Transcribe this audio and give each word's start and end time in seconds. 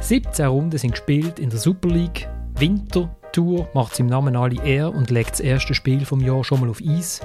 17 0.00 0.46
Runden 0.46 0.78
sind 0.78 0.92
gespielt 0.92 1.38
in 1.38 1.50
der 1.50 1.58
Super 1.58 1.88
League. 1.88 2.28
Wintertour 2.56 3.68
macht 3.74 3.92
es 3.92 3.98
im 3.98 4.06
Namen 4.06 4.36
alle 4.36 4.62
Ehr 4.64 4.92
und 4.92 5.10
legt 5.10 5.32
das 5.32 5.40
erste 5.40 5.74
Spiel 5.74 6.04
vom 6.04 6.20
Jahr 6.20 6.44
schon 6.44 6.60
mal 6.60 6.70
auf 6.70 6.80
Eis. 6.86 7.20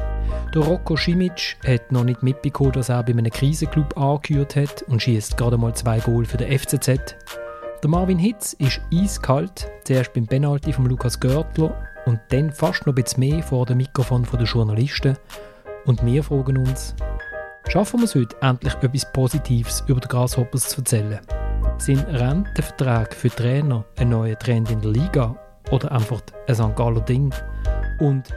Der 0.53 0.61
Rocco 0.61 0.95
Simic 0.95 1.57
hat 1.65 1.91
noch 1.91 2.03
nicht 2.03 2.23
mitbekommen, 2.23 2.73
dass 2.73 2.89
er 2.89 3.03
bei 3.03 3.13
einem 3.13 3.31
Krisenclub 3.31 3.97
angehört 3.97 4.55
hat 4.55 4.81
und 4.83 5.01
schießt 5.01 5.37
gerade 5.37 5.57
mal 5.57 5.73
zwei 5.73 5.99
Goal 5.99 6.25
für 6.25 6.37
den 6.37 6.57
FCZ. 6.57 7.15
Der 7.81 7.89
Marvin 7.89 8.19
Hitz 8.19 8.53
ist 8.53 8.81
eiskalt, 8.93 9.71
zuerst 9.83 10.13
beim 10.13 10.27
Penalty 10.27 10.73
von 10.73 10.85
Lukas 10.85 11.19
Görtler 11.19 11.75
und 12.05 12.19
dann 12.29 12.51
fast 12.51 12.85
noch 12.85 12.93
ein 12.93 13.03
bisschen 13.03 13.19
mehr 13.21 13.43
vor 13.43 13.65
dem 13.65 13.77
Mikrofon 13.77 14.27
der 14.31 14.43
Journalisten. 14.43 15.17
Und 15.85 16.05
wir 16.05 16.23
fragen 16.23 16.57
uns, 16.57 16.95
schaffen 17.67 18.01
wir 18.01 18.05
es 18.05 18.15
heute 18.15 18.35
endlich 18.41 18.73
etwas 18.75 19.11
Positives 19.11 19.83
über 19.87 19.99
die 19.99 20.07
Grasshoppers 20.07 20.69
zu 20.69 20.81
erzählen? 20.81 21.19
Sind 21.77 22.05
Rentenverträge 22.07 23.15
für 23.15 23.29
Trainer 23.29 23.83
ein 23.97 24.09
neuer 24.09 24.37
Trend 24.39 24.71
in 24.71 24.79
der 24.81 24.91
Liga 24.91 25.35
oder 25.71 25.91
einfach 25.91 26.21
ein 26.47 26.55
St. 26.55 26.75
Galler 26.75 27.01
Ding? 27.01 27.33
Und 27.99 28.29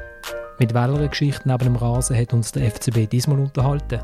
mit 0.58 0.74
welcher 0.74 1.08
Geschichte 1.08 1.48
neben 1.48 1.64
dem 1.64 1.76
Rasen 1.76 2.16
hat 2.16 2.32
uns 2.32 2.50
der 2.50 2.70
FCB 2.70 3.08
diesmal 3.08 3.38
unterhalten? 3.38 4.00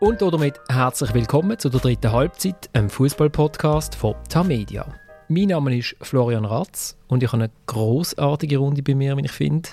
Und 0.00 0.20
damit 0.22 0.60
herzlich 0.68 1.14
willkommen 1.14 1.58
zu 1.58 1.68
der 1.68 1.80
dritten 1.80 2.10
Halbzeit, 2.10 2.68
einem 2.72 2.90
Fußball-Podcast 2.90 3.94
von 3.94 4.14
Tamedia. 4.28 4.86
Mein 5.28 5.48
Name 5.48 5.76
ist 5.76 5.94
Florian 6.00 6.44
Ratz 6.44 6.96
und 7.08 7.22
ich 7.22 7.32
habe 7.32 7.44
eine 7.44 7.52
großartige 7.66 8.58
Runde 8.58 8.82
bei 8.82 8.94
mir, 8.94 9.16
wie 9.16 9.24
ich 9.24 9.32
finde. 9.32 9.68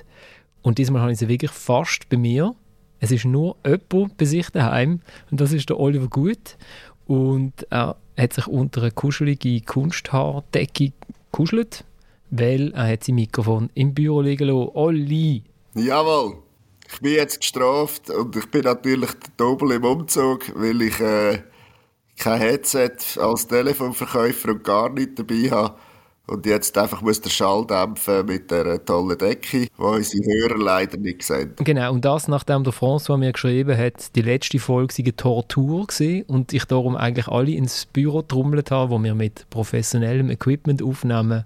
Und 0.62 0.78
diesmal 0.78 1.02
habe 1.02 1.12
ich 1.12 1.18
sie 1.18 1.28
wirklich 1.28 1.52
fast 1.52 2.08
bei 2.10 2.18
mir. 2.18 2.56
Es 3.00 3.12
ist 3.12 3.26
nur 3.26 3.56
jemand 3.66 4.18
bei 4.18 4.26
sich 4.26 4.50
daheim 4.50 5.02
und 5.32 5.42
das 5.42 5.54
ist 5.54 5.70
der 5.70 5.80
Oliver 5.80 6.08
Gut. 6.08 6.58
Und 7.06 7.68
er 7.70 7.98
hat 8.18 8.34
sich 8.34 8.48
unter 8.48 8.82
eine 8.82 8.92
kuschelige 8.92 9.62
Kunsthaardecke 9.62 10.92
gekuschelt, 11.32 11.84
weil 12.30 12.72
er 12.74 12.88
hat 12.90 13.04
sein 13.04 13.16
Mikrofon 13.16 13.70
im 13.74 13.94
Büro 13.94 14.22
liegen 14.22 14.48
lassen. 14.48 14.72
Olli! 14.74 15.44
Jawohl! 15.76 16.38
Ich 16.92 17.00
bin 17.00 17.14
jetzt 17.14 17.40
gestraft 17.40 18.10
und 18.10 18.36
ich 18.36 18.46
bin 18.52 18.62
natürlich 18.62 19.10
Dobel 19.38 19.72
im 19.72 19.84
Umzug, 19.84 20.52
weil 20.56 20.82
ich 20.84 21.00
äh, 21.00 21.40
kein 22.18 22.40
Headset 22.40 22.98
als 23.18 23.48
Telefonverkäufer 23.48 24.50
und 24.50 24.64
gar 24.64 24.90
nichts 24.90 25.16
dabei 25.16 25.50
habe. 25.50 25.76
Und 26.26 26.46
jetzt 26.46 26.78
einfach 26.78 27.02
muss 27.02 27.20
der 27.20 27.30
Schall 27.30 27.68
dämpfen 27.68 28.26
mit 28.26 28.50
der 28.50 28.84
tollen 28.86 29.18
Decke, 29.18 29.62
die 29.62 29.70
unsere 29.78 30.24
Hörer 30.24 30.58
leider 30.58 30.98
nicht 30.98 31.22
sehen. 31.22 31.54
Genau, 31.58 31.92
und 31.92 32.06
das 32.06 32.30
nachdem 32.30 32.64
der 32.64 32.72
François 32.72 33.18
mir 33.18 33.34
geschrieben 33.34 33.78
hat, 33.78 34.16
die 34.16 34.22
letzte 34.22 34.60
Folge 34.60 34.94
sei 34.94 35.04
eine 35.04 35.16
Tortur 35.18 35.86
gewesen 35.86 36.24
und 36.28 36.54
ich 36.54 36.64
darum 36.64 36.96
eigentlich 36.96 37.28
alle 37.28 37.52
ins 37.52 37.86
Büro 37.88 38.22
trommelt 38.22 38.72
habe, 38.72 38.92
wo 38.92 39.04
wir 39.04 39.16
mit 39.16 39.50
professionellem 39.50 40.30
Equipment 40.30 40.82
aufnehmen. 40.82 41.44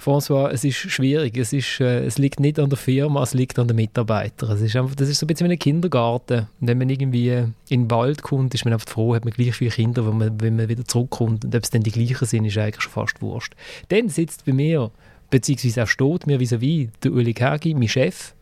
François, 0.00 0.50
es 0.50 0.64
ist 0.64 0.76
schwierig. 0.76 1.36
Es, 1.36 1.52
ist, 1.52 1.80
äh, 1.80 2.04
es 2.04 2.18
liegt 2.18 2.40
nicht 2.40 2.58
an 2.58 2.68
der 2.68 2.76
Firma, 2.76 3.22
es 3.22 3.32
liegt 3.32 3.58
an 3.58 3.68
den 3.68 3.76
Mitarbeitern. 3.76 4.50
Es 4.50 4.60
ist 4.60 4.76
einfach, 4.76 4.94
das 4.94 5.08
ist 5.08 5.18
so 5.18 5.24
ein 5.24 5.28
bisschen 5.28 5.48
wie 5.48 5.54
ein 5.54 5.58
Kindergarten. 5.58 6.48
Wenn 6.60 6.78
man 6.78 6.90
irgendwie 6.90 7.30
in 7.68 7.82
den 7.82 7.90
Wald 7.90 8.22
kommt, 8.22 8.54
ist 8.54 8.64
man 8.64 8.74
einfach 8.74 8.88
froh, 8.88 9.14
hat 9.14 9.24
man 9.24 9.32
gleich 9.32 9.54
viele 9.54 9.70
Kinder, 9.70 10.06
wenn 10.06 10.18
man, 10.18 10.40
wenn 10.40 10.56
man 10.56 10.68
wieder 10.68 10.84
zurückkommt. 10.84 11.44
Und 11.44 11.54
ob 11.54 11.62
es 11.62 11.70
dann 11.70 11.82
die 11.82 11.92
gleichen 11.92 12.26
sind, 12.26 12.44
ist 12.44 12.58
eigentlich 12.58 12.82
schon 12.82 12.92
fast 12.92 13.22
wurscht. 13.22 13.54
Dann 13.88 14.08
sitzt 14.08 14.44
bei 14.44 14.52
mir, 14.52 14.90
beziehungsweise 15.30 15.84
auch 15.84 15.88
steht 15.88 16.26
mir 16.26 16.38
vis-à-vis, 16.38 16.88
der 17.02 17.12
Uli 17.12 17.32
Kagi, 17.32 17.74
mein 17.74 17.88
Chef. 17.88 18.34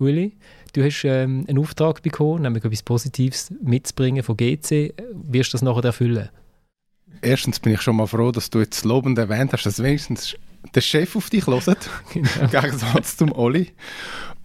Uli, 0.00 0.32
du 0.72 0.82
hast 0.82 1.04
ähm, 1.04 1.44
einen 1.46 1.58
Auftrag 1.58 2.02
bekommen, 2.02 2.42
nämlich 2.42 2.64
etwas 2.64 2.82
Positives 2.82 3.52
mitzubringen 3.62 4.24
von 4.24 4.36
GC. 4.36 4.94
Wirst 5.12 5.52
du 5.52 5.54
das 5.54 5.62
nachher 5.62 5.84
erfüllen? 5.84 6.30
Erstens 7.22 7.60
bin 7.60 7.74
ich 7.74 7.80
schon 7.80 7.96
mal 7.96 8.06
froh, 8.06 8.32
dass 8.32 8.50
du 8.50 8.58
jetzt 8.58 8.84
lobend 8.84 9.16
erwähnt 9.18 9.52
hast, 9.52 9.64
dass 9.64 9.82
wenigstens 9.82 10.36
der 10.74 10.80
Chef 10.80 11.16
auf 11.16 11.30
dich 11.30 11.46
hört, 11.46 11.64
genau. 12.12 12.28
im 12.40 12.50
Gegensatz 12.50 13.16
zum 13.16 13.32
Oli. 13.32 13.72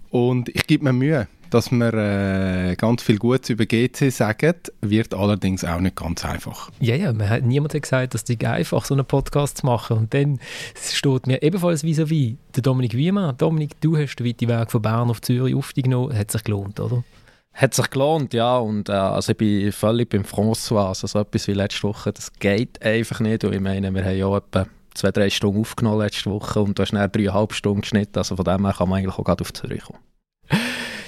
Und 0.10 0.50
ich 0.50 0.66
gebe 0.66 0.84
mir 0.84 0.94
Mühe, 0.94 1.28
dass 1.50 1.72
wir 1.72 1.94
äh, 1.94 2.76
ganz 2.76 3.04
viel 3.04 3.18
Gutes 3.18 3.50
über 3.50 3.66
GC 3.66 4.12
sagen, 4.12 4.56
wird 4.82 5.14
allerdings 5.14 5.64
auch 5.64 5.80
nicht 5.80 5.96
ganz 5.96 6.26
einfach. 6.26 6.70
Ja, 6.80 6.96
ja, 6.96 7.14
man 7.14 7.30
hat, 7.30 7.44
niemand 7.44 7.74
hat 7.74 7.82
gesagt, 7.82 8.14
dass 8.14 8.24
es 8.28 8.44
einfach 8.44 8.86
so 8.86 8.94
einen 8.94 9.06
Podcast 9.06 9.60
zu 9.60 9.66
machen. 9.66 9.98
Und 9.98 10.14
dann 10.14 10.40
steht 10.76 11.28
mir 11.28 11.42
ebenfalls 11.42 11.84
vis-à-vis 11.84 12.36
der 12.56 12.64
Dominik 12.64 12.96
Wiemann. 12.96 13.38
Dominik, 13.38 13.80
du 13.82 13.98
hast 13.98 14.16
den 14.16 14.28
weiten 14.28 14.48
Weg 14.48 14.72
von 14.72 14.82
Bern 14.82 15.10
auf 15.10 15.22
Zürich 15.22 15.56
aufgenommen. 15.56 16.18
Hat 16.18 16.32
sich 16.32 16.44
gelohnt, 16.44 16.80
oder? 16.80 17.04
Hat 17.54 17.74
sich 17.74 17.90
gelohnt, 17.90 18.34
ja. 18.34 18.58
Und 18.58 18.90
äh, 18.90 18.94
also 18.94 19.32
ich 19.32 19.38
bin 19.38 19.72
völlig 19.72 20.10
beim 20.10 20.24
François. 20.24 20.88
Also 20.88 21.08
so 21.08 21.20
etwas 21.20 21.48
wie 21.48 21.54
letzte 21.54 21.84
Woche, 21.84 22.12
das 22.14 22.32
geht 22.34 22.82
einfach 22.82 23.20
nicht. 23.20 23.44
Und 23.44 23.54
ich 23.54 23.62
meine, 23.62 23.94
wir 23.94 24.04
haben 24.04 24.18
ja 24.18 24.38
etwa 24.38 24.68
zwei, 24.94 25.12
drei 25.12 25.30
Stunden 25.30 25.62
aufgenommen 25.62 26.02
letzte 26.02 26.30
Woche 26.30 26.62
und 26.62 26.78
du 26.78 26.84
hast 26.84 26.94
dann 26.94 27.12
dreieinhalb 27.12 27.54
Stunden 27.54 27.82
geschnitten. 27.82 28.18
Also 28.18 28.36
von 28.36 28.46
dem 28.46 28.66
her 28.66 28.74
kann 28.78 28.90
man 28.90 29.00
eigentlich 29.00 29.16
auch 29.16 29.24
gerade 29.24 29.42
auf 29.42 29.54
Zürich 29.54 29.84
kommen. 29.84 30.00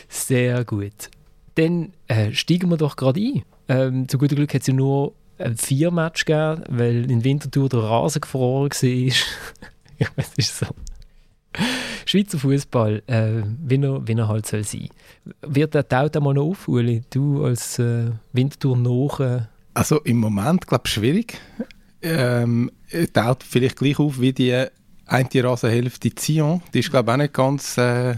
Sehr 0.07 0.63
gut. 0.65 1.09
Dann 1.55 1.93
äh, 2.07 2.31
steigen 2.31 2.69
wir 2.69 2.77
doch 2.77 2.95
gerade 2.95 3.19
ein. 3.19 3.43
Ähm, 3.67 4.07
zu 4.07 4.17
gutem 4.17 4.35
Glück 4.37 4.53
hat 4.53 4.61
es 4.61 4.67
ja 4.67 4.73
nur 4.73 5.13
ein 5.37 5.57
vier 5.57 5.91
Match 5.91 6.25
gegeben, 6.25 6.63
weil 6.69 7.09
in 7.09 7.23
Winterthur 7.23 7.69
der 7.69 7.79
Rasen 7.79 8.21
gefroren 8.21 8.69
war. 8.69 8.83
ich 9.97 10.17
weiß, 10.17 10.31
es 10.37 10.37
ist 10.37 10.59
so. 10.59 10.67
Schweizer 12.05 12.39
Fußball, 12.39 13.03
äh, 13.07 13.43
wie, 13.63 13.81
er, 13.81 14.07
wie 14.07 14.13
er 14.13 14.27
halt 14.27 14.45
soll 14.45 14.63
sein. 14.63 14.89
Wird 15.41 15.73
der 15.73 15.87
taut 15.87 16.15
einmal 16.15 16.33
noch 16.33 16.49
auf, 16.49 16.67
Uli? 16.67 17.03
Du 17.09 17.43
als 17.43 17.79
äh, 17.79 18.11
Winterthur 18.33 18.77
noch? 18.77 19.19
Äh 19.19 19.41
also 19.73 19.99
im 20.01 20.17
Moment 20.17 20.67
glaube 20.67 20.83
ich 20.85 20.93
schwierig 20.93 21.37
ähm, 22.01 22.71
taucht 23.13 23.43
vielleicht 23.43 23.77
gleich 23.77 23.99
auf 23.99 24.19
wie 24.19 24.33
die 24.33 24.65
eine 25.05 25.43
Rasenhälfte 25.43 26.13
Zion. 26.15 26.61
Die 26.73 26.79
ist, 26.79 26.89
glaube 26.89 27.11
ich, 27.11 27.13
auch 27.13 27.17
nicht 27.17 27.33
ganz 27.33 27.77
äh, 27.77 28.15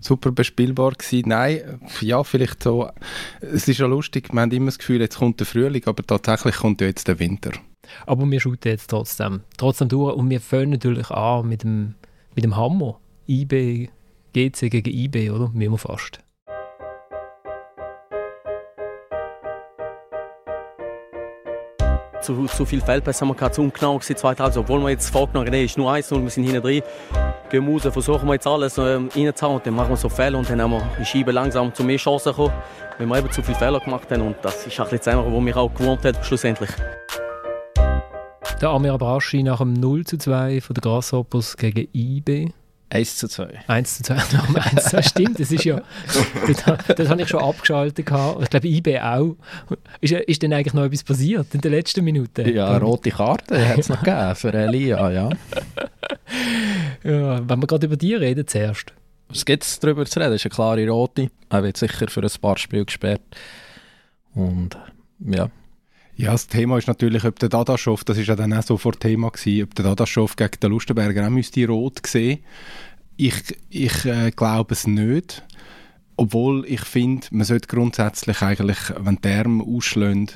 super 0.00 0.32
bespielbar 0.32 0.92
gewesen. 0.92 1.28
Nein, 1.28 1.80
ja, 2.00 2.24
vielleicht 2.24 2.62
so. 2.62 2.90
Es 3.40 3.68
ist 3.68 3.78
ja 3.78 3.86
lustig, 3.86 4.32
wir 4.32 4.40
haben 4.40 4.50
immer 4.50 4.66
das 4.66 4.78
Gefühl, 4.78 5.00
jetzt 5.00 5.18
kommt 5.18 5.40
der 5.40 5.46
Frühling, 5.46 5.86
aber 5.86 6.04
tatsächlich 6.04 6.56
kommt 6.56 6.80
ja 6.80 6.88
jetzt 6.88 7.08
der 7.08 7.18
Winter. 7.18 7.52
Aber 8.06 8.28
wir 8.28 8.40
shooten 8.40 8.70
jetzt 8.70 8.90
trotzdem, 8.90 9.40
trotzdem 9.56 9.88
durch 9.88 10.16
und 10.16 10.30
wir 10.30 10.40
fangen 10.40 10.70
natürlich 10.70 11.10
an 11.10 11.48
mit 11.48 11.62
dem, 11.62 11.94
mit 12.34 12.44
dem 12.44 12.56
Hammer. 12.56 12.98
IB, 13.26 13.88
GC 14.34 14.70
gegen 14.70 14.90
IB, 14.90 15.30
oder? 15.30 15.50
Wie 15.54 15.70
wir 15.70 15.78
fast. 15.78 16.23
Zu, 22.24 22.46
zu 22.46 22.64
viel 22.64 22.80
Feldpässe 22.80 23.20
haben 23.20 23.28
wir 23.28 23.34
gehabt, 23.34 23.54
zu 23.54 23.62
ungenau 23.62 23.98
gewesen, 23.98 24.16
zweite 24.16 24.42
Halbzeit. 24.42 24.62
Obwohl 24.62 24.80
wir 24.80 24.90
jetzt 24.90 25.10
vorgenommen 25.10 25.46
haben, 25.46 25.64
ist 25.64 25.78
nur 25.78 25.92
1-0, 25.92 26.22
wir 26.22 26.30
sind 26.30 26.44
hinten 26.44 26.62
drin. 26.62 26.82
Gehen 27.50 27.68
raus, 27.68 27.82
versuchen 27.82 28.26
wir 28.26 28.34
jetzt 28.34 28.46
alles 28.46 28.78
ähm, 28.78 29.08
reinzuhauen 29.14 29.60
dann 29.62 29.74
machen 29.74 29.90
wir 29.90 29.96
so 29.96 30.08
Fehler 30.08 30.38
und 30.38 30.48
dann 30.48 30.60
haben 30.60 30.72
wir 30.72 30.82
die 30.98 31.04
Scheibe 31.04 31.30
langsam 31.30 31.72
zu 31.74 31.84
mehr 31.84 31.98
Chancen 31.98 32.30
gekommen, 32.30 32.52
weil 32.98 33.06
wir 33.06 33.18
eben 33.18 33.30
zu 33.30 33.42
viele 33.42 33.58
Fehler 33.58 33.80
gemacht 33.80 34.10
haben 34.10 34.22
und 34.22 34.36
das 34.42 34.66
ist 34.66 34.76
bisschen 34.76 34.98
das, 34.98 35.06
was 35.16 35.42
mich 35.42 35.54
auch 35.54 35.72
gewohnt 35.72 36.04
hat, 36.04 36.24
schlussendlich. 36.24 36.70
Der 38.60 38.70
Amir 38.70 38.94
Abraschi 38.94 39.42
nach 39.42 39.58
dem 39.58 39.74
0 39.74 40.04
zu 40.04 40.16
2 40.16 40.60
von 40.60 40.74
der 40.74 40.80
Grasshoppers 40.80 41.56
gegen 41.56 41.88
IB 41.92 42.52
1 42.94 43.16
zu 43.16 43.28
2. 43.28 43.48
1 43.66 43.96
zu 43.96 44.02
2, 44.04 44.14
1 44.14 44.24
zu 44.84 44.90
2, 44.90 45.02
stimmt, 45.02 45.40
das 45.40 45.50
ist 45.50 45.64
ja, 45.64 45.82
das, 46.46 46.96
das 46.96 47.08
habe 47.08 47.22
ich 47.22 47.28
schon 47.28 47.42
abgeschaltet 47.42 48.06
gehabt. 48.06 48.42
Ich 48.42 48.50
glaube, 48.50 48.68
IB 48.68 49.00
auch. 49.00 49.36
Ist, 50.00 50.12
ist 50.12 50.42
denn 50.42 50.52
eigentlich 50.52 50.74
noch 50.74 50.84
etwas 50.84 51.02
passiert 51.02 51.52
in 51.54 51.60
den 51.60 51.72
letzten 51.72 52.04
Minuten? 52.04 52.48
Ja, 52.54 52.68
eine 52.68 52.84
rote 52.84 53.10
Karte 53.10 53.68
hat 53.68 53.78
es 53.78 53.88
noch 53.88 54.00
gegeben 54.00 54.34
für 54.36 54.54
Elia, 54.54 55.10
ja. 55.10 55.28
ja. 57.02 57.48
Wenn 57.48 57.60
wir 57.60 57.66
gerade 57.66 57.86
über 57.86 57.96
die 57.96 58.14
reden 58.14 58.46
zuerst. 58.46 58.92
Was 59.28 59.44
gibt 59.44 59.64
es 59.64 59.80
darüber 59.80 60.06
zu 60.06 60.20
reden? 60.20 60.30
Das 60.30 60.44
ist 60.44 60.46
eine 60.46 60.54
klare 60.54 60.88
rote. 60.88 61.30
Er 61.50 61.62
wird 61.64 61.76
sicher 61.76 62.06
für 62.08 62.22
ein 62.22 62.30
paar 62.40 62.58
Spiele 62.58 62.84
gesperrt. 62.84 63.22
Und 64.34 64.76
ja. 65.18 65.48
Ja, 66.16 66.30
das 66.30 66.46
Thema 66.46 66.78
ist 66.78 66.86
natürlich, 66.86 67.24
ob 67.24 67.38
der 67.40 67.48
Dadaschow, 67.48 68.04
das 68.04 68.18
ist 68.18 68.28
ja 68.28 68.36
dann 68.36 68.52
auch 68.52 68.62
sofort 68.62 69.00
Thema 69.00 69.30
gewesen, 69.30 69.64
ob 69.64 69.74
der 69.74 69.84
Dadaschow 69.84 70.36
gegen 70.36 70.60
den 70.62 70.70
Lustenberger 70.70 71.26
auch 71.26 71.30
müsste 71.30 71.66
rot 71.66 72.06
sehen. 72.06 72.38
Ich, 73.16 73.34
ich 73.68 74.04
äh, 74.04 74.30
glaube 74.30 74.74
es 74.74 74.86
nicht. 74.86 75.42
Obwohl 76.16 76.64
ich 76.66 76.82
finde, 76.82 77.26
man 77.32 77.44
sollte 77.44 77.66
grundsätzlich 77.66 78.40
eigentlich, 78.42 78.78
wenn 78.96 79.18
die 79.24 79.28
Arme 79.28 79.64
ausschlagen, 79.64 80.30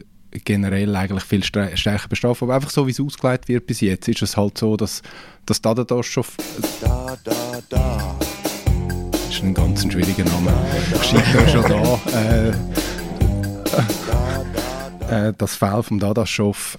generell 0.44 0.94
eigentlich 0.96 1.22
viel 1.22 1.44
stärker 1.44 2.08
bestrafen. 2.08 2.46
Aber 2.46 2.56
einfach 2.56 2.70
so, 2.70 2.86
wie 2.88 2.90
es 2.90 3.00
ausgelegt 3.00 3.46
wird 3.48 3.66
bis 3.69 3.81
jetzt, 3.81 4.08
ist 4.08 4.22
es 4.22 4.36
halt 4.36 4.58
so, 4.58 4.76
dass, 4.76 5.02
dass 5.46 5.62
Dadaschow... 5.62 6.36
Da, 6.81 7.16
da, 7.22 7.32
da. 7.69 8.16
Das 9.12 9.31
ist 9.31 9.42
ein 9.44 9.54
ganz 9.54 9.82
schwieriger 9.82 10.24
Name. 10.24 10.52
Scheint 11.02 11.50
schon 11.50 11.62
da. 11.62 12.00
Äh, 12.19 12.52
äh, 15.08 15.32
das 15.37 15.55
Foul 15.55 15.82
vom 15.82 15.99
Dadaschow, 15.99 16.78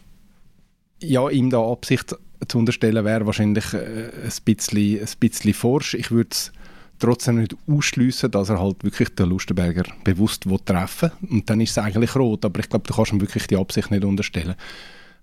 ja, 1.02 1.30
ihm 1.30 1.50
da 1.50 1.60
Absicht 1.60 2.16
zu 2.48 2.58
unterstellen, 2.58 3.06
wäre 3.06 3.26
wahrscheinlich 3.26 3.74
äh, 3.74 4.12
ein, 4.24 4.32
bisschen, 4.46 5.00
ein 5.00 5.08
bisschen 5.20 5.54
forsch. 5.54 5.94
Ich 5.94 6.12
würde 6.12 6.30
es 6.32 6.52
trotzdem 7.00 7.40
nicht 7.40 7.56
ausschließen, 7.68 8.32
dass 8.32 8.50
er 8.50 8.60
halt 8.60 8.84
wirklich 8.84 9.10
den 9.16 9.30
Lustenberger 9.30 9.84
bewusst 10.04 10.46
treffen 10.66 11.12
will. 11.22 11.30
Und 11.30 11.50
dann 11.50 11.62
ist 11.62 11.72
es 11.72 11.78
eigentlich 11.78 12.16
rot, 12.16 12.46
aber 12.46 12.60
ich 12.60 12.70
glaube, 12.70 12.88
du 12.88 12.94
kannst 12.94 13.12
ihm 13.12 13.22
wirklich 13.22 13.48
die 13.48 13.58
Absicht 13.58 13.92
nicht 13.92 14.04
unterstellen. 14.04 14.56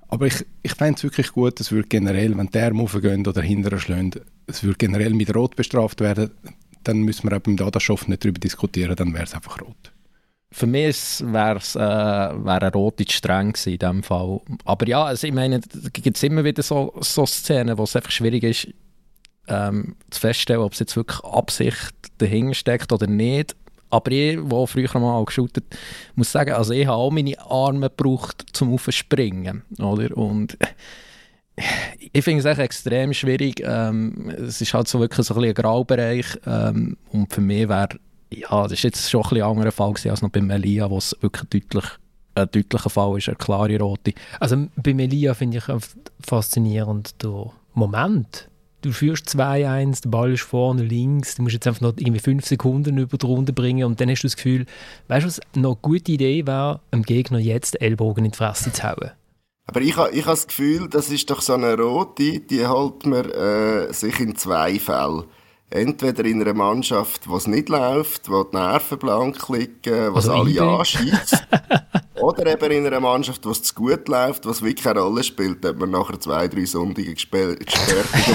Aber 0.09 0.27
ich, 0.27 0.47
ich 0.63 0.73
fände 0.75 0.95
es 0.97 1.03
wirklich 1.03 1.33
gut, 1.33 1.59
es 1.61 1.73
würde 1.73 1.89
generell, 1.89 2.37
wenn 2.37 2.49
Arme 2.55 2.83
raufgehen 2.83 3.27
oder 3.27 3.43
hinterher 3.43 3.81
schlagen, 3.81 4.13
es 4.47 4.63
würde 4.63 4.79
generell 4.79 5.15
mit 5.15 5.35
Rot 5.35 5.57
bestraft 5.57 6.01
werden, 6.01 6.31
dann 6.85 6.99
müssen 6.99 7.29
wir 7.29 7.37
auch 7.37 7.41
beim 7.41 7.57
Dataschof 7.57 8.07
nicht 8.07 8.25
darüber 8.25 8.39
diskutieren, 8.39 8.95
dann 8.95 9.13
wäre 9.13 9.25
es 9.25 9.35
einfach 9.35 9.61
rot. 9.61 9.93
Für 10.57 10.67
mich 10.67 11.21
wäre 11.21 11.59
es 11.59 11.77
äh, 11.77 11.79
wär 11.81 12.63
ein 12.63 12.73
rote 12.73 13.05
streng 13.07 13.55
in 13.67 13.79
diesem 13.79 14.03
Fall. 14.03 14.41
Aber 14.65 14.89
ja, 14.89 15.05
also 15.05 15.27
ich 15.27 15.35
meine, 15.35 15.57
es 15.57 15.93
gibt 15.93 16.23
immer 16.23 16.45
wieder 16.45 16.63
so, 16.63 16.95
so 17.03 17.27
Szenen, 17.27 17.77
wo 17.77 17.83
es 17.83 17.95
einfach 17.95 18.11
schwierig 18.11 18.43
ist, 18.43 18.69
ähm, 19.49 19.97
zu 20.09 20.19
feststellen, 20.19 20.63
ob 20.63 20.73
es 20.73 20.79
jetzt 20.79 20.97
wirklich 20.97 21.23
Absicht 21.25 21.93
dahinter 22.17 22.55
steckt 22.55 22.91
oder 22.91 23.07
nicht. 23.07 23.55
Aber 23.91 24.11
ich, 24.11 24.39
der 24.41 24.67
früher 24.67 24.99
mal 24.99 25.23
geschaut 25.27 25.63
muss 26.15 26.33
sagen, 26.33 26.55
also 26.55 26.73
ich 26.73 26.87
habe 26.87 26.97
auch 26.97 27.11
meine 27.11 27.39
Arme 27.39 27.91
gebraucht, 27.91 28.47
zum 28.55 28.73
Aufspringen. 28.73 29.63
Oder? 29.79 30.17
Und 30.17 30.57
ich 32.13 32.25
finde 32.25 32.49
es 32.49 32.59
extrem 32.59 33.13
schwierig. 33.13 33.63
Ähm, 33.63 34.31
es 34.31 34.63
ist 34.63 34.73
halt 34.73 34.89
so 34.89 35.01
wirklich 35.01 35.27
so 35.27 35.35
ein, 35.35 35.45
ein 35.45 35.53
Graubereich. 35.53 36.27
Ähm, 36.47 36.97
und 37.13 37.31
für 37.31 37.43
mich 37.43 37.69
wäre, 37.69 37.91
ja, 38.31 38.63
das 38.65 38.73
ist 38.73 38.83
jetzt 38.83 39.11
schon 39.11 39.23
ein 39.23 39.29
bisschen 39.29 39.45
anderer 39.45 39.73
Fall 39.73 39.93
gewesen 39.93 40.11
als 40.11 40.23
noch 40.23 40.31
bei 40.31 40.41
Melia, 40.41 40.91
wo 40.91 40.99
es 40.99 41.17
wirklich 41.21 41.49
deutlich 41.49 41.85
ein 42.35 42.49
deutlicher 42.51 42.91
Fall 42.91 43.17
ist, 43.17 43.29
eine 43.29 43.37
klare 43.37 43.79
rote. 43.79 44.13
Also 44.41 44.67
bei 44.77 44.93
Melia 44.93 45.33
finde 45.35 45.59
ich 45.59 45.65
faszinierend 46.21 47.23
der 47.23 47.51
Moment 47.73 48.49
du 48.87 48.93
führst 48.93 49.29
2-1, 49.29 50.03
der 50.03 50.11
Ball 50.11 50.33
ist 50.33 50.43
vorne 50.43 50.83
links, 50.83 51.35
du 51.35 51.43
musst 51.43 51.55
jetzt 51.55 51.67
einfach 51.67 51.81
noch 51.81 51.95
irgendwie 51.97 52.21
5 52.21 52.45
Sekunden 52.45 52.99
über 52.99 53.19
die 53.19 53.27
Runde 53.27 53.53
bringen 53.53 53.85
und 53.85 54.01
dann 54.01 54.09
hast 54.09 54.23
du 54.23 54.27
das 54.27 54.37
Gefühl, 54.37 54.67
weißt 55.09 55.25
du, 55.25 55.29
was 55.29 55.41
noch 55.55 55.73
eine 55.73 55.79
gute 55.83 56.13
Idee 56.13 56.47
wäre, 56.47 56.81
dem 56.93 57.03
Gegner 57.03 57.39
jetzt 57.39 57.81
Ellbogen 57.81 58.25
in 58.25 58.31
die 58.31 58.37
Fresse 58.37 58.73
zu 58.73 58.83
hauen. 58.85 59.11
Aber 59.69 59.81
ich, 59.81 59.89
ich 59.89 59.97
habe 59.97 60.13
das 60.25 60.47
Gefühl, 60.47 60.89
das 60.89 61.11
ist 61.11 61.29
doch 61.29 61.43
so 61.43 61.55
eine 61.55 61.77
rote, 61.77 62.41
die 62.41 62.67
holt 62.67 63.05
man 63.05 63.29
äh, 63.31 63.93
sich 63.93 64.21
in 64.21 64.37
zwei 64.37 64.79
Fällen. 64.79 65.25
Entweder 65.69 66.25
in 66.25 66.41
einer 66.41 66.55
Mannschaft, 66.55 67.29
wo 67.29 67.37
es 67.37 67.49
nicht 67.49 67.69
läuft, 67.69 68.31
wo 68.31 68.45
die 68.45 68.57
Nerven 68.57 68.99
blank 68.99 69.49
liegen, 69.49 70.15
was 70.15 70.29
also 70.29 70.33
alle 70.33 70.79
anschießt. 70.79 71.47
Oder 72.27 72.53
eben 72.53 72.73
in 72.73 72.87
einer 72.89 72.99
Mannschaft, 72.99 73.47
wo 73.47 73.51
es 73.51 73.63
zu 73.63 73.73
gut 73.73 74.09
läuft, 74.09 74.47
was 74.47 74.61
wirklich 74.61 74.83
keine 74.83 74.99
Rolle 74.99 75.23
spielt, 75.23 75.65
hat 75.65 75.79
man 75.79 75.93
nachher 75.93 76.19
zwei, 76.19 76.49
drei 76.49 76.65
Sonntage 76.65 77.15
gesperrt, 77.15 77.59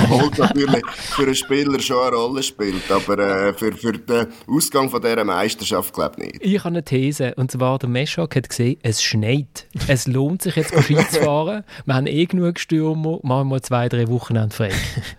obwohl 0.03 0.29
es 0.31 0.37
natürlich 0.37 0.85
für 0.87 1.23
einen 1.23 1.35
Spieler 1.35 1.79
schon 1.81 2.07
eine 2.07 2.15
Rolle 2.15 2.41
spielt, 2.41 2.89
aber 2.89 3.19
äh, 3.19 3.53
für, 3.53 3.73
für 3.73 3.91
den 3.91 4.27
Ausgang 4.47 4.89
von 4.89 5.01
dieser 5.01 5.25
Meisterschaft 5.25 5.93
glaube 5.93 6.15
ich 6.19 6.31
nicht. 6.31 6.37
Ich 6.41 6.59
habe 6.59 6.69
eine 6.69 6.85
These, 6.85 7.35
und 7.35 7.51
zwar 7.51 7.79
der 7.79 7.89
Meschak 7.89 8.33
hat 8.37 8.47
gesehen, 8.47 8.77
es 8.81 9.03
schneit. 9.03 9.67
Es 9.89 10.07
lohnt 10.07 10.41
sich 10.41 10.55
jetzt 10.55 10.73
Ski 10.83 10.95
zu 11.09 11.23
fahren. 11.23 11.65
Wir 11.85 11.93
haben 11.93 12.07
eh 12.07 12.25
genug 12.25 12.61
Stürmer, 12.61 13.19
machen 13.23 13.49
wir 13.49 13.61
zwei, 13.61 13.89
drei 13.89 14.07
Wochen 14.07 14.51
frei. 14.51 14.71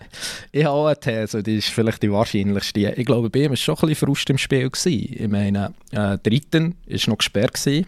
ich 0.52 0.64
habe 0.64 0.74
auch 0.74 0.86
eine 0.86 0.98
These, 0.98 1.42
die 1.42 1.58
ist 1.58 1.68
vielleicht 1.68 2.02
die 2.02 2.10
wahrscheinlichste. 2.10 2.94
Ich 2.96 3.04
glaube, 3.04 3.28
bei 3.28 3.40
ihm 3.40 3.50
war 3.50 3.56
schon 3.56 3.74
ein 3.74 3.88
bisschen 3.88 4.06
Frust 4.06 4.30
im 4.30 4.38
Spiel. 4.38 4.70
Gewesen. 4.70 5.14
Ich 5.14 5.28
meine, 5.28 5.74
äh, 5.90 6.16
Dritten 6.16 6.76
war 6.86 7.00
noch 7.08 7.18
gesperrt. 7.18 7.52
Gewesen 7.52 7.86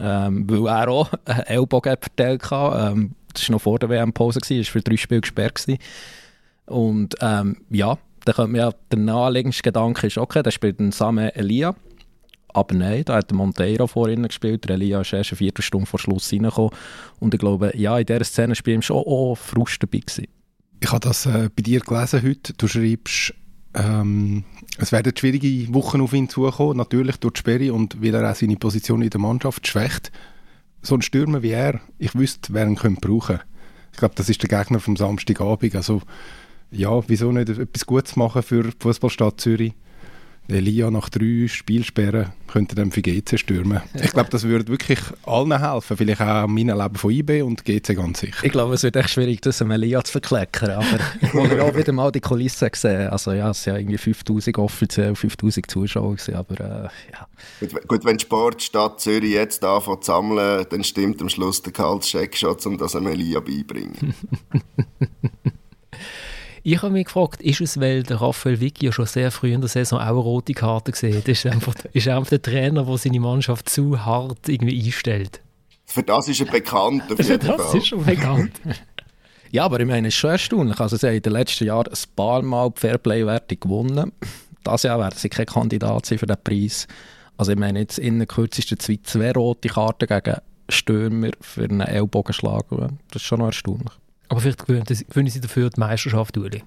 ähm, 0.00 0.48
weil 0.48 0.66
er 0.66 0.88
auch 0.88 1.10
einen 1.24 1.40
Ellbogen 1.40 1.96
verteilt 2.00 2.50
hatte. 2.50 2.92
Ähm, 2.92 3.12
das 3.32 3.48
war 3.48 3.54
noch 3.54 3.62
vor 3.62 3.78
der 3.78 3.88
WM-Pause, 3.88 4.40
war 4.40 4.64
für 4.64 4.80
drei 4.80 4.96
Spiele 4.96 5.20
gesperrt. 5.20 5.54
Gewesen. 5.56 5.78
Und 6.66 7.14
ähm, 7.20 7.58
ja, 7.70 7.98
dann 8.24 8.34
könnte 8.34 8.52
man 8.52 8.60
ja, 8.60 8.72
der 8.90 8.98
naheliegendste 8.98 9.62
Gedanke 9.62 10.06
ist, 10.06 10.18
okay, 10.18 10.42
da 10.42 10.50
spielt 10.50 10.80
ein 10.80 10.92
Same 10.92 11.34
Elia. 11.34 11.74
Aber 12.48 12.74
nein, 12.74 13.04
da 13.04 13.16
hat 13.16 13.30
der 13.30 13.36
Monteiro 13.36 13.88
vorhin 13.88 14.22
gespielt. 14.22 14.64
Der 14.68 14.76
Elia 14.76 15.00
ist 15.00 15.12
erst 15.12 15.32
eine 15.32 15.38
Viertelstunde 15.38 15.86
vor 15.86 15.98
Schluss 15.98 16.32
reingekommen. 16.32 16.70
Und 17.18 17.34
ich 17.34 17.40
glaube, 17.40 17.72
ja, 17.74 17.98
in 17.98 18.06
dieser 18.06 18.24
Szene 18.24 18.54
spielt 18.54 18.76
ihm 18.76 18.82
schon 18.82 18.98
auch 18.98 19.34
Frust 19.34 19.82
dabei 19.82 19.98
gewesen. 19.98 20.28
Ich 20.80 20.90
habe 20.90 21.00
das 21.00 21.26
äh, 21.26 21.50
bei 21.54 21.62
dir 21.62 21.80
gelesen 21.80 22.22
heute. 22.22 22.52
Du 22.52 22.68
schreibst, 22.68 23.34
ähm, 23.74 24.44
es 24.78 24.92
werden 24.92 25.12
schwierige 25.16 25.72
Wochen 25.74 26.00
auf 26.00 26.12
ihn 26.12 26.28
zukommen, 26.28 26.76
natürlich 26.76 27.16
durch 27.16 27.34
die 27.34 27.40
Sperre 27.40 27.72
und 27.72 28.02
weil 28.02 28.14
er 28.14 28.30
auch 28.30 28.34
seine 28.34 28.56
Position 28.56 29.02
in 29.02 29.10
der 29.10 29.20
Mannschaft 29.20 29.66
schwächt. 29.66 30.12
So 30.82 30.94
ein 30.94 31.02
Stürmer 31.02 31.42
wie 31.42 31.50
er, 31.50 31.80
ich 31.98 32.14
wüsste, 32.14 32.52
wer 32.52 32.66
ihn 32.66 32.76
könnte 32.76 33.00
brauchen 33.00 33.40
Ich 33.92 33.98
glaube, 33.98 34.14
das 34.16 34.28
ist 34.28 34.42
der 34.42 34.58
Gegner 34.58 34.80
vom 34.80 34.96
Samstagabend. 34.96 35.74
Also, 35.74 36.02
ja, 36.70 37.08
wieso 37.08 37.32
nicht 37.32 37.48
etwas 37.48 37.86
Gutes 37.86 38.16
machen 38.16 38.42
für 38.42 38.64
die 38.64 38.72
Fußballstadt 38.78 39.40
Zürich? 39.40 39.74
Elia 40.48 40.90
nach 40.90 41.08
drei 41.08 41.46
Spielsperren 41.48 42.32
könnte 42.46 42.74
dann 42.74 42.92
für 42.92 43.00
GC 43.00 43.38
stürmen. 43.38 43.80
Ich 43.94 44.12
glaube, 44.12 44.28
das 44.30 44.44
würde 44.44 44.68
wirklich 44.68 44.98
allen 45.24 45.58
helfen. 45.58 45.96
Vielleicht 45.96 46.20
auch 46.20 46.46
meinem 46.46 46.78
Leben 46.78 46.94
von 46.96 47.10
IB 47.10 47.42
und 47.42 47.64
GC 47.64 47.96
ganz 47.96 48.20
sicher. 48.20 48.44
Ich 48.44 48.52
glaube, 48.52 48.74
es 48.74 48.82
wird 48.82 48.96
echt 48.96 49.10
schwierig, 49.10 49.40
das 49.40 49.60
Elia 49.62 50.04
zu 50.04 50.12
verkleckern. 50.12 50.70
Aber 50.70 51.00
ich 51.22 51.34
wollte 51.34 51.62
auch 51.62 51.74
wieder 51.74 51.92
mal 51.92 52.12
die 52.12 52.20
Kulissen 52.20 52.68
sehen. 52.74 53.08
Also 53.08 53.32
ja, 53.32 53.50
es 53.50 53.62
sind 53.62 53.72
ja 53.72 53.78
irgendwie 53.78 53.98
5000 53.98 54.58
offiziell, 54.58 55.16
5000 55.16 55.70
Zuschauer 55.70 56.16
gewesen, 56.16 56.34
aber 56.34 56.60
äh, 56.60 56.88
ja. 57.12 57.26
Gut, 57.60 57.88
gut, 57.88 58.04
wenn 58.04 58.18
die 58.18 58.22
Sportstadt 58.22 59.00
Zürich 59.00 59.32
jetzt 59.32 59.64
anfängt 59.64 60.04
zu 60.04 60.12
sammeln, 60.12 60.66
dann 60.68 60.84
stimmt 60.84 61.22
am 61.22 61.30
Schluss 61.30 61.62
der 61.62 61.72
Gehaltscheck 61.72 62.36
schon, 62.36 62.56
um 62.66 62.78
das 62.78 62.94
Elia 62.94 63.40
beibringen. 63.40 64.14
Ich 66.66 66.80
habe 66.80 66.94
mich 66.94 67.04
gefragt, 67.04 67.42
ist 67.42 67.60
es, 67.60 67.78
weil 67.78 68.04
der 68.04 68.22
Raphael 68.22 68.58
Vicky 68.58 68.86
ja 68.86 68.92
schon 68.92 69.04
sehr 69.04 69.30
früh 69.30 69.52
in 69.52 69.60
der 69.60 69.68
Saison 69.68 69.98
auch 69.98 70.06
eine 70.06 70.12
rote 70.12 70.54
Karte 70.54 70.92
gesehen 70.92 71.18
hat? 71.18 71.28
Ist 71.28 71.44
einfach, 71.44 71.74
ist 71.92 72.08
einfach 72.08 72.30
der 72.30 72.40
Trainer, 72.40 72.84
der 72.84 72.96
seine 72.96 73.20
Mannschaft 73.20 73.68
zu 73.68 74.02
hart 74.02 74.48
irgendwie 74.48 74.82
einstellt? 74.82 75.42
Für 75.84 76.02
das 76.02 76.26
ist 76.26 76.40
er 76.40 76.46
bekannt. 76.46 77.02
Auf 77.12 77.18
Für 77.26 77.36
das 77.36 77.62
Fall. 77.62 77.76
ist 77.78 77.92
er 77.92 77.98
bekannt. 77.98 78.52
ja, 79.50 79.66
aber 79.66 79.78
ich 79.78 79.86
meine, 79.86 80.08
es 80.08 80.14
ist 80.14 80.20
schon 80.20 80.30
erstaunlich. 80.30 80.80
Also, 80.80 80.96
sie 80.96 81.06
haben 81.06 81.16
in 81.16 81.22
den 81.22 81.32
letzten 81.34 81.66
Jahren 81.66 81.92
ein 81.92 82.16
paar 82.16 82.40
Mal 82.40 82.70
die 82.70 82.80
Fairplay-Werte 82.80 83.56
gewonnen. 83.56 84.12
Das 84.62 84.84
Jahr 84.84 84.98
werden 84.98 85.18
sie 85.18 85.28
kein 85.28 85.44
Kandidat 85.44 86.06
sein 86.06 86.16
für 86.16 86.26
den 86.26 86.38
Preis. 86.42 86.88
Also, 87.36 87.52
ich 87.52 87.58
meine, 87.58 87.80
jetzt 87.80 87.98
in 87.98 88.16
der 88.16 88.26
kürzesten 88.26 88.80
Zeit 88.80 89.00
zwei 89.04 89.32
rote 89.32 89.68
Karten 89.68 90.06
gegen 90.06 90.38
Stürmer 90.70 91.32
für 91.42 91.64
einen 91.64 91.82
Ellbogenschlag. 91.82 92.64
Das 92.70 93.20
ist 93.20 93.26
schon 93.26 93.40
noch 93.40 93.48
erstaunlich. 93.48 93.92
Aber 94.34 94.40
vielleicht 94.40 94.66
gewinnen 94.66 95.30
sie 95.30 95.40
dafür 95.40 95.70
die 95.70 95.78
Meisterschaft, 95.78 96.36
Uli. 96.36 96.64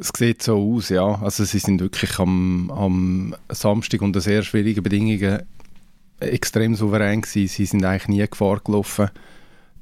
Es 0.00 0.10
sieht 0.16 0.42
so 0.42 0.74
aus, 0.74 0.88
ja. 0.88 1.22
Also 1.22 1.44
sie 1.44 1.60
sind 1.60 1.80
wirklich 1.80 2.18
am, 2.18 2.68
am 2.72 3.36
Samstag 3.48 4.02
unter 4.02 4.20
sehr 4.20 4.42
schwierigen 4.42 4.82
Bedingungen 4.82 5.44
extrem 6.18 6.74
souverän 6.74 7.20
gewesen. 7.20 7.46
Sie 7.46 7.64
sind 7.64 7.84
eigentlich 7.84 8.08
nie 8.08 8.26
Gefahr 8.28 8.58
gelaufen, 8.58 9.08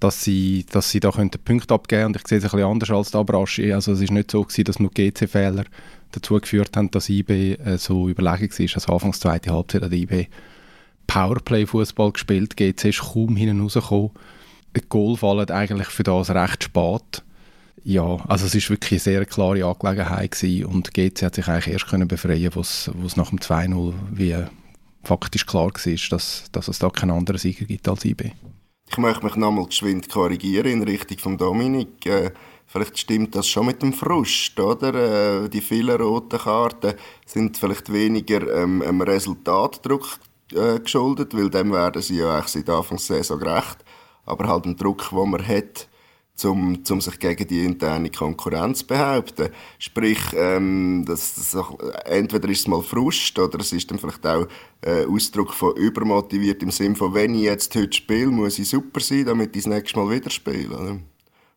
dass 0.00 0.22
sie, 0.22 0.66
dass 0.70 0.90
sie 0.90 1.00
da 1.00 1.10
könnten 1.10 1.42
Punkte 1.42 1.72
abgeben 1.72 2.04
Und 2.08 2.16
ich 2.16 2.28
sehe 2.28 2.36
es 2.36 2.44
ein 2.44 2.50
bisschen 2.50 2.68
anders 2.68 2.90
als 2.90 3.10
der 3.12 3.20
Abraschi. 3.20 3.72
Also 3.72 3.92
es 3.92 4.02
ist 4.02 4.12
nicht 4.12 4.30
so 4.30 4.42
gewesen, 4.42 4.64
dass 4.64 4.78
nur 4.78 4.90
GC-Fehler 4.90 5.64
dazu 6.12 6.38
geführt 6.38 6.76
haben, 6.76 6.90
dass 6.90 7.08
IB 7.08 7.54
äh, 7.54 7.78
so 7.78 8.10
überlegen 8.10 8.50
war. 8.50 8.74
Also 8.74 8.92
anfangs 8.92 9.20
zweite 9.20 9.54
Halbzeit 9.54 9.80
hat 9.80 9.94
IB 9.94 10.28
Powerplay-Fußball 11.06 12.12
gespielt. 12.12 12.54
GC 12.54 12.84
ist 12.84 13.00
kaum 13.00 13.34
hinten 13.34 13.62
rausgekommen 13.62 14.10
Goal 14.88 15.16
fallen 15.16 15.50
eigentlich 15.50 15.88
für 15.88 16.02
das 16.02 16.30
recht 16.30 16.64
spät. 16.64 17.22
Ja, 17.84 18.16
also 18.28 18.46
es 18.46 18.54
ist 18.54 18.70
wirklich 18.70 18.92
eine 18.92 19.00
sehr 19.00 19.24
klare 19.24 19.64
Angelegenheit 19.64 20.32
gewesen 20.32 20.66
und 20.66 20.92
GC 20.92 21.22
hat 21.22 21.34
sich 21.36 21.48
eigentlich 21.48 21.72
erst 21.72 21.88
können 21.88 22.08
befreien, 22.08 22.54
wo 22.54 22.60
es 22.60 23.16
nach 23.16 23.30
dem 23.30 23.38
2-0 23.38 23.94
wie 24.12 24.36
faktisch 25.04 25.46
klar 25.46 25.70
war, 25.72 26.08
dass, 26.10 26.44
dass 26.52 26.68
es 26.68 26.78
da 26.78 26.90
keinen 26.90 27.12
anderen 27.12 27.38
Sieger 27.38 27.64
gibt 27.64 27.88
als 27.88 28.04
IB. 28.04 28.32
Ich 28.90 28.98
möchte 28.98 29.24
mich 29.24 29.36
nochmal 29.36 29.66
geschwind 29.66 30.08
korrigieren 30.08 30.66
in 30.66 30.82
Richtung 30.82 31.18
von 31.18 31.38
Dominik. 31.38 32.04
Äh, 32.06 32.32
vielleicht 32.66 32.98
stimmt 32.98 33.34
das 33.34 33.46
schon 33.46 33.66
mit 33.66 33.82
dem 33.82 33.92
Frust, 33.92 34.58
oder? 34.58 35.44
Äh, 35.44 35.48
die 35.48 35.60
vielen 35.60 36.00
roten 36.00 36.38
Karten 36.38 36.94
sind 37.26 37.56
vielleicht 37.58 37.92
weniger 37.92 38.62
ähm, 38.62 38.82
einem 38.82 39.02
Resultatdruck 39.02 40.18
äh, 40.52 40.80
geschuldet, 40.80 41.36
weil 41.36 41.50
dem 41.50 41.72
werden 41.72 42.02
sie 42.02 42.18
ja 42.18 42.34
eigentlich 42.34 42.48
seit 42.48 42.70
Anfang 42.70 42.96
der 42.96 43.22
Saison 43.22 43.38
gerecht 43.38 43.84
aber 44.28 44.48
halt 44.48 44.66
ein 44.66 44.76
Druck, 44.76 45.10
den 45.10 45.30
man 45.30 45.46
hat, 45.46 45.88
um, 46.44 46.78
um 46.88 47.00
sich 47.00 47.18
gegen 47.18 47.48
die 47.48 47.64
interne 47.64 48.10
Konkurrenz 48.10 48.80
zu 48.80 48.86
behaupten. 48.86 49.48
Sprich, 49.78 50.20
ähm, 50.34 51.04
das, 51.06 51.34
das 51.34 51.56
entweder 52.04 52.48
ist 52.48 52.60
es 52.60 52.68
mal 52.68 52.82
Frust 52.82 53.38
oder 53.38 53.58
es 53.58 53.72
ist 53.72 53.90
dann 53.90 53.98
vielleicht 53.98 54.24
auch 54.26 54.46
äh, 54.82 55.04
Ausdruck 55.06 55.52
von 55.52 55.76
übermotiviert 55.76 56.62
im 56.62 56.70
Sinne 56.70 56.94
von, 56.94 57.14
wenn 57.14 57.34
ich 57.34 57.42
jetzt 57.42 57.74
heute 57.74 57.92
spiele, 57.92 58.28
muss 58.28 58.58
ich 58.58 58.68
super 58.68 59.00
sein, 59.00 59.24
damit 59.24 59.56
ich 59.56 59.64
das 59.64 59.72
nächste 59.72 59.98
Mal 59.98 60.10
wieder 60.14 60.30
spiele. 60.30 61.00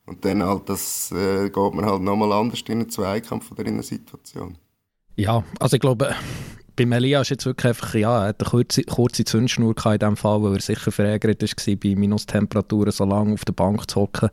Und 0.08 0.26
dann 0.26 0.44
halt, 0.44 0.68
das, 0.68 1.12
äh, 1.12 1.50
geht 1.50 1.74
man 1.74 1.86
halt 1.86 2.02
nochmal 2.02 2.32
anders 2.32 2.62
in 2.62 2.80
einen 2.80 2.90
Zweikampf 2.90 3.52
oder 3.52 3.66
in 3.66 3.76
einer 3.76 3.84
Situation. 3.84 4.58
Ja, 5.16 5.44
also 5.60 5.76
ich 5.76 5.82
glaube, 5.82 6.16
bei 6.76 6.86
Melia 6.86 7.22
ist 7.22 7.30
jetzt 7.30 7.46
wirklich 7.46 7.68
einfach, 7.68 7.94
ja, 7.94 8.24
er 8.24 8.28
hat 8.30 8.42
eine 8.42 8.50
kurze, 8.50 8.84
kurze 8.84 9.24
Zündschnur 9.24 9.76
in 9.86 10.00
diesem 10.00 10.18
Fall, 10.18 10.42
weil 10.42 10.56
er 10.56 10.62
sicher 10.62 10.92
verärgert 10.92 11.42
war, 11.42 11.76
bei 11.76 11.96
Minustemperaturen 11.96 12.92
so 12.92 13.06
lange 13.06 13.34
auf 13.34 13.46
der 13.46 13.54
Bank 13.54 13.90
zu 13.90 14.02
hocken. 14.02 14.30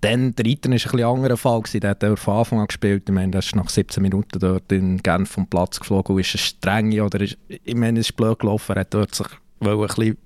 Dann, 0.00 0.34
der 0.34 0.46
Reiter 0.46 0.68
war 0.68 0.74
ein 0.74 0.82
bisschen 0.82 1.04
anderer 1.04 1.36
Fall. 1.36 1.60
Gewesen. 1.62 1.80
Der 1.80 1.90
hat 1.90 2.02
er 2.02 2.16
von 2.16 2.36
Anfang 2.36 2.60
an 2.60 2.66
gespielt. 2.66 3.04
Ich 3.06 3.14
meine, 3.14 3.32
der 3.32 3.38
ist 3.38 3.56
nach 3.56 3.68
17 3.68 4.02
Minuten 4.02 4.38
dort 4.38 4.70
in 4.70 4.98
Genf 4.98 5.30
vom 5.30 5.46
Platz 5.46 5.80
geflogen 5.80 6.14
und 6.14 6.20
ist 6.20 6.34
ein 6.34 6.38
streng, 6.38 7.00
oder 7.00 7.20
ist, 7.20 7.38
ich 7.48 7.74
meine, 7.74 8.00
es 8.00 8.10
ist 8.10 8.16
blöd 8.16 8.38
gelaufen. 8.38 8.76
Er 8.76 8.80
hat 8.80 8.94
dort 8.94 9.14
sich 9.14 9.26
ein 9.60 10.16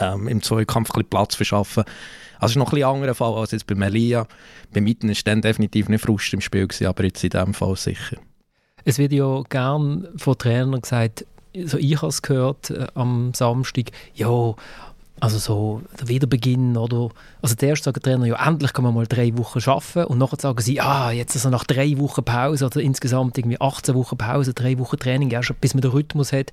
ähm, 0.00 0.28
im 0.28 0.42
Zweikampf 0.42 0.90
ein 0.90 0.92
bisschen 0.94 1.10
Platz 1.10 1.34
verschaffen. 1.34 1.84
Also 2.34 2.46
es 2.46 2.50
ist 2.52 2.56
noch 2.56 2.68
ein 2.68 2.74
bisschen 2.74 2.88
anderer 2.88 3.14
Fall 3.14 3.34
als 3.34 3.52
jetzt 3.52 3.66
bei 3.66 3.74
Melia. 3.74 4.26
Bei 4.72 4.80
Mitten 4.80 5.08
war 5.08 5.16
dann 5.24 5.42
definitiv 5.42 5.88
nicht 5.88 6.02
Frust 6.02 6.32
im 6.34 6.40
Spiel, 6.40 6.66
gewesen, 6.66 6.86
aber 6.86 7.04
jetzt 7.04 7.22
in 7.22 7.30
diesem 7.30 7.54
Fall 7.54 7.76
sicher. 7.76 8.16
Es 8.84 8.98
wird 8.98 9.12
ja 9.12 9.42
gern 9.48 10.08
von 10.16 10.38
Trainern 10.38 10.80
gesagt, 10.80 11.26
so 11.64 11.78
ich 11.78 11.96
habe 11.96 12.08
es 12.08 12.22
gehört 12.22 12.70
äh, 12.70 12.86
am 12.94 13.32
Samstag, 13.34 13.90
ja, 14.14 14.54
also 15.22 15.38
so 15.38 15.82
der 16.00 16.08
Wiederbeginn 16.08 16.76
oder? 16.76 17.10
Also 17.42 17.54
zuerst 17.54 17.84
sagen 17.84 18.02
Trainer 18.02 18.26
ja 18.26 18.44
endlich 18.44 18.72
kann 18.72 18.82
man 18.82 18.92
mal 18.92 19.06
drei 19.06 19.36
Wochen 19.38 19.60
arbeiten. 19.70 20.10
Und 20.10 20.18
nachher 20.18 20.40
sagen 20.40 20.60
sie 20.60 20.80
ah 20.80 21.12
jetzt 21.12 21.36
also 21.36 21.48
nach 21.48 21.62
drei 21.62 21.96
Wochen 21.98 22.24
Pause 22.24 22.66
oder 22.66 22.80
insgesamt 22.80 23.38
irgendwie 23.38 23.60
18 23.60 23.94
Wochen 23.94 24.18
Pause 24.18 24.52
drei 24.52 24.76
Wochen 24.80 24.96
Training 24.96 25.30
erst 25.30 25.60
bis 25.60 25.74
man 25.74 25.82
den 25.82 25.92
Rhythmus 25.92 26.32
hat. 26.32 26.52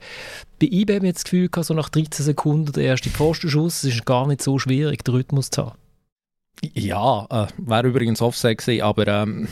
Bei 0.62 0.68
IB 0.68 0.98
habe 0.98 1.08
ich 1.08 1.14
das 1.14 1.24
Gefühl 1.24 1.50
gehabt, 1.50 1.66
so 1.66 1.74
nach 1.74 1.90
13 1.90 2.24
Sekunden 2.24 2.72
der 2.72 2.84
erste 2.84 3.10
Pfostenschuss 3.10 3.84
es 3.86 3.96
ist 3.96 4.06
gar 4.06 4.28
nicht 4.28 4.44
so 4.44 4.60
schwierig 4.60 5.04
den 5.04 5.16
Rhythmus 5.16 5.50
zu 5.50 5.66
haben. 5.66 5.78
Ja, 6.74 7.26
äh, 7.32 7.48
wäre 7.58 7.88
übrigens 7.88 8.22
Offset 8.22 8.60
gewesen, 8.60 8.84
aber 8.84 9.08
ähm, 9.08 9.48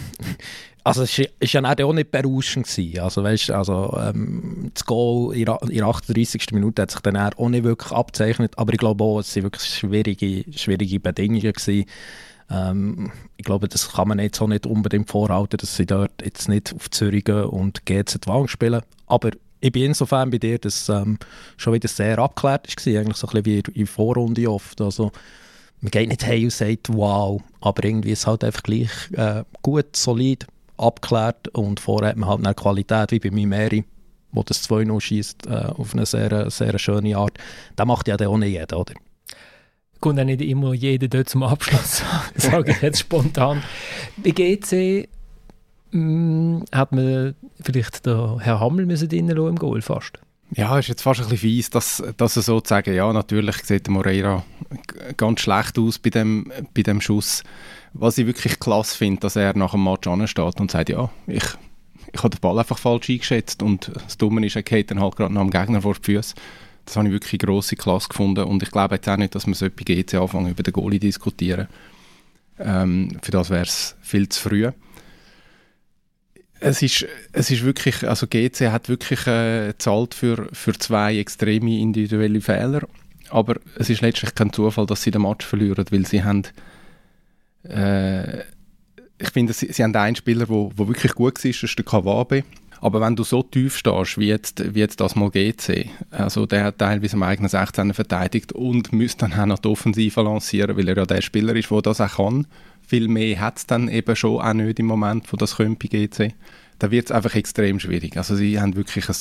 also 0.87 1.03
es 1.03 1.53
war 1.53 1.79
ja 1.79 1.85
auch 1.85 1.93
nicht 1.93 2.11
berauschend. 2.11 2.67
Also, 2.99 3.21
weißt, 3.21 3.51
also 3.51 3.97
ähm, 4.01 4.71
das 4.73 4.85
Goal 4.85 5.35
in 5.35 5.45
der 5.45 5.85
38. 5.85 6.51
Minute 6.53 6.83
hat 6.83 6.91
sich 6.91 7.01
dann 7.01 7.17
auch 7.17 7.49
nicht 7.49 7.65
wirklich 7.65 7.91
abzeichnet, 7.91 8.53
aber 8.57 8.71
ich 8.71 8.79
glaube 8.79 9.03
auch, 9.03 9.19
es 9.19 9.35
waren 9.35 9.43
wirklich 9.43 9.63
schwierige, 9.63 10.45
schwierige 10.57 11.01
Bedingungen. 11.01 11.53
Ähm, 12.49 13.11
ich 13.35 13.43
glaube, 13.43 13.67
das 13.67 13.91
kann 13.91 14.07
man 14.07 14.19
jetzt 14.19 14.41
auch 14.41 14.47
nicht 14.47 14.65
unbedingt 14.65 15.09
vorhalten, 15.09 15.57
dass 15.57 15.75
sie 15.75 15.85
dort 15.85 16.21
jetzt 16.23 16.47
nicht 16.47 16.73
auf 16.73 16.89
Zürich 16.89 17.25
gehen 17.25 17.43
und 17.43 17.85
GZ 17.85 18.25
Wang 18.25 18.47
spielen. 18.47 18.81
Aber 19.07 19.31
ich 19.59 19.73
bin 19.73 19.83
insofern 19.83 20.29
bei 20.29 20.37
dir, 20.37 20.57
dass 20.57 20.87
ähm, 20.87 21.17
schon 21.57 21.73
wieder 21.73 21.89
sehr 21.89 22.17
abgeklärt 22.17 22.85
war, 22.85 22.99
eigentlich 23.01 23.17
so 23.17 23.27
ein 23.27 23.43
bisschen 23.43 23.65
wie 23.73 23.79
in 23.79 23.87
Vorrunde 23.87 24.49
oft. 24.49 24.79
Also, 24.79 25.11
man 25.81 25.91
geht 25.91 26.07
nicht 26.07 26.25
hey 26.25 26.45
und 26.45 26.53
sagt 26.53 26.87
wow, 26.89 27.41
aber 27.59 27.83
irgendwie 27.83 28.11
ist 28.11 28.19
es 28.19 28.27
halt 28.27 28.45
einfach 28.45 28.63
gleich 28.63 28.89
äh, 29.11 29.43
gut, 29.61 29.97
solid 29.97 30.47
abgeklärt 30.77 31.47
und 31.49 31.79
vorher 31.79 32.09
hat 32.09 32.17
man 32.17 32.29
halt 32.29 32.45
eine 32.45 32.53
Qualität 32.53 33.11
wie 33.11 33.19
bei 33.19 33.31
Mimeri, 33.31 33.83
wo 34.31 34.43
das 34.43 34.67
2-0 34.69 35.01
schießt 35.01 35.47
äh, 35.47 35.49
auf 35.49 35.93
eine 35.93 36.05
sehr, 36.05 36.49
sehr 36.49 36.77
schöne 36.79 37.17
Art. 37.17 37.37
Das 37.75 37.87
macht 37.87 38.07
ja 38.07 38.17
dann 38.17 38.27
auch 38.27 38.37
nicht 38.37 38.51
jeder, 38.51 38.79
oder? 38.79 38.93
Kommt 39.99 40.19
auch 40.19 40.25
nicht 40.25 40.41
immer 40.41 40.73
jeder 40.73 41.07
dort 41.07 41.29
zum 41.29 41.43
Abschluss, 41.43 42.03
sage 42.35 42.71
ich 42.71 42.81
jetzt 42.81 42.99
spontan. 42.99 43.63
Bei 44.17 44.29
GC 44.29 45.09
mh, 45.91 45.99
mm, 45.99 46.65
hat 46.71 46.91
man 46.91 47.35
vielleicht 47.61 48.05
der 48.05 48.37
Herr 48.39 48.59
Hammel 48.59 48.85
müssen 48.85 49.09
im 49.09 49.55
Goal 49.55 49.81
fast. 49.81 50.19
Ja, 50.55 50.79
ist 50.79 50.87
jetzt 50.87 51.01
fast 51.01 51.19
ein 51.19 51.23
bisschen 51.23 51.39
fies, 51.39 51.69
dass, 51.69 52.01
dass 52.15 52.37
er 52.37 52.41
so 52.41 52.61
zu 52.61 52.69
sagen, 52.69 52.93
ja, 52.93 53.11
natürlich 53.11 53.57
sieht 53.63 53.89
Moreira 53.89 54.45
ganz 55.17 55.41
schlecht 55.41 55.77
aus 55.77 55.99
bei 55.99 56.09
dem, 56.09 56.51
bei 56.73 56.83
dem 56.83 57.01
Schuss. 57.01 57.43
Was 57.99 58.17
ich 58.17 58.27
wirklich 58.27 58.59
klasse 58.59 58.95
finde, 58.95 59.21
dass 59.21 59.35
er 59.35 59.57
nach 59.57 59.71
dem 59.71 59.83
Match 59.83 60.07
ansteht 60.07 60.59
und 60.59 60.69
sagt, 60.69 60.89
ja, 60.89 61.09
ich, 61.25 61.43
ich 62.13 62.23
habe 62.23 62.29
den 62.29 62.41
Ball 62.41 62.59
einfach 62.59 62.77
falsch 62.77 63.09
eingeschätzt 63.09 63.63
und 63.63 63.91
das 63.93 64.17
Dumme 64.17 64.45
ist, 64.45 64.55
er 64.55 64.63
geht 64.63 64.91
dann 64.91 65.01
halt 65.01 65.15
gerade 65.15 65.33
noch 65.33 65.41
am 65.41 65.49
Gegner 65.49 65.81
vor 65.81 65.95
die 65.95 66.03
Füße. 66.03 66.35
Das 66.85 66.95
habe 66.95 67.07
ich 67.07 67.13
wirklich 67.13 67.41
grosse 67.41 67.75
Klasse 67.75 68.09
gefunden 68.09 68.45
und 68.45 68.63
ich 68.63 68.71
glaube 68.71 68.95
jetzt 68.95 69.09
auch 69.09 69.17
nicht, 69.17 69.35
dass 69.35 69.47
wir 69.47 69.55
so 69.55 69.65
bei 69.65 69.83
GC 69.83 70.13
anfangen, 70.15 70.51
über 70.51 70.63
den 70.63 70.73
Goalie 70.73 70.99
diskutieren. 70.99 71.67
Ähm, 72.59 73.17
für 73.21 73.31
das 73.31 73.49
wäre 73.49 73.63
es 73.63 73.95
viel 74.01 74.29
zu 74.29 74.41
früh. 74.41 74.71
Es 76.59 76.81
ist, 76.81 77.05
es 77.33 77.51
ist 77.51 77.63
wirklich, 77.63 78.07
also 78.07 78.25
GC 78.27 78.71
hat 78.71 78.89
wirklich 78.89 79.27
äh, 79.27 79.73
für, 80.11 80.47
für 80.51 80.73
zwei 80.73 81.17
extreme 81.17 81.79
individuelle 81.79 82.41
Fehler, 82.41 82.87
aber 83.29 83.55
es 83.75 83.89
ist 83.89 84.01
letztlich 84.01 84.33
kein 84.33 84.53
Zufall, 84.53 84.85
dass 84.85 85.03
sie 85.03 85.11
den 85.11 85.23
Match 85.23 85.45
verlieren, 85.45 85.85
weil 85.91 86.05
sie 86.05 86.23
haben 86.23 86.43
äh, 87.69 88.43
ich 89.19 89.29
finde, 89.31 89.53
sie, 89.53 89.71
sie 89.71 89.83
haben 89.83 89.95
einen 89.95 90.15
Spieler, 90.15 90.45
der 90.45 90.49
wo, 90.49 90.71
wo 90.75 90.87
wirklich 90.87 91.13
gut 91.13 91.43
war, 91.43 91.51
das 91.51 91.63
ist 91.63 91.77
der 91.77 91.85
Kawabe. 91.85 92.43
Aber 92.79 93.01
wenn 93.01 93.15
du 93.15 93.23
so 93.23 93.41
tief 93.41 93.75
stehst, 93.75 94.19
wie 94.19 94.27
jetzt, 94.27 94.75
wie 94.75 94.79
jetzt 94.79 94.99
das 94.99 95.15
mal 95.15 95.31
GC, 95.31 95.89
also 96.11 96.45
der 96.45 96.63
hat 96.65 96.77
teilweise 96.77 97.15
am 97.15 97.23
eigenen 97.23 97.49
16 97.49 97.93
verteidigt 97.93 98.51
und 98.51 98.93
müsste 98.93 99.27
dann 99.27 99.39
auch 99.39 99.45
noch 99.47 99.59
die 99.59 99.69
Offensive 99.69 100.21
lancieren, 100.21 100.77
weil 100.77 100.87
er 100.87 100.97
ja 100.97 101.05
der 101.05 101.21
Spieler 101.21 101.55
ist, 101.55 101.71
der 101.71 101.81
das 101.81 102.01
auch 102.01 102.17
kann. 102.17 102.45
Viel 102.85 103.07
mehr 103.07 103.39
hat 103.39 103.57
es 103.57 103.65
dann 103.65 103.87
eben 103.89 104.15
schon 104.15 104.39
auch 104.41 104.53
nicht 104.53 104.79
im 104.79 104.85
Moment, 104.85 105.31
wo 105.33 105.37
das 105.37 105.57
könnte 105.57 105.87
bei 105.87 106.07
GC. 106.07 106.33
Da 106.79 106.91
wird 106.91 107.07
es 107.07 107.11
einfach 107.11 107.33
extrem 107.33 107.79
schwierig. 107.79 108.15
Also 108.15 108.35
sie 108.35 108.59
haben 108.59 108.75
wirklich 108.75 109.09
ein 109.09 109.15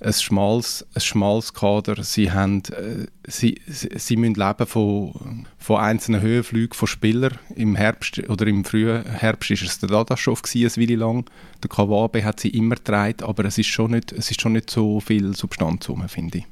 ein 0.00 0.12
schmales, 0.12 0.86
ein 0.94 1.00
schmales 1.00 1.54
Kader. 1.54 2.02
Sie, 2.02 2.30
haben, 2.30 2.62
äh, 2.70 3.06
sie, 3.26 3.60
sie, 3.66 4.16
müssen 4.16 4.34
leben 4.34 4.66
von, 4.66 5.46
von 5.58 5.80
einzelnen 5.80 6.20
Höhenflügen 6.20 6.74
von 6.74 6.88
Spielern. 6.88 7.38
Im 7.56 7.74
Herbst 7.74 8.18
oder 8.28 8.46
im 8.46 8.64
frühen 8.64 9.04
Herbst 9.04 9.50
war 9.50 9.56
es 9.56 9.78
der 9.80 9.88
Dadaschow 9.88 10.40
eine 10.54 10.76
Weile 10.76 10.96
lang. 10.96 11.28
Der 11.62 11.70
Kawabe 11.70 12.24
hat 12.24 12.40
sie 12.40 12.50
immer 12.50 12.76
getragen, 12.76 13.24
aber 13.24 13.44
es 13.44 13.58
ist 13.58 13.68
schon 13.68 13.92
nicht, 13.92 14.12
es 14.12 14.30
ist 14.30 14.40
schon 14.40 14.52
nicht 14.52 14.70
so 14.70 15.00
viel 15.00 15.34
Substanz 15.34 15.88
rum, 15.88 16.08
finde 16.08 16.38
ich. 16.38 16.46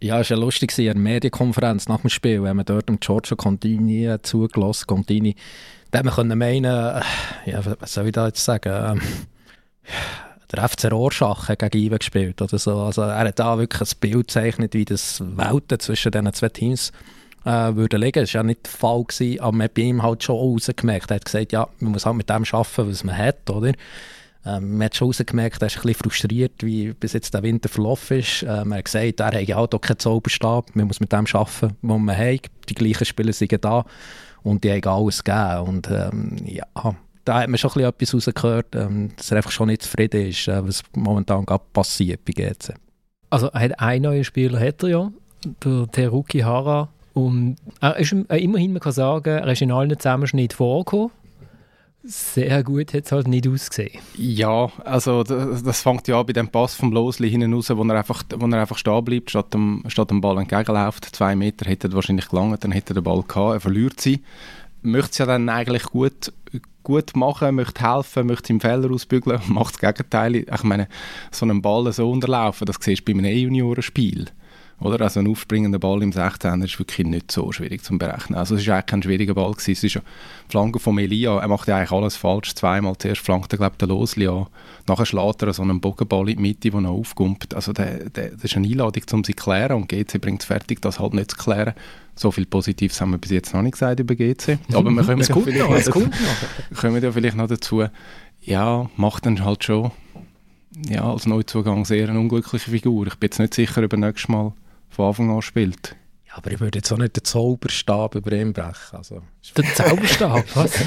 Ja, 0.00 0.20
es 0.20 0.30
war 0.30 0.36
ja 0.36 0.44
lustig, 0.44 0.76
in 0.78 0.84
der 0.84 0.96
Medienkonferenz 0.96 1.88
nach 1.88 2.00
dem 2.00 2.10
Spiel, 2.10 2.42
wenn 2.42 2.56
man 2.56 2.64
dort 2.64 2.88
dem 2.88 2.98
Giorgio 2.98 3.36
Contini 3.36 4.16
zugelassen 4.22 4.86
Contini, 4.88 5.36
da 5.92 6.00
hat 6.00 6.16
man 6.16 6.38
meinen, 6.38 6.64
äh, 6.64 7.02
ja, 7.46 7.64
was 7.78 7.94
soll 7.94 8.06
ich 8.06 8.12
da 8.12 8.26
jetzt 8.26 8.44
sagen, 8.44 8.98
ähm, 8.98 9.00
der 10.52 10.68
FC 10.68 10.90
Rorschach 10.90 11.48
hat 11.48 11.58
gegen 11.60 11.78
Iwe 11.78 11.98
gespielt 11.98 12.42
oder 12.42 12.58
so. 12.58 12.78
Also 12.82 13.02
er 13.02 13.18
hat 13.18 13.38
da 13.38 13.58
wirklich 13.58 13.90
ein 13.90 13.98
Bild 14.00 14.28
gezeichnet, 14.28 14.74
wie 14.74 14.84
das 14.84 15.20
Welten 15.20 15.80
zwischen 15.80 16.12
diesen 16.12 16.32
zwei 16.32 16.48
Teams 16.50 16.92
äh, 17.44 17.74
würde 17.74 17.96
liegen. 17.96 18.22
Das 18.22 18.34
war 18.34 18.40
ja 18.40 18.42
nicht 18.44 18.64
der 18.64 18.72
Fall, 18.72 19.04
gewesen, 19.04 19.40
aber 19.40 19.52
man 19.52 19.64
hat 19.64 19.74
bei 19.74 19.82
ihm 19.82 20.02
halt 20.02 20.22
schon 20.22 20.36
rausgemerkt. 20.36 21.10
Er 21.10 21.16
hat 21.16 21.24
gesagt, 21.24 21.52
ja, 21.52 21.68
man 21.80 21.92
muss 21.92 22.06
halt 22.06 22.16
mit 22.16 22.28
dem 22.28 22.44
arbeiten, 22.44 22.88
was 22.88 23.04
man 23.04 23.16
hat, 23.16 23.48
oder? 23.50 23.72
Ähm, 24.44 24.72
man 24.72 24.86
hat 24.86 24.96
schon 24.96 25.06
rausgemerkt, 25.08 25.62
er 25.62 25.66
ist 25.66 25.76
ein 25.76 25.82
bisschen 25.82 26.02
frustriert, 26.02 26.62
wie 26.62 26.92
bis 26.92 27.12
jetzt 27.12 27.32
der 27.32 27.42
Winter 27.42 27.68
verlaufen 27.68 28.18
ist. 28.18 28.42
Ähm, 28.42 28.72
er 28.72 28.78
hat 28.78 28.84
gesagt, 28.86 29.20
er 29.20 29.26
hat 29.26 29.34
halt 29.34 29.74
auch 29.74 29.80
keinen 29.80 29.98
Zauberstab, 29.98 30.74
man 30.74 30.86
muss 30.86 31.00
mit 31.00 31.12
dem 31.12 31.26
arbeiten, 31.32 31.76
was 31.80 31.98
man 31.98 32.16
hat. 32.16 32.50
Die 32.68 32.74
gleichen 32.74 33.04
Spieler 33.04 33.32
sind 33.32 33.64
da 33.64 33.84
und 34.42 34.64
die 34.64 34.70
haben 34.72 34.84
alles 34.84 35.22
gegeben. 35.22 35.60
Und 35.68 35.90
ähm, 35.90 36.36
ja, 36.44 36.66
da 37.24 37.40
hat 37.40 37.48
man 37.48 37.58
schon 37.58 37.70
ein 37.70 37.92
bisschen 37.92 38.16
etwas 38.18 38.28
rausgehört, 38.28 38.76
ähm, 38.76 39.10
dass 39.16 39.30
er 39.30 39.38
einfach 39.38 39.50
schon 39.50 39.68
nicht 39.68 39.82
zufrieden 39.82 40.26
ist, 40.28 40.48
äh, 40.48 40.66
was 40.66 40.82
momentan 40.94 41.46
gerade 41.46 41.64
passiert 41.72 42.24
bei 42.24 42.32
GC. 42.32 42.74
Also 43.30 43.52
hat 43.52 43.80
ein 43.80 44.02
neuer 44.02 44.24
Spieler 44.24 44.60
hat 44.60 44.82
er 44.82 44.88
ja, 44.88 45.12
der 45.64 45.90
Teruki 45.90 46.40
Hara. 46.40 46.88
Und 47.14 47.56
er 47.80 47.96
ist 47.96 48.12
äh, 48.28 48.38
immerhin, 48.38 48.72
man 48.72 48.80
kann 48.80 48.92
sagen, 48.92 49.28
er 49.28 49.52
ist 49.52 49.62
in 49.62 49.70
allen 49.70 49.98
Zusammenschnitten 49.98 50.56
vorgekommen. 50.56 51.10
Sehr 52.04 52.64
gut 52.64 52.92
hat 52.94 53.04
es 53.04 53.12
halt 53.12 53.28
nicht 53.28 53.46
ausgesehen. 53.46 54.00
Ja, 54.16 54.68
also 54.84 55.22
das, 55.22 55.62
das 55.62 55.82
fängt 55.82 56.08
ja 56.08 56.18
an 56.18 56.26
bei 56.26 56.32
dem 56.32 56.48
Pass 56.48 56.74
vom 56.74 56.90
Losli 56.90 57.30
hinten 57.30 57.54
raus, 57.54 57.70
wo 57.70 57.84
er 57.84 57.94
einfach, 57.94 58.24
wo 58.36 58.46
er 58.46 58.60
einfach 58.60 58.76
stehen 58.76 59.04
bleibt, 59.04 59.30
statt 59.30 59.54
dem, 59.54 59.84
statt 59.86 60.10
dem 60.10 60.20
Ball 60.20 60.38
entgegenläuft. 60.38 61.04
Zwei 61.14 61.36
Meter 61.36 61.70
hätte 61.70 61.88
er 61.88 61.92
wahrscheinlich 61.92 62.28
gelangt, 62.28 62.64
dann 62.64 62.72
hätte 62.72 62.92
er 62.92 62.94
den 62.94 63.04
Ball 63.04 63.22
gehabt, 63.22 63.54
er 63.54 63.60
verliert 63.60 64.00
sie. 64.00 64.20
Möchte 64.82 65.10
es 65.10 65.18
ja 65.18 65.26
dann 65.26 65.48
eigentlich 65.48 65.84
gut, 65.84 66.32
gut 66.82 67.14
machen, 67.16 67.54
möchte 67.54 67.88
helfen, 67.88 68.26
möchte 68.26 68.52
im 68.52 68.60
Fehler 68.60 68.90
ausbügeln 68.90 69.40
und 69.48 69.50
macht 69.50 69.74
das 69.74 69.80
Gegenteil. 69.80 70.36
Ich 70.36 70.62
meine, 70.62 70.88
so 71.30 71.46
einen 71.46 71.62
Ball 71.62 71.92
so 71.92 72.10
unterlaufen, 72.10 72.66
das 72.66 72.76
siehst 72.80 73.08
du 73.08 73.12
bei 73.12 73.18
einem 73.18 73.26
E-Juniorenspiel. 73.26 74.26
Oder? 74.80 75.00
Also 75.00 75.20
ein 75.20 75.28
aufspringender 75.28 75.78
Ball 75.78 76.02
im 76.02 76.10
16er 76.10 76.64
ist 76.64 76.78
wirklich 76.78 77.06
nicht 77.06 77.30
so 77.30 77.52
schwierig 77.52 77.84
zu 77.84 77.96
berechnen. 77.96 78.38
Also 78.38 78.56
es 78.56 78.66
war 78.66 78.74
eigentlich 78.74 78.86
kein 78.86 79.02
schwieriger 79.02 79.34
Ball. 79.34 79.52
Gewesen. 79.52 79.72
Es 79.72 79.84
ist 79.84 79.94
ja 79.94 80.00
Flanke 80.48 80.78
von 80.78 80.98
Elia, 80.98 81.38
er 81.38 81.48
macht 81.48 81.68
ja 81.68 81.76
eigentlich 81.76 81.92
alles 81.92 82.16
falsch. 82.16 82.54
Zweimal 82.54 82.96
zuerst 82.98 83.22
flankt 83.22 83.52
er, 83.52 83.58
glaube 83.58 83.74
ich, 83.74 83.78
den 83.78 83.88
Losli 83.88 84.26
an. 84.26 84.46
Nachher 84.88 85.06
schlägt 85.06 85.42
er 85.42 85.52
so 85.52 85.62
einen 85.62 85.80
Bogenball 85.80 86.28
in 86.28 86.36
die 86.36 86.42
Mitte, 86.42 86.70
der 86.70 86.80
noch 86.80 86.90
aufkommt. 86.90 87.54
Also 87.54 87.72
der, 87.72 88.10
der, 88.10 88.30
das 88.30 88.44
ist 88.44 88.56
eine 88.56 88.66
Einladung, 88.66 89.02
um 89.12 89.24
sie 89.24 89.36
zu 89.36 89.42
klären 89.44 89.76
und 89.76 89.88
GC 89.88 90.20
bringt 90.20 90.42
es 90.42 90.46
fertig, 90.46 90.82
das 90.82 90.98
halt 90.98 91.14
nicht 91.14 91.30
zu 91.30 91.36
klären. 91.36 91.74
So 92.14 92.30
viel 92.30 92.46
Positives 92.46 93.00
haben 93.00 93.12
wir 93.12 93.18
bis 93.18 93.30
jetzt 93.30 93.54
noch 93.54 93.62
nicht 93.62 93.72
gesagt 93.72 94.00
über 94.00 94.14
GC. 94.14 94.58
Aber 94.74 94.90
wir 94.90 95.04
kommen, 95.04 95.20
ja 95.20 95.34
vielleicht, 95.34 95.58
noch, 95.58 95.74
dazu, 95.74 96.10
kommen 96.80 97.02
ja 97.02 97.12
vielleicht 97.12 97.36
noch 97.36 97.46
dazu, 97.46 97.84
ja, 98.40 98.90
macht 98.96 99.26
dann 99.26 99.44
halt 99.44 99.64
schon 99.64 99.92
ja, 100.88 101.10
als 101.10 101.26
Neuzugang 101.26 101.84
sehr 101.84 102.08
eine 102.08 102.18
unglückliche 102.18 102.70
Figur. 102.70 103.06
Ich 103.06 103.16
bin 103.16 103.28
jetzt 103.28 103.38
nicht 103.38 103.54
sicher, 103.54 103.82
ob 103.82 103.92
er 103.92 103.98
nächstes 103.98 104.28
Mal 104.28 104.52
von 104.92 105.06
Anfang 105.06 105.30
an 105.30 105.42
spielt. 105.42 105.96
Ja, 106.28 106.36
aber 106.36 106.52
ich 106.52 106.60
würde 106.60 106.78
jetzt 106.78 106.92
auch 106.92 106.98
nicht 106.98 107.16
den 107.16 107.24
Zauberstab 107.24 108.14
über 108.14 108.32
ihn 108.32 108.52
brechen. 108.52 108.96
Also. 108.96 109.22
Der 109.56 109.74
Zauberstab, 109.74 110.44
was? 110.54 110.72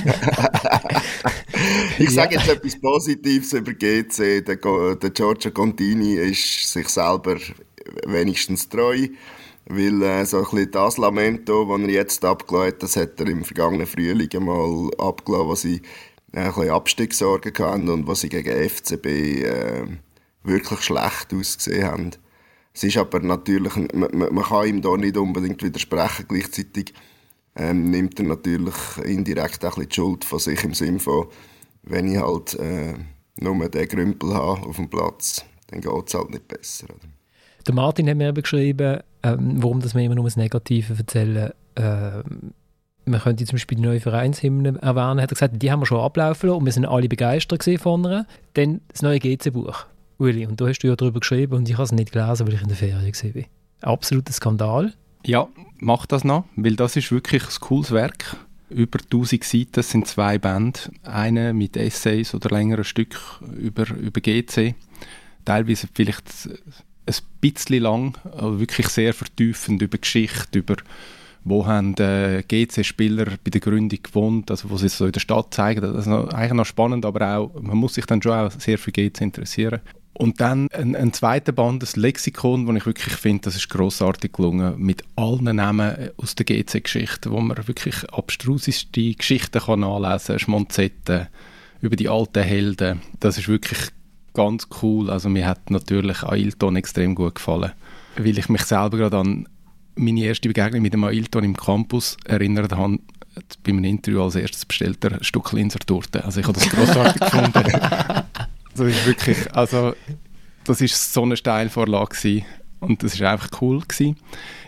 ich 2.00 2.10
sage 2.12 2.36
jetzt 2.36 2.48
etwas 2.48 2.80
Positives 2.80 3.54
über 3.54 3.74
GC. 3.74 4.46
Der, 4.46 4.56
der 4.96 5.10
Giorgio 5.10 5.52
Contini 5.52 6.14
ist 6.16 6.72
sich 6.72 6.88
selber 6.90 7.38
wenigstens 8.06 8.70
treu. 8.70 9.08
Weil 9.68 10.02
äh, 10.04 10.26
so 10.26 10.38
ein 10.38 10.44
bisschen 10.44 10.72
das 10.72 10.98
Lamento, 10.98 11.66
das 11.66 11.88
er 11.88 11.94
jetzt 11.94 12.24
abgelassen 12.24 12.68
hat, 12.68 12.84
das 12.84 12.96
hat 12.96 13.20
er 13.20 13.28
im 13.28 13.44
vergangenen 13.44 13.88
Frühling 13.88 14.30
mal 14.40 14.92
abgelassen, 15.00 15.48
wo 15.48 15.56
sie 15.56 15.82
äh, 16.32 16.42
ein 16.42 16.46
bisschen 16.54 16.70
Abstiegssorgen 16.70 17.54
hatten 17.58 17.90
und 17.90 18.06
wo 18.08 18.14
sie 18.14 18.30
gegen 18.30 18.70
FCB 18.70 19.06
äh, 19.06 19.88
wirklich 20.44 20.82
schlecht 20.82 21.34
ausgesehen 21.34 21.86
haben. 21.86 22.12
Es 22.76 22.84
ist 22.84 22.98
aber 22.98 23.22
natürlich, 23.22 23.74
man, 23.94 24.10
man 24.12 24.44
kann 24.44 24.68
ihm 24.68 24.82
da 24.82 24.98
nicht 24.98 25.16
unbedingt 25.16 25.64
widersprechen. 25.64 26.26
Gleichzeitig 26.28 26.94
ähm, 27.56 27.90
nimmt 27.90 28.20
er 28.20 28.26
natürlich 28.26 28.76
indirekt 29.04 29.64
auch 29.64 29.76
die 29.76 29.88
Schuld 29.90 30.26
von 30.26 30.40
sich 30.40 30.62
im 30.66 30.74
Sinne 30.74 31.00
von, 31.00 31.28
wenn 31.84 32.12
ich 32.12 32.20
halt 32.20 32.56
äh, 32.56 32.96
nur 33.40 33.70
den 33.70 33.88
Grümpel 33.88 34.34
habe 34.34 34.68
auf 34.68 34.76
dem 34.76 34.90
Platz, 34.90 35.46
dann 35.68 35.80
geht 35.80 36.08
es 36.08 36.14
halt 36.14 36.32
nicht 36.32 36.48
besser. 36.50 36.88
Oder? 36.90 37.08
Der 37.66 37.74
Martin 37.74 38.10
hat 38.10 38.18
mir 38.18 38.28
eben 38.28 38.42
geschrieben, 38.42 39.00
ähm, 39.24 39.64
warum 39.64 39.80
das 39.80 39.96
wir 39.96 40.04
immer 40.04 40.16
nur 40.16 40.26
das 40.26 40.36
Negative 40.36 40.96
erzählen. 40.98 41.52
Ähm, 41.78 42.54
man 43.06 43.22
könnte 43.22 43.46
zum 43.46 43.56
Beispiel 43.56 43.78
die 43.78 43.84
neue 43.84 44.02
Vereinshymne 44.02 44.80
erwähnen, 44.82 45.22
hat 45.22 45.32
er 45.32 45.36
gesagt, 45.36 45.62
die 45.62 45.72
haben 45.72 45.80
wir 45.80 45.86
schon 45.86 46.02
ablaufen 46.02 46.50
lassen 46.50 46.60
und 46.60 46.66
wir 46.66 46.74
sind 46.74 46.86
alle 46.86 47.08
begeistert 47.08 47.64
von 47.80 48.04
ihr. 48.04 48.26
Dann 48.54 48.82
das 48.90 49.02
neue 49.02 49.20
GC-Buch, 49.20 49.86
Uli, 50.18 50.46
und 50.46 50.62
da 50.62 50.68
hast 50.68 50.80
du 50.80 50.88
ja 50.88 50.96
darüber 50.96 51.20
geschrieben 51.20 51.54
und 51.54 51.70
ich 51.70 51.76
habe 51.76 51.84
es 51.84 51.92
nicht 51.92 52.12
gelesen, 52.12 52.48
weil 52.48 52.54
ich 52.54 52.62
in 52.62 52.68
der 52.68 52.78
Ferien 52.78 53.06
war. 53.06 53.44
Absoluter 53.82 54.34
Skandal. 54.34 54.94
Ja, 55.26 55.48
mach 55.80 56.06
das 56.06 56.24
noch, 56.24 56.46
weil 56.56 56.76
das 56.76 56.96
ist 56.96 57.12
wirklich 57.12 57.44
ein 57.44 57.60
cooles 57.60 57.92
Werk. 57.92 58.38
Über 58.70 59.00
1000 59.00 59.44
Seiten, 59.44 59.84
sind 59.84 60.08
zwei 60.08 60.38
Bände. 60.38 60.80
Eine 61.04 61.54
mit 61.54 61.78
Essays 61.78 62.34
oder 62.34 62.50
längeren 62.50 62.84
Stück 62.84 63.20
über, 63.58 63.90
über 63.90 64.22
GC. 64.22 64.76
Teilweise 65.44 65.88
vielleicht 65.94 66.50
ein 67.06 67.16
bisschen 67.42 67.84
lang, 67.84 68.18
aber 68.24 68.60
wirklich 68.60 68.88
sehr 68.90 69.14
vertiefend 69.14 69.82
über 69.82 69.98
Geschichte, 69.98 70.60
über 70.60 70.76
wo 71.44 71.68
haben 71.68 71.96
äh, 71.98 72.42
GC-Spieler 72.48 73.26
bei 73.44 73.52
der 73.52 73.62
Gründung 73.62 74.00
gewohnt, 74.02 74.50
also 74.50 74.72
wo 74.72 74.78
sie 74.78 74.90
so 74.90 75.06
in 75.06 75.12
der 75.12 75.20
Stadt 75.20 75.54
zeigen. 75.54 75.82
Das 75.82 76.08
ist 76.08 76.12
eigentlich 76.12 76.54
noch 76.54 76.66
spannend, 76.66 77.06
aber 77.06 77.38
auch, 77.38 77.62
man 77.62 77.78
muss 77.78 77.94
sich 77.94 78.08
dann 78.08 78.22
schon 78.22 78.32
auch 78.32 78.52
sehr 78.52 78.80
für 78.80 78.92
GC 78.92 79.22
interessieren. 79.22 79.80
Und 80.18 80.40
dann 80.40 80.70
ein, 80.72 80.96
ein 80.96 81.12
zweiter 81.12 81.52
Band, 81.52 81.84
das 81.84 81.98
Lexikon, 81.98 82.68
wo 82.68 82.74
ich 82.74 82.86
wirklich 82.86 83.16
finde, 83.16 83.44
das 83.44 83.58
ist 83.58 83.70
grossartig 83.70 84.32
gelungen, 84.32 84.80
mit 84.80 85.04
allen 85.18 85.56
Namen 85.58 86.10
aus 86.16 86.36
der 86.36 86.46
GC-Geschichte, 86.46 87.32
wo 87.32 87.42
man 87.42 87.68
wirklich 87.68 88.10
abstruseste 88.12 89.14
Geschichten 89.14 89.60
kann 89.60 89.84
anlesen 89.84 90.28
kann, 90.28 90.40
Schmonzetten, 90.40 91.28
über 91.82 91.98
die 91.98 92.08
alten 92.08 92.44
Helden. 92.44 93.02
Das 93.20 93.38
ist 93.38 93.50
wirklich 93.50 93.90
ganz 94.34 94.70
cool. 94.82 95.10
Also 95.10 95.28
mir 95.28 95.48
hat 95.48 95.70
natürlich 95.70 96.24
Ailton 96.24 96.78
extrem 96.78 97.14
gut 97.14 97.36
gefallen, 97.36 97.74
weil 98.16 98.38
ich 98.38 98.48
mich 98.48 98.64
selber 98.64 98.98
gerade 98.98 99.18
an 99.18 99.50
meine 99.96 100.24
erste 100.24 100.48
Begegnung 100.48 100.82
mit 100.82 100.94
dem 100.94 101.04
Ailton 101.04 101.44
im 101.44 101.58
Campus 101.58 102.18
erinnert 102.26 102.74
habe, 102.74 103.00
bei 103.64 103.72
einem 103.72 103.84
Interview 103.84 104.24
als 104.24 104.36
erstes 104.36 104.66
bestellt 104.66 105.04
er 105.04 105.14
ein 105.14 105.24
Stück 105.24 105.52
Linsertorte. 105.52 106.24
Also 106.24 106.40
ich 106.40 106.48
habe 106.48 106.58
das 106.58 106.70
grossartig 106.70 107.22
gefunden. 107.32 108.24
Das 108.76 108.88
ist 108.88 109.06
wirklich, 109.06 109.56
also 109.56 109.94
das 110.66 110.82
ist 110.82 111.14
so 111.14 111.24
eine 111.24 111.38
Steilvorlage 111.38 112.16
gewesen. 112.16 112.46
und 112.80 113.04
das 113.04 113.14
ist 113.14 113.22
einfach 113.22 113.62
cool 113.62 113.82
gewesen. 113.82 114.18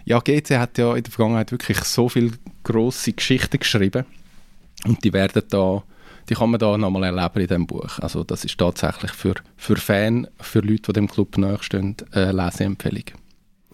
Ja, 0.05 0.19
GC 0.19 0.57
hat 0.57 0.77
ja 0.77 0.95
in 0.95 1.03
der 1.03 1.11
Vergangenheit 1.11 1.51
wirklich 1.51 1.79
so 1.79 2.07
viele 2.07 2.31
grosse 2.63 3.13
Geschichten 3.13 3.59
geschrieben 3.59 4.05
und 4.85 5.03
die 5.03 5.13
werden 5.13 5.43
da 5.49 5.83
die 6.29 6.35
kann 6.35 6.49
man 6.49 6.59
da 6.59 6.77
nochmal 6.77 7.03
erleben 7.03 7.39
in 7.39 7.47
diesem 7.47 7.67
Buch. 7.67 7.99
Also 7.99 8.23
das 8.23 8.43
ist 8.43 8.57
tatsächlich 8.57 9.11
für, 9.11 9.35
für 9.55 9.77
Fans, 9.77 10.27
für 10.41 10.59
Leute, 10.59 10.81
die 10.87 10.93
dem 10.93 11.07
Club 11.07 11.37
nachstehen, 11.37 11.95
eine 12.11 12.31
Leseempfehlung. 12.33 13.05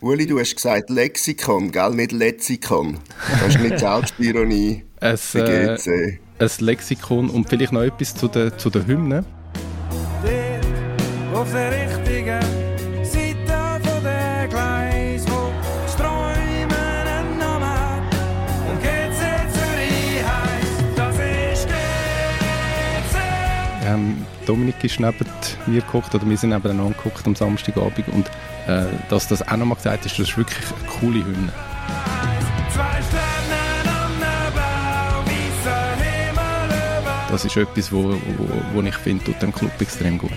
Uli, 0.02 0.28
du 0.28 0.40
hast 0.40 0.56
gesagt 0.56 0.90
Lexikon, 0.90 1.72
gell? 1.72 1.92
Nicht 1.92 2.12
Lexikon. 2.12 3.00
Das 3.40 3.56
ist 3.56 3.60
nicht 3.60 3.80
Selbstironie 3.80 4.84
es, 5.00 5.34
äh, 5.34 6.20
ein 6.40 6.50
Lexikon 6.60 7.30
und 7.30 7.50
vielleicht 7.50 7.72
noch 7.72 7.82
etwas 7.82 8.14
zu 8.14 8.28
den, 8.28 8.58
zu 8.58 8.70
den 8.70 8.86
Hymnen. 8.86 9.26
Auf 11.44 11.52
der 11.52 11.72
richtigen 11.72 12.40
Seite 13.04 13.82
von 13.84 14.02
der 14.02 14.48
Gleis, 14.48 15.26
wo 15.28 15.52
Sträumen 15.92 16.72
einen 16.72 17.38
Namen 17.38 18.08
und 18.70 18.82
GC 18.82 19.20
Zürich 19.52 20.24
heisst, 20.24 20.84
das 20.96 21.16
ist 21.18 21.68
GC. 21.68 23.18
Ähm, 23.86 24.26
Dominik 24.46 24.82
ist 24.86 25.02
neben 25.02 25.28
mir 25.66 25.82
geguckt, 25.82 26.16
oder 26.16 26.26
wir 26.26 26.38
sind 26.38 26.52
nebeneinander 26.52 26.96
geguckt 26.96 27.28
am 27.28 27.36
Samstagabend 27.36 28.08
und 28.08 28.28
äh, 28.68 28.86
dass 29.10 29.28
das 29.28 29.46
auch 29.46 29.58
nochmal 29.58 29.76
gesagt 29.76 30.06
ist, 30.06 30.18
das 30.18 30.30
ist 30.30 30.38
wirklich 30.38 30.66
eine 30.66 30.88
coole 30.98 31.26
Hymne. 31.26 31.52
Das 37.30 37.44
ist 37.44 37.58
etwas, 37.58 37.92
wo, 37.92 38.14
wo, 38.14 38.18
wo 38.76 38.82
ich 38.82 38.96
finde, 38.96 39.26
tut 39.26 39.42
dem 39.42 39.52
Club 39.52 39.72
extrem 39.82 40.18
gut. 40.18 40.32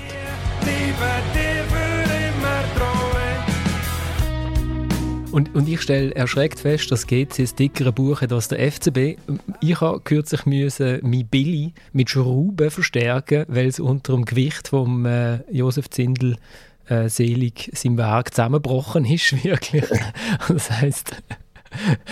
Und, 5.32 5.54
und 5.54 5.68
ich 5.68 5.82
stelle 5.82 6.14
erschreckt 6.14 6.60
fest, 6.60 6.90
dass 6.90 7.06
GC 7.06 7.38
ein 7.40 7.56
dickeres 7.58 7.94
Buch 7.94 8.20
hat 8.20 8.32
als 8.32 8.48
der 8.48 8.72
FCB. 8.72 9.18
Ich 9.60 9.80
habe 9.80 10.00
kürzlich 10.00 10.46
müssen 10.46 11.00
mein 11.02 11.26
Billy 11.26 11.74
mit 11.92 12.10
Schrauben 12.10 12.70
verstärken, 12.70 13.44
weil 13.48 13.66
es 13.66 13.80
unter 13.80 14.14
dem 14.14 14.24
Gewicht 14.24 14.68
von 14.68 15.04
äh, 15.04 15.40
Josef 15.50 15.90
Zindel 15.90 16.36
äh, 16.86 17.08
selig 17.08 17.70
sein 17.74 17.98
Werk 17.98 18.34
zusammengebrochen 18.34 19.04
ist, 19.04 19.44
wirklich. 19.44 19.84
das 20.48 20.70
heisst, 20.70 21.16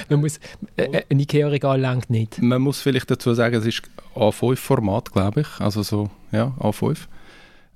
man 0.08 0.20
muss, 0.20 0.38
äh, 0.76 0.84
äh, 0.84 1.02
ein 1.08 1.20
Ikea-Regal 1.20 1.80
langt 1.80 2.10
nicht. 2.10 2.42
Man 2.42 2.62
muss 2.62 2.80
vielleicht 2.80 3.10
dazu 3.10 3.34
sagen, 3.34 3.56
es 3.56 3.66
ist 3.66 3.82
A5-Format, 4.14 5.12
glaube 5.12 5.42
ich, 5.42 5.60
also 5.60 5.82
so, 5.82 6.10
ja, 6.32 6.54
A5. 6.58 6.98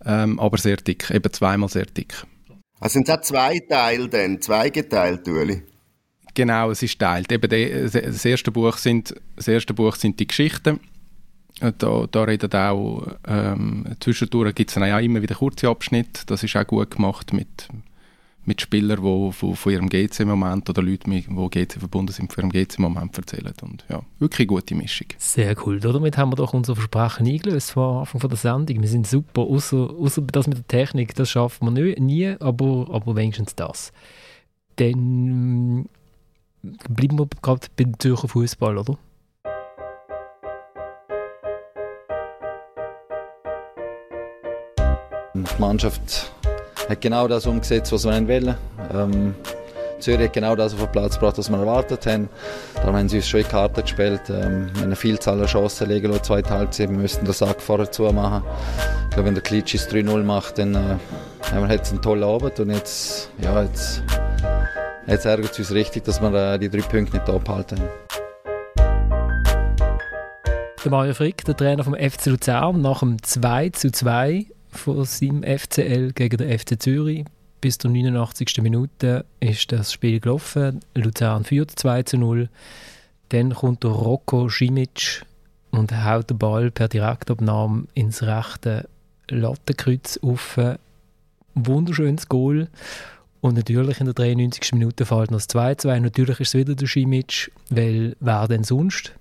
Ähm, 0.04 0.38
aber 0.38 0.58
sehr 0.58 0.76
dick, 0.76 1.10
eben 1.10 1.32
zweimal 1.32 1.68
sehr 1.68 1.86
dick. 1.86 2.24
Also 2.80 2.94
sind 2.94 3.08
es 3.08 3.14
auch 3.14 3.20
zwei 3.20 3.58
Teile 3.58 4.08
dann, 4.08 4.40
zweigeteilt, 4.40 5.26
Ueli? 5.26 5.62
Genau, 6.34 6.70
es 6.70 6.82
ist 6.82 6.98
teilt. 6.98 7.32
Eben 7.32 7.50
die, 7.50 7.90
das, 7.90 8.24
erste 8.24 8.52
Buch 8.52 8.76
sind, 8.76 9.14
das 9.34 9.48
erste 9.48 9.74
Buch 9.74 9.96
sind 9.96 10.20
die 10.20 10.26
Geschichten 10.28 10.78
da, 11.60 12.06
da 12.10 12.22
reden 12.22 12.52
auch, 12.52 13.06
ähm, 13.26 13.84
zwischendurch 14.00 14.54
gibt 14.54 14.70
es 14.70 14.74
dann 14.74 14.84
auch 14.84 14.98
immer 15.02 15.22
wieder 15.22 15.34
kurze 15.34 15.68
Abschnitte. 15.68 16.22
Das 16.26 16.42
ist 16.42 16.56
auch 16.56 16.66
gut 16.66 16.92
gemacht 16.92 17.32
mit, 17.32 17.68
mit 18.48 18.62
Spielern, 18.62 19.02
die 19.02 19.32
von, 19.32 19.54
von 19.54 19.72
ihrem 19.72 19.88
GC-Moment 19.90 20.68
oder 20.70 20.82
Leuten, 20.82 21.10
die 21.10 21.22
GC 21.22 21.78
verbunden 21.78 22.12
sind, 22.12 22.32
von 22.32 22.44
ihrem 22.44 22.50
GC-Moment 22.50 23.16
erzählen. 23.16 23.52
Und 23.62 23.84
ja, 23.90 24.00
wirklich 24.18 24.48
eine 24.48 24.56
gute 24.56 24.74
Mischung. 24.74 25.06
Sehr 25.18 25.54
cool. 25.64 25.78
Damit 25.78 26.16
haben 26.16 26.32
wir 26.32 26.36
doch 26.36 26.54
unser 26.54 26.74
Versprechen 26.74 27.26
eingelöst 27.26 27.72
vor 27.72 28.00
Anfang 28.00 28.22
von 28.22 28.30
der 28.30 28.38
Sendung. 28.38 28.80
Wir 28.80 28.88
sind 28.88 29.06
super, 29.06 29.42
außer, 29.42 29.90
außer 29.90 30.22
das 30.22 30.46
mit 30.46 30.56
der 30.56 30.66
Technik, 30.66 31.14
das 31.14 31.30
schaffen 31.30 31.66
wir 31.66 31.70
nie, 31.70 32.00
nie 32.00 32.36
aber, 32.40 32.88
aber 32.90 33.14
wenigstens 33.14 33.54
das. 33.54 33.92
Dann 34.76 35.86
bleiben 36.62 37.18
wir 37.18 37.28
gerade 37.42 37.66
beim 37.76 37.98
Zürcher 37.98 38.28
Fußball, 38.28 38.78
oder? 38.78 38.98
Die 45.34 45.60
Mannschaft 45.60 46.32
hat 46.88 47.00
genau 47.00 47.28
das 47.28 47.46
umgesetzt, 47.46 47.92
was 47.92 48.04
wir 48.04 48.28
wollen. 48.28 48.54
Ähm, 48.92 49.34
Zürich 50.00 50.26
hat 50.26 50.32
genau 50.32 50.54
das 50.54 50.74
auf 50.74 50.80
den 50.80 50.92
Platz 50.92 51.14
gebracht, 51.14 51.38
was 51.38 51.50
wir 51.50 51.58
erwartet 51.58 52.06
haben. 52.06 52.28
Darum 52.76 52.96
haben 52.96 53.08
sie 53.08 53.16
uns 53.16 53.28
schon 53.28 53.40
in 53.40 53.48
Karten 53.48 53.82
gespielt. 53.82 54.22
Ähm, 54.30 54.70
eine 54.82 54.96
Vielzahl 54.96 55.40
an 55.40 55.46
Chancen 55.46 55.88
legen 55.88 56.10
lassen, 56.10 56.24
zweite 56.24 56.50
Halbzeit. 56.50 56.88
Wir 56.90 56.96
müssten 56.96 57.24
den 57.24 57.34
Sack 57.34 57.60
vorher 57.60 57.90
zumachen. 57.90 58.42
Ich 59.04 59.14
glaube, 59.14 59.26
wenn 59.26 59.34
der 59.34 59.42
Klitschis 59.42 59.88
3-0 59.88 60.22
macht, 60.22 60.58
dann 60.58 60.74
äh, 60.74 60.78
haben 61.52 61.68
wir 61.68 61.74
jetzt 61.74 61.90
einen 61.90 62.00
tollen 62.00 62.22
Abend. 62.22 62.60
Und 62.60 62.70
jetzt, 62.70 63.30
ja, 63.42 63.62
jetzt, 63.62 64.02
jetzt 65.06 65.26
ärgert 65.26 65.52
es 65.52 65.58
uns 65.58 65.72
richtig, 65.72 66.04
dass 66.04 66.20
wir 66.22 66.32
äh, 66.32 66.58
die 66.58 66.70
drei 66.70 66.80
Punkte 66.80 67.16
nicht 67.16 67.28
abhalten. 67.28 67.80
Der 70.84 70.90
Mario 70.92 71.12
Frick, 71.12 71.44
der 71.44 71.56
Trainer 71.56 71.82
vom 71.82 71.94
FC 71.94 72.26
Luzern, 72.26 72.80
nach 72.80 73.00
dem 73.00 73.20
2 73.20 73.70
zu 73.70 73.90
2 73.90 74.46
von 74.70 75.04
seinem 75.04 75.42
FCL 75.42 76.12
gegen 76.12 76.36
den 76.36 76.58
FC 76.58 76.80
Zürich. 76.80 77.24
Bis 77.60 77.78
zur 77.78 77.90
89. 77.90 78.62
Minute 78.62 79.24
ist 79.40 79.72
das 79.72 79.92
Spiel 79.92 80.20
gelaufen. 80.20 80.80
Luzern 80.94 81.44
führt 81.44 81.72
2 81.72 82.02
zu 82.04 82.18
0. 82.18 82.48
Dann 83.30 83.52
kommt 83.52 83.82
der 83.82 83.90
Rocco 83.90 84.48
Schimic 84.48 85.24
und 85.70 85.92
haut 85.92 86.30
den 86.30 86.38
Ball 86.38 86.70
per 86.70 86.88
Direktabnahme 86.88 87.86
ins 87.94 88.22
rechte 88.22 88.88
Lattenkreuz 89.28 90.18
auf. 90.22 90.58
Wunderschönes 91.54 92.28
Goal. 92.28 92.68
Und 93.40 93.56
natürlich 93.56 94.00
in 94.00 94.06
der 94.06 94.14
93. 94.14 94.72
Minute 94.72 95.04
fällt 95.04 95.30
noch 95.30 95.38
das 95.38 95.48
2-2. 95.48 96.00
Natürlich 96.00 96.40
ist 96.40 96.48
es 96.48 96.54
wieder 96.54 96.74
der 96.74 96.86
Schimic, 96.86 97.52
weil 97.70 98.16
wer 98.20 98.48
denn 98.48 98.64
sonst? 98.64 99.12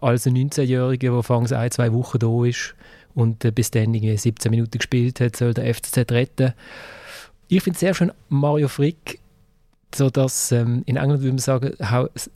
Als 0.00 0.26
ein 0.26 0.36
19-Jähriger, 0.36 1.12
der 1.12 1.22
fangs 1.22 1.52
ein, 1.52 1.70
zwei 1.70 1.92
Wochen 1.92 2.18
da 2.18 2.44
ist, 2.44 2.74
und 3.14 3.44
äh, 3.44 3.50
bis 3.50 3.70
dann 3.70 3.94
17 3.94 4.50
Minuten 4.50 4.78
gespielt 4.78 5.20
hat, 5.20 5.36
soll 5.36 5.54
der 5.54 5.74
FCZ 5.74 6.10
retten. 6.10 6.54
Ich 7.48 7.62
finde 7.62 7.74
es 7.74 7.80
sehr 7.80 7.94
schön, 7.94 8.12
Mario 8.28 8.68
Frick 8.68 9.20
so 9.94 10.10
dass 10.10 10.52
ähm, 10.52 10.82
in 10.86 10.96
England 10.96 11.22
würde 11.22 11.32
man 11.32 11.38
sagen 11.38 11.72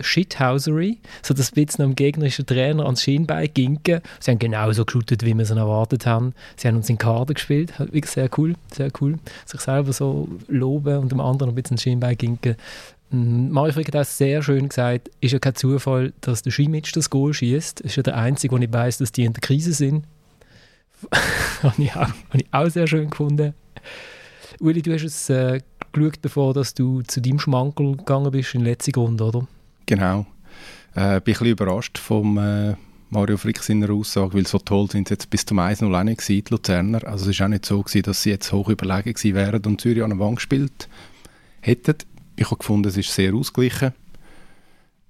Shithousery, 0.01 0.99
so 1.23 1.35
jetzt 1.35 1.79
noch 1.79 1.87
dem 1.87 1.95
gegnerischen 1.95 2.47
Trainer 2.47 2.85
ans 2.85 3.03
Schienbein 3.03 3.49
ginken. 3.53 4.01
Sie 4.21 4.31
haben 4.31 4.39
genauso 4.39 4.85
geshootet, 4.85 5.25
wie 5.25 5.35
wir 5.35 5.43
es 5.43 5.51
erwartet 5.51 6.07
haben. 6.07 6.35
Sie 6.57 6.69
haben 6.69 6.77
uns 6.77 6.89
in 6.89 6.99
Kader 6.99 7.35
gespielt, 7.35 7.79
wirklich 7.79 8.07
sehr 8.07 8.29
cool, 8.37 8.55
sehr 8.73 8.91
cool. 9.01 9.19
Sich 9.47 9.61
selber 9.61 9.93
so 9.93 10.29
loben 10.49 10.99
und 10.99 11.13
dem 11.13 11.21
anderen 11.21 11.53
ein 11.53 11.55
bisschen 11.55 11.75
ans 11.75 11.83
Schienbein 11.83 12.17
ginken. 12.17 12.57
Mm, 13.11 13.51
Mario 13.51 13.73
Frick 13.73 13.89
hat 13.89 13.97
auch 13.97 14.05
sehr 14.05 14.43
schön 14.43 14.69
gesagt, 14.69 15.11
ist 15.21 15.33
ja 15.33 15.39
kein 15.39 15.55
Zufall, 15.55 16.13
dass 16.21 16.43
der 16.43 16.51
Schimic 16.51 16.93
das 16.93 17.11
Goal 17.11 17.33
schießt. 17.33 17.81
Ist 17.81 17.97
ja 17.97 18.03
der 18.03 18.17
Einzige, 18.17 18.55
der 18.59 18.69
ich 18.69 18.73
weiß, 18.73 18.99
dass 18.99 19.13
die 19.13 19.25
in 19.25 19.33
der 19.33 19.41
Krise 19.41 19.73
sind. 19.73 20.05
habe 21.63 21.83
ich, 21.83 21.95
auch, 21.95 22.09
ich 22.33 22.47
auch 22.53 22.69
sehr 22.69 22.87
schön 22.87 23.11
gefunden. 23.11 23.55
Uli, 24.61 24.83
du 24.83 24.93
hast 24.93 25.05
es 25.05 25.31
äh, 25.31 25.61
geschaut, 25.93 26.21
bevor 26.23 26.55
dass 26.55 26.75
du 26.75 27.03
zu 27.03 27.21
deinem 27.21 27.39
Schmankel 27.39 27.97
gegangen 27.97 28.31
bist 28.31 28.55
in 28.55 28.63
der 28.63 28.73
letzten 28.73 28.95
Runde, 28.95 29.25
oder? 29.25 29.47
Genau. 29.87 30.27
Äh, 30.95 30.95
bin 30.95 31.05
ein 31.05 31.23
bisschen 31.23 31.47
überrascht 31.49 31.99
vom 31.99 32.39
äh, 32.39 32.75
Mario 33.11 33.37
Frick 33.37 33.63
seiner 33.63 33.91
Aussage, 33.91 34.35
weil 34.35 34.47
so 34.47 34.59
toll 34.59 34.91
sind 34.91 35.09
sie 35.09 35.15
jetzt 35.15 35.31
bis 35.31 35.45
zum 35.45 35.59
1-0 35.59 35.93
auch 35.93 36.03
nicht 36.05 36.19
gewesen, 36.19 36.45
die 36.45 36.51
Luzerner. 36.51 37.07
Also 37.07 37.31
es 37.31 37.39
war 37.39 37.47
auch 37.47 37.51
nicht 37.51 37.67
so, 37.67 37.83
gewesen, 37.83 38.03
dass 38.03 38.23
sie 38.23 38.31
jetzt 38.31 38.53
hoch 38.53 38.69
überlegen 38.69 39.15
gewesen 39.15 39.35
wären 39.35 39.65
und 39.65 39.81
Zürich 39.81 40.03
an 40.03 40.11
der 40.11 40.19
Wand 40.19 40.37
gespielt 40.37 40.89
hätten. 41.61 41.97
Ich 42.37 42.47
habe 42.47 42.59
gefunden, 42.59 42.89
es 42.89 42.97
ist 42.97 43.13
sehr 43.13 43.35
ausgeglichen. 43.35 43.93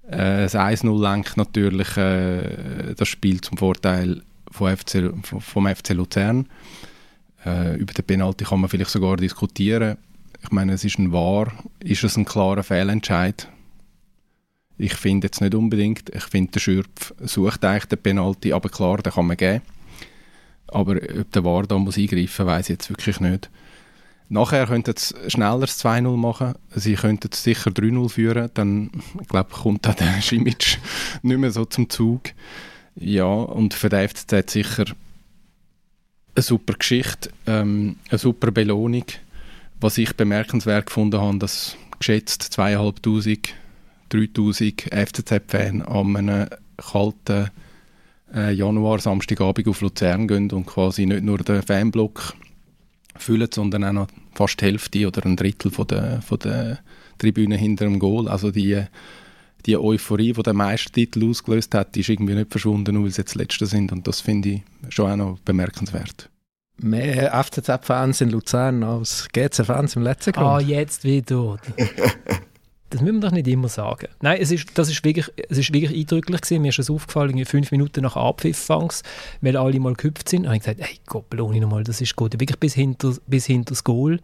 Äh, 0.07 0.43
das 0.43 0.55
1-0 0.55 1.01
lenkt 1.01 1.37
natürlich 1.37 1.97
äh, 1.97 2.93
das 2.95 3.07
Spiel 3.07 3.41
zum 3.41 3.57
Vorteil 3.57 4.21
vom 4.55 4.75
FC, 4.75 5.13
vom 5.39 5.67
FC 5.67 5.89
Luzern. 5.89 6.47
Äh, 7.45 7.75
über 7.77 7.93
den 7.93 8.05
Penalty 8.05 8.45
kann 8.45 8.61
man 8.61 8.69
vielleicht 8.69 8.91
sogar 8.91 9.17
diskutieren. 9.17 9.97
Ich 10.43 10.51
meine, 10.51 10.73
es 10.73 10.83
ist 10.83 10.99
ein 10.99 11.11
Wahr, 11.11 11.51
ist 11.79 12.03
es 12.03 12.17
ein 12.17 12.25
klarer 12.25 12.63
Fehlentscheid? 12.63 13.47
Ich 14.77 14.93
finde 14.95 15.27
jetzt 15.27 15.41
nicht 15.41 15.55
unbedingt. 15.55 16.13
Ich 16.13 16.23
finde, 16.23 16.51
der 16.51 16.59
Schürpf 16.59 17.13
sucht 17.19 17.63
eigentlich 17.63 17.85
den 17.85 18.01
Penalty, 18.01 18.51
aber 18.51 18.69
klar, 18.69 18.97
den 18.97 19.13
kann 19.13 19.27
man 19.27 19.37
geben. 19.37 19.61
Aber 20.67 20.95
ob 20.95 21.31
der 21.31 21.43
Wahr 21.43 21.63
da 21.63 21.77
muss 21.77 21.97
eingreifen, 21.97 22.45
weiß 22.45 22.65
ich 22.65 22.73
jetzt 22.73 22.89
wirklich 22.89 23.19
nicht. 23.19 23.49
Nachher 24.27 24.65
könnten 24.65 24.95
sie 24.97 25.13
schneller 25.29 25.59
das 25.59 25.83
2-0 25.83 26.17
machen. 26.17 26.55
Sie 26.73 26.95
könnten 26.95 27.29
sicher 27.31 27.69
3-0 27.69 28.09
führen. 28.09 28.49
Dann, 28.55 28.89
ich 29.21 29.27
glaube, 29.27 29.51
kommt 29.51 29.87
auch 29.87 29.93
der 29.93 30.21
Schimic 30.21 30.79
nicht 31.21 31.37
mehr 31.37 31.51
so 31.51 31.65
zum 31.65 31.89
Zug. 31.89 32.21
Ja, 32.95 33.25
und 33.25 33.73
für 33.73 33.89
den 33.89 34.07
FCZ 34.07 34.49
sicher 34.49 34.85
eine 36.35 36.43
super 36.43 36.73
Geschichte, 36.73 37.29
ähm, 37.47 37.97
eine 38.09 38.17
super 38.17 38.51
Belohnung. 38.51 39.05
Was 39.79 39.97
ich 39.97 40.15
bemerkenswert 40.15 40.87
gefunden 40.87 41.19
habe, 41.19 41.37
dass 41.37 41.77
geschätzt 41.99 42.43
2500, 42.43 43.53
3000 44.09 44.81
FCZ-Fans 44.91 45.85
an 45.85 46.15
einem 46.15 46.47
kalten 46.77 47.51
äh, 48.33 48.53
Januar, 48.53 48.99
Samstagabend 48.99 49.67
auf 49.67 49.81
Luzern 49.81 50.27
gehen 50.27 50.51
und 50.51 50.65
quasi 50.65 51.05
nicht 51.05 51.23
nur 51.23 51.37
den 51.39 51.61
Fanblock 51.61 52.33
füllen, 53.17 53.49
sondern 53.53 53.83
auch 53.85 53.93
noch 53.93 54.07
fast 54.33 54.61
die 54.61 54.65
Hälfte 54.65 55.07
oder 55.07 55.25
ein 55.25 55.35
Drittel 55.35 55.71
von 55.71 55.87
der, 55.87 56.21
von 56.21 56.39
der 56.39 56.79
Tribüne 57.17 57.55
hinter 57.55 57.85
dem 57.85 57.99
Goal. 57.99 58.27
Also 58.27 58.51
die 58.51 58.83
die 59.65 59.77
Euphorie, 59.77 60.33
die 60.33 60.43
der 60.43 60.53
Meistertitel 60.53 61.29
ausgelöst 61.29 61.73
hat, 61.73 61.95
ist 61.97 62.09
irgendwie 62.09 62.35
nicht 62.35 62.51
verschwunden, 62.51 62.95
nur 62.95 63.05
weil 63.05 63.11
sie 63.11 63.21
jetzt 63.21 63.35
Letzte 63.35 63.65
sind. 63.65 63.91
Und 63.91 64.07
das 64.07 64.21
finde 64.21 64.49
ich 64.49 64.61
schon 64.89 65.11
auch 65.11 65.15
noch 65.15 65.39
bemerkenswert. 65.39 66.29
Mehr 66.77 67.31
FCZ-Fans 67.43 68.21
in 68.21 68.29
Luzern 68.31 68.83
als 68.83 69.27
GC-Fans 69.31 69.95
im 69.95 70.03
letzten 70.03 70.33
Grund. 70.33 70.47
Ah, 70.47 70.59
jetzt 70.59 71.03
wieder. 71.03 71.57
Das 72.91 73.01
müssen 73.01 73.15
wir 73.15 73.27
doch 73.27 73.31
nicht 73.31 73.47
immer 73.47 73.67
sagen. 73.67 74.07
Nein, 74.21 74.37
es 74.39 74.51
ist, 74.51 74.77
das 74.77 74.89
ist 74.89 75.03
wirklich, 75.03 75.29
es 75.49 75.57
ist 75.57 75.73
wirklich 75.73 75.99
eindrücklich 75.99 76.39
gewesen. 76.39 76.61
Mir 76.61 76.69
ist 76.69 76.79
es 76.79 76.89
aufgefallen, 76.89 77.43
fünf 77.45 77.71
Minuten 77.71 78.03
nach 78.03 78.15
Abpfiff 78.15 78.69
weil 78.69 79.57
alle 79.57 79.79
mal 79.81 79.95
gehüpft 79.95 80.29
sind. 80.29 80.45
Und 80.45 80.53
ich 80.53 80.59
gesagt, 80.59 80.79
hey 80.79 80.99
Gott, 81.05 81.29
belohne 81.29 81.59
nochmal, 81.59 81.83
das 81.83 81.99
ist 81.99 82.15
gut. 82.15 82.39
Wirklich 82.39 82.59
bis 82.59 82.73
hinter, 82.73 83.13
bis 83.27 83.47
hinter 83.47 83.69
das 83.69 83.83
Goal. 83.83 84.21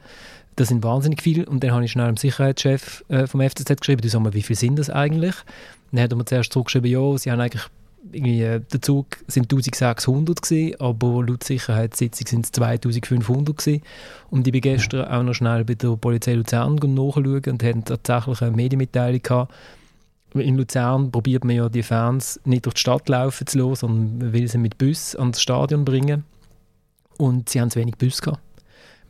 Das 0.56 0.68
sind 0.68 0.84
wahnsinnig 0.84 1.22
viele. 1.22 1.46
Und 1.46 1.64
dann 1.64 1.72
habe 1.72 1.86
ich 1.86 1.92
schnell 1.92 2.08
dem 2.08 2.18
Sicherheitschef 2.18 3.04
äh, 3.08 3.28
vom 3.28 3.42
FCZ 3.42 3.80
geschrieben, 3.80 4.02
du 4.02 4.10
sag 4.10 4.22
mal, 4.22 4.34
wie 4.34 4.42
viel 4.42 4.56
sind 4.56 4.78
das 4.78 4.90
eigentlich? 4.90 5.36
Dann 5.92 6.04
hat 6.04 6.12
er 6.12 6.18
mir 6.18 6.26
zuerst 6.26 6.54
zurückgeschrieben, 6.54 6.90
ja, 6.90 7.18
sie 7.18 7.32
haben 7.32 7.40
eigentlich 7.40 7.68
irgendwie, 8.12 8.42
äh, 8.42 8.60
der 8.60 8.82
Zug 8.82 9.06
sind 9.28 9.52
1600 9.52 10.42
gewesen, 10.42 10.80
aber 10.80 11.26
laut 11.26 11.44
Sicherheitssitzung 11.44 12.28
sind 12.28 12.46
es 12.46 12.52
2500 12.52 13.58
gewesen. 13.58 13.82
Und 14.30 14.48
ich 14.48 14.52
bin 14.52 14.62
gestern 14.62 15.08
auch 15.08 15.24
noch 15.24 15.34
schnell 15.34 15.64
bei 15.64 15.76
der 15.76 15.96
Polizei 15.96 16.34
Luzern 16.34 16.76
nachschauen 16.76 17.44
und 17.46 17.64
hatten 17.64 17.86
tatsächlich 17.86 18.42
eine 18.42 18.56
Medienmitteilung 18.56 19.22
gehabt. 19.22 19.54
In 20.34 20.56
Luzern 20.56 21.12
probiert 21.12 21.44
man 21.44 21.56
ja 21.56 21.68
die 21.68 21.84
Fans 21.84 22.40
nicht 22.46 22.66
durch 22.66 22.76
die 22.76 22.82
Stadt 22.82 23.10
laufen 23.10 23.48
zu 23.48 23.58
lassen, 23.58 23.76
sondern 23.76 24.34
will 24.34 24.48
sie 24.48 24.58
mit 24.58 24.78
Bus 24.78 25.16
ans 25.16 25.42
Stadion 25.42 25.84
bringen. 25.84 26.24
Und 27.18 27.50
sie 27.50 27.60
haben 27.60 27.70
zu 27.70 27.80
wenig 27.80 27.98
Bus 27.98 28.22
gehabt 28.22 28.40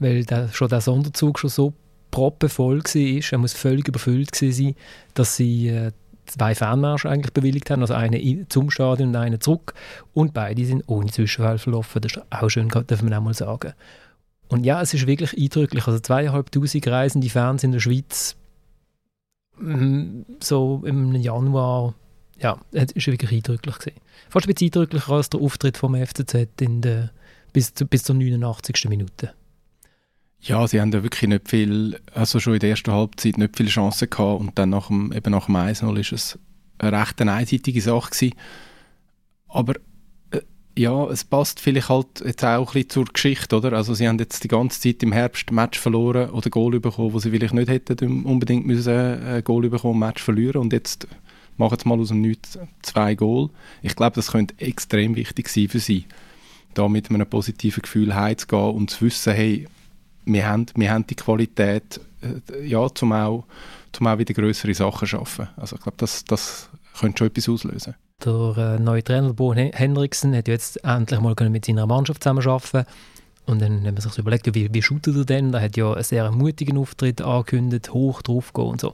weil 0.01 0.25
der, 0.25 0.49
schon 0.49 0.67
der 0.67 0.81
Sonderzug 0.81 1.39
schon 1.39 1.49
so 1.49 1.73
proppenvoll 2.09 2.83
war, 2.83 3.31
er 3.31 3.37
muss 3.37 3.53
völlig 3.53 3.87
überfüllt 3.87 4.35
sein, 4.35 4.75
dass 5.13 5.37
sie 5.37 5.69
äh, 5.69 5.91
zwei 6.25 6.55
Fernmärsche 6.55 7.09
eigentlich 7.09 7.33
bewilligt 7.33 7.69
haben, 7.69 7.81
also 7.81 7.93
einen 7.93 8.49
zum 8.49 8.69
Stadion 8.71 9.09
und 9.09 9.15
einen 9.15 9.39
zurück 9.39 9.73
und 10.13 10.33
beide 10.33 10.65
sind 10.65 10.83
ohne 10.87 11.11
Zwischenfall 11.11 11.57
verlaufen, 11.57 12.01
das 12.01 12.13
ist 12.13 12.23
auch 12.29 12.49
schön, 12.49 12.67
darf 12.69 13.01
man 13.01 13.13
auch 13.13 13.21
mal 13.21 13.33
sagen. 13.33 13.73
Und 14.49 14.65
ja, 14.65 14.81
es 14.81 14.93
ist 14.93 15.07
wirklich 15.07 15.37
eindrücklich, 15.37 15.87
also 15.87 15.99
zweieinhalbtausend 15.99 16.87
reisende 16.87 17.29
Fans 17.29 17.63
in 17.63 17.71
der 17.71 17.79
Schweiz 17.79 18.35
mm, 19.59 20.21
so 20.41 20.81
im 20.85 21.15
Januar, 21.15 21.93
ja, 22.39 22.57
es 22.71 22.91
ist 22.91 23.07
wirklich 23.07 23.31
eindrücklich 23.31 23.77
gewesen. 23.77 23.99
Fast 24.29 24.47
ein 24.47 24.53
bisschen 24.53 24.67
eindrücklicher 24.67 25.13
als 25.13 25.29
der 25.29 25.39
Auftritt 25.39 25.77
vom 25.77 25.95
FCZ 25.95 26.47
in 26.59 26.81
der, 26.81 27.11
bis, 27.53 27.71
bis 27.71 28.03
zur 28.03 28.15
89. 28.15 28.89
Minute. 28.89 29.33
Ja, 30.43 30.67
sie 30.67 30.81
haben 30.81 30.91
ja 30.91 31.03
wirklich 31.03 31.29
nicht 31.29 31.49
viel, 31.49 31.99
also 32.13 32.39
schon 32.39 32.55
in 32.55 32.59
der 32.59 32.71
ersten 32.71 32.91
Halbzeit 32.91 33.37
nicht 33.37 33.55
viele 33.55 33.69
Chancen 33.69 34.09
gehabt 34.09 34.41
und 34.41 34.57
dann 34.57 34.71
nach 34.71 34.87
dem, 34.87 35.11
eben 35.13 35.31
nach 35.31 35.45
dem 35.45 35.55
1-0 35.55 35.99
ist 35.99 36.11
es 36.11 36.39
eine 36.79 36.99
recht 36.99 37.21
eine 37.21 37.33
einseitige 37.33 37.79
Sache 37.79 38.09
gewesen. 38.09 38.35
Aber 39.47 39.75
äh, 40.31 40.41
ja, 40.75 41.05
es 41.09 41.25
passt 41.25 41.59
vielleicht 41.59 41.89
halt 41.89 42.23
jetzt 42.25 42.43
auch 42.43 42.69
ein 42.69 42.73
bisschen 42.73 42.89
zur 42.89 43.05
Geschichte, 43.05 43.55
oder? 43.55 43.73
Also 43.73 43.93
sie 43.93 44.07
haben 44.07 44.17
jetzt 44.17 44.43
die 44.43 44.47
ganze 44.47 44.81
Zeit 44.81 45.03
im 45.03 45.11
Herbst 45.11 45.51
Match 45.51 45.77
verloren 45.77 46.31
oder 46.31 46.49
Goal 46.49 46.79
bekommen, 46.79 47.13
wo 47.13 47.19
sie 47.19 47.29
vielleicht 47.29 47.53
nicht 47.53 47.69
hätten 47.69 48.25
unbedingt 48.25 48.65
müssen 48.65 48.93
äh, 48.93 49.43
Goal 49.45 49.69
bekommen, 49.69 49.99
Match 49.99 50.23
verlieren 50.23 50.61
und 50.61 50.73
jetzt 50.73 51.07
machen 51.57 51.77
sie 51.79 51.87
mal 51.87 51.99
aus 51.99 52.07
dem 52.07 52.21
Nichts 52.21 52.57
zwei 52.81 53.13
Goal. 53.13 53.51
Ich 53.83 53.95
glaube, 53.95 54.15
das 54.15 54.31
könnte 54.31 54.55
extrem 54.57 55.15
wichtig 55.15 55.49
sein 55.49 55.69
für 55.69 55.79
sie, 55.79 56.05
da 56.73 56.87
mit 56.87 57.11
einem 57.11 57.27
positiven 57.27 57.83
Gefühl 57.83 58.15
heimzugehen 58.15 58.71
und 58.71 58.89
zu 58.89 59.05
wissen, 59.05 59.33
hey, 59.33 59.67
wir 60.25 60.47
haben, 60.47 60.65
wir 60.75 60.91
haben 60.91 61.07
die 61.07 61.15
Qualität, 61.15 61.99
äh, 62.21 62.65
ja, 62.65 62.87
zum 62.93 63.13
auch, 63.13 63.45
zum 63.91 64.07
auch 64.07 64.17
wieder 64.17 64.33
größere 64.33 64.73
Sachen 64.73 64.99
zu 64.99 65.05
schaffen. 65.07 65.47
Also 65.57 65.75
ich 65.75 65.81
glaube, 65.81 65.97
das, 65.97 66.23
das 66.25 66.69
könnte 66.99 67.19
schon 67.19 67.27
etwas 67.27 67.49
auslösen. 67.49 67.95
Der 68.23 68.55
äh, 68.57 68.79
neue 68.79 69.03
Trainer 69.03 69.33
Bo 69.33 69.53
Henriksen 69.53 70.35
hat 70.35 70.47
jetzt 70.47 70.83
endlich 70.83 71.19
mal 71.19 71.35
mit 71.49 71.65
seiner 71.65 71.87
Mannschaft 71.87 72.23
zusammenarbeiten 72.23 72.85
und 73.45 73.61
dann 73.61 73.77
hat 73.85 73.93
man 73.93 73.97
sich 73.97 74.17
überlegt, 74.17 74.53
wie, 74.53 74.73
wie 74.73 74.81
shootet 74.81 75.15
er 75.15 75.25
denn? 75.25 75.53
Er 75.53 75.61
hat 75.61 75.75
ja 75.75 75.93
einen 75.93 76.03
sehr 76.03 76.31
mutigen 76.31 76.77
Auftritt 76.77 77.21
angekündigt, 77.21 77.93
hoch 77.93 78.21
drauf 78.21 78.53
gehen 78.53 78.65
und 78.65 78.81
so. 78.81 78.93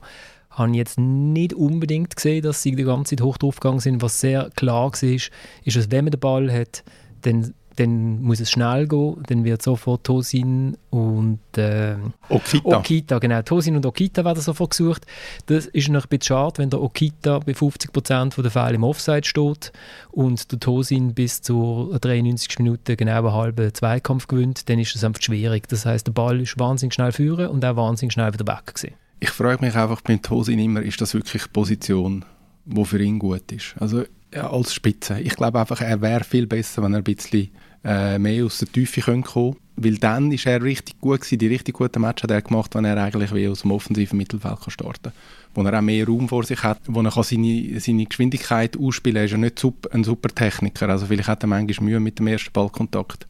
Habe 0.50 0.70
ich 0.70 0.76
jetzt 0.76 0.98
nicht 0.98 1.54
unbedingt 1.54 2.16
gesehen, 2.16 2.42
dass 2.42 2.62
sie 2.62 2.74
die 2.74 2.84
ganze 2.84 3.16
Zeit 3.16 3.24
hoch 3.24 3.36
drauf 3.38 3.60
gegangen 3.60 3.80
sind. 3.80 4.02
Was 4.02 4.20
sehr 4.20 4.50
klar 4.56 4.90
war, 4.90 5.02
ist, 5.02 5.30
dass 5.64 5.90
wenn 5.90 6.04
man 6.04 6.10
den 6.10 6.20
Ball 6.20 6.50
hat, 6.50 6.82
dann 7.22 7.54
dann 7.78 8.22
muss 8.22 8.40
es 8.40 8.50
schnell 8.50 8.88
gehen, 8.88 9.16
dann 9.26 9.44
wird 9.44 9.62
sofort 9.62 10.04
Tosin 10.04 10.76
und 10.90 11.38
äh, 11.56 11.96
Okita. 12.28 12.78
Okita, 12.78 13.18
genau, 13.18 13.42
Tosin 13.42 13.76
und 13.76 13.86
Okita 13.86 14.24
werden 14.24 14.40
sofort 14.40 14.70
gesucht. 14.70 15.06
Das 15.46 15.66
ist 15.66 15.88
noch 15.88 16.04
ein 16.04 16.08
bisschen 16.08 16.34
schade, 16.34 16.58
wenn 16.58 16.70
der 16.70 16.82
Okita 16.82 17.38
bei 17.38 17.52
50% 17.52 18.40
der 18.42 18.50
Fälle 18.50 18.74
im 18.74 18.84
Offside 18.84 19.24
steht 19.24 19.72
und 20.10 20.50
der 20.50 20.58
Tosin 20.58 21.14
bis 21.14 21.40
zur 21.42 21.98
93. 22.00 22.58
Minute 22.58 22.96
genau 22.96 23.18
einen 23.18 23.32
halben 23.32 23.72
Zweikampf 23.72 24.26
gewinnt, 24.26 24.68
dann 24.68 24.78
ist 24.78 24.94
das 24.94 25.04
einfach 25.04 25.22
schwierig. 25.22 25.68
Das 25.68 25.86
heißt, 25.86 26.06
der 26.06 26.12
Ball 26.12 26.40
ist 26.40 26.58
wahnsinnig 26.58 26.94
schnell 26.94 27.12
führen 27.12 27.48
und 27.48 27.64
auch 27.64 27.76
wahnsinnig 27.76 28.12
schnell 28.12 28.32
wieder 28.32 28.46
weg 28.46 28.66
gewesen. 28.66 28.94
Ich 29.20 29.30
frage 29.30 29.64
mich 29.64 29.74
einfach 29.76 30.00
beim 30.00 30.20
Tosin 30.20 30.58
immer, 30.58 30.82
ist 30.82 31.00
das 31.00 31.14
wirklich 31.14 31.44
die 31.44 31.48
Position, 31.48 32.24
die 32.64 32.84
für 32.84 33.02
ihn 33.02 33.18
gut 33.18 33.50
ist? 33.52 33.74
Also 33.78 34.04
ja, 34.34 34.50
als 34.50 34.74
Spitze. 34.74 35.20
Ich 35.20 35.36
glaube 35.36 35.60
einfach, 35.60 35.80
er 35.80 36.00
wäre 36.00 36.24
viel 36.24 36.46
besser, 36.46 36.82
wenn 36.82 36.92
er 36.92 36.98
ein 36.98 37.04
bisschen 37.04 37.50
äh, 37.84 38.18
mehr 38.18 38.44
aus 38.44 38.58
der 38.58 38.70
Tiefe 38.70 39.00
kommen 39.00 39.24
können. 39.24 39.56
Weil 39.76 39.96
dann 39.96 40.32
ist 40.32 40.44
er 40.46 40.60
richtig 40.62 41.00
gut 41.00 41.20
gewesen, 41.20 41.38
die 41.38 41.46
richtig 41.46 41.76
guten 41.76 42.02
Match 42.02 42.24
hat 42.24 42.30
er 42.32 42.42
gemacht, 42.42 42.74
wenn 42.74 42.84
er 42.84 42.96
eigentlich 42.96 43.32
wie 43.32 43.46
aus 43.46 43.62
dem 43.62 43.70
offensiven 43.70 44.16
Mittelfeld 44.16 44.60
kann 44.60 44.70
starten 44.70 45.02
kann. 45.04 45.12
Wo 45.54 45.62
er 45.62 45.78
auch 45.78 45.82
mehr 45.82 46.06
Raum 46.06 46.28
vor 46.28 46.42
sich 46.42 46.62
hat, 46.64 46.80
wo 46.88 47.00
er 47.00 47.12
kann 47.12 47.22
seine, 47.22 47.78
seine 47.78 48.06
Geschwindigkeit 48.06 48.76
ausspielen 48.76 49.14
kann. 49.14 49.22
Er 49.22 49.24
ist 49.26 49.30
ja 49.32 49.38
nicht 49.38 49.94
ein 49.94 50.04
super 50.04 50.34
Techniker, 50.34 50.88
also 50.88 51.06
vielleicht 51.06 51.28
hat 51.28 51.44
er 51.44 51.46
manchmal 51.46 51.88
Mühe 51.88 52.00
mit 52.00 52.18
dem 52.18 52.26
ersten 52.26 52.52
Ballkontakt. 52.52 53.28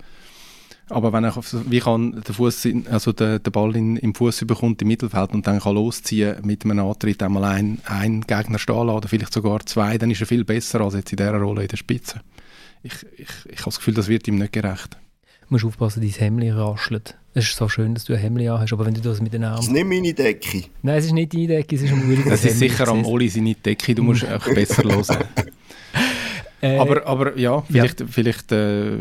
Aber 0.91 1.13
wenn 1.13 1.25
er 1.25 1.35
wie 1.69 1.81
kann 1.81 2.23
der 2.27 2.35
Fuß, 2.35 2.69
also 2.91 3.13
der, 3.13 3.39
der 3.41 3.51
Ball 3.51 3.77
in, 3.77 3.97
im 3.99 4.15
Fuß 4.15 4.47
bekommt 4.47 4.81
im 4.81 4.89
Mittelfeld 4.89 5.33
und 5.33 5.47
dann 5.47 5.61
kann 5.61 5.75
losziehen 5.75 6.37
mit 6.45 6.65
einem 6.65 6.79
Antritt 6.79 7.23
einmal 7.23 7.45
ein, 7.45 7.79
ein 7.85 8.23
Gegner 8.23 8.59
stehen 8.59 8.87
lassen, 8.87 8.97
oder 8.97 9.09
vielleicht 9.09 9.35
sogar 9.35 9.67
zwei, 9.67 9.99
dann 9.99 10.11
ist 10.11 10.21
er 10.23 10.27
viel 10.27 10.45
besser 10.45 10.81
als 10.81 10.95
jetzt 10.95 11.13
in 11.13 11.19
dieser 11.19 11.39
Rolle 11.39 11.63
in 11.63 11.69
der 11.69 11.77
Spitze. 11.77 12.23
Ich, 12.83 12.95
ich, 13.17 13.29
ich 13.47 13.59
habe 13.59 13.65
das 13.67 13.79
Gefühl, 13.79 13.95
das 13.95 14.09
wird 14.09 14.29
ihm 14.29 14.37
nicht 14.37 14.53
gerecht. 14.53 14.97
Du 15.49 15.55
musst 15.55 15.65
aufpassen, 15.65 16.01
dein 16.01 16.11
Hemd 16.11 16.55
raschelt. 16.55 17.17
Es 17.35 17.45
ist 17.45 17.57
so 17.57 17.69
schön, 17.69 17.95
dass 17.95 18.05
du 18.05 18.13
ein 18.13 18.19
Hemd 18.19 18.41
hast, 18.49 18.73
aber 18.73 18.85
wenn 18.87 18.95
du 18.95 19.01
das 19.01 19.21
mit 19.21 19.33
den 19.33 19.45
Armen... 19.45 19.57
Das 19.57 19.67
ist 19.67 19.73
nicht 19.73 19.87
meine 19.87 20.13
Decke. 20.13 20.65
Nein, 20.83 20.99
es 20.99 21.07
ist 21.07 21.13
nicht 21.13 21.33
deine 21.33 21.47
Decke, 21.47 21.77
es 21.77 21.83
ist 21.83 21.93
ein 21.93 22.09
Willi. 22.09 22.29
Es 22.29 22.45
ist 22.45 22.59
sicher 22.59 22.89
am 22.89 23.05
Oli 23.05 23.29
seine 23.29 23.55
Decke, 23.55 23.95
du 23.95 24.03
musst 24.03 24.27
auch 24.27 24.45
besser 24.53 24.85
hören. 24.85 25.25
Äh, 26.61 26.77
aber, 26.77 27.07
aber 27.07 27.39
ja, 27.39 27.61
vielleicht, 27.63 28.01
ja. 28.01 28.07
Vielleicht, 28.09 28.51
äh, 28.51 28.99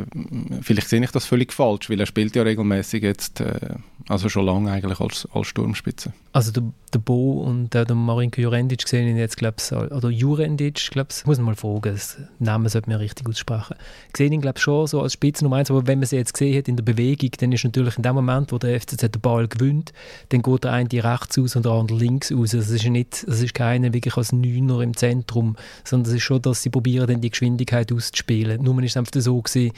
vielleicht 0.61 0.89
sehe 0.89 1.03
ich 1.03 1.09
das 1.09 1.25
völlig 1.25 1.51
falsch, 1.51 1.89
weil 1.89 1.99
er 1.99 2.05
spielt 2.05 2.35
ja 2.35 2.43
regelmäßig 2.43 3.01
jetzt, 3.01 3.41
äh, 3.41 3.77
also 4.07 4.29
schon 4.29 4.45
lange 4.45 4.71
eigentlich 4.71 4.99
als, 4.99 5.27
als 5.33 5.47
Sturmspitze. 5.47 6.13
Also 6.33 6.51
der, 6.51 6.63
der 6.93 6.99
Bo 6.99 7.41
und 7.41 7.75
äh, 7.75 7.85
der 7.85 7.95
Marinko 7.95 8.41
Jurendic 8.41 8.87
sehen 8.87 9.07
ihn 9.07 9.17
jetzt, 9.17 9.37
glaube 9.37 9.57
ich, 9.59 9.71
oder 9.71 10.09
Jurendic, 10.09 10.91
glaube 10.91 11.09
ich, 11.11 11.25
muss 11.25 11.37
man 11.37 11.47
mal 11.47 11.55
fragen, 11.55 11.93
das 11.93 12.17
Namen 12.39 12.69
sollte 12.69 12.89
man 12.89 12.99
richtig 12.99 13.27
aussprechen. 13.27 13.75
Sehen 14.15 14.31
ihn, 14.31 14.41
glaube 14.41 14.57
ich, 14.57 14.63
schon 14.63 14.87
so 14.87 15.01
als 15.01 15.13
Spitze 15.13 15.43
Nummer 15.43 15.57
eins, 15.57 15.69
aber 15.69 15.85
wenn 15.85 15.99
man 15.99 16.07
sie 16.07 16.15
jetzt 16.15 16.33
gesehen 16.33 16.57
hat 16.57 16.67
in 16.67 16.77
der 16.77 16.83
Bewegung, 16.83 17.31
dann 17.39 17.51
ist 17.51 17.63
natürlich 17.63 17.97
in 17.97 18.03
dem 18.03 18.15
Moment, 18.15 18.51
wo 18.51 18.57
der 18.57 18.79
FCZ 18.79 19.01
den 19.11 19.21
Ball 19.21 19.47
gewinnt, 19.47 19.91
dann 20.29 20.41
geht 20.41 20.63
der 20.63 20.73
eine 20.73 20.89
rechts 20.89 21.37
aus 21.37 21.55
und 21.55 21.65
der 21.65 21.73
andere 21.73 21.97
links 21.97 22.31
aus. 22.31 22.55
Also 22.55 22.59
es 22.59 22.69
ist 22.69 22.85
nicht, 22.87 23.25
es 23.27 23.41
ist 23.41 23.53
keiner 23.53 23.93
wirklich 23.93 24.15
als 24.15 24.31
Neuner 24.31 24.79
im 24.81 24.95
Zentrum, 24.95 25.57
sondern 25.83 26.09
es 26.09 26.17
ist 26.17 26.23
schon, 26.23 26.41
dass 26.41 26.63
sie 26.63 26.69
probieren, 26.69 27.07
dann 27.07 27.21
die 27.21 27.29
Geschwindigkeit 27.29 27.91
auszuspielen. 27.91 28.63
Nur 28.63 28.77
war 28.77 28.83
es 28.83 28.95
einfach 28.95 29.11
so 29.13 29.41
gewesen, 29.41 29.73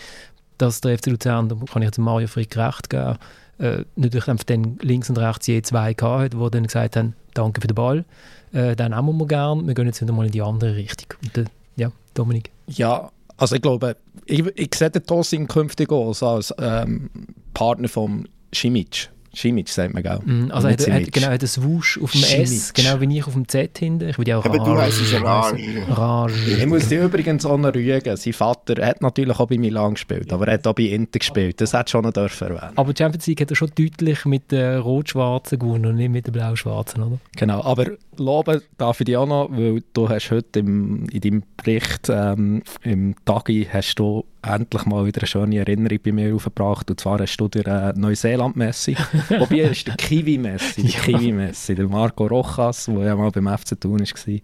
dass 0.59 0.81
der 0.81 0.97
FC 0.97 1.07
Luzern, 1.07 1.49
da 1.49 1.55
kann 1.55 1.81
ich 1.81 1.87
jetzt 1.87 1.97
Mario 1.97 2.27
Frick 2.27 2.55
recht 2.55 2.89
geben, 2.89 3.17
äh, 3.59 3.83
natürlich 3.95 4.27
einfach 4.27 4.45
dann 4.45 4.77
links 4.81 5.09
und 5.09 5.17
rechts 5.17 5.47
je 5.47 5.61
zwei 5.61 5.93
gehabt, 5.93 6.33
die 6.33 6.49
dann 6.51 6.63
gesagt 6.63 6.95
haben, 6.95 7.13
danke 7.33 7.61
für 7.61 7.67
den 7.67 7.75
Ball, 7.75 8.05
äh, 8.53 8.75
den 8.75 8.91
nehmen 8.91 9.17
wir 9.17 9.27
gerne, 9.27 9.65
wir 9.65 9.73
gehen 9.73 9.85
jetzt 9.85 10.01
wieder 10.01 10.13
mal 10.13 10.25
in 10.25 10.31
die 10.31 10.41
andere 10.41 10.75
Richtung. 10.75 11.17
Und, 11.23 11.37
äh, 11.37 11.45
ja, 11.75 11.91
Dominik? 12.13 12.51
Ja, 12.67 13.11
also 13.37 13.55
ich 13.55 13.61
glaube, 13.61 13.95
ich, 14.25 14.45
ich 14.55 14.75
sehe 14.75 14.89
den 14.89 15.05
Tosin 15.05 15.47
künftig 15.47 15.91
als 15.91 16.53
ähm, 16.59 17.09
Partner 17.53 17.87
von 17.87 18.27
Schimic. 18.51 19.09
Schimic 19.33 19.69
sagt 19.69 19.93
man, 19.93 20.03
gell? 20.03 20.19
Mm, 20.25 20.51
also 20.51 20.67
er 20.67 20.73
hat, 20.73 21.11
genau, 21.11 21.27
hat 21.27 21.43
ein 21.43 21.63
Wusch 21.63 21.99
auf 22.01 22.11
dem 22.11 22.21
Schimic. 22.21 22.47
S, 22.47 22.73
genau 22.73 22.99
wie 23.01 23.17
ich 23.17 23.27
auf 23.27 23.33
dem 23.33 23.47
Z 23.47 23.77
hinten. 23.77 24.09
Ich 24.09 24.17
würde 24.17 24.37
auch 24.37 24.45
Aber 24.45 24.57
du 24.57 24.77
heißt 24.77 25.01
es 25.01 25.21
Rage. 25.21 25.57
Rage. 25.89 26.33
Ich 26.57 26.65
muss 26.65 26.87
dir 26.87 27.03
übrigens 27.03 27.45
auch 27.45 27.57
noch 27.57 27.73
rügen. 27.73 28.17
Sein 28.17 28.33
Vater 28.33 28.85
hat 28.85 29.01
natürlich 29.01 29.39
auch 29.39 29.47
bei 29.47 29.57
Milan 29.57 29.93
gespielt, 29.93 30.31
aber 30.33 30.47
er 30.47 30.55
hat 30.55 30.67
auch 30.67 30.73
bei 30.73 30.83
Inter 30.83 31.19
gespielt. 31.19 31.61
Das 31.61 31.73
hat 31.73 31.89
schon 31.89 32.03
noch 32.03 32.13
dürfen 32.13 32.49
erwähnen. 32.49 32.73
Aber 32.75 32.93
die 32.93 33.01
Champions 33.01 33.27
League 33.27 33.41
hat 33.41 33.49
er 33.51 33.55
schon 33.55 33.71
deutlich 33.75 34.25
mit 34.25 34.51
den 34.51 34.79
Rot-Schwarzen 34.79 35.59
gewonnen 35.59 35.85
und 35.85 35.95
nicht 35.95 36.09
mit 36.09 36.27
den 36.27 36.33
Blau-Schwarzen, 36.33 37.03
oder? 37.03 37.19
Genau, 37.35 37.63
aber 37.63 37.85
loben 38.17 38.61
darf 38.77 38.99
ich 38.99 39.05
dich 39.05 39.17
auch 39.17 39.27
noch, 39.27 39.49
weil 39.51 39.83
du 39.93 40.09
hast 40.09 40.31
heute 40.31 40.59
im, 40.59 41.07
in 41.09 41.21
deinem 41.21 41.43
Bericht 41.57 42.09
ähm, 42.09 42.63
im 42.83 43.15
Tagi 43.25 43.67
hast 43.71 43.95
du 43.95 44.25
endlich 44.41 44.85
mal 44.85 45.05
wieder 45.05 45.21
eine 45.21 45.27
schöne 45.27 45.57
Erinnerung 45.59 45.99
bei 46.03 46.11
mir 46.11 46.33
aufgebracht. 46.33 46.89
Und 46.89 46.99
zwar 46.99 47.19
hast 47.19 47.37
du 47.37 47.47
der 47.47 47.93
äh, 47.95 47.99
Neuseeland-Messi, 47.99 48.95
wobei 49.37 49.57
ist 49.61 49.87
der 49.87 49.95
Kiwi-Messi, 49.95 50.83
der 50.83 50.91
ja. 50.91 50.99
Kiwi-Messi, 50.99 51.75
der 51.75 51.87
Marco 51.87 52.25
Rojas, 52.25 52.85
der 52.85 53.03
ja 53.03 53.15
mal 53.15 53.31
beim 53.31 53.47
FC 53.47 53.79
Thun 53.79 53.99
war. 53.99 54.39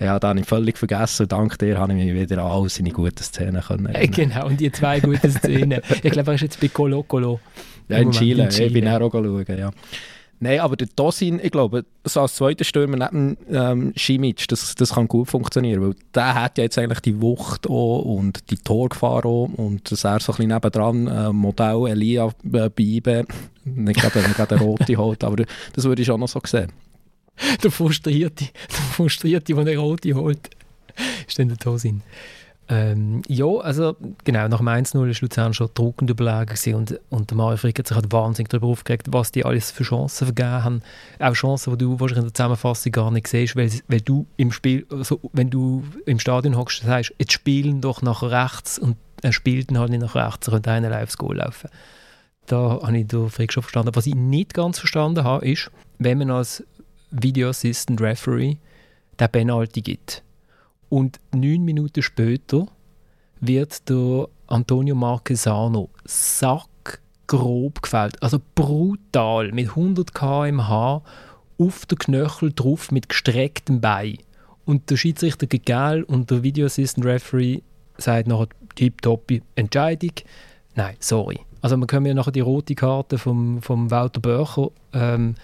Ja, 0.00 0.18
da 0.18 0.28
habe 0.28 0.40
ich 0.40 0.46
völlig 0.46 0.78
vergessen. 0.78 1.28
Dank 1.28 1.58
dir 1.58 1.78
habe 1.78 1.92
ich 1.92 1.98
mich 1.98 2.14
wieder 2.14 2.42
an 2.42 2.50
all 2.50 2.68
seine 2.70 2.90
guten 2.90 3.22
Szenen 3.22 3.60
können 3.60 3.94
äh, 3.94 4.08
Genau, 4.08 4.46
und 4.46 4.58
die 4.58 4.72
zwei 4.72 4.98
guten 5.00 5.30
Szenen. 5.30 5.82
ich 6.02 6.10
glaube, 6.10 6.30
er 6.30 6.34
ist 6.34 6.40
jetzt 6.40 6.60
bei 6.60 6.68
Colo 6.68 7.02
Colo. 7.02 7.38
Ja, 7.88 7.98
in 7.98 8.10
Chile. 8.10 8.44
in 8.44 8.48
Chile. 8.48 8.66
Ich 8.68 8.72
bin 8.72 8.88
auch 8.88 9.12
schauen, 9.12 9.44
ja. 9.58 9.70
Nein, 10.42 10.60
aber 10.60 10.74
der 10.74 10.88
Dosin, 10.96 11.38
ich 11.42 11.50
glaube, 11.50 11.84
so 12.02 12.22
als 12.22 12.36
zweiter 12.36 12.64
Stürmer 12.64 12.96
neben 12.96 13.36
ähm, 13.50 13.92
Schimic, 13.94 14.48
das, 14.48 14.74
das 14.74 14.94
kann 14.94 15.06
gut 15.06 15.28
funktionieren, 15.28 15.82
weil 15.82 15.94
der 16.14 16.34
hat 16.34 16.56
ja 16.56 16.64
jetzt 16.64 16.78
eigentlich 16.78 17.00
die 17.00 17.20
Wucht 17.20 17.68
auch 17.68 18.00
und 18.00 18.50
die 18.50 18.56
Torgefahr 18.56 19.26
auch 19.26 19.50
und 19.54 19.92
dass 19.92 20.04
er 20.04 20.18
so 20.18 20.32
ein 20.32 20.36
bisschen 20.36 20.48
nebendran 20.48 21.06
äh, 21.08 21.30
Modell 21.30 21.88
Elia 21.88 22.28
äh, 22.54 22.70
Beibe, 22.70 23.26
nicht 23.66 24.00
gerade, 24.00 24.20
nicht 24.20 24.36
gerade 24.36 24.58
Rote 24.58 24.96
holt, 24.96 25.22
aber 25.24 25.44
das 25.74 25.84
würde 25.84 26.00
ich 26.00 26.10
auch 26.10 26.16
noch 26.16 26.28
so 26.28 26.40
sehen. 26.46 26.72
Der 27.62 27.70
Frustrierte, 27.70 28.46
der 28.46 28.76
Frustrierte, 28.92 29.54
der 29.54 29.64
den 29.64 29.78
Rote 29.78 30.14
holt, 30.14 30.50
ist 31.26 31.38
dann 31.38 31.48
der 31.48 31.56
Dosin. 31.56 32.02
Ähm, 32.72 33.22
ja, 33.26 33.46
also 33.46 33.96
genau, 34.22 34.46
nach 34.46 34.58
dem 34.58 34.68
1-0 34.68 34.94
war 34.94 35.06
Luzern 35.06 35.52
schon 35.52 35.70
druckend 35.74 36.08
überlegen 36.08 36.76
und, 36.76 37.00
und 37.10 37.28
der 37.28 37.36
Mario 37.36 37.56
Frick 37.56 37.76
hat 37.80 37.88
sich 37.88 37.96
halt 37.96 38.12
wahnsinnig 38.12 38.48
darüber 38.48 38.68
aufgeregt, 38.68 39.08
was 39.10 39.32
die 39.32 39.44
alles 39.44 39.72
für 39.72 39.82
Chancen 39.82 40.26
vergeben 40.26 40.64
haben. 40.64 40.82
Auch 41.18 41.32
Chancen, 41.32 41.76
die 41.76 41.84
du 41.84 41.98
wahrscheinlich 41.98 42.18
in 42.18 42.24
der 42.26 42.34
Zusammenfassung 42.34 42.92
gar 42.92 43.10
nicht 43.10 43.26
siehst, 43.26 43.56
weil, 43.56 43.72
weil 43.88 44.00
du 44.00 44.24
im 44.36 44.52
Spiel, 44.52 44.86
also 44.88 45.18
wenn 45.32 45.50
du 45.50 45.82
im 46.06 46.20
Stadion 46.20 46.56
hockst, 46.56 46.84
sagst, 46.84 47.12
jetzt 47.18 47.32
spielen 47.32 47.80
doch 47.80 48.02
nach 48.02 48.22
rechts 48.22 48.78
und 48.78 48.96
er 49.20 49.32
spielt 49.32 49.76
halt 49.76 49.90
nicht 49.90 50.02
nach 50.02 50.14
rechts, 50.14 50.46
er 50.46 50.52
könnte 50.52 50.70
einer 50.70 51.02
aufs 51.02 51.18
Goal 51.18 51.38
laufen. 51.38 51.70
Da 52.46 52.78
habe 52.82 52.98
ich 52.98 53.08
den 53.08 53.30
Frick 53.30 53.52
schon 53.52 53.64
verstanden. 53.64 53.96
Was 53.96 54.06
ich 54.06 54.14
nicht 54.14 54.54
ganz 54.54 54.78
verstanden 54.78 55.24
habe, 55.24 55.44
ist, 55.44 55.72
wenn 55.98 56.18
man 56.18 56.30
als 56.30 56.62
Video 57.10 57.48
Assistant 57.48 58.00
Referee 58.00 58.58
den 59.18 59.28
Penalty 59.28 59.82
gibt 59.82 60.22
und 60.90 61.20
neun 61.34 61.64
Minuten 61.64 62.02
später 62.02 62.66
wird 63.40 63.88
der 63.88 64.28
Antonio 64.48 64.94
Marquesano 64.94 65.88
sackgrob 66.04 67.80
gefällt. 67.80 68.22
Also 68.22 68.38
brutal, 68.54 69.52
mit 69.52 69.70
100 69.70 70.12
km/h 70.14 71.02
auf 71.58 71.86
den 71.86 71.98
Knöchel 71.98 72.52
drauf 72.52 72.90
mit 72.90 73.08
gestrecktem 73.08 73.80
Bein. 73.80 74.18
Und 74.66 74.90
der 74.90 74.96
Schiedsrichter 74.96 75.46
geht 75.46 75.66
gelb 75.66 76.08
und 76.10 76.30
der 76.30 76.42
Video 76.42 76.66
Assistant 76.66 77.06
Referee 77.06 77.62
sagt 77.96 78.28
nachher 78.28 78.48
tipptopp 78.74 79.32
Entscheidung. 79.54 80.12
Nein, 80.74 80.96
sorry. 81.00 81.40
Also 81.62 81.76
wir 81.76 81.86
können 81.86 82.06
ja 82.06 82.14
nachher 82.14 82.32
die 82.32 82.40
rote 82.40 82.74
Karte 82.74 83.18
vom, 83.18 83.62
vom 83.62 83.90
Walter 83.90 84.20
Börcher 84.20 84.70
ähm, 84.92 85.34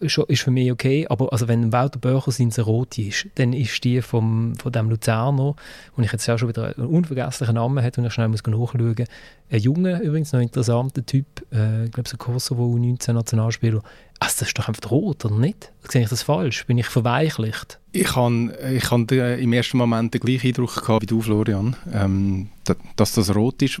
ist 0.00 0.42
für 0.42 0.50
mich 0.50 0.72
okay, 0.72 1.06
aber 1.08 1.32
also 1.32 1.46
wenn 1.46 1.72
Walter 1.72 1.98
Böcher 1.98 2.32
sein 2.32 2.50
rote 2.58 3.02
ist, 3.02 3.26
dann 3.36 3.52
ist 3.52 3.82
die 3.84 4.02
vom, 4.02 4.54
von 4.56 4.72
dem 4.72 4.90
Luzerner, 4.90 5.54
und 5.96 6.04
ich 6.04 6.12
jetzt 6.12 6.28
auch 6.28 6.38
schon 6.38 6.48
wieder 6.48 6.76
einen 6.76 6.86
unvergesslichen 6.88 7.54
Namen 7.54 7.82
hat 7.82 7.96
und 7.98 8.04
ich 8.04 8.12
schnell 8.12 8.28
muss 8.28 8.44
nachschauen, 8.44 9.06
ein 9.50 9.60
junger, 9.60 10.00
übrigens 10.00 10.32
noch 10.32 10.40
interessanter 10.40 11.06
Typ, 11.06 11.26
äh, 11.52 11.84
ich 11.86 11.92
glaube 11.92 12.08
so 12.08 12.16
Kosovo 12.16 12.76
19 12.76 13.14
Nationalspieler, 13.14 13.82
also 14.20 14.40
das 14.40 14.48
ist 14.48 14.58
doch 14.58 14.68
einfach 14.68 14.90
rot, 14.90 15.24
oder 15.24 15.36
nicht? 15.36 15.72
Sehe 15.88 16.02
ich 16.02 16.08
das 16.08 16.22
falsch? 16.22 16.66
Bin 16.66 16.78
ich 16.78 16.86
verweichlicht? 16.86 17.78
Ich 17.92 18.16
habe 18.16 18.52
ich 18.72 18.90
hab 18.90 19.10
im 19.12 19.52
ersten 19.52 19.78
Moment 19.78 20.12
den 20.12 20.20
gleichen 20.20 20.48
Eindruck 20.48 20.74
gehabt 20.74 21.02
wie 21.02 21.06
du, 21.06 21.20
Florian, 21.20 21.76
ähm, 21.92 22.48
dass 22.96 23.12
das 23.12 23.34
rot 23.34 23.62
ist. 23.62 23.80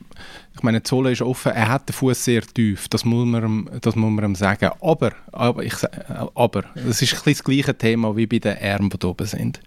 Ich 0.54 0.62
meine, 0.62 0.80
die 0.80 0.84
Zolle 0.84 1.12
ist 1.12 1.22
offen, 1.22 1.52
er 1.52 1.68
hat 1.68 1.88
den 1.88 1.92
Fuß 1.92 2.24
sehr 2.24 2.42
tief, 2.42 2.88
das 2.88 3.04
muss 3.04 3.26
man, 3.26 3.68
das 3.80 3.96
muss 3.96 4.10
man 4.12 4.24
ihm 4.24 4.34
sagen. 4.36 4.70
Aber, 4.80 5.12
aber, 5.32 5.64
ich, 5.64 5.74
aber, 6.34 6.64
das 6.74 7.02
ist 7.02 7.26
das 7.26 7.44
gleiche 7.44 7.76
Thema 7.76 8.16
wie 8.16 8.26
bei 8.26 8.38
den 8.38 8.58
Armen, 8.58 8.90
die 8.90 9.06
oben 9.06 9.26
sind. 9.26 9.60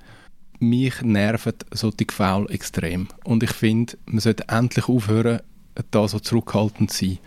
Mich 0.60 1.02
nerven 1.02 1.54
solche 1.72 2.06
Foul 2.12 2.50
extrem. 2.52 3.08
Und 3.24 3.44
ich 3.44 3.52
finde, 3.52 3.98
man 4.06 4.20
sollte 4.20 4.48
endlich 4.48 4.88
aufhören, 4.88 5.42
da 5.90 6.08
so 6.08 6.20
zurückhaltend 6.20 6.92
zu 6.92 7.06
sein. 7.06 7.18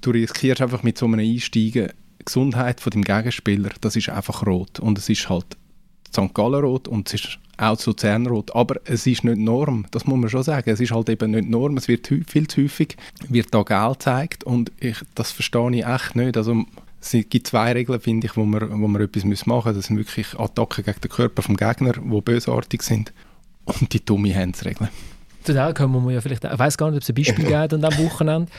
Du 0.00 0.10
riskierst 0.10 0.60
einfach 0.60 0.82
mit 0.82 0.98
so 0.98 1.06
einem 1.06 1.20
Einsteigen 1.20 1.90
Gesundheit 2.24 2.80
von 2.80 2.90
dem 2.90 3.02
Gegenspieler, 3.02 3.70
das 3.80 3.96
ist 3.96 4.08
einfach 4.08 4.46
rot. 4.46 4.80
Und 4.80 4.98
es 4.98 5.08
ist 5.08 5.28
halt 5.28 5.56
St. 6.12 6.34
Gallen 6.34 6.64
rot 6.64 6.88
und 6.88 7.08
es 7.08 7.14
ist 7.14 7.38
auch 7.56 7.76
zu 7.76 7.90
Luzern 7.90 8.26
rot. 8.26 8.54
Aber 8.54 8.76
es 8.84 9.06
ist 9.06 9.24
nicht 9.24 9.38
Norm, 9.38 9.86
das 9.90 10.06
muss 10.06 10.18
man 10.18 10.30
schon 10.30 10.42
sagen. 10.42 10.70
Es 10.70 10.80
ist 10.80 10.92
halt 10.92 11.08
eben 11.08 11.32
nicht 11.32 11.48
Norm. 11.48 11.76
Es 11.76 11.88
wird 11.88 12.06
viel 12.06 12.48
zu 12.48 12.62
häufig 12.62 12.96
wird 13.28 13.54
da 13.54 13.62
Geld 13.62 13.98
gezeigt 13.98 14.44
und 14.44 14.72
ich, 14.80 14.98
das 15.14 15.32
verstehe 15.32 15.76
ich 15.76 15.86
echt 15.86 16.16
nicht. 16.16 16.36
Also 16.36 16.64
es 17.00 17.12
gibt 17.28 17.46
zwei 17.46 17.72
Regeln, 17.72 18.00
finde 18.00 18.26
ich, 18.26 18.36
wo 18.36 18.44
man, 18.44 18.70
wo 18.80 18.88
man 18.88 19.02
etwas 19.02 19.24
machen 19.24 19.46
müssen. 19.46 19.76
Das 19.76 19.86
sind 19.86 19.96
wirklich 19.98 20.38
Attacken 20.38 20.84
gegen 20.84 21.00
den 21.00 21.10
Körper 21.10 21.42
vom 21.42 21.56
Gegner, 21.56 21.92
die 21.92 22.20
bösartig 22.20 22.82
sind. 22.82 23.12
Und 23.66 23.92
die 23.92 24.04
dumme 24.04 24.34
Handsregeln. 24.34 24.90
Zu 25.44 25.74
kommen 25.74 26.06
wir 26.06 26.14
ja 26.14 26.20
vielleicht, 26.20 26.44
ich 26.44 26.58
weiß 26.58 26.78
gar 26.78 26.90
nicht, 26.90 26.96
ob 26.96 27.02
es 27.02 27.08
ein 27.08 27.14
Beispiel 27.14 27.44
gibt 27.44 27.72
an 27.72 27.82
diesem 27.82 28.04
Wochenende. 28.04 28.50